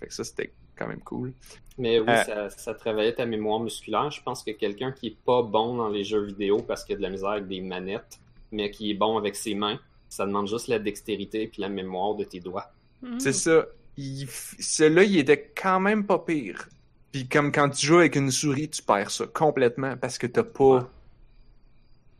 Fait 0.00 0.06
que 0.06 0.14
ça, 0.14 0.24
c'était 0.24 0.52
quand 0.76 0.86
même 0.86 1.00
cool. 1.00 1.32
Mais 1.76 1.98
oui, 1.98 2.06
Euh. 2.08 2.24
ça, 2.24 2.50
ça 2.50 2.74
travaillait 2.74 3.14
ta 3.14 3.26
mémoire 3.26 3.60
musculaire. 3.60 4.10
Je 4.10 4.22
pense 4.22 4.42
que 4.44 4.52
quelqu'un 4.52 4.92
qui 4.92 5.08
est 5.08 5.16
pas 5.26 5.42
bon 5.42 5.76
dans 5.76 5.88
les 5.88 6.04
jeux 6.04 6.22
vidéo 6.22 6.58
parce 6.62 6.84
qu'il 6.84 6.94
a 6.94 6.98
de 6.98 7.02
la 7.02 7.10
misère 7.10 7.30
avec 7.30 7.48
des 7.48 7.60
manettes, 7.60 8.18
mais 8.52 8.70
qui 8.70 8.90
est 8.90 8.94
bon 8.94 9.18
avec 9.18 9.34
ses 9.34 9.54
mains, 9.54 9.78
ça 10.08 10.26
demande 10.26 10.48
juste 10.48 10.68
la 10.68 10.78
dextérité 10.78 11.48
puis 11.48 11.60
la 11.60 11.68
mémoire 11.68 12.14
de 12.14 12.24
tes 12.24 12.40
doigts. 12.40 12.72
Mm. 13.02 13.18
C'est 13.18 13.32
ça. 13.32 13.66
Il 13.96 14.28
Celui-là, 14.28 15.04
il 15.04 15.18
était 15.18 15.52
quand 15.56 15.80
même 15.80 16.06
pas 16.06 16.18
pire. 16.18 16.68
Puis 17.12 17.28
comme 17.28 17.52
quand 17.52 17.70
tu 17.70 17.86
joues 17.86 17.98
avec 17.98 18.16
une 18.16 18.30
souris, 18.30 18.68
tu 18.68 18.82
perds 18.82 19.10
ça 19.10 19.26
complètement 19.26 19.96
parce 19.96 20.18
que 20.18 20.26
t'as 20.26 20.42
pas... 20.42 20.64
Ouais. 20.64 20.82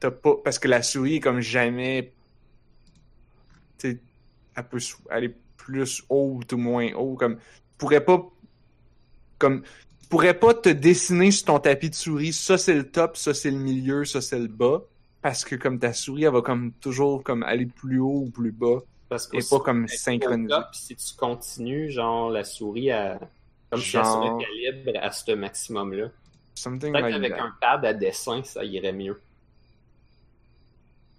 T'as 0.00 0.10
pas... 0.10 0.34
Parce 0.42 0.58
que 0.58 0.68
la 0.68 0.82
souris 0.82 1.16
est 1.16 1.20
comme 1.20 1.40
jamais... 1.40 2.12
Tu 3.78 3.92
sais, 3.92 4.00
elle 4.56 4.68
peut 4.68 4.78
aller 5.10 5.34
plus 5.56 6.02
haut 6.08 6.40
ou 6.50 6.56
moins 6.56 6.92
haut. 6.94 7.14
Comme... 7.14 7.36
Tu 7.36 7.42
pourrais 7.78 8.04
pas... 8.04 8.28
Comme... 9.38 9.62
Tu 9.62 10.08
pourrais 10.08 10.38
pas 10.38 10.54
te 10.54 10.70
dessiner 10.70 11.30
sur 11.30 11.46
ton 11.46 11.58
tapis 11.58 11.90
de 11.90 11.94
souris, 11.94 12.32
ça 12.32 12.56
c'est 12.56 12.74
le 12.74 12.90
top, 12.90 13.18
ça 13.18 13.34
c'est 13.34 13.50
le 13.50 13.58
milieu, 13.58 14.06
ça 14.06 14.22
c'est 14.22 14.38
le 14.38 14.48
bas. 14.48 14.82
Parce 15.22 15.44
que 15.44 15.56
comme 15.56 15.78
ta 15.78 15.92
souris, 15.92 16.24
elle 16.24 16.32
va 16.32 16.42
comme 16.42 16.72
toujours 16.72 17.22
comme 17.24 17.42
aller 17.42 17.66
plus 17.66 17.98
haut 17.98 18.24
ou 18.26 18.30
plus 18.30 18.52
bas. 18.52 18.78
Parce 19.08 19.26
que 19.26 19.38
Et 19.38 19.40
pas 19.48 19.60
comme 19.60 19.88
synchronisé. 19.88 20.54
Puis 20.70 20.80
si 20.80 20.96
tu 20.96 21.14
continues, 21.16 21.90
genre 21.90 22.30
la 22.30 22.44
souris 22.44 22.90
à 22.90 23.18
comme 23.70 23.80
si 23.80 23.96
elle 23.96 24.04
se 24.04 24.08
Genre- 24.10 24.38
recalibre 24.38 24.98
à 25.02 25.10
ce 25.10 25.32
maximum-là. 25.32 26.08
Something 26.54 26.92
Peut-être 26.92 27.02
like 27.04 27.14
avec 27.14 27.36
that. 27.36 27.42
un 27.42 27.52
pad 27.60 27.84
à 27.84 27.94
dessin, 27.94 28.42
ça 28.42 28.64
irait 28.64 28.92
mieux. 28.92 29.20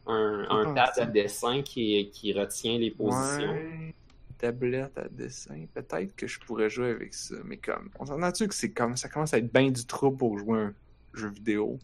Un, 0.08 0.46
un 0.50 0.74
pad 0.74 0.92
à 0.98 1.06
dessin 1.06 1.62
qui, 1.62 2.10
qui 2.12 2.34
retient 2.34 2.78
les 2.80 2.92
positions. 2.92 3.52
Ouais. 3.54 3.94
Tablette 4.38 4.98
à 4.98 5.08
dessin. 5.10 5.66
Peut-être 5.74 6.16
que 6.16 6.26
je 6.26 6.40
pourrais 6.40 6.70
jouer 6.70 6.90
avec 6.92 7.14
ça, 7.14 7.36
mais 7.44 7.58
comme. 7.58 7.90
On 8.00 8.06
s'entend-tu 8.06 8.48
que 8.48 8.56
c'est 8.56 8.72
comme 8.72 8.96
ça 8.98 9.10
commence 9.10 9.34
à 9.34 9.38
être 9.38 9.52
bien 9.52 9.70
du 9.70 9.86
trouble 9.86 10.18
pour 10.18 10.38
jouer 10.40 10.60
un 10.60 10.74
jeu 11.14 11.30
vidéo? 11.30 11.78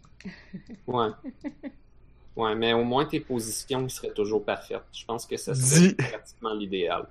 Ouais. 0.88 1.10
Ouais, 2.36 2.54
mais 2.56 2.74
au 2.74 2.84
moins 2.84 3.06
tes 3.06 3.20
positions 3.22 3.88
seraient 3.90 4.14
toujours 4.14 4.44
parfaites. 4.44 4.84
Je 4.92 5.06
pense 5.06 5.26
que 5.26 5.38
ça 5.38 5.56
serait 5.56 5.88
Dis. 5.90 5.94
pratiquement 5.96 6.54
l'idéal. 6.54 7.08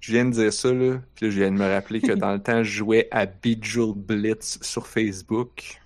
Je 0.00 0.12
viens 0.12 0.24
de 0.24 0.30
dire 0.30 0.52
ça, 0.52 0.72
là. 0.72 1.00
Puis 1.14 1.26
là, 1.26 1.30
je 1.30 1.38
viens 1.40 1.52
de 1.52 1.56
me 1.56 1.68
rappeler 1.72 2.00
que 2.00 2.10
dans 2.12 2.32
le 2.32 2.42
temps, 2.42 2.64
je 2.64 2.70
jouais 2.72 3.06
à 3.12 3.24
Bejeweled 3.26 3.94
Blitz 4.04 4.58
sur 4.60 4.86
Facebook 4.88 5.80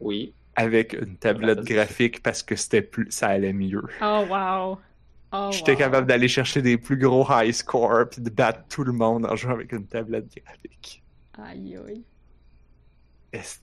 Oui. 0.00 0.32
avec 0.56 0.94
une 0.94 1.16
tablette 1.18 1.58
Ouais. 1.58 1.74
graphique 1.74 2.22
parce 2.22 2.42
que 2.42 2.56
c'était 2.56 2.80
plus. 2.80 3.08
ça 3.10 3.28
allait 3.28 3.52
mieux. 3.52 3.82
Oh, 4.00 4.24
wow. 4.30 4.78
Oh, 5.34 5.50
J'étais 5.52 5.72
wow. 5.72 5.78
capable 5.78 6.06
d'aller 6.06 6.28
chercher 6.28 6.62
des 6.62 6.78
plus 6.78 6.96
gros 6.96 7.26
high 7.30 7.52
scores 7.52 8.08
puis 8.10 8.22
de 8.22 8.30
battre 8.30 8.60
tout 8.70 8.84
le 8.84 8.92
monde 8.92 9.26
en 9.26 9.36
jouant 9.36 9.52
avec 9.52 9.72
une 9.72 9.86
tablette 9.86 10.34
graphique. 10.34 11.02
Aïe, 11.38 11.76
aïe. 11.86 12.02
est 13.32 13.60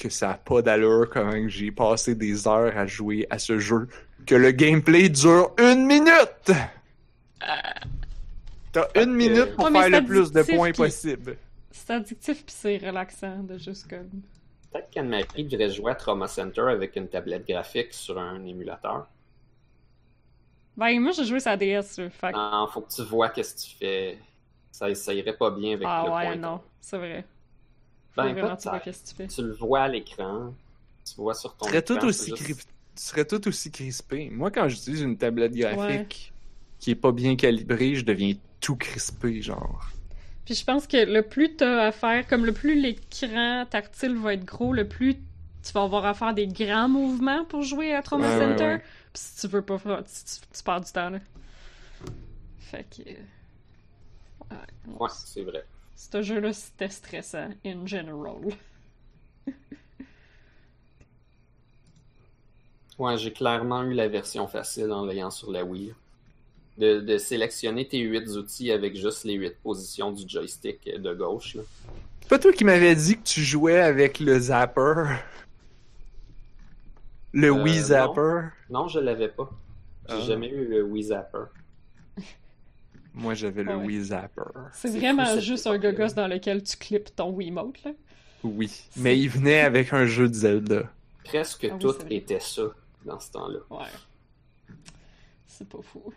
que 0.00 0.08
ça 0.10 0.32
a 0.32 0.34
pas 0.34 0.60
d'allure 0.62 1.08
comment 1.10 1.48
j'ai 1.48 1.70
passé 1.70 2.14
des 2.14 2.46
heures 2.48 2.76
à 2.76 2.86
jouer 2.86 3.26
à 3.30 3.38
ce 3.38 3.58
jeu 3.58 3.86
que 4.26 4.34
le 4.34 4.50
gameplay 4.50 5.08
dure 5.08 5.52
une 5.58 5.86
minute 5.86 6.50
T'as 8.72 8.88
une 9.02 9.12
minute 9.14 9.54
pour 9.56 9.66
Ouais, 9.66 9.88
faire 9.90 10.00
le 10.00 10.06
plus 10.06 10.32
de 10.32 10.42
points 10.42 10.72
qui- 10.72 10.80
possible. 10.82 11.36
C'est 11.70 11.90
addictif 11.92 12.44
pis 12.44 12.52
c'est 12.56 12.78
relaxant 12.78 13.38
de 13.42 13.58
juste 13.58 13.88
comme. 13.88 14.08
Peut-être 14.72 14.90
qu'Anne-Marie 14.90 15.44
devrait 15.44 15.68
jouer 15.70 15.92
à 15.92 15.94
Trauma 15.94 16.26
Center 16.26 16.62
avec 16.62 16.96
une 16.96 17.08
tablette 17.08 17.46
graphique 17.46 17.92
sur 17.92 18.18
un 18.18 18.42
émulateur. 18.44 19.06
Ben, 20.76 20.98
moi 21.00 21.12
j'ai 21.12 21.24
joué 21.24 21.38
la 21.44 21.56
DS, 21.56 21.96
fait 22.10 22.32
que- 22.32 22.36
Non, 22.36 22.66
faut 22.68 22.80
que 22.80 22.90
tu 22.92 23.02
vois 23.02 23.28
qu'est-ce 23.28 23.54
que 23.54 23.60
tu 23.70 23.76
fais. 23.76 24.18
Ça, 24.70 24.94
ça 24.94 25.12
irait 25.12 25.36
pas 25.36 25.50
bien 25.50 25.74
avec 25.74 25.86
Ah 25.86 26.04
le 26.06 26.10
ouais, 26.12 26.22
pointeur. 26.28 26.52
non, 26.52 26.60
c'est 26.80 26.96
vrai. 26.96 27.24
Ben, 28.16 28.32
vraiment 28.32 28.56
tu 28.56 28.62
vois 28.68 28.72
peut-être. 28.72 28.84
qu'est-ce 28.84 29.02
que 29.02 29.08
tu 29.08 29.14
fais. 29.14 29.28
Tu 29.28 29.42
le 29.42 29.52
vois 29.54 29.82
à 29.82 29.88
l'écran. 29.88 30.54
Tu 31.04 31.14
vois 31.16 31.34
sur 31.34 31.56
ton 31.56 31.66
Tu 31.66 31.70
serais 31.72 31.78
écran, 31.80 31.98
tout 32.00 32.06
aussi 32.06 32.24
c'est 32.30 32.36
juste- 32.36 32.60
cri- 32.60 32.66
tu 32.96 33.02
serais 33.02 33.24
tout 33.24 33.48
aussi 33.48 33.70
crispé. 33.70 34.28
Moi, 34.30 34.50
quand 34.50 34.68
j'utilise 34.68 35.00
une 35.02 35.16
tablette 35.16 35.54
graphique 35.54 36.32
qui 36.78 36.90
est 36.90 36.94
pas 36.96 37.12
bien 37.12 37.36
calibrée, 37.36 37.94
je 37.94 38.04
deviens 38.04 38.34
tout 38.60 38.76
crispé, 38.76 39.40
genre. 39.42 39.88
Puis 40.44 40.54
je 40.54 40.64
pense 40.64 40.86
que 40.86 40.96
le 40.96 41.22
plus 41.22 41.56
t'as 41.56 41.86
à 41.86 41.92
faire, 41.92 42.26
comme 42.26 42.44
le 42.44 42.52
plus 42.52 42.80
l'écran 42.80 43.64
tactile 43.70 44.16
va 44.16 44.34
être 44.34 44.44
gros, 44.44 44.72
le 44.72 44.86
plus 44.88 45.14
tu 45.14 45.72
vas 45.72 45.84
avoir 45.84 46.04
à 46.04 46.14
faire 46.14 46.34
des 46.34 46.48
grands 46.48 46.88
mouvements 46.88 47.44
pour 47.44 47.62
jouer 47.62 47.94
à 47.94 48.02
Trauma 48.02 48.26
Ouais, 48.28 48.38
Center. 48.38 48.64
ouais. 48.64 48.78
Puis 49.12 49.22
si 49.22 49.40
tu 49.40 49.46
veux 49.52 49.62
pas 49.62 49.78
faire, 49.78 50.02
tu, 50.04 50.10
tu- 50.12 50.46
tu 50.56 50.62
perds 50.64 50.80
du 50.80 50.90
temps, 50.92 51.10
là. 51.10 51.18
Fait 52.58 52.84
que... 52.84 53.08
euh, 53.08 53.14
Ouais, 54.50 54.56
Ouais, 54.98 55.08
c'est 55.24 55.42
vrai. 55.42 55.64
Ce 56.10 56.20
jeu-là, 56.20 56.52
c'était 56.52 56.88
stressant, 56.88 57.50
in 57.64 57.86
general. 57.86 58.40
Ouais, 62.98 63.16
j'ai 63.16 63.32
clairement 63.32 63.82
eu 63.84 63.94
la 63.94 64.08
version 64.08 64.46
facile 64.46 64.92
en 64.92 65.06
l'ayant 65.06 65.30
sur 65.30 65.50
la 65.50 65.64
Wii. 65.64 65.94
De, 66.78 67.00
de 67.00 67.18
sélectionner 67.18 67.86
tes 67.86 67.98
huit 67.98 68.26
outils 68.30 68.72
avec 68.72 68.96
juste 68.96 69.24
les 69.24 69.34
huit 69.34 69.54
positions 69.62 70.10
du 70.10 70.26
joystick 70.26 70.84
de 71.00 71.14
gauche. 71.14 71.54
là. 71.54 71.62
C'est 72.20 72.28
pas 72.28 72.38
toi 72.38 72.52
qui 72.52 72.64
m'avais 72.64 72.94
dit 72.94 73.16
que 73.18 73.24
tu 73.24 73.42
jouais 73.42 73.78
avec 73.80 74.20
le 74.20 74.38
zapper? 74.38 75.04
Le 77.32 77.48
Euh, 77.48 77.62
Wii 77.62 77.76
non. 77.76 77.82
Zapper? 77.84 78.40
Non, 78.70 78.88
je 78.88 79.00
l'avais 79.00 79.28
pas. 79.28 79.50
J'ai 80.08 80.14
Ah. 80.16 80.20
jamais 80.20 80.48
eu 80.48 80.66
le 80.66 80.82
Wii 80.82 81.04
Zapper. 81.04 81.44
Moi, 83.14 83.34
j'avais 83.34 83.62
le 83.62 83.76
Ouais. 83.76 83.84
Wii 83.86 84.04
Zapper. 84.04 84.42
C'est 84.72 84.88
vraiment 84.96 85.26
fou, 85.26 85.40
juste 85.40 85.66
un 85.66 85.78
gogos 85.78 86.14
dans 86.14 86.26
lequel 86.28 86.62
tu 86.62 86.76
clips 86.76 87.14
ton 87.14 87.30
Wiimote, 87.30 87.82
là. 87.84 87.92
Oui. 88.42 88.70
Mais 88.96 89.18
il 89.18 89.28
venait 89.28 89.60
avec 89.60 89.92
un 89.92 90.06
jeu 90.06 90.28
de 90.28 90.34
Zelda. 90.34 90.90
Presque 91.24 91.66
Ah 91.70 91.74
oui, 91.74 91.78
tout 91.78 91.94
était 92.10 92.40
ça 92.40 92.62
dans 93.04 93.20
ce 93.20 93.30
temps-là. 93.32 93.58
Ouais. 93.70 93.86
C'est 95.46 95.68
pas 95.68 95.82
fou. 95.82 96.12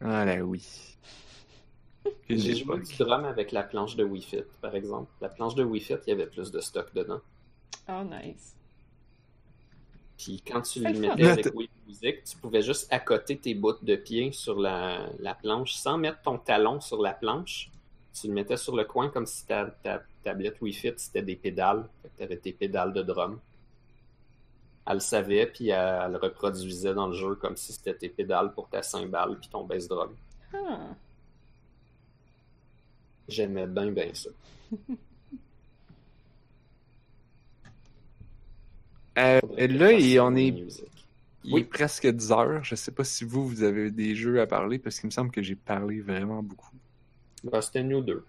Ah 0.00 0.24
là 0.24 0.44
oui. 0.44 0.62
J'ai 2.28 2.54
joué 2.54 2.78
du 2.80 2.96
drum 2.96 3.24
avec 3.24 3.50
la 3.50 3.62
planche 3.62 3.96
de 3.96 4.04
Wii 4.04 4.22
Fit, 4.22 4.44
par 4.60 4.74
exemple. 4.76 5.10
La 5.20 5.28
planche 5.28 5.54
de 5.54 5.64
Wii 5.64 5.80
Fit, 5.80 5.94
il 6.06 6.10
y 6.10 6.12
avait 6.12 6.26
plus 6.26 6.50
de 6.52 6.60
stock 6.60 6.92
dedans. 6.94 7.20
Oh, 7.88 8.02
nice. 8.04 8.55
Puis 10.18 10.42
quand 10.46 10.62
tu 10.62 10.80
le 10.80 10.92
mettais 10.94 11.28
avec 11.28 11.54
Wii 11.54 11.68
Music, 11.86 12.24
tu 12.24 12.36
pouvais 12.38 12.62
juste 12.62 12.92
accoter 12.92 13.36
tes 13.36 13.54
bouts 13.54 13.82
de 13.82 13.96
pied 13.96 14.32
sur 14.32 14.58
la, 14.58 15.10
la 15.18 15.34
planche 15.34 15.74
sans 15.74 15.98
mettre 15.98 16.22
ton 16.22 16.38
talon 16.38 16.80
sur 16.80 17.02
la 17.02 17.12
planche. 17.12 17.70
Tu 18.18 18.28
le 18.28 18.32
mettais 18.32 18.56
sur 18.56 18.74
le 18.74 18.84
coin 18.84 19.10
comme 19.10 19.26
si 19.26 19.46
ta, 19.46 19.66
ta 19.66 20.02
tablette 20.24 20.60
Wii 20.60 20.72
Fit 20.72 20.94
c'était 20.96 21.22
des 21.22 21.36
pédales. 21.36 21.86
Tu 22.16 22.22
avais 22.22 22.38
tes 22.38 22.52
pédales 22.52 22.94
de 22.94 23.02
drum. 23.02 23.38
Elle 24.86 24.94
le 24.94 25.00
savait, 25.00 25.46
puis 25.46 25.68
elle, 25.68 26.02
elle 26.04 26.12
le 26.12 26.18
reproduisait 26.18 26.94
dans 26.94 27.08
le 27.08 27.14
jeu 27.14 27.34
comme 27.34 27.56
si 27.56 27.72
c'était 27.72 27.94
tes 27.94 28.08
pédales 28.08 28.52
pour 28.52 28.68
ta 28.68 28.82
cymbale 28.82 29.36
puis 29.38 29.48
ton 29.48 29.64
bass 29.64 29.86
drum. 29.88 30.14
Ah. 30.54 30.94
J'aimais 33.28 33.66
bien, 33.66 33.90
bien 33.90 34.14
ça. 34.14 34.30
Euh, 39.18 39.40
là, 39.58 40.00
ça 40.00 40.24
on 40.24 40.34
est, 40.36 40.50
Music. 40.50 40.84
il 41.44 41.54
Oui. 41.54 41.60
est 41.62 41.64
presque 41.64 42.06
10 42.06 42.32
heures. 42.32 42.64
Je 42.64 42.74
sais 42.74 42.90
pas 42.92 43.04
si 43.04 43.24
vous, 43.24 43.46
vous 43.46 43.62
avez 43.62 43.90
des 43.90 44.14
jeux 44.14 44.40
à 44.40 44.46
parler 44.46 44.78
parce 44.78 44.98
qu'il 45.00 45.06
me 45.06 45.12
semble 45.12 45.30
que 45.30 45.42
j'ai 45.42 45.54
parlé 45.56 46.00
vraiment 46.00 46.42
beaucoup. 46.42 46.74
Ben, 47.44 47.60
c'était 47.60 47.82
nous 47.82 48.00
deux. 48.02 48.24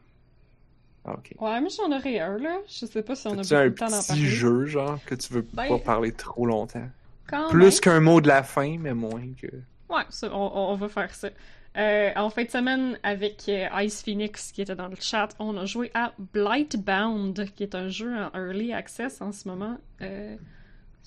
Ah, 1.06 1.14
ok. 1.14 1.34
Ouais, 1.40 1.62
mais 1.62 1.70
j'en 1.70 1.92
aurais 1.96 2.20
un, 2.20 2.38
là. 2.38 2.58
Je 2.68 2.86
sais 2.86 3.02
pas 3.04 3.16
si 3.16 3.28
on 3.28 3.32
a 3.32 3.36
beaucoup 3.42 3.56
un 3.56 3.70
de 3.70 3.74
temps 3.74 3.88
d'en 3.90 3.98
petit 4.00 4.08
parler. 4.08 4.26
jeu, 4.26 4.66
genre, 4.66 5.00
que 5.06 5.16
tu 5.16 5.34
veux 5.34 5.46
Ben, 5.54 5.68
pas 5.68 5.80
parler 5.80 6.12
trop 6.12 6.46
longtemps? 6.46 6.88
Quand 7.28 7.50
Plus 7.50 7.80
qu'un 7.80 8.00
mot 8.00 8.22
de 8.22 8.28
la 8.28 8.44
fin, 8.44 8.78
mais 8.80 8.94
moins 8.94 9.24
que. 9.42 9.48
Ouais, 9.90 10.04
ça, 10.10 10.30
on, 10.34 10.36
on- 10.38 10.72
on 10.72 10.76
va 10.76 10.88
faire 10.90 11.14
ça. 11.14 11.30
Euh, 11.78 12.10
en 12.16 12.30
fin 12.30 12.44
de 12.44 12.50
semaine, 12.50 12.98
avec 13.04 13.44
euh, 13.50 13.68
Ice 13.84 14.02
Phoenix 14.04 14.52
qui 14.52 14.62
était 14.62 14.76
dans 14.76 14.88
le 14.88 14.96
chat, 15.00 15.30
on 15.40 15.56
a 15.58 15.66
joué 15.66 15.92
à 15.94 16.14
Blightbound, 16.34 17.54
qui 17.56 17.64
est 17.64 17.76
un 17.76 17.88
jeu 17.88 18.14
en 18.16 18.32
early 18.34 18.74
access 18.74 19.22
en 19.22 19.32
ce 19.32 19.48
moment 19.48 19.78
euh, 20.02 20.36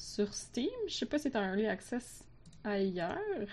sur 0.01 0.33
Steam. 0.33 0.71
Je 0.89 0.95
sais 0.95 1.07
pas 1.07 1.19
si 1.19 1.25
c'est 1.25 1.37
en 1.37 1.43
early 1.43 1.67
access 1.67 2.25
ailleurs. 2.65 3.49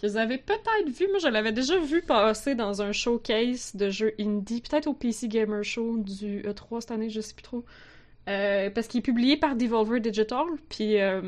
Que 0.00 0.08
vous 0.08 0.16
avez 0.16 0.38
peut-être 0.38 0.88
vu, 0.88 1.06
moi 1.08 1.18
je 1.20 1.28
l'avais 1.28 1.52
déjà 1.52 1.78
vu 1.78 2.02
passer 2.02 2.54
dans 2.54 2.82
un 2.82 2.92
showcase 2.92 3.76
de 3.76 3.90
jeux 3.90 4.14
indie, 4.18 4.60
peut-être 4.60 4.88
au 4.88 4.92
PC 4.92 5.28
Gamer 5.28 5.62
Show 5.62 5.98
du 5.98 6.42
E3 6.42 6.80
cette 6.80 6.90
année, 6.90 7.10
je 7.10 7.20
sais 7.20 7.34
plus 7.34 7.44
trop. 7.44 7.64
Euh, 8.28 8.70
parce 8.70 8.88
qu'il 8.88 8.98
est 8.98 9.02
publié 9.02 9.36
par 9.36 9.54
Devolver 9.54 10.00
Digital, 10.00 10.46
puis 10.68 11.00
euh, 11.00 11.22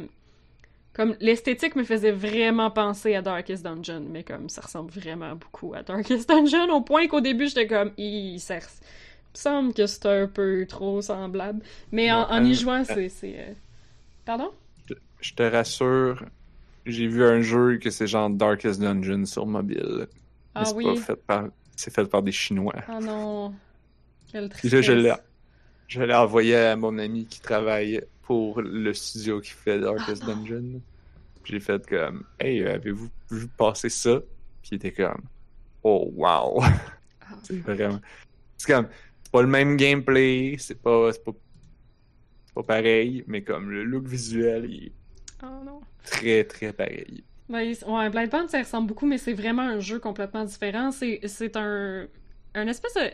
comme 0.94 1.14
l'esthétique 1.20 1.76
me 1.76 1.84
faisait 1.84 2.10
vraiment 2.10 2.70
penser 2.70 3.14
à 3.14 3.22
Darkest 3.22 3.62
Dungeon, 3.62 4.05
mais 4.10 4.24
comme 4.24 4.48
ça 4.48 4.62
ressemble 4.62 4.90
vraiment 4.90 5.36
beaucoup 5.36 5.74
à 5.74 5.82
Darkest 5.82 6.28
Dungeon, 6.28 6.70
au 6.70 6.80
point 6.80 7.06
qu'au 7.06 7.20
début 7.20 7.47
j'étais 7.47 7.68
comme, 7.68 7.93
il 7.98 8.34
me 8.34 8.60
semble 9.32 9.74
que 9.74 9.86
c'est 9.86 10.06
un 10.06 10.26
peu 10.26 10.66
trop 10.66 11.02
semblable. 11.02 11.62
Mais 11.93 12.10
en, 12.10 12.44
y 12.44 12.51
euh, 12.51 12.55
jouant, 12.55 12.82
c'est. 12.84 13.10
Pardon? 14.26 14.50
Je 15.20 15.32
te 15.32 15.42
rassure, 15.42 16.22
j'ai 16.84 17.06
vu 17.06 17.24
un 17.24 17.40
jeu 17.40 17.78
que 17.78 17.88
c'est 17.90 18.06
genre 18.06 18.28
Darkest 18.28 18.80
Dungeon 18.80 19.24
sur 19.24 19.46
mobile. 19.46 20.08
Ah 20.54 20.64
mais 20.66 20.72
oui. 20.74 20.84
pas 20.84 20.96
fait 21.00 21.16
par. 21.16 21.44
C'est 21.74 21.92
fait 21.94 22.04
par 22.04 22.22
des 22.22 22.32
Chinois. 22.32 22.74
Ah 22.88 23.00
non. 23.00 23.54
Quelle 24.30 24.48
Puis 24.50 24.68
là, 24.68 24.82
je 24.82 24.92
l'ai, 24.92 25.14
tristesse. 25.88 26.14
envoyé 26.16 26.56
à 26.56 26.76
mon 26.76 26.98
ami 26.98 27.26
qui 27.26 27.40
travaille 27.40 28.02
pour 28.22 28.60
le 28.60 28.92
studio 28.92 29.40
qui 29.40 29.50
fait 29.52 29.78
Darkest 29.78 30.22
Ah. 30.26 30.32
Dungeon. 30.34 30.80
J'ai 31.44 31.60
fait 31.60 31.86
comme, 31.86 32.24
hey, 32.40 32.66
avez-vous 32.66 33.08
vu 33.30 33.46
passer 33.46 33.88
ça? 33.88 34.18
Puis 34.62 34.70
il 34.72 34.74
était 34.76 34.90
comme, 34.92 35.22
oh 35.84 36.10
wow. 36.16 36.60
Ah, 36.62 37.34
c'est 37.42 37.58
vraiment. 37.60 38.00
C'est 38.56 38.72
comme, 38.72 38.88
c'est 39.22 39.30
pas 39.32 39.42
le 39.42 39.48
même 39.48 39.76
gameplay, 39.76 40.56
c'est 40.58 40.80
pas, 40.80 41.12
c'est 41.12 41.22
pas, 41.24 41.32
c'est 41.32 41.45
pas 42.56 42.62
pareil, 42.64 43.24
mais 43.28 43.42
comme 43.44 43.70
le 43.70 43.84
look 43.84 44.06
visuel, 44.06 44.66
il 44.70 44.84
est 44.86 44.92
oh 45.42 45.62
non. 45.64 45.80
très 46.04 46.44
très 46.44 46.72
pareil. 46.72 47.24
Ben, 47.48 47.74
ouais, 47.86 48.10
Blightbound, 48.10 48.50
ça 48.50 48.58
ressemble 48.58 48.88
beaucoup, 48.88 49.06
mais 49.06 49.18
c'est 49.18 49.32
vraiment 49.34 49.62
un 49.62 49.78
jeu 49.80 49.98
complètement 50.00 50.44
différent. 50.44 50.90
C'est, 50.90 51.20
c'est 51.26 51.56
un, 51.56 52.08
un 52.54 52.66
espèce 52.66 52.94
de... 52.94 53.10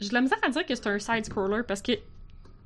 J'ai 0.00 0.08
de 0.08 0.14
la 0.14 0.20
misère 0.22 0.38
à 0.42 0.50
dire 0.50 0.64
que 0.66 0.74
c'est 0.74 0.86
un 0.86 0.98
side-scroller, 0.98 1.62
parce 1.66 1.82
que 1.82 1.92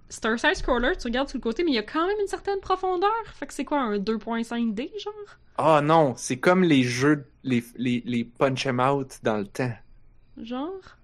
c'est 0.08 0.26
un 0.26 0.36
side-scroller, 0.36 0.96
tu 0.98 1.06
regardes 1.06 1.28
sur 1.28 1.38
le 1.38 1.42
côté, 1.42 1.64
mais 1.64 1.72
il 1.72 1.74
y 1.74 1.78
a 1.78 1.82
quand 1.82 2.06
même 2.06 2.18
une 2.20 2.28
certaine 2.28 2.60
profondeur. 2.60 3.10
Fait 3.34 3.46
que 3.46 3.54
c'est 3.54 3.64
quoi, 3.64 3.80
un 3.80 3.98
2.5D, 3.98 4.90
genre? 5.00 5.38
Ah 5.56 5.80
non, 5.82 6.14
c'est 6.16 6.38
comme 6.40 6.62
les 6.64 6.82
jeux, 6.82 7.26
les, 7.44 7.62
les, 7.76 8.02
les 8.06 8.24
punch 8.24 8.66
'em 8.66 8.80
out 8.80 9.18
dans 9.22 9.38
le 9.38 9.46
temps. 9.46 9.72
Genre? 10.36 10.98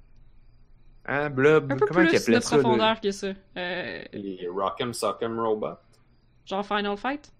Hein, 1.06 1.30
Blob? 1.30 1.70
Un 1.72 1.76
peu 1.76 1.86
Comment 1.86 2.00
plus 2.00 2.12
de 2.12 2.40
ça? 2.40 2.56
le- 2.56 2.62
profondeur 2.62 3.00
que 3.00 3.10
ça. 3.12 3.28
Euh, 3.56 4.02
Les 4.12 4.48
Rock'em 4.48 4.92
Sock'em 4.92 5.38
Robot. 5.38 5.76
genre 6.44 6.66
Final 6.66 6.96
Fight? 6.96 7.32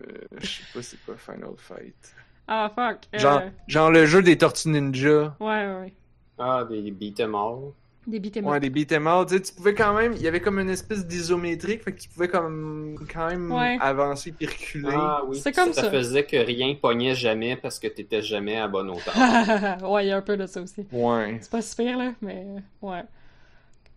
Euh, 0.00 0.26
je 0.38 0.46
sais 0.46 0.62
pas 0.74 0.82
c'est 0.82 0.96
quoi 1.04 1.16
Final 1.16 1.54
Fight. 1.56 2.14
Ah, 2.48 2.70
fuck. 2.74 3.00
euh, 3.14 3.18
Genre, 3.18 3.42
genre 3.66 3.90
le 3.90 4.06
jeu 4.06 4.22
des 4.22 4.38
Tortues 4.38 4.68
Ninja. 4.68 5.36
Ouais, 5.40 5.46
ouais, 5.66 5.80
ouais. 5.80 5.94
Ah, 6.38 6.64
des 6.68 6.90
Beat'em 6.90 7.34
All. 7.34 7.72
Des 8.06 8.20
beat'em 8.20 8.46
Ouais, 8.46 8.60
des 8.60 8.70
beat'em 8.70 9.08
tu 9.26 9.34
sais, 9.34 9.42
tu 9.42 9.52
pouvais 9.52 9.74
quand 9.74 9.92
même, 9.92 10.12
il 10.12 10.22
y 10.22 10.28
avait 10.28 10.40
comme 10.40 10.60
une 10.60 10.70
espèce 10.70 11.06
d'isométrique, 11.06 11.82
fait 11.82 11.92
que 11.92 12.00
tu 12.00 12.08
pouvais 12.08 12.28
comme, 12.28 12.96
quand 13.12 13.28
même 13.28 13.50
Ouais. 13.50 13.76
avancer 13.80 14.30
puis 14.32 14.46
reculer. 14.46 14.88
Ah 14.92 15.22
oui. 15.26 15.40
C'est 15.40 15.52
comme 15.52 15.72
ça. 15.72 15.82
ça. 15.82 15.90
faisait 15.90 16.24
que 16.24 16.36
rien 16.36 16.74
pognait 16.80 17.16
jamais 17.16 17.56
parce 17.56 17.80
que 17.80 17.88
t'étais 17.88 18.22
jamais 18.22 18.56
à 18.58 18.68
bonne 18.68 18.90
hauteur. 18.90 19.14
ouais, 19.90 20.06
il 20.06 20.08
y 20.08 20.12
a 20.12 20.16
un 20.16 20.22
peu 20.22 20.36
de 20.36 20.46
ça 20.46 20.62
aussi. 20.62 20.86
Ouais. 20.92 21.38
C'est 21.40 21.50
pas 21.50 21.62
super, 21.62 21.98
là, 21.98 22.12
mais 22.22 22.46
ouais. 22.82 23.02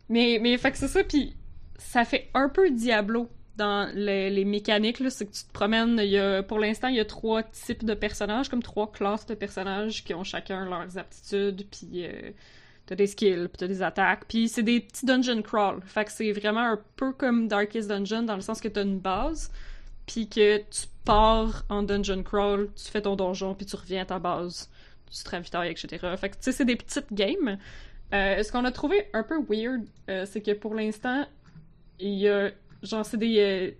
Mais, 0.09 0.39
mais 0.41 0.57
fait 0.57 0.71
que 0.71 0.77
c'est 0.77 0.87
ça, 0.87 1.03
puis 1.03 1.35
ça 1.77 2.03
fait 2.03 2.29
un 2.33 2.49
peu 2.49 2.71
Diablo 2.71 3.29
dans 3.57 3.91
les, 3.93 4.29
les 4.29 4.45
mécaniques, 4.45 4.99
là, 5.01 5.09
c'est 5.09 5.25
que 5.25 5.33
tu 5.33 5.43
te 5.43 5.51
promènes, 5.51 5.99
il 5.99 6.09
y 6.09 6.17
a, 6.17 6.41
pour 6.41 6.59
l'instant, 6.59 6.87
il 6.87 6.95
y 6.95 6.99
a 6.99 7.05
trois 7.05 7.43
types 7.43 7.83
de 7.85 7.93
personnages, 7.93 8.49
comme 8.49 8.63
trois 8.63 8.91
classes 8.91 9.25
de 9.25 9.35
personnages 9.35 10.03
qui 10.03 10.13
ont 10.13 10.23
chacun 10.23 10.65
leurs 10.65 10.97
aptitudes, 10.97 11.67
puis 11.69 12.05
euh, 12.05 12.31
t'as 12.89 12.95
des 12.95 13.05
skills, 13.05 13.47
puis 13.49 13.57
t'as 13.59 13.67
des 13.67 13.83
attaques, 13.83 14.25
puis 14.27 14.49
c'est 14.49 14.63
des 14.63 14.79
petits 14.79 15.05
dungeon 15.05 15.43
crawl, 15.43 15.79
fait 15.85 16.05
que 16.05 16.11
c'est 16.11 16.31
vraiment 16.31 16.71
un 16.71 16.79
peu 16.95 17.13
comme 17.13 17.47
Darkest 17.47 17.87
Dungeon, 17.87 18.23
dans 18.23 18.33
le 18.35 18.41
sens 18.41 18.59
que 18.59 18.67
t'as 18.67 18.81
une 18.81 18.97
base, 18.97 19.51
puis 20.07 20.27
que 20.27 20.57
tu 20.57 20.87
pars 21.05 21.65
en 21.69 21.83
dungeon 21.83 22.23
crawl, 22.23 22.67
tu 22.75 22.89
fais 22.89 23.03
ton 23.03 23.15
donjon, 23.15 23.53
puis 23.53 23.67
tu 23.67 23.75
reviens 23.75 24.01
à 24.01 24.05
ta 24.05 24.17
base, 24.17 24.71
tu 25.11 25.23
te 25.23 25.29
ravitailles, 25.29 25.69
etc. 25.69 26.15
Fait 26.17 26.29
que, 26.29 26.35
tu 26.37 26.41
sais, 26.41 26.51
c'est 26.51 26.65
des 26.65 26.75
petites 26.75 27.13
games. 27.13 27.59
Euh, 28.11 28.41
ce 28.41 28.51
qu'on 28.51 28.65
a 28.65 28.71
trouvé 28.71 29.07
un 29.13 29.21
peu 29.21 29.39
weird, 29.47 29.85
euh, 30.09 30.25
c'est 30.25 30.41
que 30.41 30.51
pour 30.51 30.73
l'instant, 30.73 31.27
il 31.99 32.15
y 32.15 32.27
a. 32.27 32.49
Genre, 32.81 33.05
c'est 33.05 33.17
des. 33.17 33.39
euh, 33.39 33.71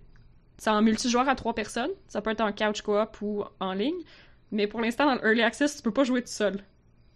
c'est 0.60 0.69
en 0.69 0.84
multijoueur 0.84 1.27
à 1.27 1.36
trois 1.36 1.56
personnes. 1.56 1.91
Ça 2.07 2.22
peut 2.22 2.30
être 2.30 2.41
en 2.41 2.52
couch 2.52 2.81
co-op 2.84 3.18
ou 3.22 3.44
en 3.60 3.73
ligne. 3.73 4.03
Mais 4.52 4.68
pour 4.68 4.81
l'instant, 4.81 5.06
dans 5.06 5.15
le 5.15 5.26
Early 5.26 5.41
Access, 5.41 5.77
tu 5.77 5.81
peux 5.81 5.94
pas 5.94 6.03
jouer 6.03 6.22
tout 6.22 6.27
seul. 6.27 6.60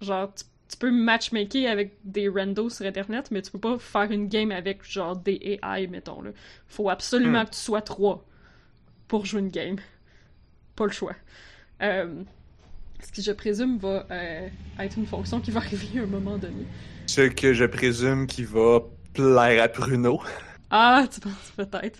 Genre, 0.01 0.33
tu, 0.33 0.43
tu 0.69 0.77
peux 0.77 0.91
matchmaker 0.91 1.69
avec 1.71 1.93
des 2.03 2.27
randos 2.29 2.69
sur 2.69 2.85
Internet, 2.85 3.29
mais 3.31 3.41
tu 3.41 3.51
peux 3.51 3.59
pas 3.59 3.77
faire 3.77 4.11
une 4.11 4.27
game 4.27 4.51
avec, 4.51 4.83
genre, 4.89 5.15
des 5.15 5.59
AI, 5.63 5.87
mettons, 5.87 6.21
là. 6.21 6.31
Faut 6.67 6.89
absolument 6.89 7.41
Hmm. 7.43 7.45
que 7.45 7.51
tu 7.51 7.59
sois 7.59 7.81
trois 7.81 8.25
pour 9.07 9.25
jouer 9.25 9.41
une 9.41 9.49
game. 9.49 9.75
Pas 10.75 10.85
le 10.85 10.91
choix. 10.91 11.15
Euh, 11.81 12.23
ce 13.03 13.11
qui, 13.11 13.21
je 13.21 13.31
présume, 13.33 13.77
va 13.77 14.07
euh, 14.09 14.47
être 14.79 14.97
une 14.97 15.05
fonction 15.05 15.39
qui 15.41 15.51
va 15.51 15.59
arriver 15.61 15.99
à 15.99 16.03
un 16.03 16.07
moment 16.07 16.37
donné. 16.37 16.65
Ce 17.07 17.21
que 17.21 17.53
je 17.53 17.65
présume 17.65 18.25
qui 18.27 18.43
va 18.43 18.79
plaire 19.13 19.63
à 19.63 19.67
Bruno. 19.67 20.21
Ah, 20.75 21.05
tu 21.13 21.19
penses 21.19 21.53
peut-être. 21.55 21.99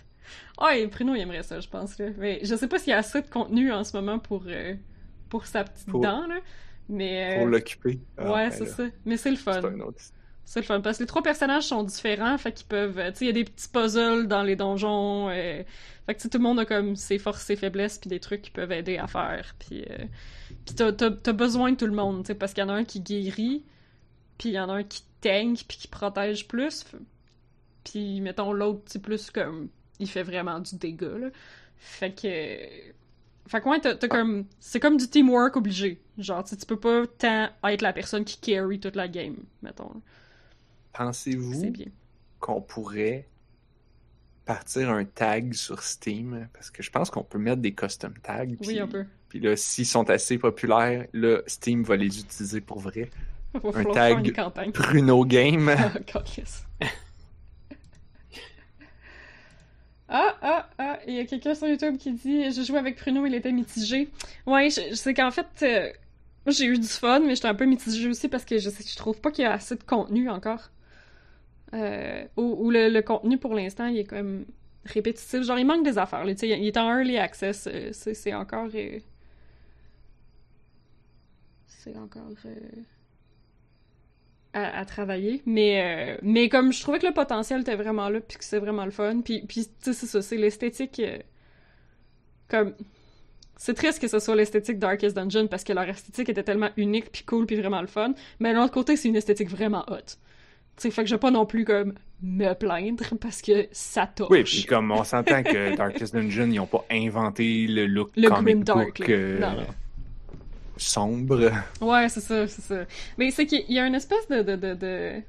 Ah, 0.58 0.76
et 0.76 0.88
Bruno, 0.88 1.14
il 1.14 1.20
aimerait 1.20 1.44
ça, 1.44 1.60
je 1.60 1.68
pense. 1.68 1.96
Là. 1.98 2.06
Mais 2.18 2.40
je 2.42 2.56
sais 2.56 2.66
pas 2.66 2.80
s'il 2.80 2.88
y 2.90 2.92
a 2.92 2.98
assez 2.98 3.22
de 3.22 3.28
contenu 3.28 3.70
en 3.70 3.84
ce 3.84 3.96
moment 3.96 4.18
pour, 4.18 4.42
euh, 4.48 4.74
pour 5.28 5.46
sa 5.46 5.62
petite 5.62 5.86
Pour- 5.86 6.00
dent, 6.00 6.26
là. 6.26 6.40
Mais. 6.88 7.36
Pour 7.38 7.46
euh, 7.46 7.50
l'occuper. 7.50 8.00
Ah, 8.18 8.32
ouais, 8.32 8.48
ben 8.48 8.50
c'est 8.50 8.66
ça. 8.66 8.84
Mais 9.04 9.16
c'est 9.16 9.30
le 9.30 9.36
fun. 9.36 9.60
C'est 9.60 9.66
un 9.68 9.80
autre. 9.80 9.98
C'est 10.44 10.60
le 10.60 10.66
fun. 10.66 10.80
Parce 10.82 10.98
que 10.98 11.04
les 11.04 11.06
trois 11.06 11.22
personnages 11.22 11.64
sont 11.64 11.82
différents, 11.84 12.36
fait 12.36 12.52
qu'ils 12.52 12.66
peuvent. 12.66 12.96
Tu 13.12 13.18
sais, 13.18 13.24
il 13.24 13.26
y 13.28 13.30
a 13.30 13.32
des 13.32 13.44
petits 13.44 13.68
puzzles 13.68 14.26
dans 14.28 14.42
les 14.42 14.56
donjons. 14.56 15.28
euh, 15.30 15.62
Fait 16.06 16.14
que 16.14 16.22
tout 16.28 16.36
le 16.36 16.42
monde 16.42 16.60
a 16.60 16.66
comme 16.66 16.96
ses 16.96 17.18
forces, 17.18 17.42
ses 17.42 17.56
faiblesses, 17.56 17.98
puis 17.98 18.10
des 18.10 18.20
trucs 18.20 18.42
qui 18.42 18.50
peuvent 18.50 18.72
aider 18.72 18.98
à 18.98 19.06
faire. 19.06 19.54
Puis, 19.58 19.84
euh, 19.90 20.04
puis 20.66 20.74
t'as, 20.74 20.92
t'as- 20.92 21.10
t'as 21.10 21.32
besoin 21.32 21.72
de 21.72 21.76
tout 21.76 21.86
le 21.86 21.92
monde, 21.94 22.22
tu 22.24 22.28
sais, 22.28 22.34
parce 22.34 22.52
qu'il 22.52 22.62
y 22.62 22.66
en 22.66 22.68
a 22.68 22.74
un 22.74 22.84
qui 22.84 23.00
guérit, 23.00 23.64
puis 24.36 24.50
il 24.50 24.52
y 24.52 24.60
en 24.60 24.68
a 24.68 24.74
un 24.74 24.82
qui 24.82 25.02
tank, 25.22 25.64
puis 25.66 25.78
qui 25.78 25.88
protège 25.88 26.46
plus. 26.46 26.84
Puis, 27.84 28.20
mettons, 28.20 28.52
l'autre, 28.52 28.82
c'est 28.86 29.00
plus 29.02 29.30
comme. 29.30 29.68
Il 29.98 30.08
fait 30.10 30.22
vraiment 30.22 30.60
du 30.60 30.76
dégât, 30.76 31.18
là. 31.18 31.28
Fait 31.78 32.12
que. 32.12 32.94
Fait 33.46 33.60
que 33.60 33.68
ouais, 33.68 33.80
t'as, 33.80 33.94
t'as 33.94 34.08
comme. 34.08 34.46
C'est 34.58 34.80
comme 34.80 34.96
du 34.96 35.08
teamwork 35.08 35.56
obligé. 35.56 36.00
Genre, 36.18 36.44
tu 36.44 36.56
peux 36.66 36.78
pas 36.78 37.06
tant 37.18 37.48
être 37.68 37.82
la 37.82 37.92
personne 37.92 38.24
qui 38.24 38.38
carry 38.38 38.80
toute 38.80 38.96
la 38.96 39.08
game, 39.08 39.36
mettons. 39.62 40.02
Pensez-vous 40.92 41.70
bien. 41.70 41.86
qu'on 42.40 42.60
pourrait 42.60 43.26
partir 44.44 44.90
un 44.90 45.04
tag 45.04 45.52
sur 45.54 45.82
Steam? 45.82 46.48
Parce 46.52 46.70
que 46.70 46.82
je 46.82 46.90
pense 46.90 47.10
qu'on 47.10 47.24
peut 47.24 47.38
mettre 47.38 47.60
des 47.60 47.74
custom 47.74 48.14
tags. 48.22 48.44
Oui, 48.46 48.56
puis- 48.60 48.80
un 48.80 48.86
peu. 48.86 49.04
Puis 49.28 49.40
là, 49.40 49.56
s'ils 49.56 49.86
sont 49.86 50.08
assez 50.10 50.38
populaires, 50.38 51.06
là, 51.12 51.40
Steam 51.48 51.82
va 51.82 51.96
les 51.96 52.20
utiliser 52.20 52.60
pour 52.60 52.78
vrai. 52.78 53.10
Un 53.74 53.84
tag. 53.84 54.26
une. 54.64 54.70
Bruno 54.72 55.24
Game. 55.24 55.68
Ah, 55.76 55.92
Ah, 60.16 60.36
ah, 60.42 60.68
ah, 60.78 60.98
il 61.08 61.14
y 61.14 61.18
a 61.18 61.24
quelqu'un 61.24 61.56
sur 61.56 61.66
YouTube 61.66 61.96
qui 61.96 62.12
dit 62.12 62.52
Je 62.52 62.62
jouais 62.62 62.78
avec 62.78 62.94
Pruno, 62.94 63.26
il 63.26 63.34
était 63.34 63.50
mitigé. 63.50 64.08
Ouais, 64.46 64.70
sais 64.70 65.12
qu'en 65.12 65.32
fait, 65.32 65.48
euh, 65.62 65.92
j'ai 66.46 66.66
eu 66.66 66.78
du 66.78 66.86
fun, 66.86 67.18
mais 67.18 67.34
j'étais 67.34 67.48
un 67.48 67.54
peu 67.56 67.64
mitigé 67.64 68.08
aussi 68.08 68.28
parce 68.28 68.44
que 68.44 68.58
je, 68.58 68.96
trouve 68.96 69.20
pas 69.20 69.32
qu'il 69.32 69.42
y 69.42 69.46
a 69.46 69.54
assez 69.54 69.74
de 69.74 69.82
contenu 69.82 70.30
encore. 70.30 70.70
Euh, 71.72 72.24
ou 72.36 72.70
le, 72.70 73.00
contenu 73.00 73.38
pour 73.38 73.54
l'instant, 73.54 73.88
il 73.88 73.98
est 73.98 74.12
même 74.12 74.44
répétitif. 74.84 75.42
Genre, 75.42 75.58
il 75.58 75.66
manque 75.66 75.84
des 75.84 75.98
affaires. 75.98 76.24
là, 76.24 76.32
il 76.32 76.66
est 76.68 76.76
en 76.76 76.88
early 76.96 77.18
access. 77.18 77.66
euh, 77.66 77.88
c'est 77.92 78.14
c'est 78.14 78.34
encore. 78.34 78.68
C'est 81.66 81.96
encore. 81.96 82.30
À, 84.54 84.78
à 84.78 84.84
travailler. 84.86 85.42
Mais, 85.44 86.14
euh, 86.14 86.18
mais 86.22 86.48
comme 86.48 86.72
je 86.72 86.80
trouvais 86.80 86.98
que 86.98 87.06
le 87.06 87.12
potentiel 87.12 87.60
était 87.60 87.74
vraiment 87.76 88.08
là, 88.08 88.20
puis 88.20 88.38
que 88.38 88.44
c'est 88.44 88.58
vraiment 88.58 88.84
le 88.86 88.90
fun. 88.90 89.20
Puis, 89.22 89.42
puis 89.46 89.66
tu 89.66 89.70
sais, 89.80 89.92
c'est 89.92 90.06
ça, 90.06 90.22
c'est 90.22 90.36
l'esthétique. 90.36 91.00
euh, 91.00 91.18
comme. 92.48 92.74
C'est 93.56 93.74
triste 93.74 94.00
que 94.00 94.08
ce 94.08 94.18
soit 94.18 94.34
l'esthétique 94.34 94.78
Darkest 94.80 95.14
Dungeon 95.16 95.46
parce 95.46 95.62
que 95.62 95.72
leur 95.72 95.88
esthétique 95.88 96.28
était 96.28 96.42
tellement 96.42 96.70
unique, 96.76 97.12
puis 97.12 97.22
cool, 97.22 97.46
puis 97.46 97.54
vraiment 97.56 97.80
le 97.80 97.86
fun. 97.86 98.12
Mais 98.40 98.52
de 98.52 98.58
l'autre 98.58 98.72
côté, 98.72 98.96
c'est 98.96 99.08
une 99.08 99.16
esthétique 99.16 99.48
vraiment 99.48 99.84
hot. 99.88 99.98
sais, 100.76 100.90
fait 100.90 101.04
que 101.04 101.08
je 101.08 101.14
vais 101.14 101.20
pas 101.20 101.30
non 101.30 101.46
plus 101.46 101.64
comme 101.64 101.94
me 102.20 102.52
plaindre 102.54 103.04
parce 103.20 103.42
que 103.42 103.68
ça 103.70 104.08
torche. 104.08 104.30
Oui, 104.32 104.42
puis 104.42 104.64
comme 104.64 104.90
on 104.90 105.04
s'entend 105.04 105.42
que 105.44 105.76
Darkest 105.76 106.14
Dungeon, 106.14 106.50
ils 106.50 106.58
ont 106.58 106.66
pas 106.66 106.84
inventé 106.90 107.66
le 107.68 107.86
look 107.86 108.10
Le 108.16 108.28
comic 108.28 108.64
book 108.64 108.98
là. 108.98 109.06
euh, 109.08 109.38
Non, 109.38 109.52
non. 109.52 109.66
Sombre. 110.76 111.50
Ouais, 111.80 112.08
c'est 112.08 112.20
ça, 112.20 112.46
c'est 112.46 112.62
ça. 112.62 112.84
Mais 113.18 113.30
c'est 113.30 113.46
qu'il 113.46 113.70
y 113.70 113.78
a 113.78 113.86
une 113.86 113.94
espèce 113.94 114.28
de, 114.28 115.22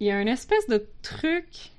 Il 0.00 0.06
y 0.06 0.10
a 0.10 0.20
une 0.20 0.28
espèce 0.28 0.66
de 0.68 0.86
truc 1.02 1.72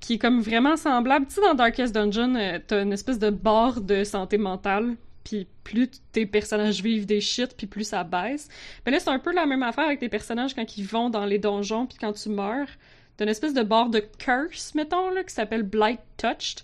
qui 0.00 0.14
est 0.14 0.18
comme 0.18 0.40
vraiment 0.40 0.76
semblable. 0.76 1.26
Tu 1.26 1.34
sais, 1.34 1.40
dans 1.40 1.54
Darkest 1.54 1.94
Dungeon, 1.94 2.36
euh, 2.36 2.58
t'as 2.64 2.82
une 2.82 2.92
espèce 2.92 3.18
de 3.18 3.30
barre 3.30 3.80
de 3.80 4.04
santé 4.04 4.38
mentale, 4.38 4.94
puis 5.24 5.48
plus 5.64 5.90
tes 6.12 6.26
personnages 6.26 6.80
vivent 6.80 7.06
des 7.06 7.20
shit, 7.20 7.56
puis 7.56 7.66
plus 7.66 7.82
ça 7.82 8.04
baisse. 8.04 8.48
Mais 8.84 8.92
là, 8.92 9.00
c'est 9.00 9.10
un 9.10 9.18
peu 9.18 9.32
la 9.32 9.46
même 9.46 9.64
affaire 9.64 9.86
avec 9.86 9.98
tes 9.98 10.08
personnages 10.08 10.54
quand 10.54 10.76
ils 10.76 10.86
vont 10.86 11.10
dans 11.10 11.24
les 11.24 11.38
donjons, 11.38 11.86
puis 11.86 11.98
quand 11.98 12.12
tu 12.12 12.28
meurs. 12.28 12.68
T'as 13.16 13.24
une 13.24 13.30
espèce 13.30 13.54
de 13.54 13.62
barre 13.62 13.88
de 13.88 14.00
curse, 14.18 14.74
mettons, 14.74 15.10
là, 15.10 15.24
qui 15.24 15.34
s'appelle 15.34 15.62
Blight 15.62 16.00
Touched. 16.18 16.60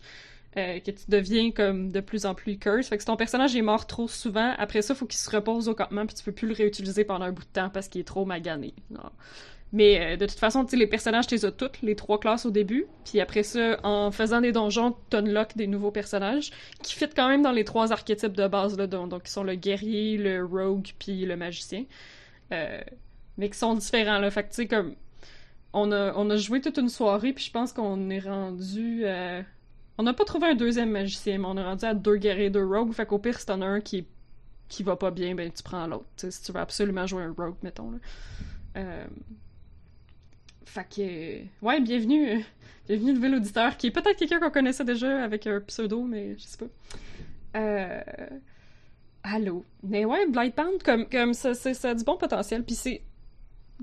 Euh, 0.58 0.80
que 0.80 0.90
tu 0.90 1.04
deviens 1.08 1.50
comme 1.50 1.90
de 1.90 2.00
plus 2.00 2.26
en 2.26 2.34
plus 2.34 2.58
curse. 2.58 2.88
Fait 2.88 2.96
que 2.96 3.02
si 3.02 3.06
ton 3.06 3.16
personnage 3.16 3.56
est 3.56 3.62
mort 3.62 3.86
trop 3.86 4.06
souvent, 4.06 4.54
après 4.58 4.82
ça, 4.82 4.94
faut 4.94 5.06
qu'il 5.06 5.18
se 5.18 5.30
repose 5.30 5.68
au 5.68 5.74
campement 5.74 6.04
puis 6.06 6.14
tu 6.14 6.22
peux 6.22 6.32
plus 6.32 6.48
le 6.48 6.54
réutiliser 6.54 7.04
pendant 7.04 7.24
un 7.24 7.32
bout 7.32 7.44
de 7.44 7.52
temps 7.52 7.70
parce 7.70 7.88
qu'il 7.88 8.02
est 8.02 8.04
trop 8.04 8.24
magané. 8.26 8.74
Mais 9.72 10.12
euh, 10.12 10.16
de 10.16 10.26
toute 10.26 10.38
façon, 10.38 10.66
tu 10.66 10.76
les 10.76 10.86
personnages, 10.86 11.26
tu 11.26 11.34
les 11.34 11.46
as 11.46 11.52
toutes, 11.52 11.80
les 11.80 11.96
trois 11.96 12.20
classes 12.20 12.44
au 12.44 12.50
début. 12.50 12.86
Puis 13.04 13.20
après 13.20 13.42
ça, 13.42 13.78
en 13.82 14.10
faisant 14.10 14.42
des 14.42 14.52
donjons, 14.52 14.94
t'unlock 15.08 15.56
des 15.56 15.66
nouveaux 15.66 15.90
personnages 15.90 16.50
qui 16.82 16.94
fit 16.94 17.08
quand 17.08 17.28
même 17.28 17.42
dans 17.42 17.52
les 17.52 17.64
trois 17.64 17.90
archétypes 17.90 18.36
de 18.36 18.46
base, 18.46 18.76
là, 18.76 18.86
donc, 18.86 19.08
donc 19.08 19.22
qui 19.22 19.32
sont 19.32 19.44
le 19.44 19.54
guerrier, 19.54 20.18
le 20.18 20.44
rogue, 20.44 20.88
puis 20.98 21.24
le 21.24 21.36
magicien. 21.36 21.84
Euh, 22.52 22.82
mais 23.38 23.48
qui 23.48 23.56
sont 23.56 23.74
différents, 23.74 24.18
là. 24.18 24.30
Fait 24.30 24.42
que 24.42 24.50
tu 24.50 24.56
sais, 24.56 24.66
comme... 24.66 24.94
On 25.72 25.90
a, 25.90 26.12
on 26.16 26.28
a 26.28 26.36
joué 26.36 26.60
toute 26.60 26.76
une 26.76 26.90
soirée, 26.90 27.32
puis 27.32 27.46
je 27.46 27.50
pense 27.50 27.72
qu'on 27.72 28.10
est 28.10 28.18
rendu... 28.20 29.06
On 29.98 30.02
n'a 30.04 30.14
pas 30.14 30.24
trouvé 30.24 30.48
un 30.48 30.54
deuxième 30.54 30.90
magicien, 30.90 31.38
mais 31.38 31.46
on 31.46 31.56
est 31.56 31.62
rendu 31.62 31.84
à 31.84 31.94
deux 31.94 32.16
guerriers, 32.16 32.50
deux 32.50 32.64
rogues. 32.64 32.92
Fait 32.92 33.06
qu'au 33.06 33.18
pire, 33.18 33.38
si 33.38 33.46
t'en 33.46 33.60
as 33.60 33.66
un 33.66 33.80
qui, 33.80 34.06
qui 34.68 34.82
va 34.82 34.96
pas 34.96 35.10
bien, 35.10 35.34
ben 35.34 35.50
tu 35.52 35.62
prends 35.62 35.86
l'autre. 35.86 36.06
Si 36.16 36.42
tu 36.42 36.52
veux 36.52 36.60
absolument 36.60 37.06
jouer 37.06 37.22
un 37.22 37.34
rogue, 37.36 37.56
mettons. 37.62 37.90
Là. 37.90 37.98
Euh, 38.78 39.06
Fait 40.64 40.86
que... 40.88 41.64
Ouais, 41.64 41.80
bienvenue, 41.80 42.30
euh, 42.30 42.40
bienvenue 42.88 43.12
nouvel 43.12 43.34
auditeur, 43.34 43.76
qui 43.76 43.88
est 43.88 43.90
peut-être 43.90 44.18
quelqu'un 44.18 44.40
qu'on 44.40 44.50
connaissait 44.50 44.84
déjà 44.84 45.22
avec 45.22 45.46
un 45.46 45.60
pseudo, 45.60 46.02
mais 46.04 46.38
je 46.38 46.44
sais 46.44 46.56
pas. 46.56 47.58
Euh... 47.60 48.00
Allô? 49.22 49.64
Mais 49.82 50.06
ouais, 50.06 50.26
Blightbound, 50.26 50.82
comme, 50.82 51.06
comme 51.06 51.34
ça, 51.34 51.52
ça, 51.52 51.74
ça 51.74 51.90
a 51.90 51.94
du 51.94 52.02
bon 52.02 52.16
potentiel, 52.16 52.64
puis 52.64 52.74
c'est... 52.74 53.02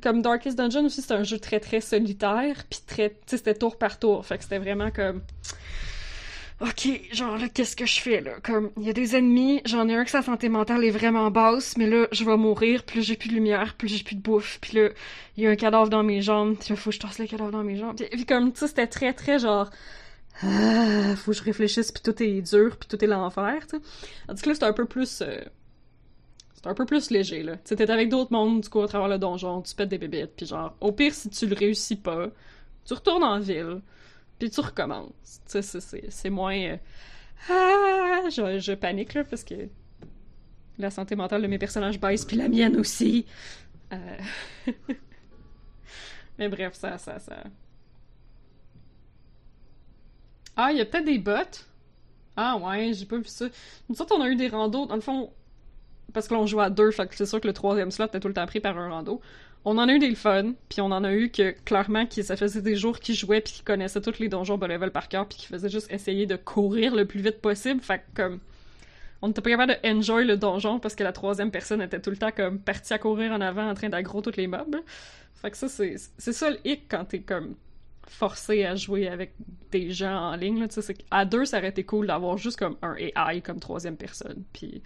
Comme 0.01 0.21
Darkest 0.23 0.57
Dungeon 0.57 0.85
aussi, 0.85 1.01
c'est 1.03 1.13
un 1.13 1.23
jeu 1.23 1.39
très 1.39 1.59
très 1.59 1.81
solitaire, 1.81 2.63
puis 2.67 2.79
très... 2.87 3.11
Tu 3.11 3.15
sais, 3.27 3.37
c'était 3.37 3.53
tour 3.53 3.77
par 3.77 3.99
tour, 3.99 4.25
fait 4.25 4.37
que 4.37 4.43
c'était 4.43 4.59
vraiment 4.59 4.89
comme... 4.89 5.21
Ok, 6.61 6.89
genre 7.13 7.37
là, 7.37 7.47
qu'est-ce 7.47 7.75
que 7.77 7.85
je 7.85 8.01
fais 8.01 8.19
là? 8.19 8.31
Comme, 8.43 8.71
il 8.75 8.83
y 8.83 8.89
a 8.89 8.93
des 8.93 9.15
ennemis, 9.15 9.61
j'en 9.63 9.87
ai 9.87 9.95
un 9.95 10.03
que 10.03 10.09
sa 10.11 10.21
santé 10.21 10.49
mentale 10.49 10.83
est 10.83 10.89
vraiment 10.89 11.31
basse, 11.31 11.77
mais 11.77 11.87
là, 11.87 12.07
je 12.11 12.25
vais 12.25 12.35
mourir, 12.35 12.83
là, 12.93 13.01
j'ai 13.01 13.15
plus 13.15 13.29
de 13.29 13.35
lumière, 13.35 13.63
là, 13.81 13.87
j'ai 13.87 14.03
plus 14.03 14.15
de 14.15 14.21
bouffe, 14.21 14.59
puis 14.59 14.75
là, 14.77 14.89
il 15.37 15.43
y 15.43 15.47
a 15.47 15.51
un 15.51 15.55
cadavre 15.55 15.89
dans 15.89 16.03
mes 16.03 16.21
jambes, 16.21 16.57
puis 16.57 16.71
là, 16.71 16.75
faut 16.75 16.89
que 16.89 16.95
je 16.97 16.99
torse 16.99 17.17
le 17.17 17.27
cadavre 17.27 17.51
dans 17.51 17.63
mes 17.63 17.77
jambes. 17.77 17.95
Puis, 17.95 18.25
comme, 18.25 18.53
sais, 18.53 18.67
c'était 18.67 18.87
très, 18.87 19.13
très 19.13 19.39
genre... 19.39 19.69
Ah, 20.43 21.15
faut 21.17 21.31
que 21.31 21.37
je 21.37 21.43
réfléchisse, 21.43 21.91
puis 21.93 22.03
tout 22.03 22.21
est 22.23 22.41
dur, 22.41 22.77
puis 22.77 22.89
tout 22.89 23.03
est 23.03 23.07
l'enfer, 23.07 23.65
tu 23.67 23.77
sais. 23.77 23.83
Tandis 24.27 24.41
que 24.41 24.49
là, 24.49 24.55
c'est 24.55 24.63
un 24.65 24.73
peu 24.73 24.85
plus... 24.85 25.21
euh, 25.21 25.39
C'est 26.53 26.67
un 26.67 26.73
peu 26.73 26.85
plus 26.85 27.09
léger, 27.09 27.43
là. 27.43 27.55
Tu 27.65 27.75
t'es 27.75 27.89
avec 27.89 28.09
d'autres 28.09 28.33
mondes, 28.33 28.61
du 28.61 28.69
coup, 28.69 28.81
à 28.81 28.87
travers 28.87 29.07
le 29.07 29.17
donjon, 29.17 29.61
tu 29.61 29.73
pètes 29.75 29.89
des 29.89 29.97
bébêtes, 29.97 30.33
puis 30.35 30.45
genre, 30.45 30.75
au 30.81 30.91
pire, 30.91 31.13
si 31.13 31.29
tu 31.29 31.47
le 31.47 31.55
réussis 31.55 31.95
pas, 31.95 32.27
tu 32.85 32.93
retournes 32.93 33.23
en 33.23 33.39
ville, 33.39 33.81
puis 34.39 34.49
tu 34.49 34.61
recommences. 34.61 35.41
Tu 35.49 35.61
sais, 35.63 35.81
c'est- 36.09 36.29
moins... 36.29 36.55
euh, 36.57 36.77
Ah! 37.49 38.29
Je, 38.29 38.73
panique, 38.75 39.13
là, 39.15 39.23
parce 39.23 39.43
que 39.43 39.55
la 40.77 40.89
santé 40.89 41.15
mentale 41.15 41.41
de 41.41 41.47
mes 41.47 41.57
personnages 41.59 41.99
baisse, 41.99 42.25
puis 42.25 42.37
la 42.37 42.47
mienne 42.47 42.77
aussi. 42.77 43.25
Euh, 43.93 44.17
Mais 46.37 46.49
bref, 46.49 46.73
ça, 46.75 46.97
ça, 46.97 47.19
ça... 47.19 47.43
Ah, 50.55 50.71
il 50.71 50.77
y 50.77 50.81
a 50.81 50.85
peut-être 50.85 51.05
des 51.05 51.19
bots. 51.19 51.33
Ah 52.37 52.57
ouais, 52.57 52.93
j'ai 52.93 53.05
pas 53.05 53.17
vu 53.17 53.25
ça. 53.25 53.47
Nous 53.89 54.01
autres, 54.01 54.15
on 54.17 54.21
a 54.21 54.29
eu 54.29 54.35
des 54.35 54.47
randos, 54.49 54.85
dans 54.85 54.95
le 54.95 55.01
fond, 55.01 55.33
parce 56.13 56.27
que 56.27 56.35
l'on 56.35 56.45
joue 56.47 56.61
à 56.61 56.69
deux, 56.69 56.91
fait 56.91 57.07
que 57.07 57.15
c'est 57.15 57.25
sûr 57.27 57.41
que 57.41 57.47
le 57.47 57.53
troisième 57.53 57.91
slot 57.91 58.07
était 58.07 58.19
tout 58.19 58.27
le 58.29 58.35
temps 58.35 58.47
pris 58.47 58.59
par 58.61 58.77
un 58.77 58.89
rando. 58.89 59.21
On 59.65 59.77
en 59.77 59.87
a 59.89 59.93
eu 59.93 59.99
des 59.99 60.15
fun, 60.15 60.53
puis 60.69 60.81
on 60.81 60.85
en 60.85 61.03
a 61.03 61.13
eu 61.13 61.29
que 61.29 61.51
clairement 61.65 62.05
qui 62.05 62.23
ça 62.23 62.37
faisait 62.37 62.61
des 62.61 62.75
jours 62.75 62.99
qu'ils 62.99 63.15
jouaient 63.15 63.41
puis 63.41 63.53
qu'ils 63.53 63.65
connaissaient 63.65 64.01
tous 64.01 64.19
les 64.19 64.29
donjons 64.29 64.57
bas 64.57 64.67
level 64.67 64.91
par 64.91 65.09
cœur 65.09 65.27
puis 65.27 65.37
qu'ils 65.37 65.49
faisaient 65.49 65.69
juste 65.69 65.91
essayer 65.91 66.25
de 66.25 66.37
courir 66.37 66.95
le 66.95 67.05
plus 67.05 67.19
vite 67.19 67.41
possible. 67.41 67.81
Fait 67.81 67.99
que 67.99 68.03
comme 68.15 68.39
on 69.21 69.27
n'était 69.27 69.41
pas 69.41 69.49
capable 69.49 69.77
de 69.81 69.87
enjoy 69.87 70.25
le 70.25 70.37
donjon 70.37 70.79
parce 70.79 70.95
que 70.95 71.03
la 71.03 71.11
troisième 71.11 71.51
personne 71.51 71.81
était 71.81 71.99
tout 71.99 72.09
le 72.09 72.17
temps 72.17 72.31
comme 72.31 72.59
partie 72.59 72.93
à 72.93 72.99
courir 72.99 73.33
en 73.33 73.41
avant 73.41 73.69
en 73.69 73.73
train 73.73 73.89
d'aggro 73.89 74.21
tous 74.21 74.37
les 74.37 74.47
mobs. 74.47 74.77
Fait 75.35 75.51
que 75.51 75.57
ça 75.57 75.67
c'est 75.67 75.95
c'est 76.17 76.33
ça 76.33 76.49
le 76.49 76.57
hic 76.63 76.85
quand 76.89 77.05
t'es 77.05 77.21
comme 77.21 77.55
forcé 78.07 78.65
à 78.65 78.75
jouer 78.75 79.07
avec 79.07 79.33
des 79.71 79.91
gens 79.91 80.31
en 80.31 80.35
ligne 80.35 80.59
là, 80.61 80.67
tu 80.67 80.81
sais 80.81 80.93
qu'à 80.93 81.25
deux 81.25 81.45
ça 81.45 81.59
aurait 81.59 81.69
été 81.69 81.83
cool 81.83 82.07
d'avoir 82.07 82.37
juste 82.37 82.57
comme 82.57 82.77
un 82.81 82.95
AI 82.95 83.41
comme 83.41 83.59
troisième 83.59 83.97
personne 83.97 84.43
puis 84.53 84.81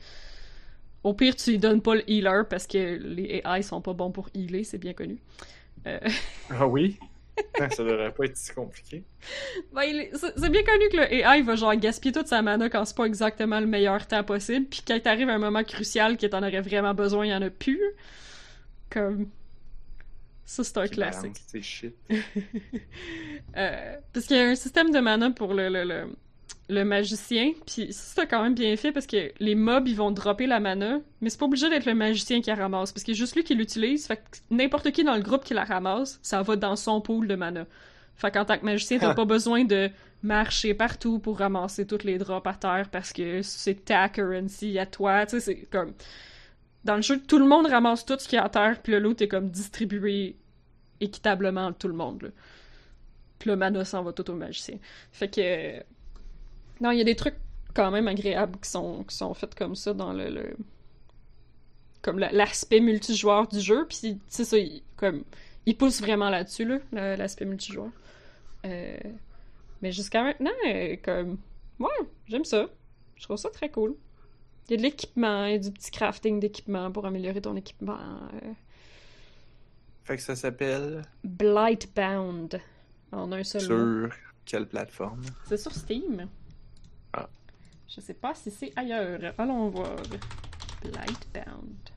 au 1.03 1.13
pire, 1.13 1.35
tu 1.35 1.51
lui 1.51 1.59
donnes 1.59 1.81
pas 1.81 1.95
le 1.95 2.09
healer 2.09 2.47
parce 2.49 2.67
que 2.67 2.97
les 2.97 3.41
AI 3.45 3.61
sont 3.63 3.81
pas 3.81 3.93
bons 3.93 4.11
pour 4.11 4.29
healer, 4.33 4.63
c'est 4.63 4.77
bien 4.77 4.93
connu. 4.93 5.17
Euh, 5.87 5.99
Ah 6.49 6.67
oui? 6.67 6.97
ça 7.57 7.83
devrait 7.83 8.13
pas 8.13 8.25
être 8.25 8.37
si 8.37 8.53
compliqué. 8.53 9.03
ben, 9.73 10.05
c'est 10.13 10.49
bien 10.51 10.63
connu 10.63 10.89
que 10.91 10.97
le 10.97 11.13
AI 11.13 11.41
va 11.41 11.55
genre 11.55 11.75
gaspiller 11.75 12.11
toute 12.11 12.27
sa 12.27 12.41
mana 12.43 12.69
quand 12.69 12.85
c'est 12.85 12.95
pas 12.95 13.05
exactement 13.05 13.59
le 13.59 13.65
meilleur 13.65 14.05
temps 14.07 14.23
possible, 14.23 14.67
puis 14.67 14.83
quand 14.87 14.99
t'arrives 15.01 15.29
à 15.29 15.33
un 15.33 15.39
moment 15.39 15.63
crucial 15.63 16.17
que 16.17 16.27
t'en 16.27 16.39
aurais 16.43 16.61
vraiment 16.61 16.93
besoin, 16.93 17.25
il 17.25 17.29
y 17.29 17.33
en 17.33 17.41
a 17.41 17.49
plus. 17.49 17.81
Comme. 18.89 19.29
Ça, 20.45 20.63
c'est 20.63 20.77
un 20.77 20.87
classique. 20.87 21.37
C'est 21.47 21.61
shit. 21.61 21.95
Euh, 23.55 23.95
parce 24.11 24.25
qu'il 24.25 24.37
y 24.37 24.39
a 24.39 24.45
un 24.49 24.55
système 24.55 24.91
de 24.91 24.99
mana 24.99 25.29
pour 25.31 25.53
le, 25.53 25.69
le, 25.69 25.83
le, 25.83 26.07
le 26.69 26.83
magicien, 26.85 27.51
puis 27.65 27.89
c'est 27.91 28.27
quand 28.27 28.41
même 28.41 28.53
bien 28.55 28.75
fait 28.77 28.91
parce 28.91 29.05
que 29.05 29.31
les 29.39 29.53
mobs 29.55 29.87
ils 29.87 29.95
vont 29.95 30.11
dropper 30.11 30.47
la 30.47 30.59
mana, 30.59 31.01
mais 31.19 31.29
c'est 31.29 31.39
pas 31.39 31.45
obligé 31.45 31.69
d'être 31.69 31.85
le 31.85 31.93
magicien 31.93 32.41
qui 32.41 32.49
la 32.49 32.55
ramasse 32.55 32.91
parce 32.93 33.07
a 33.07 33.13
juste 33.13 33.35
lui 33.35 33.43
qui 33.43 33.53
l'utilise, 33.53 34.07
fait 34.07 34.17
que 34.17 34.37
n'importe 34.49 34.91
qui 34.91 35.03
dans 35.03 35.15
le 35.15 35.21
groupe 35.21 35.43
qui 35.43 35.53
la 35.53 35.65
ramasse, 35.65 36.19
ça 36.21 36.41
va 36.41 36.55
dans 36.55 36.75
son 36.75 37.01
pool 37.01 37.27
de 37.27 37.35
mana. 37.35 37.65
Fait 38.15 38.31
qu'en 38.31 38.45
tant 38.45 38.57
que 38.57 38.65
magicien, 38.65 38.97
t'as 38.99 39.09
Ah. 39.09 39.15
pas 39.15 39.25
besoin 39.25 39.65
de 39.65 39.89
marcher 40.21 40.73
partout 40.73 41.19
pour 41.19 41.39
ramasser 41.39 41.85
toutes 41.85 42.05
les 42.05 42.17
drops 42.17 42.47
à 42.47 42.53
terre 42.53 42.89
parce 42.91 43.11
que 43.11 43.41
c'est 43.41 43.85
ta 43.85 44.07
currency 44.07 44.79
à 44.79 44.85
toi, 44.85 45.25
tu 45.25 45.31
sais, 45.31 45.39
c'est 45.41 45.67
comme... 45.69 45.93
Dans 46.85 46.95
le 46.95 47.01
jeu, 47.01 47.19
tout 47.21 47.39
le 47.39 47.45
monde 47.45 47.65
ramasse 47.67 48.05
tout 48.05 48.17
ce 48.19 48.27
qui 48.27 48.35
est 48.35 48.39
à 48.39 48.49
terre, 48.49 48.81
puis 48.81 48.93
le 48.93 48.99
lot 48.99 49.19
est 49.21 49.27
comme 49.27 49.49
distribué 49.49 50.35
équitablement 50.99 51.67
à 51.67 51.73
tout 51.73 51.87
le 51.87 51.93
monde, 51.93 52.23
là. 52.23 52.29
Puis 53.39 53.49
le 53.49 53.55
mana 53.57 53.83
s'en 53.83 54.03
va 54.03 54.13
tout 54.13 54.29
au 54.29 54.35
magicien. 54.35 54.77
Fait 55.11 55.27
que... 55.27 55.83
Non, 56.83 56.91
il 56.91 56.97
y 56.99 57.01
a 57.01 57.05
des 57.05 57.15
trucs 57.15 57.37
quand 57.73 57.89
même 57.89 58.07
agréables 58.07 58.59
qui 58.59 58.69
sont, 58.69 59.03
qui 59.05 59.15
sont 59.15 59.33
faits 59.33 59.55
comme 59.55 59.75
ça 59.75 59.93
dans 59.93 60.13
le... 60.13 60.29
le- 60.29 60.57
Comme 62.01 62.19
la- 62.19 62.31
l'aspect 62.31 62.81
multijoueur 62.81 63.47
du 63.47 63.59
jeu, 63.61 63.85
puis 63.87 63.97
tu 64.01 64.19
sais 64.27 64.43
ça, 64.45 64.57
il, 64.57 64.83
comme... 64.97 65.23
Il 65.65 65.77
pousse 65.77 66.01
vraiment 66.01 66.29
là-dessus, 66.29 66.65
là, 66.65 66.79
la- 66.91 67.15
l'aspect 67.15 67.45
multijoueur. 67.45 67.89
Euh, 68.65 68.97
Mais 69.81 69.91
jusqu'à 69.93 70.21
maintenant, 70.23 70.51
euh, 70.67 70.97
comme... 71.01 71.37
Ouais, 71.79 71.89
j'aime 72.27 72.43
ça. 72.45 72.67
Je 73.15 73.23
trouve 73.23 73.37
ça 73.37 73.49
très 73.49 73.69
cool. 73.69 73.95
Il 74.67 74.71
y 74.71 74.73
a 74.75 74.77
de 74.77 74.81
l'équipement, 74.83 75.45
il 75.45 75.51
y 75.53 75.55
a 75.55 75.59
du 75.59 75.71
petit 75.71 75.91
crafting 75.91 76.39
d'équipement 76.39 76.91
pour 76.91 77.05
améliorer 77.05 77.41
ton 77.41 77.55
équipement. 77.55 77.97
euh. 78.43 78.51
Fait 80.03 80.17
que 80.17 80.21
ça 80.21 80.35
s'appelle 80.35 81.03
Blightbound. 81.23 82.59
En 83.13 83.31
un 83.31 83.43
seul 83.43 83.61
mot. 83.61 83.67
sur 84.07 84.15
quelle 84.45 84.67
plateforme? 84.67 85.21
C'est 85.45 85.57
sur 85.57 85.71
Steam. 85.73 86.27
Je 87.95 88.01
sais 88.01 88.13
pas 88.15 88.33
si 88.33 88.49
c'est 88.49 88.71
ailleurs. 88.75 89.33
Allons 89.37 89.69
voir. 89.69 89.95
Blightbound. 90.81 91.89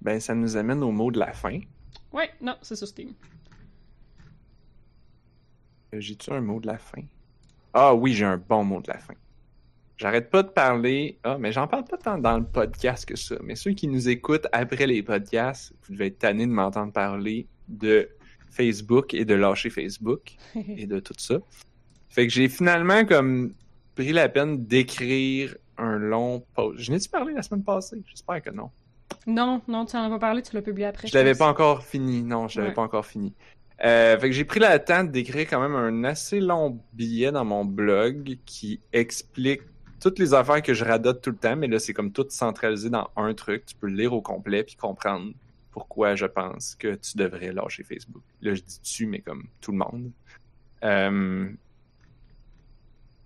Ben, 0.00 0.20
ça 0.20 0.34
nous 0.34 0.56
amène 0.56 0.82
au 0.82 0.90
mot 0.90 1.10
de 1.10 1.18
la 1.18 1.32
fin. 1.32 1.60
Ouais, 2.12 2.30
non, 2.40 2.56
c'est 2.60 2.76
sur 2.76 2.88
Steam. 2.88 3.12
Euh, 5.94 6.00
J'ai-tu 6.00 6.30
un 6.32 6.40
mot 6.40 6.58
de 6.60 6.66
la 6.66 6.76
fin? 6.78 7.02
Ah 7.72 7.94
oui, 7.94 8.12
j'ai 8.12 8.24
un 8.24 8.36
bon 8.36 8.64
mot 8.64 8.80
de 8.80 8.88
la 8.88 8.98
fin. 8.98 9.14
J'arrête 9.96 10.28
pas 10.30 10.42
de 10.42 10.48
parler. 10.48 11.18
Ah, 11.22 11.38
mais 11.38 11.52
j'en 11.52 11.68
parle 11.68 11.84
pas 11.84 11.96
tant 11.96 12.18
dans 12.18 12.36
le 12.36 12.44
podcast 12.44 13.06
que 13.06 13.16
ça. 13.16 13.36
Mais 13.44 13.54
ceux 13.54 13.72
qui 13.72 13.86
nous 13.86 14.08
écoutent 14.08 14.48
après 14.52 14.86
les 14.88 15.02
podcasts, 15.04 15.72
vous 15.82 15.94
devez 15.94 16.06
être 16.06 16.18
tannés 16.18 16.46
de 16.46 16.52
m'entendre 16.52 16.92
parler 16.92 17.46
de 17.68 18.08
Facebook 18.50 19.14
et 19.14 19.24
de 19.24 19.34
lâcher 19.34 19.70
Facebook 19.70 20.32
et 20.54 20.86
de 20.86 20.98
tout 20.98 21.14
ça. 21.16 21.38
Fait 22.14 22.28
que 22.28 22.32
j'ai 22.32 22.48
finalement 22.48 23.04
comme 23.04 23.52
pris 23.96 24.12
la 24.12 24.28
peine 24.28 24.64
d'écrire 24.66 25.56
un 25.78 25.98
long 25.98 26.44
post. 26.54 26.78
Je 26.78 26.92
n'ai-tu 26.92 27.08
parlé 27.08 27.32
la 27.34 27.42
semaine 27.42 27.64
passée? 27.64 28.00
J'espère 28.06 28.40
que 28.40 28.50
non. 28.50 28.70
Non, 29.26 29.60
non, 29.66 29.84
tu 29.84 29.96
en 29.96 30.04
as 30.04 30.10
pas 30.10 30.18
parlé, 30.20 30.42
tu 30.42 30.54
l'as 30.54 30.62
publié 30.62 30.86
après. 30.86 31.08
Je 31.08 31.14
l'avais 31.14 31.34
pas 31.34 31.48
encore 31.48 31.82
fini. 31.82 32.22
Non, 32.22 32.46
je 32.46 32.58
l'avais 32.58 32.68
Ouais. 32.68 32.74
pas 32.74 32.82
encore 32.82 33.04
fini. 33.04 33.32
Euh, 33.84 34.16
fait 34.20 34.28
que 34.28 34.32
j'ai 34.34 34.44
pris 34.44 34.60
le 34.60 34.78
temps 34.78 35.02
d'écrire 35.02 35.48
quand 35.50 35.60
même 35.60 35.74
un 35.74 36.04
assez 36.04 36.38
long 36.38 36.78
billet 36.92 37.32
dans 37.32 37.44
mon 37.44 37.64
blog 37.64 38.38
qui 38.46 38.78
explique 38.92 39.62
toutes 40.00 40.20
les 40.20 40.34
affaires 40.34 40.62
que 40.62 40.72
je 40.72 40.84
radote 40.84 41.20
tout 41.20 41.30
le 41.30 41.36
temps, 41.36 41.56
mais 41.56 41.66
là, 41.66 41.80
c'est 41.80 41.94
comme 41.94 42.12
tout 42.12 42.26
centralisé 42.28 42.90
dans 42.90 43.10
un 43.16 43.34
truc. 43.34 43.66
Tu 43.66 43.74
peux 43.74 43.88
le 43.88 43.96
lire 43.96 44.12
au 44.12 44.20
complet 44.22 44.62
puis 44.62 44.76
comprendre 44.76 45.32
pourquoi 45.72 46.14
je 46.14 46.26
pense 46.26 46.76
que 46.76 46.94
tu 46.94 47.16
devrais 47.16 47.50
lâcher 47.52 47.82
Facebook. 47.82 48.22
Là, 48.40 48.54
je 48.54 48.62
dis 48.62 48.80
tu, 48.82 49.06
mais 49.06 49.18
comme 49.18 49.48
tout 49.60 49.72
le 49.72 49.78
monde. 49.78 50.12
Euh, 50.84 51.48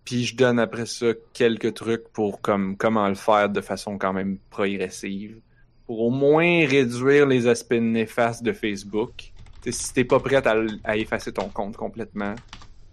Puis 0.08 0.24
je 0.24 0.34
donne 0.34 0.58
après 0.58 0.86
ça 0.86 1.08
quelques 1.34 1.74
trucs 1.74 2.08
pour 2.14 2.40
comme 2.40 2.78
comment 2.78 3.06
le 3.08 3.14
faire 3.14 3.50
de 3.50 3.60
façon 3.60 3.98
quand 3.98 4.14
même 4.14 4.38
progressive 4.48 5.38
pour 5.84 6.00
au 6.00 6.08
moins 6.08 6.66
réduire 6.66 7.26
les 7.26 7.46
aspects 7.46 7.74
néfastes 7.74 8.42
de 8.42 8.54
Facebook. 8.54 9.34
T'sais, 9.60 9.70
si 9.70 9.92
t'es 9.92 10.04
pas 10.04 10.18
prête 10.18 10.46
à, 10.46 10.96
effacer 10.96 11.30
ton 11.30 11.50
compte 11.50 11.76
complètement, 11.76 12.34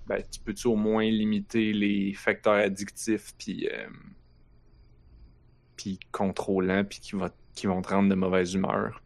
ben 0.07 0.21
tu 0.29 0.41
peux-tu 0.41 0.67
au 0.67 0.75
moins 0.75 1.05
limiter 1.05 1.71
les 1.71 2.11
facteurs 2.11 2.55
addictifs 2.55 3.33
puis 3.37 3.69
euh, 3.71 3.87
contrôlants 6.11 6.83
puis 6.83 6.99
qui, 6.99 7.13
qui 7.53 7.67
vont 7.67 7.81
te 7.81 7.93
rendre 7.93 8.09
de 8.09 8.15
mauvaise 8.15 8.55
humeur? 8.55 9.01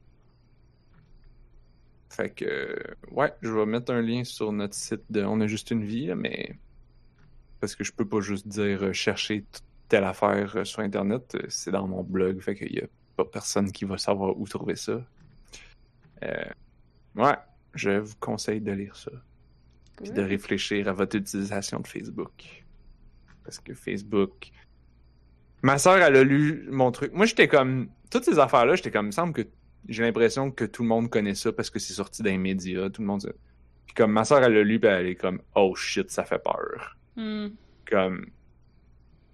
Fait 2.10 2.31
que 2.31 2.76
ouais, 3.11 3.31
je 3.44 3.52
vais 3.52 3.68
mettre 3.68 3.94
un 3.94 4.02
lien 4.02 4.23
sur 4.23 4.52
notre 4.52 4.73
site 4.73 5.03
de 5.11 5.23
On 5.23 5.40
a 5.41 5.45
juste 5.45 5.69
une 5.69 5.84
vie, 5.84 6.07
là, 6.07 6.15
mais 6.15 6.57
parce 7.60 7.76
que 7.76 7.84
je 7.84 7.91
peux 7.91 8.07
pas 8.07 8.22
juste 8.22 8.48
dire 8.48 8.84
euh, 8.84 8.94
chercher 8.94 9.45
telle 9.90 10.03
affaire 10.03 10.56
euh, 10.56 10.64
sur 10.64 10.80
internet, 10.81 11.36
euh, 11.36 11.45
c'est 11.49 11.72
dans 11.72 11.88
mon 11.88 12.03
blog, 12.03 12.40
fait 12.41 12.56
qu'il 12.56 12.73
y 12.73 12.80
a 12.80 12.88
pas 13.18 13.26
personne 13.26 13.72
qui 13.72 13.86
va 13.86 13.98
savoir 13.98 14.40
où 14.40 14.48
trouver 14.48 14.76
ça. 14.76 15.03
Euh, 16.23 16.44
ouais, 17.15 17.36
je 17.73 17.99
vous 17.99 18.15
conseille 18.19 18.61
de 18.61 18.72
lire 18.72 18.95
ça, 18.95 19.11
puis 19.98 20.11
de 20.11 20.22
réfléchir 20.22 20.88
à 20.88 20.94
votre 20.94 21.18
utilisation 21.18 21.80
de 21.80 21.88
Facebook. 21.88 22.65
Parce 23.44 23.60
que 23.60 23.73
Facebook... 23.73 24.52
Ma 25.61 25.77
soeur, 25.77 25.98
elle 25.98 26.15
a 26.15 26.23
lu 26.23 26.68
mon 26.69 26.91
truc. 26.91 27.11
Moi, 27.14 27.26
j'étais 27.26 27.48
comme... 27.48 27.90
Toutes 28.10 28.23
ces 28.23 28.40
affaires-là, 28.40 28.76
j'étais 28.76 28.91
comme... 28.91 29.07
Il 29.07 29.07
me 29.07 29.11
semble 29.11 29.34
que 29.34 29.41
j'ai 29.88 30.03
l'impression 30.03 30.52
que 30.52 30.64
tout 30.64 30.84
le 30.84 30.88
monde 30.88 31.10
connaît 31.10 31.36
ça 31.36 31.52
parce 31.52 31.69
que 31.69 31.80
c'est 31.80 31.94
sorti 31.94 32.22
dans 32.22 32.30
les 32.30 32.38
médias, 32.38 32.90
tout 32.90 33.02
le 33.02 33.07
monde... 33.07 33.34
Puis 33.86 33.95
comme 33.95 34.11
ma 34.11 34.23
soeur, 34.23 34.44
elle 34.44 34.53
l'a 34.53 34.64
lu, 34.64 34.80
puis 34.80 34.90
elle 34.90 35.07
est 35.07 35.15
comme... 35.15 35.41
Oh 35.56 35.76
shit, 35.76 36.11
ça 36.11 36.23
fait 36.23 36.38
peur 36.40 36.95
Comme 37.15 38.26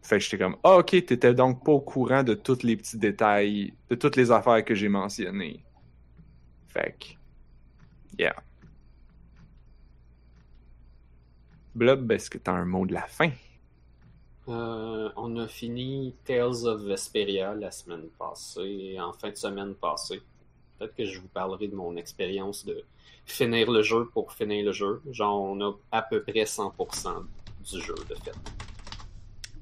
fait 0.02 0.18
que 0.18 0.24
j'étais 0.24 0.38
comme 0.38 0.56
ah 0.64 0.78
ok 0.78 0.92
t'étais 1.06 1.34
donc 1.34 1.64
pas 1.66 1.72
au 1.72 1.80
courant 1.80 2.22
de 2.22 2.36
tous 2.36 2.62
les 2.62 2.78
petits 2.78 2.98
détails 2.98 3.74
de 3.90 3.96
toutes 3.96 4.16
les 4.16 4.30
affaires 4.30 4.64
que 4.64 4.76
j'ai 4.76 4.88
mentionnées 4.88 5.64
fait 6.68 6.96
que 7.00 8.22
yeah 8.22 8.36
Blob 11.76 12.10
est-ce 12.12 12.30
que 12.30 12.38
t'as 12.38 12.54
un 12.54 12.64
mot 12.64 12.86
de 12.86 12.94
la 12.94 13.06
fin? 13.06 13.32
Euh, 14.48 15.10
on 15.18 15.36
a 15.36 15.46
fini 15.46 16.16
Tales 16.24 16.66
of 16.66 16.84
Vesperia 16.84 17.54
la 17.54 17.70
semaine 17.70 18.08
passée, 18.18 18.98
en 18.98 19.12
fin 19.12 19.30
de 19.32 19.36
semaine 19.36 19.76
passée. 19.76 20.22
Peut-être 20.78 20.96
que 20.96 21.04
je 21.04 21.20
vous 21.20 21.28
parlerai 21.28 21.68
de 21.68 21.76
mon 21.76 21.98
expérience 21.98 22.66
de 22.66 22.86
finir 23.26 23.70
le 23.70 23.82
jeu 23.82 24.06
pour 24.06 24.32
finir 24.32 24.64
le 24.64 24.72
jeu. 24.72 25.02
Genre, 25.12 25.42
on 25.42 25.60
a 25.60 25.74
à 25.92 26.02
peu 26.02 26.22
près 26.22 26.44
100% 26.44 27.26
du 27.72 27.82
jeu, 27.82 27.96
de 28.10 28.16
fait. 28.16 28.32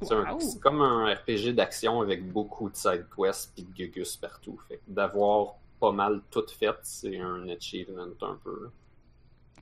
C'est 0.02 0.14
un- 0.14 0.32
Wow. 0.34 0.40
c'est 0.40 0.60
comme 0.60 0.82
un 0.82 1.14
RPG 1.14 1.54
d'action 1.54 2.02
avec 2.02 2.30
beaucoup 2.30 2.70
de 2.70 2.76
side 2.76 3.06
quests 3.16 3.54
et 3.58 3.62
de 3.64 3.72
gugus 3.72 4.18
partout. 4.18 4.60
Fait 4.68 4.82
d'avoir 4.88 5.56
pas 5.80 5.92
mal 5.92 6.22
tout 6.30 6.46
fait, 6.48 6.76
c'est 6.84 7.20
un 7.20 7.48
achievement 7.50 8.08
un 8.22 8.36
peu. 8.44 8.70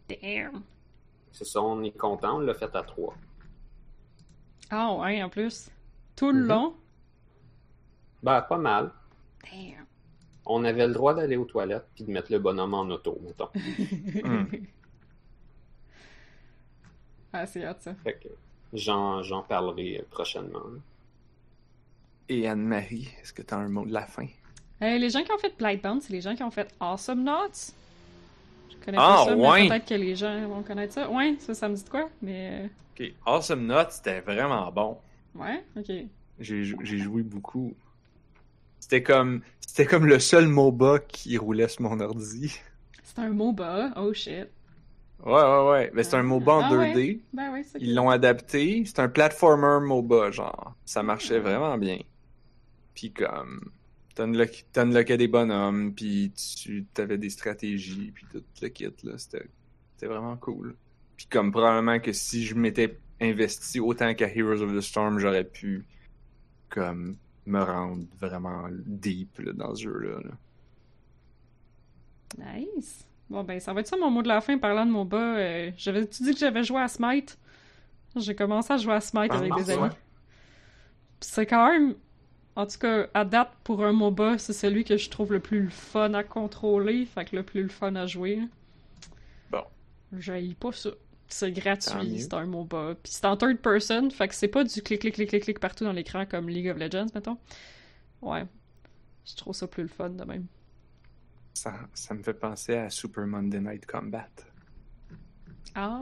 Damn. 0.10 0.62
C'est 1.32 1.46
ça, 1.46 1.62
on 1.62 1.82
est 1.84 1.92
content, 1.98 2.38
on 2.38 2.40
l'a 2.40 2.54
fait 2.54 2.76
à 2.76 2.82
trois. 2.84 3.14
Ah 4.70 4.94
ouais, 4.96 5.22
en 5.22 5.30
plus. 5.30 5.70
Tout 6.16 6.32
le 6.32 6.42
Mhm. 6.42 6.48
long? 6.48 6.76
Ben, 8.24 8.42
pas 8.42 8.58
mal. 8.58 8.92
Damn. 9.52 9.86
On 10.46 10.64
avait 10.64 10.88
le 10.88 10.94
droit 10.94 11.14
d'aller 11.14 11.38
aux 11.38 11.46
toilettes 11.46 11.88
puis 11.96 12.04
de 12.04 12.12
mettre 12.12 12.32
le 12.32 12.40
bonhomme 12.40 12.74
en 12.74 12.82
auto, 12.90 13.18
mettons. 13.22 13.50
Hmm. 14.26 14.46
Ah, 17.34 17.45
c'est 17.45 17.68
hot 17.68 17.76
ça. 17.80 17.94
Fait 18.03 18.14
que 18.22 18.28
j'en, 18.74 19.24
j'en 19.24 19.41
parlerai 19.44 20.03
prochainement. 20.10 20.60
et 22.30 22.48
Anne-Marie 22.48 23.10
est-ce 23.22 23.34
que 23.34 23.41
t'as 23.41 23.58
un 23.58 23.70
mot 23.70 23.86
de 23.86 23.94
la 23.94 24.06
fin? 24.06 24.28
Euh, 24.82 24.98
les 24.98 25.10
gens 25.10 25.24
qui 25.24 25.32
ont 25.32 25.38
fait 25.38 25.56
Blightbound, 25.58 26.02
c'est 26.02 26.14
les 26.14 26.22
gens 26.22 26.36
qui 26.36 26.44
ont 26.44 26.52
fait 26.52 26.74
Awesome 26.80 27.24
Notes. 27.24 27.72
Je 28.72 28.84
connais 28.86 28.98
Ah, 28.99 29.24
pas 29.26 29.32
ça, 29.32 29.36
ouais. 29.38 29.62
mais 29.64 29.68
peut-être 29.70 29.88
que 29.90 29.94
les 29.94 30.16
gens 30.16 30.48
vont 30.48 30.64
connaître 30.64 30.94
ça. 30.94 31.10
Ouais, 31.10 31.36
ça, 31.40 31.53
ça 31.53 31.70
me 31.70 31.76
dit 31.76 31.84
de 31.84 31.90
quoi? 31.90 32.10
Mais. 32.22 32.70
ok 32.99 33.12
Awesome 33.26 33.66
Note 33.66 33.91
c'était 33.91 34.22
vraiment 34.22 34.72
bon 34.72 34.98
euh, 35.36 35.40
Ouais, 35.40 35.64
ok. 35.78 35.91
j'ai 36.40 36.64
joué 36.98 37.22
beaucoup 37.24 37.74
c'était 38.80 39.03
comme 39.03 39.41
c'était 39.60 39.86
comme 39.86 40.06
le 40.06 40.20
seul 40.20 40.48
MOBA 40.48 40.99
qui 41.08 41.38
roulait 41.38 41.68
sur 41.70 41.84
mon 41.84 41.99
ordi 41.99 42.60
C'est 43.03 43.20
un 43.20 43.30
MOBA? 43.30 43.94
Oh 43.95 44.12
shit. 44.14 44.48
Ouais 45.26 45.31
ouais 45.31 45.69
ouais 45.69 45.91
mais 45.93 46.03
c'est 46.03 46.15
un 46.15 46.23
MOBA 46.23 46.53
en 46.53 46.61
Ah 46.64 46.69
2D 46.69 46.95
ouais. 46.95 47.19
Ben 47.34 47.52
ouais, 47.53 47.64
Ils 47.80 47.93
l'ont 47.95 48.10
adapté. 48.10 48.84
C'est 48.85 48.99
un 48.99 49.10
platformer 49.10 49.85
MOBA, 49.85 50.31
genre. 50.31 50.76
Ça 50.85 51.03
marchait 51.03 51.39
vraiment 51.39 51.77
bien. 51.77 51.99
Puis 52.93 53.11
comme... 53.11 53.72
T'unlock- 54.15 54.65
T'unlockais 54.73 55.18
des 55.18 55.27
bonhommes, 55.30 55.93
puis 55.93 56.31
tu 56.35 56.85
avais 56.98 57.18
des 57.18 57.30
stratégies, 57.30 58.11
puis 58.14 58.26
tout 58.31 58.43
le 58.61 58.68
kit, 58.68 58.89
là. 59.03 59.18
C'était 59.18 59.48
c'était 59.95 60.07
vraiment 60.07 60.35
cool. 60.38 60.76
Puis 61.15 61.27
comme 61.27 61.52
probablement 61.52 61.99
que 61.99 62.11
si 62.11 62.43
je 62.43 62.56
m'étais 62.56 62.98
investi 63.22 63.80
autant 63.80 64.14
qu'à 64.15 64.27
Heroes 64.27 64.61
of 64.64 64.73
the 64.76 64.81
Storm, 64.81 65.19
j'aurais 65.19 65.43
pu 65.45 65.85
comme 66.69 67.15
me 67.45 67.61
rendre 67.61 68.03
vraiment 68.19 68.68
deep 68.72 69.38
là, 69.39 69.53
dans 69.53 69.76
ce 69.76 69.84
jeu-là. 69.84 70.19
là. 72.38 72.53
Nice. 72.56 73.06
Bon, 73.32 73.45
ben, 73.45 73.62
ça 73.62 73.72
va 73.72 73.80
être 73.80 73.88
ça 73.88 73.95
mon 73.95 74.12
mot 74.12 74.22
de 74.22 74.28
la 74.28 74.41
fin 74.41 74.58
parlant 74.58 74.86
de 74.86 74.91
MOBA. 74.91 75.18
Euh, 75.18 75.72
J'avais-tu 75.78 76.24
dit 76.24 76.34
que 76.34 76.40
j'avais 76.40 76.66
joué 76.66 76.82
à 76.82 76.90
Smite? 76.90 77.38
J'ai 78.18 78.36
commencé 78.36 78.74
à 78.74 78.78
jouer 78.78 78.94
à 78.95 78.99
Smite 78.99 79.32
Ah, 79.34 79.38
avec 79.38 79.52
non, 79.52 79.56
des 79.56 79.70
amis. 79.70 79.90
C'est 81.22 81.45
quand 81.45 81.72
même. 81.72 81.95
En 82.58 82.66
tout 82.66 82.78
cas, 82.78 83.08
à 83.14 83.24
date, 83.24 83.53
pour 83.64 83.86
un 83.86 83.94
MOBA, 83.94 84.38
c'est 84.38 84.52
celui 84.52 84.84
que 84.84 84.98
je 84.98 85.10
trouve 85.10 85.32
le 85.32 85.40
plus 85.40 85.70
fun 85.70 86.14
à 86.14 86.26
contrôler, 86.26 87.06
fait 87.06 87.24
que 87.24 87.38
le 87.38 87.44
plus 87.44 87.64
le 87.64 87.70
fun 87.70 87.95
à 87.95 88.06
jouer. 88.06 88.40
Bon. 89.49 89.64
J'haïs 90.18 90.53
pas 90.56 90.74
ça. 90.74 90.90
C'est 91.30 91.53
gratuit, 91.53 92.20
c'est 92.20 92.34
un 92.34 92.45
MOBA. 92.45 92.95
Puis 93.02 93.14
c'est 93.14 93.24
en 93.24 93.38
third 93.38 93.60
person, 93.60 94.10
fait 94.10 94.28
que 94.28 94.36
c'est 94.36 94.49
pas 94.49 94.66
du 94.66 94.82
clic, 94.82 94.99
clic, 94.99 95.14
clic, 95.14 95.30
clic, 95.30 95.44
clic 95.44 95.60
partout 95.60 95.86
dans 95.86 95.94
l'écran 95.94 96.26
comme 96.26 96.49
League 96.49 96.68
of 96.68 96.78
Legends, 96.78 97.08
mettons. 97.16 97.38
Ouais. 98.22 98.44
Je 99.26 99.36
trouve 99.38 99.56
ça 99.56 99.68
plus 99.68 99.84
le 99.84 99.90
fun 99.90 100.10
de 100.10 100.26
même. 100.26 100.48
Ça, 101.53 101.73
ça 101.94 102.14
me 102.14 102.23
fait 102.23 102.34
penser 102.34 102.76
à 102.76 102.90
Super 102.90 103.28
Monday 103.28 103.60
Night 103.60 103.86
Combat 103.86 104.28
Ah. 105.76 106.02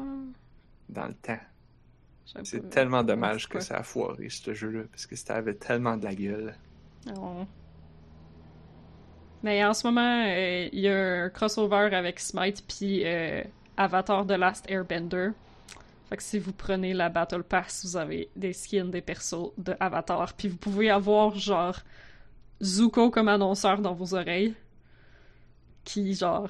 dans 0.87 1.07
le 1.07 1.13
temps. 1.13 1.39
C'est 2.43 2.69
tellement 2.69 3.03
dommage 3.03 3.49
que 3.49 3.59
ça 3.59 3.77
a 3.77 3.83
foiré, 3.83 4.29
ce 4.29 4.53
jeu-là, 4.53 4.83
parce 4.91 5.07
que 5.07 5.15
ça 5.15 5.35
avait 5.35 5.55
tellement 5.55 5.97
de 5.97 6.03
la 6.05 6.13
gueule. 6.13 6.55
Oh. 7.17 7.43
Mais 9.41 9.63
en 9.65 9.73
ce 9.73 9.87
moment, 9.87 10.25
euh, 10.27 10.69
il 10.71 10.79
y 10.79 10.89
a 10.89 11.23
un 11.23 11.29
crossover 11.29 11.89
avec 11.95 12.19
Smite 12.19 12.63
puis 12.67 13.01
euh, 13.05 13.41
Avatar 13.77 14.27
The 14.27 14.31
Last 14.31 14.69
Airbender. 14.69 15.29
Fait 16.09 16.17
que 16.17 16.23
si 16.23 16.39
vous 16.39 16.51
prenez 16.53 16.93
la 16.93 17.09
Battle 17.09 17.43
Pass, 17.43 17.85
vous 17.85 17.97
avez 17.97 18.29
des 18.35 18.53
skins 18.53 18.91
des 18.91 19.01
persos 19.01 19.51
de 19.57 19.75
Avatar. 19.79 20.33
Puis 20.33 20.49
vous 20.49 20.57
pouvez 20.57 20.89
avoir 20.89 21.35
genre 21.35 21.79
Zuko 22.61 23.09
comme 23.09 23.27
annonceur 23.27 23.79
dans 23.81 23.93
vos 23.93 24.13
oreilles. 24.13 24.53
Qui 25.89 26.13
genre. 26.13 26.49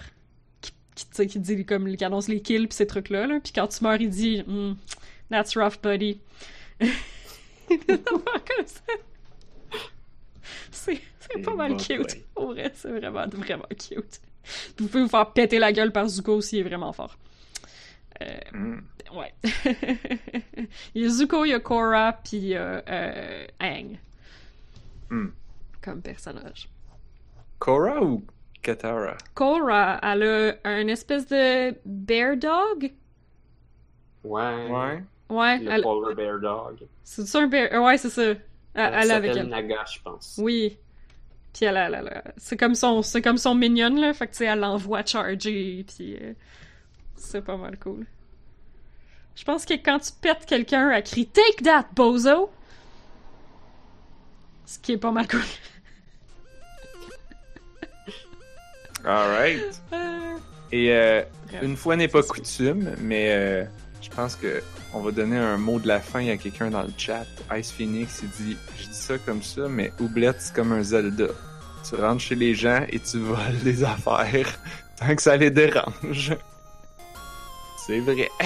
Qui, 0.61 0.71
qui, 0.95 1.05
tu 1.05 1.15
sais, 1.15 1.27
qui 1.27 1.39
dit 1.39 1.65
comme 1.65 1.95
qui 1.95 2.03
annonce 2.03 2.27
les 2.27 2.41
kills 2.41 2.67
pis 2.67 2.75
ces 2.75 2.87
trucs-là. 2.87 3.25
Là. 3.25 3.39
Puis 3.41 3.53
quand 3.53 3.67
tu 3.67 3.81
meurs, 3.83 4.01
il 4.01 4.09
dit 4.09 4.41
Hmm, 4.45 4.73
That's 5.31 5.55
rough, 5.55 5.79
buddy. 5.81 6.19
C'est 10.71 11.41
pas 11.43 11.53
mal 11.55 11.77
cute. 11.77 12.17
Pour 12.33 12.47
vrai, 12.53 12.71
c'est 12.73 12.89
vraiment, 12.89 13.27
vraiment 13.27 13.67
cute. 13.69 14.19
Vous 14.77 14.87
pouvez 14.87 15.03
vous 15.03 15.09
faire 15.09 15.31
péter 15.31 15.59
la 15.59 15.71
gueule 15.71 15.91
par 15.91 16.07
Zuko 16.07 16.33
aussi, 16.35 16.57
il 16.57 16.59
est 16.61 16.63
vraiment 16.63 16.91
fort. 16.93 17.17
Euh, 18.21 18.37
Hmm. 18.51 18.79
ouais. 19.15 19.33
il 20.95 21.03
y 21.03 21.05
a 21.05 21.09
Zuko, 21.09 21.45
il 21.45 21.49
y 21.49 21.53
a 21.53 21.59
Korra, 21.59 22.13
puis 22.23 22.37
il 22.37 22.45
y 22.47 22.55
a 22.55 22.83
euh, 22.87 23.45
Aang 23.59 23.97
Hmm. 25.09 25.27
comme 25.81 26.01
personnage. 26.01 26.67
Korra 27.59 28.01
ou 28.03 28.23
Katara? 28.61 29.17
Korra, 29.33 29.99
elle 30.03 30.23
a 30.23 30.53
un 30.69 30.87
espèce 30.87 31.27
de 31.27 31.75
bear 31.85 32.35
dog? 32.37 32.91
Ouais. 34.23 34.67
Ouais. 34.69 35.03
Ouais, 35.29 35.59
Le 35.59 35.71
elle... 35.71 35.81
Polar 35.83 36.15
Bear 36.15 36.39
Dog. 36.39 36.87
c'est 37.03 37.25
ça 37.27 37.39
un 37.39 37.47
bear. 37.47 37.69
euh, 37.71 37.79
Ouais, 37.85 37.97
c'est 37.97 38.09
ça. 38.09 38.23
Elle, 38.23 38.35
Elle 38.73 38.93
elle 38.93 39.09
est 39.09 39.13
avec 39.13 39.31
s'appelle 39.33 39.45
elle. 39.45 39.49
Naga, 39.49 39.85
je 39.91 39.99
pense. 40.01 40.35
Oui. 40.41 40.77
Puis 41.53 41.65
elle, 41.65 41.77
elle- 41.77 41.95
elle- 41.95 42.21
elle- 42.25 42.33
c'est 42.37 42.57
comme 42.57 42.75
son, 42.75 43.01
c'est 43.01 43.21
comme 43.21 43.37
son 43.37 43.55
minion 43.55 43.89
là, 43.95 44.13
fait 44.13 44.27
que 44.27 44.31
tu 44.31 44.37
sais, 44.39 44.45
elle 44.45 44.59
l'envoie 44.59 45.05
charger, 45.05 45.85
puis 45.87 46.15
euh, 46.21 46.33
c'est 47.15 47.41
pas 47.43 47.57
mal 47.57 47.77
cool. 47.79 48.05
Je 49.35 49.43
pense 49.45 49.65
que 49.65 49.73
quand 49.75 49.99
tu 49.99 50.11
pètes 50.21 50.45
quelqu'un, 50.45 50.89
elle 50.91 51.03
crie 51.03 51.27
Take 51.27 51.63
that, 51.63 51.85
bozo! 51.95 52.49
Ce 54.65 54.77
qui 54.79 54.93
est 54.93 54.97
pas 54.97 55.11
mal 55.11 55.27
cool. 55.27 55.39
Alright. 59.05 59.81
Euh, 59.93 60.37
Et 60.71 60.91
euh, 60.91 61.21
bref. 61.47 61.61
une 61.63 61.77
fois 61.77 61.95
n'est 61.95 62.07
pas 62.07 62.21
coutume, 62.23 62.95
mais 63.01 63.31
euh, 63.31 63.63
je 64.01 64.09
pense 64.09 64.35
que 64.35 64.61
on 64.93 65.01
va 65.01 65.11
donner 65.11 65.37
un 65.37 65.57
mot 65.57 65.79
de 65.79 65.87
la 65.87 65.99
fin 65.99 66.27
à 66.27 66.37
quelqu'un 66.37 66.69
dans 66.69 66.83
le 66.83 66.91
chat. 66.97 67.25
Ice 67.55 67.71
Phoenix, 67.71 68.21
il 68.23 68.29
dit 68.45 68.57
Je 68.77 68.87
dis 68.87 68.93
ça 68.93 69.17
comme 69.17 69.41
ça, 69.43 69.67
mais 69.67 69.91
Oublette, 69.99 70.37
c'est 70.39 70.53
comme 70.55 70.71
un 70.71 70.83
Zelda. 70.83 71.27
Tu 71.87 71.95
rentres 71.95 72.21
chez 72.21 72.35
les 72.35 72.53
gens 72.55 72.85
et 72.89 72.99
tu 72.99 73.19
voles 73.19 73.57
des 73.63 73.83
affaires 73.83 74.59
tant 74.99 75.15
que 75.15 75.21
ça 75.21 75.37
les 75.37 75.49
dérange. 75.51 76.33
C'est 77.87 77.99
vrai. 78.01 78.29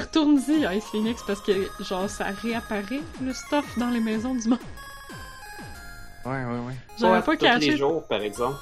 Retourne-y, 0.00 0.64
Ice 0.76 0.84
Phoenix, 0.90 1.22
parce 1.26 1.40
que 1.40 1.52
genre 1.80 2.08
ça 2.08 2.26
réapparaît 2.42 3.02
le 3.22 3.32
stuff 3.32 3.78
dans 3.78 3.90
les 3.90 4.00
maisons 4.00 4.34
du 4.34 4.48
monde. 4.48 4.58
Ouais, 6.24 6.32
ouais, 6.32 6.66
ouais. 6.66 6.74
J'avais 6.98 7.22
pas 7.22 7.36
tous 7.36 7.60
les 7.60 7.76
jours, 7.76 8.04
par 8.08 8.20
exemple. 8.20 8.56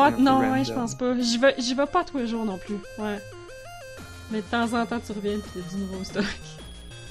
Pas- 0.00 0.10
non, 0.12 0.40
ouais, 0.52 0.64
je 0.64 0.72
pense 0.72 0.94
pas. 0.94 1.14
J'y 1.18 1.38
vais, 1.38 1.54
j'y 1.58 1.74
vais 1.74 1.86
pas 1.86 2.04
tous 2.04 2.18
les 2.18 2.26
jours 2.26 2.44
non 2.44 2.58
plus. 2.58 2.76
Ouais. 2.98 3.18
Mais 4.30 4.38
de 4.38 4.46
temps 4.46 4.72
en 4.72 4.84
temps, 4.86 5.00
tu 5.04 5.12
reviens 5.12 5.38
pis 5.38 5.58
a 5.58 5.62
du 5.70 5.76
nouveau 5.76 6.02
stock. 6.04 6.24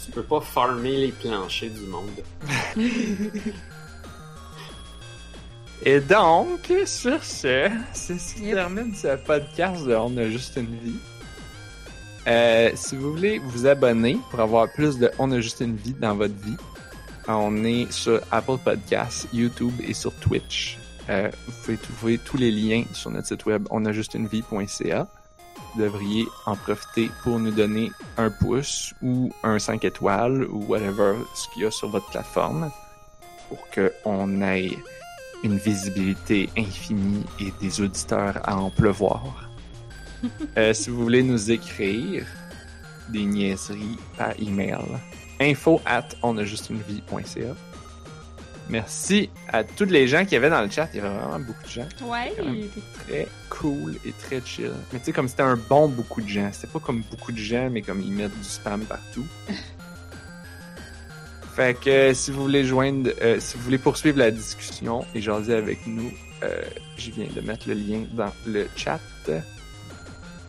Tu 0.06 0.12
peux 0.12 0.24
pas 0.24 0.42
farmer 0.42 0.98
les 0.98 1.12
planchers 1.12 1.70
du 1.72 1.82
monde. 1.88 2.24
Et 5.84 6.00
donc, 6.00 6.72
sur 6.86 7.24
ce, 7.24 7.70
c'est 7.94 8.18
ce 8.18 8.36
qui 8.36 8.46
Yep. 8.46 8.56
termine 8.56 8.96
ce 8.96 9.16
podcast 9.18 9.86
de 9.86 9.94
On 9.96 10.16
a 10.18 10.30
juste 10.30 10.56
une 10.58 10.78
vie. 10.80 10.96
Euh, 12.28 12.72
si 12.76 12.96
vous 12.96 13.12
voulez 13.12 13.40
vous 13.40 13.68
abonner 13.68 14.18
pour 14.32 14.40
avoir 14.40 14.72
plus 14.72 14.98
de 14.98 15.12
On 15.20 15.32
a 15.32 15.40
juste 15.42 15.60
une 15.62 15.76
vie 15.76 15.94
dans 15.94 16.16
votre 16.16 16.34
vie, 16.36 16.58
on 17.28 17.64
est 17.64 17.92
sur 17.92 18.20
Apple 18.32 18.58
Podcasts, 18.64 19.28
YouTube 19.32 19.74
et 19.88 19.94
sur 19.94 20.12
Twitch. 20.16 20.80
Euh, 21.10 21.30
vous 21.46 21.54
pouvez 21.64 21.78
trouver 21.78 22.18
tous 22.18 22.38
les 22.38 22.52
liens 22.52 22.84
sur 22.94 23.12
notre 23.12 23.28
site 23.28 23.46
web 23.46 23.68
onajustunevie.ca. 23.70 25.08
Vous 25.74 25.82
devriez 25.82 26.26
en 26.46 26.56
profiter 26.56 27.10
pour 27.24 27.40
nous 27.40 27.52
donner 27.52 27.92
un 28.18 28.30
pouce 28.30 28.94
ou 29.02 29.32
un 29.44 29.60
5 29.60 29.84
étoiles 29.86 30.46
ou 30.46 30.66
whatever 30.66 31.16
ce 31.36 31.48
qu'il 31.50 31.64
y 31.64 31.66
a 31.66 31.72
sur 31.72 31.90
votre 31.90 32.10
plateforme 32.10 32.72
pour 33.50 33.68
qu'on 33.70 34.42
ait 34.42 34.72
une 35.44 35.58
visibilité 35.58 36.50
infinie 36.58 37.24
et 37.40 37.54
des 37.62 37.82
auditeurs 37.82 38.40
à 38.44 38.58
en 38.58 38.70
pleuvoir. 38.70 39.24
Euh, 40.58 40.74
si 40.74 40.90
vous 40.90 41.04
voulez 41.04 41.22
nous 41.22 41.52
écrire 41.52 42.26
des 43.10 43.26
niaiseries 43.26 44.00
par 44.18 44.32
email, 44.40 44.80
info 45.40 45.80
at 45.86 46.08
onajustunevie.ca. 46.24 47.54
Merci 48.70 49.30
à 49.48 49.64
tous 49.64 49.86
les 49.86 50.08
gens 50.08 50.26
qui 50.26 50.34
y 50.34 50.38
avait 50.38 50.50
dans 50.50 50.62
le 50.62 50.70
chat. 50.70 50.90
Il 50.94 50.98
y 50.98 51.00
avait 51.02 51.16
vraiment 51.16 51.40
beaucoup 51.40 51.64
de 51.64 51.70
gens. 51.70 51.88
Ouais. 52.04 52.34
Très 53.08 53.28
cool 53.50 53.96
et 54.06 54.12
très 54.12 54.42
chill. 54.44 54.72
Mais 54.92 55.00
tu 55.00 55.06
sais, 55.06 55.12
comme 55.12 55.28
c'était 55.28 55.44
un 55.44 55.58
bon 55.58 55.88
beaucoup 55.88 56.22
de 56.22 56.28
gens. 56.28 56.50
C'était 56.52 56.68
pas 56.68 56.80
comme 56.80 57.04
beaucoup 57.12 57.32
de 57.32 57.38
gens, 57.38 57.70
mais 57.70 57.82
comme 57.82 58.02
ils 58.02 58.12
mettent 58.12 58.38
du 58.38 58.44
spam 58.44 58.82
partout. 58.86 59.26
Fait 61.56 61.80
que 61.80 61.90
euh, 61.90 62.14
si 62.14 62.32
vous 62.32 62.42
voulez 62.42 62.66
joindre, 62.66 63.12
euh, 63.22 63.40
si 63.40 63.56
vous 63.56 63.64
voulez 63.64 63.78
poursuivre 63.78 64.18
la 64.18 64.30
discussion 64.30 65.06
et 65.14 65.22
jaser 65.22 65.54
avec 65.54 65.88
nous, 65.88 66.12
euh, 66.44 66.62
je 66.98 67.12
viens 67.12 67.28
de 67.34 67.40
mettre 67.42 67.70
le 67.70 67.76
lien 67.76 68.04
dans 68.14 68.34
le 68.46 68.68
chat. 68.76 69.00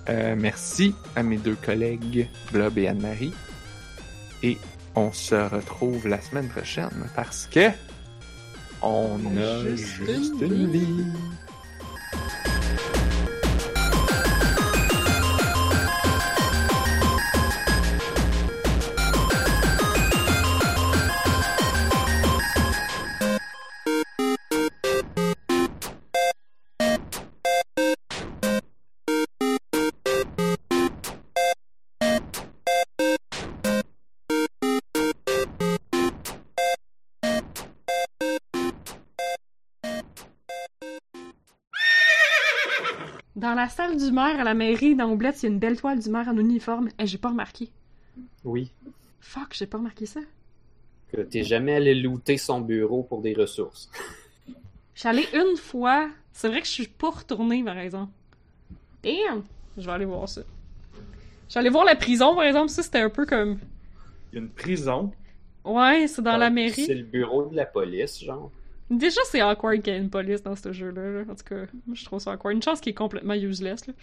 Euh, 0.08 0.34
merci 0.36 0.94
à 1.16 1.22
mes 1.22 1.36
deux 1.36 1.56
collègues 1.56 2.28
Blob 2.52 2.78
et 2.78 2.88
Anne-Marie. 2.88 3.32
Et 4.42 4.58
on 4.94 5.12
se 5.12 5.34
retrouve 5.34 6.06
la 6.08 6.20
semaine 6.20 6.48
prochaine 6.48 7.08
parce 7.14 7.48
que 7.50 7.70
on 8.82 9.18
a 9.36 9.76
Juste 9.76 10.34
une 10.40 10.70
vie. 10.70 11.04
La 43.56 43.68
salle 43.68 43.96
du 43.96 44.12
maire 44.12 44.40
à 44.40 44.44
la 44.44 44.54
mairie, 44.54 44.94
dans 44.94 45.10
Oublette, 45.10 45.42
il 45.42 45.46
y 45.46 45.48
a 45.48 45.52
une 45.52 45.58
belle 45.58 45.78
toile 45.78 45.98
du 45.98 46.08
maire 46.10 46.28
en 46.28 46.36
uniforme. 46.38 46.88
Eh, 46.98 47.06
j'ai 47.06 47.18
pas 47.18 47.30
remarqué. 47.30 47.70
Oui. 48.44 48.70
Fuck, 49.20 49.54
j'ai 49.54 49.66
pas 49.66 49.78
remarqué 49.78 50.06
ça. 50.06 50.20
Que 51.12 51.20
t'es 51.20 51.42
jamais 51.42 51.74
allé 51.74 51.94
looter 51.94 52.38
son 52.38 52.60
bureau 52.60 53.02
pour 53.02 53.22
des 53.22 53.34
ressources. 53.34 53.90
Allée 55.04 55.26
une 55.34 55.56
fois. 55.56 56.08
C'est 56.32 56.48
vrai 56.48 56.60
que 56.60 56.66
je 56.66 56.72
suis 56.72 56.86
pas 56.88 57.10
retournée, 57.10 57.62
par 57.62 57.78
exemple. 57.78 58.12
Damn! 59.02 59.42
Je 59.78 59.84
vais 59.86 59.92
aller 59.92 60.04
voir 60.04 60.28
ça. 60.28 60.42
Je 61.46 61.50
suis 61.50 61.58
allée 61.58 61.68
voir 61.70 61.84
la 61.84 61.96
prison, 61.96 62.34
par 62.34 62.44
exemple. 62.44 62.70
Ça, 62.70 62.82
c'était 62.82 63.00
un 63.00 63.10
peu 63.10 63.24
comme... 63.26 63.58
Il 64.32 64.36
y 64.36 64.38
a 64.38 64.42
une 64.42 64.50
prison. 64.50 65.12
Ouais, 65.64 66.06
c'est 66.08 66.22
dans 66.22 66.36
la 66.36 66.46
C'est 66.46 66.52
mairie. 66.52 66.86
le 66.88 67.02
bureau 67.04 67.46
de 67.46 67.56
la 67.56 67.66
police, 67.66 68.22
genre. 68.22 68.50
Déjà, 68.90 69.20
c'est 69.24 69.40
awkward 69.42 69.82
qu'il 69.82 69.92
y 69.92 69.96
ait 69.96 70.00
une 70.00 70.10
police 70.10 70.42
dans 70.42 70.54
ce 70.54 70.72
jeu-là. 70.72 71.10
là. 71.10 71.20
En 71.30 71.34
tout 71.34 71.44
cas, 71.44 71.66
moi, 71.86 71.94
je 71.94 72.04
trouve 72.04 72.20
ça 72.20 72.32
awkward. 72.32 72.54
Une 72.54 72.62
chance 72.62 72.80
qu'il 72.80 72.90
est 72.90 72.94
complètement 72.94 73.34
useless, 73.34 73.86
là. 73.86 73.94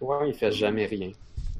Ouais, 0.00 0.28
il 0.28 0.34
fait 0.34 0.52
jamais 0.52 0.86
rien. 0.86 1.10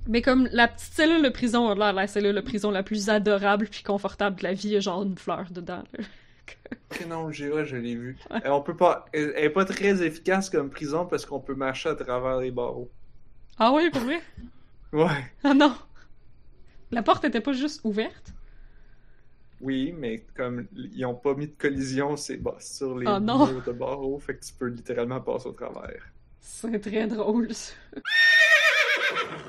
Mais 0.06 0.22
comme 0.22 0.48
la 0.52 0.68
petite 0.68 0.92
cellule 0.94 1.22
de 1.22 1.28
prison 1.28 1.74
l'air 1.74 1.92
la 1.92 2.06
cellule 2.06 2.34
de 2.34 2.40
prison 2.40 2.70
la 2.70 2.82
plus 2.82 3.10
adorable 3.10 3.66
puis 3.68 3.82
confortable 3.82 4.36
de 4.38 4.44
la 4.44 4.55
vie, 4.55 4.68
il 4.68 4.72
y 4.72 4.76
a 4.76 4.80
genre 4.80 5.02
une 5.02 5.18
fleur 5.18 5.46
dedans. 5.50 5.82
là. 5.92 6.05
Prénom 6.88 7.30
Gira, 7.30 7.64
je 7.64 7.76
l'ai 7.76 7.94
vu. 7.94 8.16
Euh, 8.30 8.38
on 8.46 8.62
peut 8.62 8.76
pas. 8.76 9.05
Elle 9.12 9.32
elle 9.36 9.44
est 9.44 9.50
pas 9.50 9.66
très 9.66 10.02
efficace 10.02 10.48
comme 10.48 10.70
prison 10.70 11.05
parce 11.05 11.26
qu'on 11.26 11.40
peut 11.40 11.55
marcher 11.55 11.90
à 11.90 11.94
travers 11.94 12.38
les 12.38 12.50
barreaux. 12.50 12.90
Ah 13.59 13.72
oui, 13.72 13.90
pour 13.90 14.00
vrai? 14.02 14.20
Ouais. 14.92 15.32
Ah 15.44 15.52
non! 15.52 15.74
La 16.90 17.02
porte 17.02 17.24
était 17.24 17.42
pas 17.42 17.52
juste 17.52 17.82
ouverte? 17.84 18.32
Oui, 19.60 19.93
mais 19.97 20.24
comme 20.36 20.66
ils 20.72 21.05
ont 21.05 21.14
pas 21.14 21.35
mis 21.35 21.48
de 21.48 21.55
collision 21.56 22.16
c'est 22.16 22.40
sur 22.60 22.97
les 22.97 23.06
Oh 23.09 23.18
murs 23.20 23.62
de 23.66 23.72
barreaux, 23.72 24.18
fait 24.18 24.36
que 24.36 24.44
tu 24.44 24.52
peux 24.52 24.66
littéralement 24.66 25.20
passer 25.20 25.48
au 25.48 25.52
travers. 25.52 26.02
C'est 26.40 26.80
très 26.80 27.06
drôle, 27.06 27.52
ça. 27.52 27.74